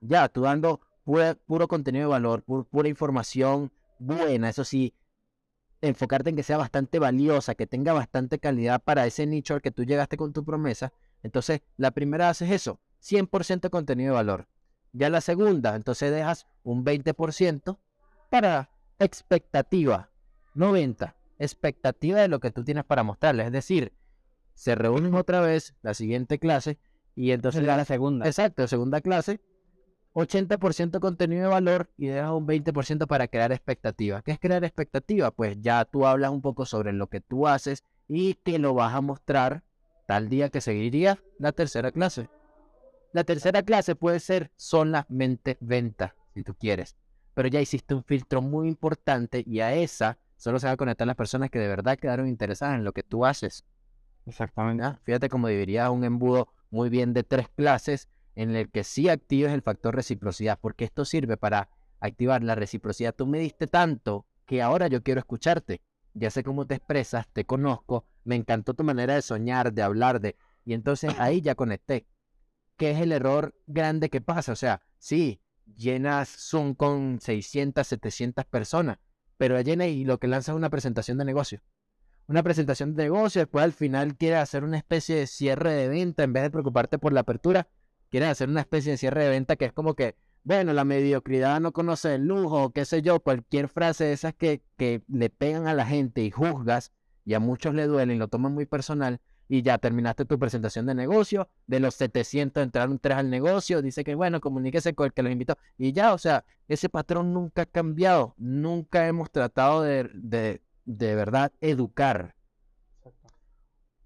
ya, 0.00 0.28
tú 0.28 0.42
dando 0.42 0.80
puro 1.04 1.68
contenido 1.68 2.06
de 2.06 2.10
valor, 2.12 2.42
pura 2.42 2.88
información 2.88 3.70
buena, 3.98 4.48
eso 4.48 4.64
sí, 4.64 4.94
enfocarte 5.80 6.30
en 6.30 6.36
que 6.36 6.42
sea 6.42 6.56
bastante 6.56 6.98
valiosa, 6.98 7.54
que 7.54 7.66
tenga 7.66 7.92
bastante 7.92 8.38
calidad 8.38 8.82
para 8.82 9.06
ese 9.06 9.26
nicho 9.26 9.54
al 9.54 9.62
que 9.62 9.70
tú 9.70 9.84
llegaste 9.84 10.16
con 10.16 10.32
tu 10.32 10.44
promesa. 10.44 10.92
Entonces, 11.22 11.60
la 11.76 11.90
primera 11.90 12.28
haces 12.28 12.50
eso, 12.50 12.80
100% 13.02 13.70
contenido 13.70 14.12
de 14.12 14.16
valor. 14.16 14.48
Ya 14.92 15.10
la 15.10 15.20
segunda, 15.20 15.76
entonces 15.76 16.10
dejas 16.10 16.46
un 16.62 16.84
20% 16.84 17.78
para 18.30 18.70
expectativa, 18.98 20.10
90, 20.54 21.14
expectativa 21.38 22.20
de 22.20 22.28
lo 22.28 22.40
que 22.40 22.50
tú 22.50 22.64
tienes 22.64 22.84
para 22.84 23.02
mostrarles. 23.02 23.46
Es 23.46 23.52
decir, 23.52 23.92
se 24.54 24.74
reúnen 24.74 25.14
otra 25.14 25.40
vez 25.40 25.74
la 25.82 25.94
siguiente 25.94 26.38
clase 26.38 26.78
y 27.16 27.32
entonces... 27.32 27.64
la 27.64 27.84
segunda. 27.84 28.26
Exacto, 28.26 28.68
segunda 28.68 29.00
clase 29.00 29.40
80% 30.16 30.98
contenido 30.98 31.42
de 31.42 31.48
valor 31.48 31.90
y 31.98 32.06
dejas 32.06 32.30
un 32.30 32.46
20% 32.46 33.06
para 33.06 33.28
crear 33.28 33.52
expectativa. 33.52 34.22
¿Qué 34.22 34.32
es 34.32 34.38
crear 34.38 34.64
expectativa? 34.64 35.30
Pues 35.30 35.60
ya 35.60 35.84
tú 35.84 36.06
hablas 36.06 36.30
un 36.30 36.40
poco 36.40 36.64
sobre 36.64 36.94
lo 36.94 37.08
que 37.08 37.20
tú 37.20 37.46
haces 37.46 37.84
y 38.08 38.32
te 38.32 38.58
lo 38.58 38.72
vas 38.72 38.94
a 38.94 39.02
mostrar 39.02 39.62
tal 40.06 40.30
día 40.30 40.48
que 40.48 40.62
seguiría 40.62 41.22
la 41.38 41.52
tercera 41.52 41.92
clase. 41.92 42.30
La 43.12 43.24
tercera 43.24 43.62
clase 43.62 43.94
puede 43.94 44.18
ser 44.20 44.50
solamente 44.56 45.58
venta, 45.60 46.14
si 46.32 46.42
tú 46.42 46.54
quieres. 46.54 46.96
Pero 47.34 47.48
ya 47.48 47.60
hiciste 47.60 47.94
un 47.94 48.02
filtro 48.02 48.40
muy 48.40 48.68
importante 48.68 49.44
y 49.46 49.60
a 49.60 49.74
esa 49.74 50.16
solo 50.38 50.58
se 50.58 50.66
van 50.66 50.74
a 50.74 50.78
conectar 50.78 51.06
las 51.06 51.16
personas 51.16 51.50
que 51.50 51.58
de 51.58 51.68
verdad 51.68 51.98
quedaron 51.98 52.26
interesadas 52.26 52.78
en 52.78 52.84
lo 52.84 52.92
que 52.92 53.02
tú 53.02 53.26
haces. 53.26 53.66
Exactamente. 54.24 54.82
¿Ah? 54.82 54.98
Fíjate 55.02 55.28
cómo 55.28 55.48
dividiría 55.48 55.90
un 55.90 56.04
embudo 56.04 56.48
muy 56.70 56.88
bien 56.88 57.12
de 57.12 57.22
tres 57.22 57.48
clases 57.48 58.08
en 58.34 58.54
el 58.54 58.70
que 58.70 58.84
sí 58.84 59.08
actives 59.08 59.52
el 59.52 59.62
factor 59.62 59.94
reciprocidad, 59.94 60.58
porque 60.60 60.84
esto 60.84 61.04
sirve 61.04 61.36
para 61.36 61.70
activar 62.00 62.42
la 62.42 62.54
reciprocidad. 62.54 63.14
Tú 63.14 63.26
me 63.26 63.38
diste 63.38 63.66
tanto 63.66 64.26
que 64.44 64.62
ahora 64.62 64.88
yo 64.88 65.02
quiero 65.02 65.20
escucharte. 65.20 65.80
Ya 66.14 66.30
sé 66.30 66.42
cómo 66.42 66.66
te 66.66 66.74
expresas, 66.74 67.26
te 67.32 67.44
conozco, 67.44 68.04
me 68.24 68.36
encantó 68.36 68.74
tu 68.74 68.84
manera 68.84 69.14
de 69.14 69.22
soñar, 69.22 69.72
de 69.72 69.82
hablar, 69.82 70.20
de... 70.20 70.36
Y 70.64 70.72
entonces 70.72 71.14
ahí 71.18 71.40
ya 71.40 71.54
conecté. 71.54 72.06
¿Qué 72.76 72.90
es 72.90 73.00
el 73.00 73.12
error 73.12 73.54
grande 73.66 74.10
que 74.10 74.20
pasa? 74.20 74.52
O 74.52 74.56
sea, 74.56 74.82
sí, 74.98 75.40
llenas 75.76 76.28
Zoom 76.28 76.74
con 76.74 77.20
600, 77.20 77.86
700 77.86 78.44
personas, 78.46 78.98
pero 79.36 79.60
llena 79.60 79.86
y 79.86 80.04
lo 80.04 80.18
que 80.18 80.26
lanza 80.26 80.52
es 80.52 80.56
una 80.56 80.70
presentación 80.70 81.18
de 81.18 81.24
negocio. 81.24 81.60
Una 82.28 82.42
presentación 82.42 82.94
de 82.94 83.04
negocio, 83.04 83.40
después 83.40 83.64
al 83.64 83.72
final 83.72 84.16
quieres 84.16 84.40
hacer 84.40 84.64
una 84.64 84.78
especie 84.78 85.16
de 85.16 85.26
cierre 85.26 85.72
de 85.72 85.88
venta 85.88 86.24
en 86.24 86.32
vez 86.32 86.42
de 86.42 86.50
preocuparte 86.50 86.98
por 86.98 87.12
la 87.12 87.20
apertura 87.20 87.68
quieren 88.10 88.28
hacer 88.28 88.48
una 88.48 88.60
especie 88.60 88.92
de 88.92 88.98
cierre 88.98 89.24
de 89.24 89.30
venta 89.30 89.56
que 89.56 89.66
es 89.66 89.72
como 89.72 89.94
que, 89.94 90.16
bueno, 90.44 90.72
la 90.72 90.84
mediocridad 90.84 91.60
no 91.60 91.72
conoce 91.72 92.14
el 92.14 92.26
lujo, 92.26 92.70
qué 92.70 92.84
sé 92.84 93.02
yo, 93.02 93.20
cualquier 93.20 93.68
frase 93.68 94.04
de 94.04 94.12
esas 94.12 94.34
que, 94.34 94.62
que 94.76 95.02
le 95.08 95.30
pegan 95.30 95.66
a 95.66 95.74
la 95.74 95.86
gente 95.86 96.22
y 96.22 96.30
juzgas 96.30 96.92
y 97.24 97.34
a 97.34 97.40
muchos 97.40 97.74
le 97.74 97.86
duelen 97.86 98.18
lo 98.18 98.28
toman 98.28 98.54
muy 98.54 98.66
personal 98.66 99.20
y 99.48 99.62
ya 99.62 99.78
terminaste 99.78 100.24
tu 100.24 100.38
presentación 100.38 100.86
de 100.86 100.94
negocio, 100.94 101.48
de 101.66 101.78
los 101.80 101.94
700 101.94 102.62
entraron 102.62 102.98
tres 102.98 103.16
al 103.16 103.30
negocio, 103.30 103.82
dice 103.82 104.02
que 104.02 104.14
bueno, 104.14 104.40
comuníquese 104.40 104.94
con 104.94 105.06
el 105.06 105.12
que 105.12 105.22
los 105.22 105.32
invitó 105.32 105.56
y 105.78 105.92
ya, 105.92 106.14
o 106.14 106.18
sea, 106.18 106.44
ese 106.68 106.88
patrón 106.88 107.32
nunca 107.32 107.62
ha 107.62 107.66
cambiado, 107.66 108.34
nunca 108.38 109.06
hemos 109.06 109.30
tratado 109.30 109.82
de, 109.82 110.10
de, 110.14 110.62
de 110.86 111.14
verdad 111.14 111.52
educar 111.60 112.34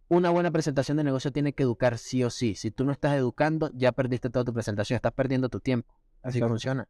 una 0.09 0.31
buena 0.31 0.51
presentación 0.51 0.97
de 0.97 1.05
negocio 1.05 1.31
tiene 1.31 1.53
que 1.53 1.63
educar 1.63 1.97
sí 1.97 2.25
o 2.25 2.31
sí. 2.31 2.57
Si 2.57 2.73
tú 2.73 2.85
no 2.85 2.91
estás 2.91 3.17
educando, 3.17 3.71
ya 3.75 3.93
perdiste 3.93 4.29
toda 4.29 4.45
tu 4.45 4.53
presentación, 4.53 4.97
estás 4.97 5.13
perdiendo 5.13 5.49
tu 5.49 5.61
tiempo. 5.61 5.95
Así 6.21 6.41
funciona. 6.41 6.89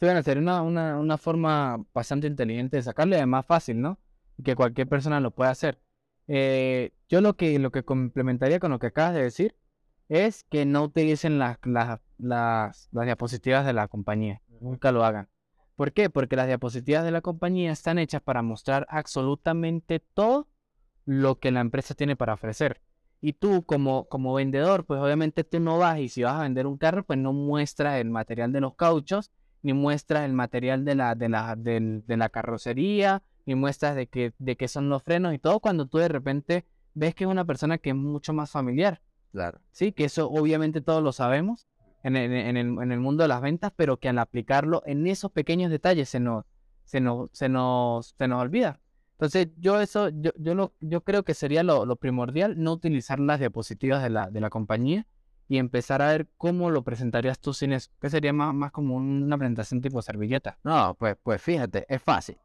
Sí, 0.00 0.06
bueno, 0.06 0.22
sería 0.22 0.42
una, 0.42 0.62
una, 0.62 0.98
una, 0.98 1.18
forma 1.18 1.84
bastante 1.92 2.26
inteligente 2.26 2.78
de 2.78 2.82
sacarle, 2.82 3.16
además 3.16 3.44
fácil, 3.44 3.80
¿no? 3.80 3.98
Que 4.42 4.56
cualquier 4.56 4.88
persona 4.88 5.20
lo 5.20 5.32
pueda 5.32 5.50
hacer. 5.50 5.78
Eh, 6.28 6.92
yo 7.08 7.20
lo 7.20 7.36
que, 7.36 7.58
lo 7.58 7.70
que 7.70 7.84
complementaría 7.84 8.58
con 8.58 8.70
lo 8.70 8.78
que 8.78 8.88
acabas 8.88 9.14
de 9.14 9.22
decir 9.22 9.54
es 10.08 10.44
que 10.44 10.64
no 10.64 10.84
utilicen 10.84 11.38
las, 11.38 11.58
las, 11.64 12.00
las, 12.16 12.88
las 12.90 13.04
diapositivas 13.04 13.66
de 13.66 13.74
la 13.74 13.86
compañía. 13.86 14.40
Nunca 14.60 14.92
lo 14.92 15.04
hagan. 15.04 15.28
¿Por 15.76 15.92
qué? 15.92 16.08
Porque 16.08 16.36
las 16.36 16.46
diapositivas 16.46 17.04
de 17.04 17.10
la 17.10 17.20
compañía 17.20 17.70
están 17.70 17.98
hechas 17.98 18.22
para 18.22 18.42
mostrar 18.42 18.86
absolutamente 18.88 20.00
todo 20.00 20.48
lo 21.04 21.38
que 21.38 21.50
la 21.50 21.60
empresa 21.60 21.94
tiene 21.94 22.16
para 22.16 22.32
ofrecer. 22.32 22.80
Y 23.20 23.34
tú 23.34 23.64
como, 23.64 24.08
como 24.08 24.32
vendedor, 24.32 24.86
pues 24.86 25.00
obviamente 25.00 25.44
tú 25.44 25.60
no 25.60 25.78
vas 25.78 25.98
y 25.98 26.08
si 26.08 26.22
vas 26.22 26.34
a 26.34 26.42
vender 26.42 26.66
un 26.66 26.78
carro, 26.78 27.04
pues 27.04 27.18
no 27.18 27.34
muestras 27.34 28.00
el 28.00 28.08
material 28.08 28.52
de 28.52 28.62
los 28.62 28.74
cauchos, 28.74 29.30
ni 29.62 29.74
muestras 29.74 30.24
el 30.24 30.32
material 30.32 30.84
de 30.84 30.94
la, 30.94 31.14
de 31.14 31.28
la, 31.28 31.56
de, 31.56 32.02
la 32.06 32.28
carrocería, 32.30 33.22
ni 33.44 33.54
muestras 33.54 33.96
de 33.96 34.06
qué 34.06 34.32
de 34.38 34.56
qué 34.56 34.68
son 34.68 34.88
los 34.88 35.02
frenos 35.02 35.34
y 35.34 35.38
todo 35.38 35.60
cuando 35.60 35.86
tú 35.86 35.98
de 35.98 36.08
repente 36.08 36.64
ves 36.94 37.14
que 37.14 37.24
es 37.24 37.30
una 37.30 37.44
persona 37.44 37.78
que 37.78 37.90
es 37.90 37.96
mucho 37.96 38.32
más 38.32 38.50
familiar. 38.50 39.02
Claro. 39.32 39.60
Sí, 39.72 39.92
que 39.92 40.04
eso 40.04 40.30
obviamente 40.30 40.80
todos 40.80 41.02
lo 41.02 41.12
sabemos 41.12 41.66
en 42.02 42.16
el, 42.16 42.32
en 42.32 42.56
el, 42.56 42.66
en 42.82 42.92
el 42.92 43.00
mundo 43.00 43.22
de 43.22 43.28
las 43.28 43.40
ventas, 43.40 43.72
pero 43.74 43.98
que 43.98 44.08
al 44.08 44.18
aplicarlo 44.18 44.82
en 44.86 45.06
esos 45.06 45.30
pequeños 45.32 45.70
detalles 45.70 46.08
se 46.08 46.20
nos, 46.20 46.44
se 46.84 47.00
nos, 47.00 47.30
se 47.32 47.48
nos, 47.48 48.14
se 48.16 48.28
nos 48.28 48.42
olvida. 48.42 48.80
Entonces, 49.12 49.48
yo 49.58 49.80
eso, 49.80 50.10
yo, 50.10 50.30
yo, 50.36 50.54
lo, 50.54 50.74
yo 50.80 51.02
creo 51.02 51.24
que 51.24 51.32
sería 51.32 51.62
lo, 51.62 51.96
primordial, 51.96 52.62
no 52.62 52.72
utilizar 52.72 53.18
las 53.18 53.38
diapositivas 53.38 54.02
de 54.02 54.10
la, 54.10 54.30
de 54.30 54.40
la 54.40 54.50
compañía 54.50 55.06
y 55.48 55.58
empezar 55.58 56.02
a 56.02 56.08
ver 56.08 56.28
cómo 56.36 56.70
lo 56.70 56.82
presentarías 56.82 57.38
tú 57.38 57.54
sin 57.54 57.72
eso, 57.72 57.90
que 58.00 58.10
sería 58.10 58.32
más, 58.32 58.54
más 58.54 58.72
como 58.72 58.96
una 58.96 59.38
presentación 59.38 59.80
tipo 59.80 60.02
servilleta. 60.02 60.58
No, 60.64 60.94
pues, 60.98 61.16
pues 61.22 61.40
fíjate, 61.40 61.86
es 61.88 62.02
fácil. 62.02 62.36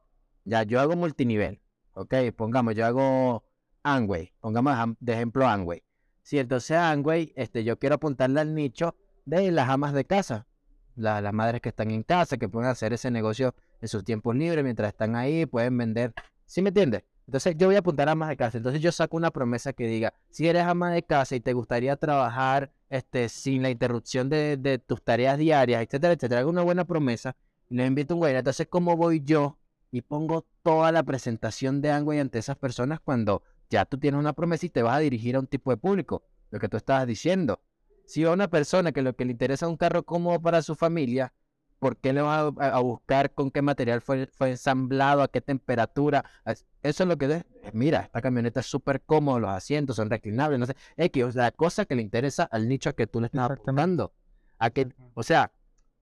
Ya, 0.45 0.63
yo 0.63 0.79
hago 0.79 0.95
multinivel, 0.95 1.61
¿ok? 1.93 2.15
Pongamos, 2.35 2.75
yo 2.75 2.85
hago 2.85 3.43
Angway, 3.83 4.31
pongamos 4.39 4.95
de 4.99 5.13
ejemplo 5.13 5.47
Angway. 5.47 5.83
Si 6.21 6.39
entonces 6.39 6.77
Angway, 6.77 7.33
este, 7.35 7.63
yo 7.63 7.79
quiero 7.79 7.95
apuntarle 7.95 8.39
al 8.39 8.53
nicho 8.53 8.95
de 9.25 9.51
las 9.51 9.69
amas 9.69 9.93
de 9.93 10.05
casa, 10.05 10.47
las 10.95 11.33
madres 11.33 11.61
que 11.61 11.69
están 11.69 11.91
en 11.91 12.03
casa, 12.03 12.37
que 12.37 12.49
pueden 12.49 12.69
hacer 12.69 12.93
ese 12.93 13.11
negocio 13.11 13.55
en 13.81 13.87
sus 13.87 14.03
tiempos 14.03 14.35
libres 14.35 14.63
mientras 14.63 14.89
están 14.89 15.15
ahí, 15.15 15.45
pueden 15.45 15.77
vender 15.77 16.13
¿Sí 16.51 16.61
me 16.61 16.67
entiendes? 16.67 17.03
Entonces 17.27 17.55
yo 17.57 17.67
voy 17.67 17.77
a 17.77 17.79
apuntar 17.79 18.09
a 18.09 18.11
amas 18.11 18.27
de 18.27 18.35
casa. 18.35 18.57
Entonces 18.57 18.81
yo 18.81 18.91
saco 18.91 19.15
una 19.15 19.31
promesa 19.31 19.71
que 19.71 19.87
diga, 19.87 20.13
si 20.31 20.49
eres 20.49 20.63
ama 20.63 20.91
de 20.91 21.01
casa 21.01 21.33
y 21.33 21.39
te 21.39 21.53
gustaría 21.53 21.95
trabajar 21.95 22.73
este, 22.89 23.29
sin 23.29 23.61
la 23.61 23.69
interrupción 23.69 24.27
de, 24.27 24.83
tus 24.85 25.01
tareas 25.01 25.37
diarias, 25.37 25.81
etcétera, 25.81 26.11
etcétera, 26.11 26.41
hago 26.41 26.49
una 26.49 26.63
buena 26.63 26.83
promesa 26.83 27.37
y 27.69 27.75
les 27.75 27.87
invito 27.87 28.13
a 28.13 28.15
un 28.15 28.19
güey. 28.19 28.35
Entonces, 28.35 28.67
¿cómo 28.69 28.97
voy 28.97 29.21
yo 29.23 29.57
y 29.91 30.01
pongo 30.01 30.45
toda 30.61 30.91
la 30.91 31.03
presentación 31.03 31.81
de 31.81 31.91
Angway 31.91 32.19
ante 32.19 32.39
esas 32.39 32.57
personas 32.57 32.99
cuando 32.99 33.43
ya 33.69 33.85
tú 33.85 33.97
tienes 33.97 34.19
una 34.19 34.33
promesa 34.33 34.65
y 34.65 34.69
te 34.69 34.81
vas 34.81 34.97
a 34.97 34.99
dirigir 34.99 35.37
a 35.37 35.39
un 35.39 35.47
tipo 35.47 35.71
de 35.71 35.77
público? 35.77 36.25
Lo 36.49 36.59
que 36.59 36.67
tú 36.67 36.75
estabas 36.75 37.07
diciendo. 37.07 37.61
Si 38.05 38.23
va 38.23 38.33
una 38.33 38.49
persona 38.49 38.91
que 38.91 39.01
lo 39.01 39.15
que 39.15 39.25
le 39.25 39.31
interesa 39.31 39.65
es 39.65 39.69
un 39.69 39.77
carro 39.77 40.03
cómodo 40.03 40.41
para 40.41 40.61
su 40.61 40.75
familia, 40.75 41.33
por 41.81 41.97
qué 41.97 42.13
le 42.13 42.21
vas 42.21 42.53
a, 42.59 42.79
buscar 42.79 43.33
con 43.33 43.49
qué 43.49 43.63
material 43.63 44.01
fue, 44.01 44.27
fue 44.27 44.51
ensamblado, 44.51 45.23
a 45.23 45.27
qué 45.27 45.41
temperatura. 45.41 46.23
Eso 46.45 47.03
es 47.03 47.09
lo 47.09 47.17
que... 47.17 47.43
Mira, 47.73 48.01
esta 48.01 48.21
camioneta 48.21 48.59
es 48.59 48.67
súper 48.67 49.01
cómoda, 49.01 49.39
los 49.39 49.49
asientos 49.49 49.95
son 49.95 50.11
reclinables, 50.11 50.59
no 50.59 50.67
sé. 50.67 50.75
X, 50.95 51.23
o 51.23 51.31
sea, 51.31 51.43
la 51.43 51.51
cosa 51.51 51.85
que 51.85 51.95
le 51.95 52.03
interesa 52.03 52.43
al 52.43 52.69
nicho 52.69 52.91
a 52.91 52.93
que 52.93 53.07
tú 53.07 53.19
le 53.19 53.25
estás 53.25 53.49
apuntando. 53.49 54.13
A 54.59 54.69
que, 54.69 54.89
o 55.15 55.23
sea, 55.23 55.51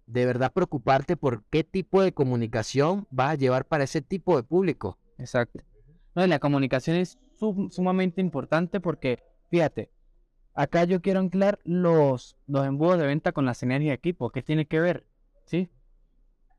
de 0.06 0.26
verdad 0.26 0.52
preocuparte 0.52 1.16
por 1.16 1.46
qué 1.46 1.64
tipo 1.64 2.02
de 2.02 2.14
comunicación 2.14 3.08
vas 3.10 3.32
a 3.32 3.36
llevar 3.36 3.64
para 3.66 3.86
ese 3.86 4.02
tipo 4.02 4.36
de 4.36 4.44
público. 4.44 4.98
Exacto. 5.18 5.64
No, 6.14 6.28
la 6.28 6.40
comunicación 6.40 6.98
es 6.98 7.18
sumamente 7.70 8.20
importante 8.20 8.82
porque, 8.82 9.24
fíjate, 9.50 9.92
acá 10.62 10.84
yo 10.84 11.02
quiero 11.02 11.20
anclar 11.20 11.60
los, 11.64 12.38
los 12.48 12.66
embudos 12.66 13.00
de 13.00 13.08
venta 13.08 13.32
con 13.32 13.46
la 13.46 13.54
sinergia 13.54 13.90
de 13.90 13.96
equipo. 13.96 14.30
¿Qué 14.32 14.42
tiene 14.42 14.66
que 14.68 14.80
ver? 14.80 15.06
¿Sí? 15.46 15.70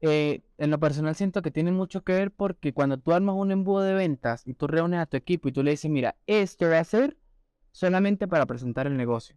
Eh, 0.00 0.42
en 0.58 0.70
lo 0.70 0.80
personal 0.80 1.14
siento 1.14 1.42
que 1.42 1.50
tiene 1.50 1.72
mucho 1.72 2.02
que 2.02 2.12
ver 2.12 2.30
porque 2.30 2.72
cuando 2.72 2.98
tú 2.98 3.12
armas 3.12 3.34
un 3.36 3.52
embudo 3.52 3.82
de 3.82 3.94
ventas 3.94 4.46
y 4.46 4.54
tú 4.54 4.66
reúnes 4.66 5.00
a 5.00 5.06
tu 5.06 5.16
equipo 5.16 5.48
y 5.48 5.52
tú 5.52 5.62
le 5.62 5.72
dices, 5.72 5.90
mira, 5.90 6.16
esto 6.26 6.68
va 6.68 6.78
a 6.78 6.84
ser 6.84 7.18
solamente 7.72 8.26
para 8.26 8.46
presentar 8.46 8.86
el 8.86 8.96
negocio 8.96 9.36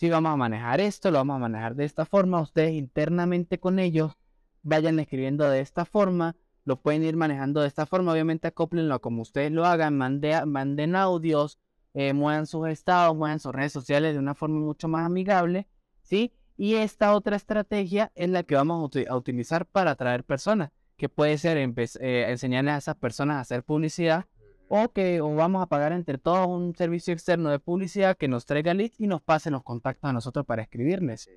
si 0.00 0.08
vamos 0.08 0.32
a 0.32 0.36
manejar 0.36 0.80
esto, 0.80 1.10
lo 1.10 1.18
vamos 1.18 1.36
a 1.36 1.40
manejar 1.40 1.74
de 1.74 1.84
esta 1.84 2.06
forma, 2.06 2.40
ustedes 2.40 2.72
internamente 2.72 3.60
con 3.60 3.78
ellos 3.78 4.16
vayan 4.62 4.98
escribiendo 4.98 5.48
de 5.50 5.60
esta 5.60 5.84
forma, 5.84 6.36
lo 6.64 6.80
pueden 6.80 7.04
ir 7.04 7.16
manejando 7.16 7.60
de 7.60 7.68
esta 7.68 7.84
forma, 7.84 8.12
obviamente 8.12 8.48
acoplenlo 8.48 9.00
como 9.02 9.20
ustedes 9.20 9.52
lo 9.52 9.66
hagan, 9.66 9.98
manden 9.98 10.96
audios, 10.96 11.58
eh, 11.94 12.12
muevan 12.12 12.46
sus 12.46 12.68
estados, 12.68 13.16
muevan 13.16 13.40
sus 13.40 13.52
redes 13.52 13.72
sociales 13.72 14.14
de 14.14 14.18
una 14.18 14.34
forma 14.34 14.60
mucho 14.60 14.88
más 14.88 15.06
amigable, 15.06 15.66
¿sí? 16.02 16.32
Y 16.56 16.74
esta 16.74 17.14
otra 17.14 17.36
estrategia 17.36 18.12
es 18.14 18.28
la 18.28 18.42
que 18.42 18.54
vamos 18.54 18.90
a, 19.08 19.16
utilizar 19.16 19.66
para 19.66 19.92
atraer 19.92 20.24
personas, 20.24 20.70
que 20.96 21.08
puede 21.08 21.38
ser 21.38 21.56
eh, 21.56 22.26
enseñarles 22.28 22.74
a 22.74 22.78
esas 22.78 22.96
personas 22.96 23.36
a 23.36 23.40
hacer 23.40 23.62
publicidad 23.62 24.26
o 24.68 24.92
que 24.92 25.20
vamos 25.20 25.62
a 25.62 25.66
pagar 25.66 25.92
entre 25.92 26.18
todos 26.18 26.46
un 26.46 26.76
servicio 26.76 27.12
externo 27.12 27.50
de 27.50 27.58
publicidad 27.58 28.16
que 28.16 28.28
nos 28.28 28.46
traiga 28.46 28.72
leads 28.72 29.00
y 29.00 29.08
nos 29.08 29.20
pase 29.20 29.50
los 29.50 29.64
contactos 29.64 30.08
a 30.08 30.12
nosotros 30.12 30.46
para 30.46 30.62
escribirles. 30.62 31.28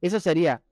Eso 0.00 0.20
sería 0.20 0.62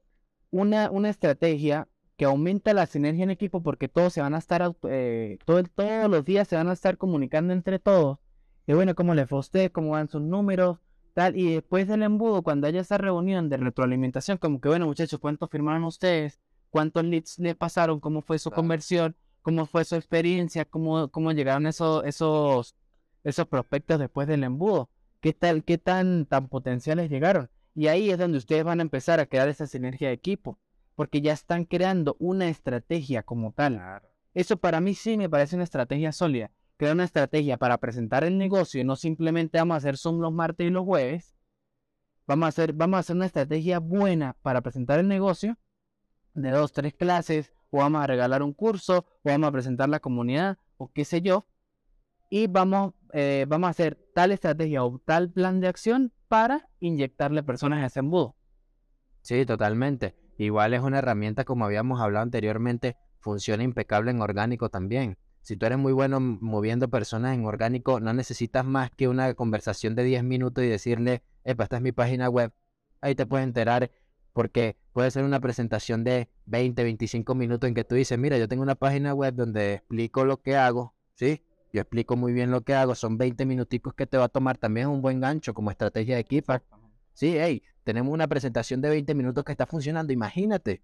una, 0.51 0.91
una 0.91 1.11
estrategia 1.11 1.89
que 2.17 2.25
aumenta 2.25 2.73
la 2.73 2.87
sinergia 2.87 3.25
en 3.25 3.31
equipo 3.31 3.63
porque 3.63 3.89
todos 3.89 4.15
se 4.15 4.23
van 4.23 4.35
a 4.35 4.39
estar, 4.39 4.75
eh, 4.89 5.39
todo, 5.45 5.63
todos 5.65 6.11
los 6.11 6.25
días 6.25 6.49
se 6.49 6.57
van 6.57 6.69
a 6.69 6.73
estar 6.73 6.97
comunicando 6.97 7.53
entre 7.53 7.79
todos. 7.79 8.19
Y 8.67 8.73
bueno, 8.73 8.95
cómo 8.95 9.15
le 9.15 9.27
fue 9.27 9.39
a 9.39 9.41
usted, 9.41 9.73
cómo 9.73 9.91
van 9.91 10.09
sus 10.09 10.23
números, 10.23 10.79
tal. 11.15 11.37
Y 11.37 11.55
después 11.55 11.87
del 11.89 12.03
embudo, 12.03 12.43
cuando 12.43 12.67
haya 12.67 12.81
esa 12.81 12.99
reunión 12.99 13.49
de 13.49 13.57
retroalimentación, 13.57 14.39
como 14.39 14.61
que 14.61 14.69
bueno, 14.69 14.87
muchachos, 14.87 15.21
¿cuántos 15.21 15.51
firmaron 15.51 15.85
ustedes? 15.85 16.41
¿Cuántos 16.71 17.05
leads 17.05 17.39
le 17.39 17.55
pasaron? 17.55 18.01
¿Cómo 18.01 18.23
fue 18.23 18.39
su 18.39 18.51
conversión? 18.51 19.17
cómo 19.47 19.65
fue 19.67 19.85
su 19.85 19.95
experiencia, 19.95 20.65
cómo, 20.65 21.07
cómo 21.07 21.31
llegaron 21.31 21.69
esos, 21.69 22.05
esos, 22.05 22.75
esos 23.23 23.47
prospectos 23.47 24.01
después 24.01 24.27
del 24.27 24.43
embudo, 24.43 24.91
qué 25.21 25.33
tal, 25.33 25.63
qué 25.63 25.79
tan, 25.79 26.27
tan 26.27 26.49
potenciales 26.49 27.09
llegaron. 27.09 27.49
Y 27.73 27.87
ahí 27.87 28.11
es 28.11 28.19
donde 28.19 28.39
ustedes 28.39 28.65
van 28.65 28.81
a 28.81 28.83
empezar 28.83 29.21
a 29.21 29.27
crear 29.27 29.49
esa 29.49 29.69
sinergia 29.69 30.09
de 30.09 30.15
equipo, 30.15 30.59
porque 30.97 31.21
ya 31.21 31.33
están 31.33 31.65
creando 31.65 32.17
una 32.19 32.49
estrategia 32.49 33.23
como 33.23 33.53
tal. 33.53 34.03
Eso 34.35 34.57
para 34.57 34.81
mí 34.81 34.95
sí 34.95 35.17
me 35.17 35.31
parece 35.31 35.55
una 35.55 35.63
estrategia 35.63 36.11
sólida. 36.11 36.51
Crear 36.77 36.95
una 36.95 37.05
estrategia 37.05 37.57
para 37.57 37.79
presentar 37.79 38.25
el 38.25 38.37
negocio 38.37 38.81
y 38.81 38.85
no 38.85 38.97
simplemente 38.97 39.59
vamos 39.59 39.77
a 39.77 39.79
hacer 39.79 39.97
Zoom 39.97 40.21
los 40.21 40.33
martes 40.33 40.67
y 40.67 40.71
los 40.71 40.85
jueves. 40.85 41.35
Vamos 42.27 42.47
a 42.47 42.49
hacer, 42.49 42.73
vamos 42.75 42.97
a 42.97 43.01
hacer 43.01 43.17
una 43.17 43.27
estrategia 43.27 43.79
buena 43.79 44.37
para 44.43 44.61
presentar 44.61 44.99
el 44.99 45.09
negocio 45.09 45.57
de 46.35 46.51
dos, 46.51 46.73
tres 46.73 46.95
clases, 46.95 47.53
o 47.71 47.79
vamos 47.79 48.03
a 48.03 48.07
regalar 48.07 48.43
un 48.43 48.53
curso, 48.53 49.07
o 49.23 49.31
vamos 49.31 49.49
a 49.49 49.53
presentar 49.53 49.89
la 49.89 50.01
comunidad, 50.01 50.59
o 50.77 50.91
qué 50.93 51.05
sé 51.05 51.23
yo. 51.23 51.47
Y 52.29 52.47
vamos, 52.47 52.93
eh, 53.13 53.47
vamos 53.49 53.69
a 53.69 53.71
hacer 53.71 53.99
tal 54.15 54.33
estrategia 54.33 54.85
o 54.85 55.01
tal 55.05 55.31
plan 55.31 55.61
de 55.61 55.69
acción 55.69 56.13
para 56.29 56.69
inyectarle 56.81 57.43
personas 57.43 57.83
a 57.83 57.87
ese 57.87 58.01
embudo. 58.01 58.37
Sí, 59.23 59.47
totalmente. 59.47 60.15
Igual 60.37 60.75
es 60.75 60.83
una 60.83 60.99
herramienta, 60.99 61.45
como 61.45 61.65
habíamos 61.65 62.01
hablado 62.01 62.25
anteriormente, 62.25 62.97
funciona 63.21 63.63
impecable 63.63 64.11
en 64.11 64.21
orgánico 64.21 64.69
también. 64.69 65.17
Si 65.47 65.57
tú 65.57 65.65
eres 65.65 65.79
muy 65.79 65.93
bueno 65.93 66.19
moviendo 66.19 66.89
personas 66.89 67.33
en 67.37 67.45
orgánico, 67.45 68.01
no 68.01 68.13
necesitas 68.13 68.65
más 68.65 68.91
que 68.91 69.07
una 69.07 69.33
conversación 69.35 69.95
de 69.95 70.03
10 70.03 70.25
minutos 70.25 70.65
y 70.65 70.67
decirle, 70.67 71.23
epa, 71.45 71.63
esta 71.63 71.77
es 71.77 71.83
mi 71.83 71.93
página 71.93 72.29
web. 72.29 72.53
Ahí 73.01 73.15
te 73.15 73.27
puedes 73.27 73.47
enterar 73.47 73.93
porque 74.33 74.77
puede 74.93 75.09
ser 75.13 75.23
una 75.23 75.39
presentación 75.39 76.03
de 76.03 76.29
20, 76.47 76.83
25 76.83 77.37
minutos 77.37 77.69
en 77.69 77.75
que 77.77 77.85
tú 77.85 77.95
dices, 77.95 78.19
mira, 78.19 78.39
yo 78.39 78.49
tengo 78.49 78.65
una 78.65 78.75
página 78.75 79.15
web 79.15 79.35
donde 79.37 79.75
explico 79.75 80.25
lo 80.25 80.43
que 80.43 80.57
hago, 80.57 80.97
¿sí? 81.15 81.45
Yo 81.73 81.81
explico 81.81 82.17
muy 82.17 82.33
bien 82.33 82.51
lo 82.51 82.63
que 82.63 82.75
hago, 82.75 82.97
son 82.97 83.17
20 83.17 83.47
minuticos 83.47 83.95
que 83.95 84.09
te 84.09 84.19
va 84.19 84.25
a 84.25 84.29
tomar, 84.29 84.59
también 84.59 84.89
es 84.89 84.93
un 84.93 85.01
buen 85.01 85.21
gancho 85.21 85.55
como 85.55 85.71
estrategia 85.71 86.17
de 86.17 86.23
equipo. 86.23 86.55
Sí, 87.13 87.37
hey, 87.39 87.63
tenemos 87.85 88.13
una 88.13 88.27
presentación 88.27 88.81
de 88.81 88.89
20 88.89 89.15
minutos 89.15 89.45
que 89.45 89.53
está 89.53 89.65
funcionando, 89.65 90.13
imagínate, 90.13 90.83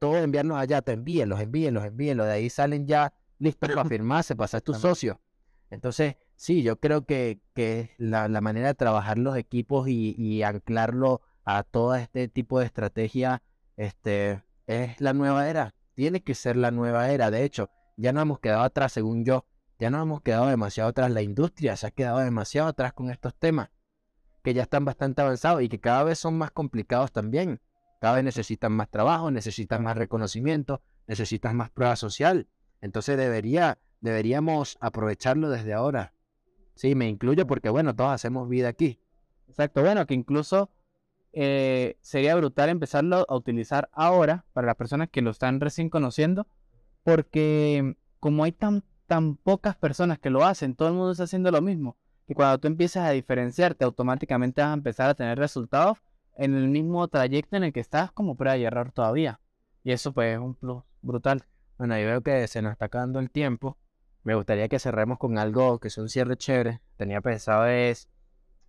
todos 0.00 0.16
enviarnos 0.16 0.58
allá, 0.58 0.82
te 0.82 0.90
envíen, 0.90 1.28
los 1.28 1.38
envíen, 1.38 1.72
los 1.72 1.84
envíen, 1.84 2.18
de 2.18 2.32
ahí 2.32 2.50
salen 2.50 2.88
ya 2.88 3.12
listos 3.42 3.68
para 3.68 3.84
firmarse, 3.88 4.36
para 4.36 4.48
ser 4.48 4.62
tu 4.62 4.74
socio. 4.74 5.20
Entonces, 5.70 6.16
sí, 6.36 6.62
yo 6.62 6.78
creo 6.78 7.06
que, 7.06 7.40
que 7.54 7.94
la, 7.98 8.28
la 8.28 8.40
manera 8.40 8.68
de 8.68 8.74
trabajar 8.74 9.18
los 9.18 9.36
equipos 9.36 9.88
y, 9.88 10.14
y 10.18 10.42
anclarlo 10.42 11.22
a 11.44 11.62
todo 11.62 11.94
este 11.94 12.28
tipo 12.28 12.60
de 12.60 12.66
estrategia, 12.66 13.42
este, 13.76 14.42
es 14.66 15.00
la 15.00 15.12
nueva 15.12 15.48
era. 15.48 15.74
Tiene 15.94 16.22
que 16.22 16.34
ser 16.34 16.56
la 16.56 16.70
nueva 16.70 17.10
era. 17.10 17.30
De 17.30 17.44
hecho, 17.44 17.70
ya 17.96 18.12
no 18.12 18.20
hemos 18.20 18.38
quedado 18.38 18.62
atrás, 18.62 18.92
según 18.92 19.24
yo. 19.24 19.46
Ya 19.78 19.90
no 19.90 20.00
hemos 20.00 20.22
quedado 20.22 20.46
demasiado 20.46 20.90
atrás. 20.90 21.10
La 21.10 21.22
industria 21.22 21.76
se 21.76 21.86
ha 21.86 21.90
quedado 21.90 22.18
demasiado 22.18 22.68
atrás 22.68 22.92
con 22.92 23.10
estos 23.10 23.34
temas, 23.34 23.70
que 24.42 24.54
ya 24.54 24.62
están 24.62 24.84
bastante 24.84 25.22
avanzados 25.22 25.62
y 25.62 25.68
que 25.68 25.80
cada 25.80 26.04
vez 26.04 26.18
son 26.18 26.38
más 26.38 26.50
complicados 26.50 27.12
también. 27.12 27.60
Cada 28.00 28.16
vez 28.16 28.24
necesitan 28.24 28.72
más 28.72 28.90
trabajo, 28.90 29.30
necesitan 29.30 29.82
más 29.82 29.96
reconocimiento, 29.96 30.82
necesitan 31.06 31.56
más 31.56 31.70
prueba 31.70 31.96
social. 31.96 32.48
Entonces 32.82 33.16
debería, 33.16 33.78
deberíamos 34.00 34.76
aprovecharlo 34.80 35.48
desde 35.48 35.72
ahora. 35.72 36.12
Sí, 36.74 36.94
me 36.94 37.08
incluyo 37.08 37.46
porque, 37.46 37.70
bueno, 37.70 37.94
todos 37.94 38.10
hacemos 38.10 38.48
vida 38.48 38.68
aquí. 38.68 39.00
Exacto, 39.48 39.82
bueno, 39.82 40.06
que 40.06 40.14
incluso 40.14 40.70
eh, 41.32 41.96
sería 42.00 42.34
brutal 42.34 42.68
empezarlo 42.68 43.24
a 43.28 43.36
utilizar 43.36 43.88
ahora 43.92 44.44
para 44.52 44.66
las 44.66 44.76
personas 44.76 45.08
que 45.10 45.22
lo 45.22 45.30
están 45.30 45.60
recién 45.60 45.88
conociendo, 45.88 46.46
porque 47.04 47.96
como 48.18 48.44
hay 48.44 48.52
tan, 48.52 48.82
tan 49.06 49.36
pocas 49.36 49.76
personas 49.76 50.18
que 50.18 50.30
lo 50.30 50.44
hacen, 50.44 50.74
todo 50.74 50.88
el 50.88 50.94
mundo 50.94 51.12
está 51.12 51.24
haciendo 51.24 51.50
lo 51.50 51.62
mismo, 51.62 51.96
que 52.26 52.34
cuando 52.34 52.58
tú 52.58 52.66
empiezas 52.66 53.06
a 53.06 53.10
diferenciarte, 53.12 53.84
automáticamente 53.84 54.60
vas 54.60 54.70
a 54.70 54.74
empezar 54.74 55.08
a 55.08 55.14
tener 55.14 55.38
resultados 55.38 55.98
en 56.36 56.54
el 56.54 56.68
mismo 56.68 57.06
trayecto 57.08 57.56
en 57.56 57.64
el 57.64 57.72
que 57.72 57.80
estás 57.80 58.10
como 58.10 58.36
prueba 58.36 58.56
y 58.56 58.64
error 58.64 58.90
todavía. 58.90 59.40
Y 59.84 59.92
eso 59.92 60.12
pues 60.12 60.34
es 60.34 60.38
un 60.38 60.54
plus 60.54 60.82
brutal. 61.02 61.44
Bueno, 61.82 61.94
ahí 61.94 62.04
veo 62.04 62.22
que 62.22 62.46
se 62.46 62.62
nos 62.62 62.70
está 62.70 62.84
acabando 62.84 63.18
el 63.18 63.28
tiempo. 63.28 63.76
Me 64.22 64.36
gustaría 64.36 64.68
que 64.68 64.78
cerremos 64.78 65.18
con 65.18 65.36
algo 65.36 65.80
que 65.80 65.88
es 65.88 65.98
un 65.98 66.08
cierre 66.08 66.36
chévere. 66.36 66.80
Tenía 66.96 67.20
pensado 67.20 67.66
es 67.66 68.08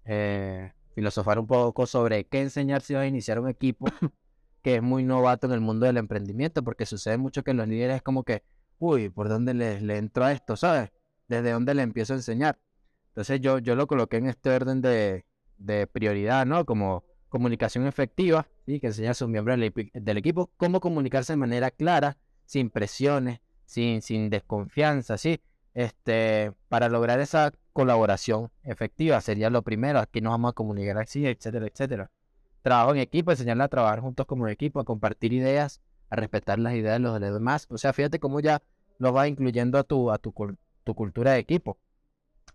eh, 0.05 0.73
filosofar 0.95 1.37
un 1.37 1.45
poco 1.45 1.85
sobre 1.85 2.25
qué 2.25 2.41
enseñar 2.41 2.81
si 2.81 2.95
vas 2.95 3.03
a 3.03 3.05
iniciar 3.05 3.39
un 3.39 3.49
equipo 3.49 3.85
que 4.63 4.77
es 4.77 4.81
muy 4.81 5.03
novato 5.03 5.45
en 5.45 5.53
el 5.53 5.61
mundo 5.61 5.85
del 5.85 5.97
emprendimiento, 5.97 6.63
porque 6.63 6.87
sucede 6.87 7.19
mucho 7.19 7.43
que 7.43 7.53
los 7.53 7.67
líderes 7.67 7.97
es 7.97 8.01
como 8.01 8.23
que, 8.23 8.41
uy, 8.79 9.09
¿por 9.09 9.29
dónde 9.29 9.53
le, 9.53 9.79
le 9.79 9.97
entro 9.97 10.25
a 10.25 10.31
esto? 10.31 10.55
¿Sabes? 10.55 10.89
¿Desde 11.27 11.51
dónde 11.51 11.75
le 11.75 11.83
empiezo 11.83 12.13
a 12.13 12.15
enseñar? 12.15 12.57
Entonces 13.09 13.39
yo, 13.41 13.59
yo 13.59 13.75
lo 13.75 13.85
coloqué 13.85 14.17
en 14.17 14.25
este 14.25 14.49
orden 14.49 14.81
de, 14.81 15.27
de 15.59 15.85
prioridad, 15.85 16.47
¿no? 16.47 16.65
Como 16.65 17.03
comunicación 17.33 17.87
efectiva, 17.87 18.47
¿sí? 18.67 18.79
que 18.79 18.87
enseña 18.87 19.09
a 19.09 19.13
sus 19.15 19.27
miembros 19.27 19.59
del, 19.59 20.17
equipo 20.17 20.51
cómo 20.55 20.79
comunicarse 20.79 21.33
de 21.33 21.37
manera 21.37 21.71
clara, 21.71 22.15
sin 22.45 22.69
presiones, 22.69 23.39
sin, 23.65 24.01
sin 24.01 24.29
desconfianza, 24.29 25.17
¿sí? 25.17 25.41
Este, 25.73 26.53
para 26.69 26.87
lograr 26.89 27.19
esa 27.19 27.51
colaboración 27.73 28.51
efectiva 28.63 29.19
sería 29.21 29.49
lo 29.49 29.63
primero. 29.63 29.99
Aquí 29.99 30.21
nos 30.21 30.31
vamos 30.31 30.51
a 30.51 30.53
comunicar 30.53 30.97
así, 30.97 31.25
etcétera, 31.25 31.67
etcétera. 31.67 32.11
Trabajo 32.61 32.91
en 32.91 32.99
equipo, 32.99 33.31
enseñarle 33.31 33.63
a 33.63 33.67
trabajar 33.67 33.99
juntos 33.99 34.25
como 34.25 34.47
equipo, 34.47 34.79
a 34.79 34.85
compartir 34.85 35.33
ideas, 35.33 35.81
a 36.09 36.15
respetar 36.15 36.59
las 36.59 36.73
ideas 36.75 36.95
de 36.95 36.99
los 36.99 37.19
demás. 37.19 37.67
O 37.69 37.77
sea, 37.77 37.91
fíjate 37.91 38.19
cómo 38.19 38.39
ya 38.39 38.61
lo 38.99 39.11
va 39.11 39.27
incluyendo 39.27 39.77
a 39.79 39.83
tu, 39.83 40.11
a 40.11 40.17
tu, 40.17 40.33
tu 40.83 40.95
cultura 40.95 41.31
de 41.31 41.39
equipo. 41.39 41.77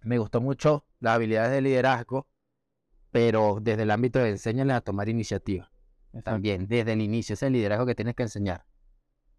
Me 0.03 0.19
gustó 0.19 0.41
mucho 0.41 0.85
las 1.01 1.17
habilidades 1.17 1.51
de 1.51 1.61
liderazgo, 1.61 2.29
pero 3.11 3.59
desde 3.61 3.83
el 3.83 3.91
ámbito 3.91 4.21
de 4.21 4.31
enseñarles 4.31 4.77
a 4.77 4.81
tomar 4.81 5.09
iniciativa. 5.09 5.71
También, 6.25 6.69
desde 6.69 6.93
el 6.93 7.03
inicio, 7.03 7.35
ese 7.35 7.51
liderazgo 7.51 7.85
que 7.85 7.95
tienes 7.95 8.15
que 8.15 8.23
enseñar. 8.23 8.65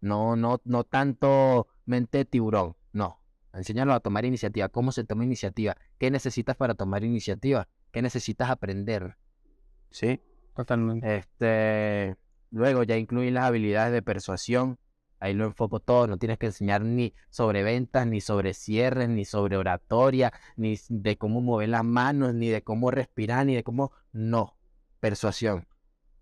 No, 0.00 0.36
no, 0.36 0.60
no 0.64 0.84
tanto 0.84 1.68
mente 1.84 2.24
tiburón, 2.24 2.76
no. 2.92 3.20
Enséñalo 3.52 3.92
a 3.92 4.00
tomar 4.00 4.24
iniciativa. 4.24 4.68
¿Cómo 4.68 4.92
se 4.92 5.04
toma 5.04 5.24
iniciativa? 5.24 5.76
¿Qué 5.98 6.10
necesitas 6.10 6.56
para 6.56 6.74
tomar 6.74 7.04
iniciativa? 7.04 7.68
¿Qué 7.90 8.00
necesitas 8.00 8.48
aprender? 8.48 9.16
¿Sí? 9.90 10.20
Totalmente. 10.54 11.16
Este, 11.16 12.16
Luego 12.50 12.82
ya 12.82 12.96
incluyen 12.96 13.34
las 13.34 13.44
habilidades 13.44 13.92
de 13.92 14.02
persuasión. 14.02 14.78
Ahí 15.20 15.34
lo 15.34 15.44
enfoco 15.44 15.80
todo. 15.80 16.06
No 16.06 16.18
tienes 16.18 16.38
que 16.38 16.46
enseñar 16.46 16.82
ni 16.82 17.14
sobre 17.28 17.62
ventas, 17.62 18.06
ni 18.06 18.20
sobre 18.20 18.54
cierres, 18.54 19.08
ni 19.08 19.24
sobre 19.24 19.56
oratoria, 19.56 20.32
ni 20.56 20.78
de 20.88 21.16
cómo 21.16 21.40
mover 21.40 21.68
las 21.68 21.84
manos, 21.84 22.34
ni 22.34 22.48
de 22.48 22.62
cómo 22.62 22.90
respirar, 22.90 23.46
ni 23.46 23.54
de 23.54 23.62
cómo... 23.62 23.92
No. 24.12 24.56
Persuasión. 24.98 25.68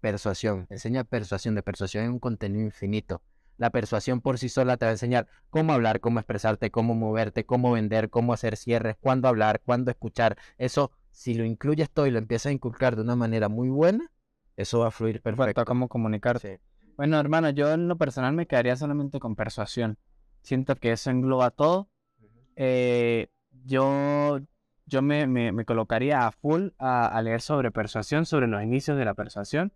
Persuasión. 0.00 0.66
Enseña 0.68 1.04
persuasión. 1.04 1.54
De 1.54 1.62
persuasión 1.62 2.04
es 2.04 2.10
un 2.10 2.18
contenido 2.18 2.64
infinito. 2.64 3.22
La 3.58 3.70
persuasión 3.70 4.20
por 4.20 4.38
sí 4.38 4.48
sola 4.48 4.76
te 4.76 4.86
va 4.86 4.90
a 4.90 4.92
enseñar 4.92 5.26
cómo 5.50 5.74
hablar, 5.74 6.00
cómo 6.00 6.18
expresarte, 6.18 6.70
cómo 6.70 6.94
moverte, 6.94 7.44
cómo 7.44 7.72
vender, 7.72 8.08
cómo 8.08 8.32
hacer 8.32 8.56
cierres, 8.56 8.96
cuándo 9.00 9.28
hablar, 9.28 9.60
cuándo 9.64 9.90
escuchar. 9.90 10.38
Eso, 10.56 10.90
si 11.10 11.34
lo 11.34 11.44
incluyes 11.44 11.90
todo 11.90 12.06
y 12.06 12.10
lo 12.10 12.18
empiezas 12.18 12.46
a 12.46 12.52
inculcar 12.52 12.96
de 12.96 13.02
una 13.02 13.16
manera 13.16 13.48
muy 13.48 13.68
buena, 13.68 14.10
eso 14.56 14.80
va 14.80 14.88
a 14.88 14.90
fluir 14.90 15.20
perfecto. 15.20 15.64
cómo 15.66 15.88
comunicarte. 15.88 16.60
Bueno, 16.96 17.20
hermano, 17.20 17.50
yo 17.50 17.72
en 17.72 17.86
lo 17.86 17.96
personal 17.96 18.32
me 18.32 18.46
quedaría 18.46 18.76
solamente 18.76 19.20
con 19.20 19.36
persuasión. 19.36 19.98
Siento 20.42 20.74
que 20.76 20.92
eso 20.92 21.10
engloba 21.10 21.50
todo. 21.50 21.88
Eh, 22.56 23.28
yo 23.64 24.40
yo 24.88 25.02
me, 25.02 25.26
me, 25.26 25.64
colocaría 25.64 26.26
a 26.26 26.32
full 26.32 26.70
a, 26.78 27.20
leer 27.22 27.40
sobre 27.40 27.70
persuasión, 27.70 28.26
sobre 28.26 28.46
los 28.46 28.62
inicios 28.62 28.96
de 28.96 29.04
la 29.04 29.14
persuasión 29.14 29.72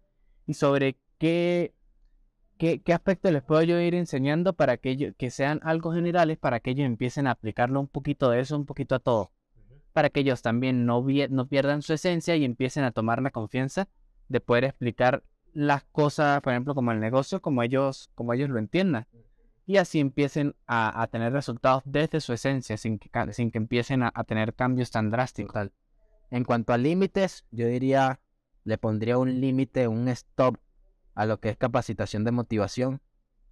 y 0.47 0.55
sobre 0.55 0.97
qué, 1.19 1.75
qué, 2.63 2.81
qué 2.81 2.93
aspectos 2.93 3.33
les 3.33 3.43
puedo 3.43 3.61
yo 3.63 3.81
ir 3.81 3.97
enseñando 3.97 4.53
para 4.53 4.77
que, 4.77 4.91
ellos, 4.91 5.15
que 5.19 5.33
sean 5.33 5.59
algo 5.65 5.93
generales, 5.93 6.39
para 6.39 6.61
que 6.61 6.71
ellos 6.71 6.87
empiecen 6.87 7.27
a 7.27 7.33
aplicarlo 7.33 7.81
un 7.81 7.89
poquito 7.89 8.31
de 8.31 8.39
eso, 8.39 8.57
un 8.57 8.67
poquito 8.67 8.95
a 8.95 9.01
todo. 9.01 9.33
Para 9.93 10.11
que 10.11 10.21
ellos 10.21 10.43
también 10.43 10.87
no, 10.87 11.05
no 11.31 11.49
pierdan 11.49 11.83
su 11.83 11.93
esencia 11.93 12.37
y 12.37 12.45
empiecen 12.45 12.85
a 12.85 12.93
tomar 12.93 13.21
la 13.21 13.33
confianza 13.33 13.89
de 14.29 14.41
poder 14.41 14.63
explicar 14.63 15.25
las 15.53 15.83
cosas, 15.91 16.41
por 16.41 16.53
ejemplo, 16.53 16.77
como 16.77 16.93
el 16.93 17.01
negocio, 17.01 17.43
como 17.43 17.65
ellos, 17.65 18.11
como 18.15 18.33
ellos 18.33 18.49
lo 18.49 18.61
entiendan. 18.61 19.09
Y 19.67 19.79
así 19.79 19.99
empiecen 19.99 20.55
a, 20.69 21.05
tener 21.11 21.33
resultados 21.33 21.83
desde 21.85 22.21
su 22.21 22.33
esencia, 22.33 22.77
sin 22.77 23.01
que, 23.01 23.11
sin 23.33 23.51
que 23.51 23.59
empiecen 23.59 24.05
a, 24.05 24.13
tener 24.25 24.55
cambios 24.55 24.93
tan 24.93 25.11
drásticos. 25.11 25.71
En 26.31 26.45
cuanto 26.45 26.73
a 26.73 26.79
límites, 26.79 27.45
yo 27.51 27.67
diría, 27.67 28.21
le 28.63 28.79
pondría 28.79 29.19
un 29.19 29.41
límite, 29.41 29.89
un 29.89 30.07
stop 30.07 30.59
a 31.15 31.27
lo 31.27 31.41
que 31.41 31.51
es 31.51 31.57
capacitación 31.57 32.25
de 32.25 32.33
motivación. 32.33 33.01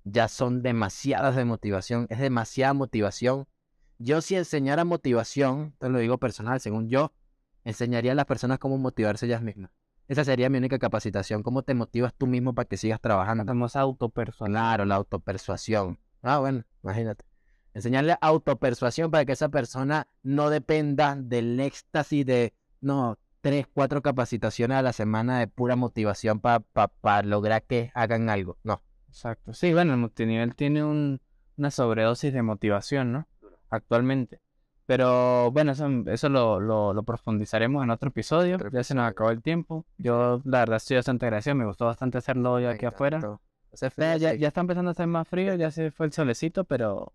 Ya 0.04 0.28
son 0.28 0.62
demasiadas 0.62 1.36
de 1.36 1.44
motivación, 1.44 2.06
es 2.08 2.18
demasiada 2.18 2.72
motivación. 2.72 3.46
Yo 3.98 4.22
si 4.22 4.34
enseñara 4.34 4.84
motivación, 4.84 5.74
te 5.78 5.88
lo 5.88 5.98
digo 5.98 6.18
personal, 6.18 6.60
según 6.60 6.88
yo, 6.88 7.12
enseñaría 7.64 8.12
a 8.12 8.14
las 8.14 8.24
personas 8.24 8.58
cómo 8.58 8.78
motivarse 8.78 9.26
ellas 9.26 9.42
mismas. 9.42 9.70
Esa 10.08 10.24
sería 10.24 10.50
mi 10.50 10.58
única 10.58 10.78
capacitación. 10.78 11.44
¿Cómo 11.44 11.62
te 11.62 11.74
motivas 11.74 12.12
tú 12.14 12.26
mismo 12.26 12.52
para 12.52 12.66
que 12.66 12.76
sigas 12.76 13.00
trabajando? 13.00 13.44
Hacemos 13.44 13.76
autopersuasión. 13.76 14.52
Claro, 14.52 14.84
la 14.84 14.96
autopersuasión. 14.96 16.00
Ah, 16.22 16.38
bueno, 16.38 16.64
imagínate. 16.82 17.24
Enseñarle 17.74 18.16
autopersuasión 18.20 19.12
para 19.12 19.24
que 19.24 19.32
esa 19.32 19.50
persona 19.50 20.08
no 20.24 20.50
dependa 20.50 21.14
del 21.14 21.60
éxtasis 21.60 22.26
de, 22.26 22.54
no, 22.80 23.18
tres, 23.40 23.66
cuatro 23.72 24.02
capacitaciones 24.02 24.76
a 24.76 24.82
la 24.82 24.92
semana 24.92 25.38
de 25.38 25.46
pura 25.46 25.76
motivación 25.76 26.40
para 26.40 27.22
lograr 27.22 27.62
que 27.62 27.90
hagan 27.94 28.28
algo. 28.30 28.58
No. 28.64 28.82
Exacto. 29.08 29.52
Sí, 29.54 29.72
bueno, 29.72 29.92
el 29.94 29.98
multinivel 29.98 30.54
tiene 30.54 30.84
un, 30.84 31.20
una 31.56 31.70
sobredosis 31.70 32.32
de 32.32 32.42
motivación, 32.42 33.12
¿no? 33.12 33.28
Actualmente. 33.68 34.40
Pero 34.86 35.52
bueno, 35.52 35.70
eso, 35.70 36.28
lo, 36.28 36.58
lo, 36.58 37.02
profundizaremos 37.04 37.84
en 37.84 37.90
otro 37.90 38.08
episodio. 38.08 38.58
Ya 38.72 38.82
se 38.82 38.94
nos 38.96 39.08
acabó 39.08 39.30
el 39.30 39.40
tiempo. 39.40 39.86
Yo, 39.98 40.40
la 40.44 40.60
verdad, 40.60 40.78
estoy 40.78 40.96
bastante 40.96 41.26
agradecido. 41.26 41.54
Me 41.54 41.64
gustó 41.64 41.86
bastante 41.86 42.18
hacerlo 42.18 42.54
hoy 42.54 42.64
aquí 42.64 42.86
afuera. 42.86 43.20
ya, 43.96 44.16
ya, 44.16 44.48
está 44.48 44.60
empezando 44.60 44.90
a 44.90 44.94
ser 44.94 45.06
más 45.06 45.28
frío, 45.28 45.54
ya 45.54 45.70
se 45.70 45.92
fue 45.92 46.06
el 46.06 46.12
solecito, 46.12 46.64
pero. 46.64 47.12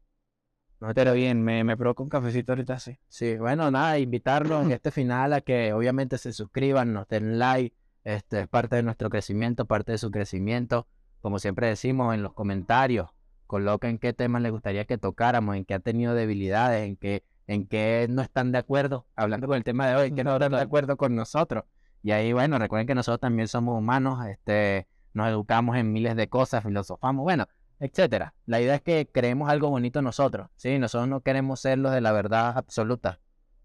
Pero 0.93 1.13
bien, 1.13 1.43
me, 1.43 1.63
me 1.63 1.77
provoca 1.77 2.03
un 2.03 2.09
cafecito 2.09 2.51
ahorita 2.51 2.79
sí. 2.79 2.97
Sí, 3.07 3.37
bueno, 3.37 3.71
nada, 3.71 3.97
invitarlos 3.99 4.63
en 4.65 4.71
este 4.71 4.91
final 4.91 5.33
a 5.33 5.41
que 5.41 5.73
obviamente 5.73 6.17
se 6.17 6.33
suscriban, 6.33 6.93
nos 6.93 7.07
den 7.07 7.39
like. 7.39 7.75
Este 8.03 8.41
es 8.41 8.47
parte 8.47 8.75
de 8.75 8.83
nuestro 8.83 9.09
crecimiento, 9.09 9.65
parte 9.65 9.93
de 9.93 9.97
su 9.97 10.11
crecimiento. 10.11 10.87
Como 11.21 11.39
siempre 11.39 11.67
decimos 11.67 12.13
en 12.13 12.21
los 12.21 12.33
comentarios, 12.33 13.09
coloquen 13.47 13.97
qué 13.97 14.13
temas 14.13 14.41
les 14.41 14.51
gustaría 14.51 14.85
que 14.85 14.97
tocáramos, 14.97 15.55
en 15.55 15.65
qué 15.65 15.73
ha 15.73 15.79
tenido 15.79 16.13
debilidades, 16.13 16.87
en 16.87 16.97
qué 16.97 17.23
en 17.47 17.67
que 17.67 18.07
no 18.09 18.21
están 18.21 18.51
de 18.51 18.57
acuerdo, 18.57 19.05
hablando 19.15 19.47
con 19.47 19.57
el 19.57 19.63
tema 19.63 19.87
de 19.87 19.95
hoy, 19.95 20.11
que 20.11 20.23
no 20.23 20.33
están 20.35 20.51
de 20.51 20.61
acuerdo 20.61 20.97
con 20.97 21.15
nosotros. 21.15 21.63
Y 22.01 22.11
ahí, 22.11 22.33
bueno, 22.33 22.59
recuerden 22.59 22.87
que 22.87 22.95
nosotros 22.95 23.19
también 23.19 23.47
somos 23.47 23.77
humanos, 23.77 24.25
este, 24.27 24.87
nos 25.13 25.27
educamos 25.29 25.75
en 25.77 25.91
miles 25.91 26.15
de 26.15 26.27
cosas, 26.27 26.63
filosofamos, 26.63 27.23
bueno, 27.23 27.47
etcétera. 27.79 28.33
La 28.45 28.61
idea 28.61 28.75
es 28.75 28.81
que 28.81 29.07
creemos 29.11 29.49
algo 29.49 29.69
bonito 29.69 30.01
nosotros, 30.01 30.49
¿sí? 30.55 30.79
Nosotros 30.79 31.07
no 31.07 31.21
queremos 31.21 31.59
ser 31.59 31.77
los 31.77 31.91
de 31.91 32.01
la 32.01 32.11
verdad 32.11 32.57
absoluta. 32.57 33.19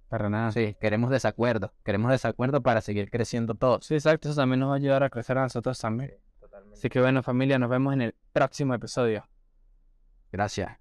Para 0.08 0.28
nada. 0.28 0.50
Sí, 0.50 0.76
queremos 0.80 1.10
desacuerdo. 1.10 1.72
Queremos 1.84 2.10
desacuerdo 2.10 2.62
para 2.62 2.80
seguir 2.80 3.10
creciendo 3.10 3.54
todos. 3.54 3.86
Sí, 3.86 3.94
exacto. 3.94 4.28
Eso 4.28 4.40
también 4.40 4.58
nos 4.58 4.70
va 4.70 4.74
a 4.74 4.76
ayudar 4.76 5.04
a 5.04 5.08
crecer 5.08 5.38
a 5.38 5.42
nosotros 5.42 5.78
también. 5.78 6.14
Totalmente. 6.40 6.76
Así 6.76 6.88
que 6.88 7.00
bueno, 7.00 7.22
familia, 7.22 7.60
nos 7.60 7.70
vemos 7.70 7.94
en 7.94 8.02
el 8.02 8.14
próximo 8.32 8.74
episodio. 8.74 9.28
Gracias. 10.32 10.76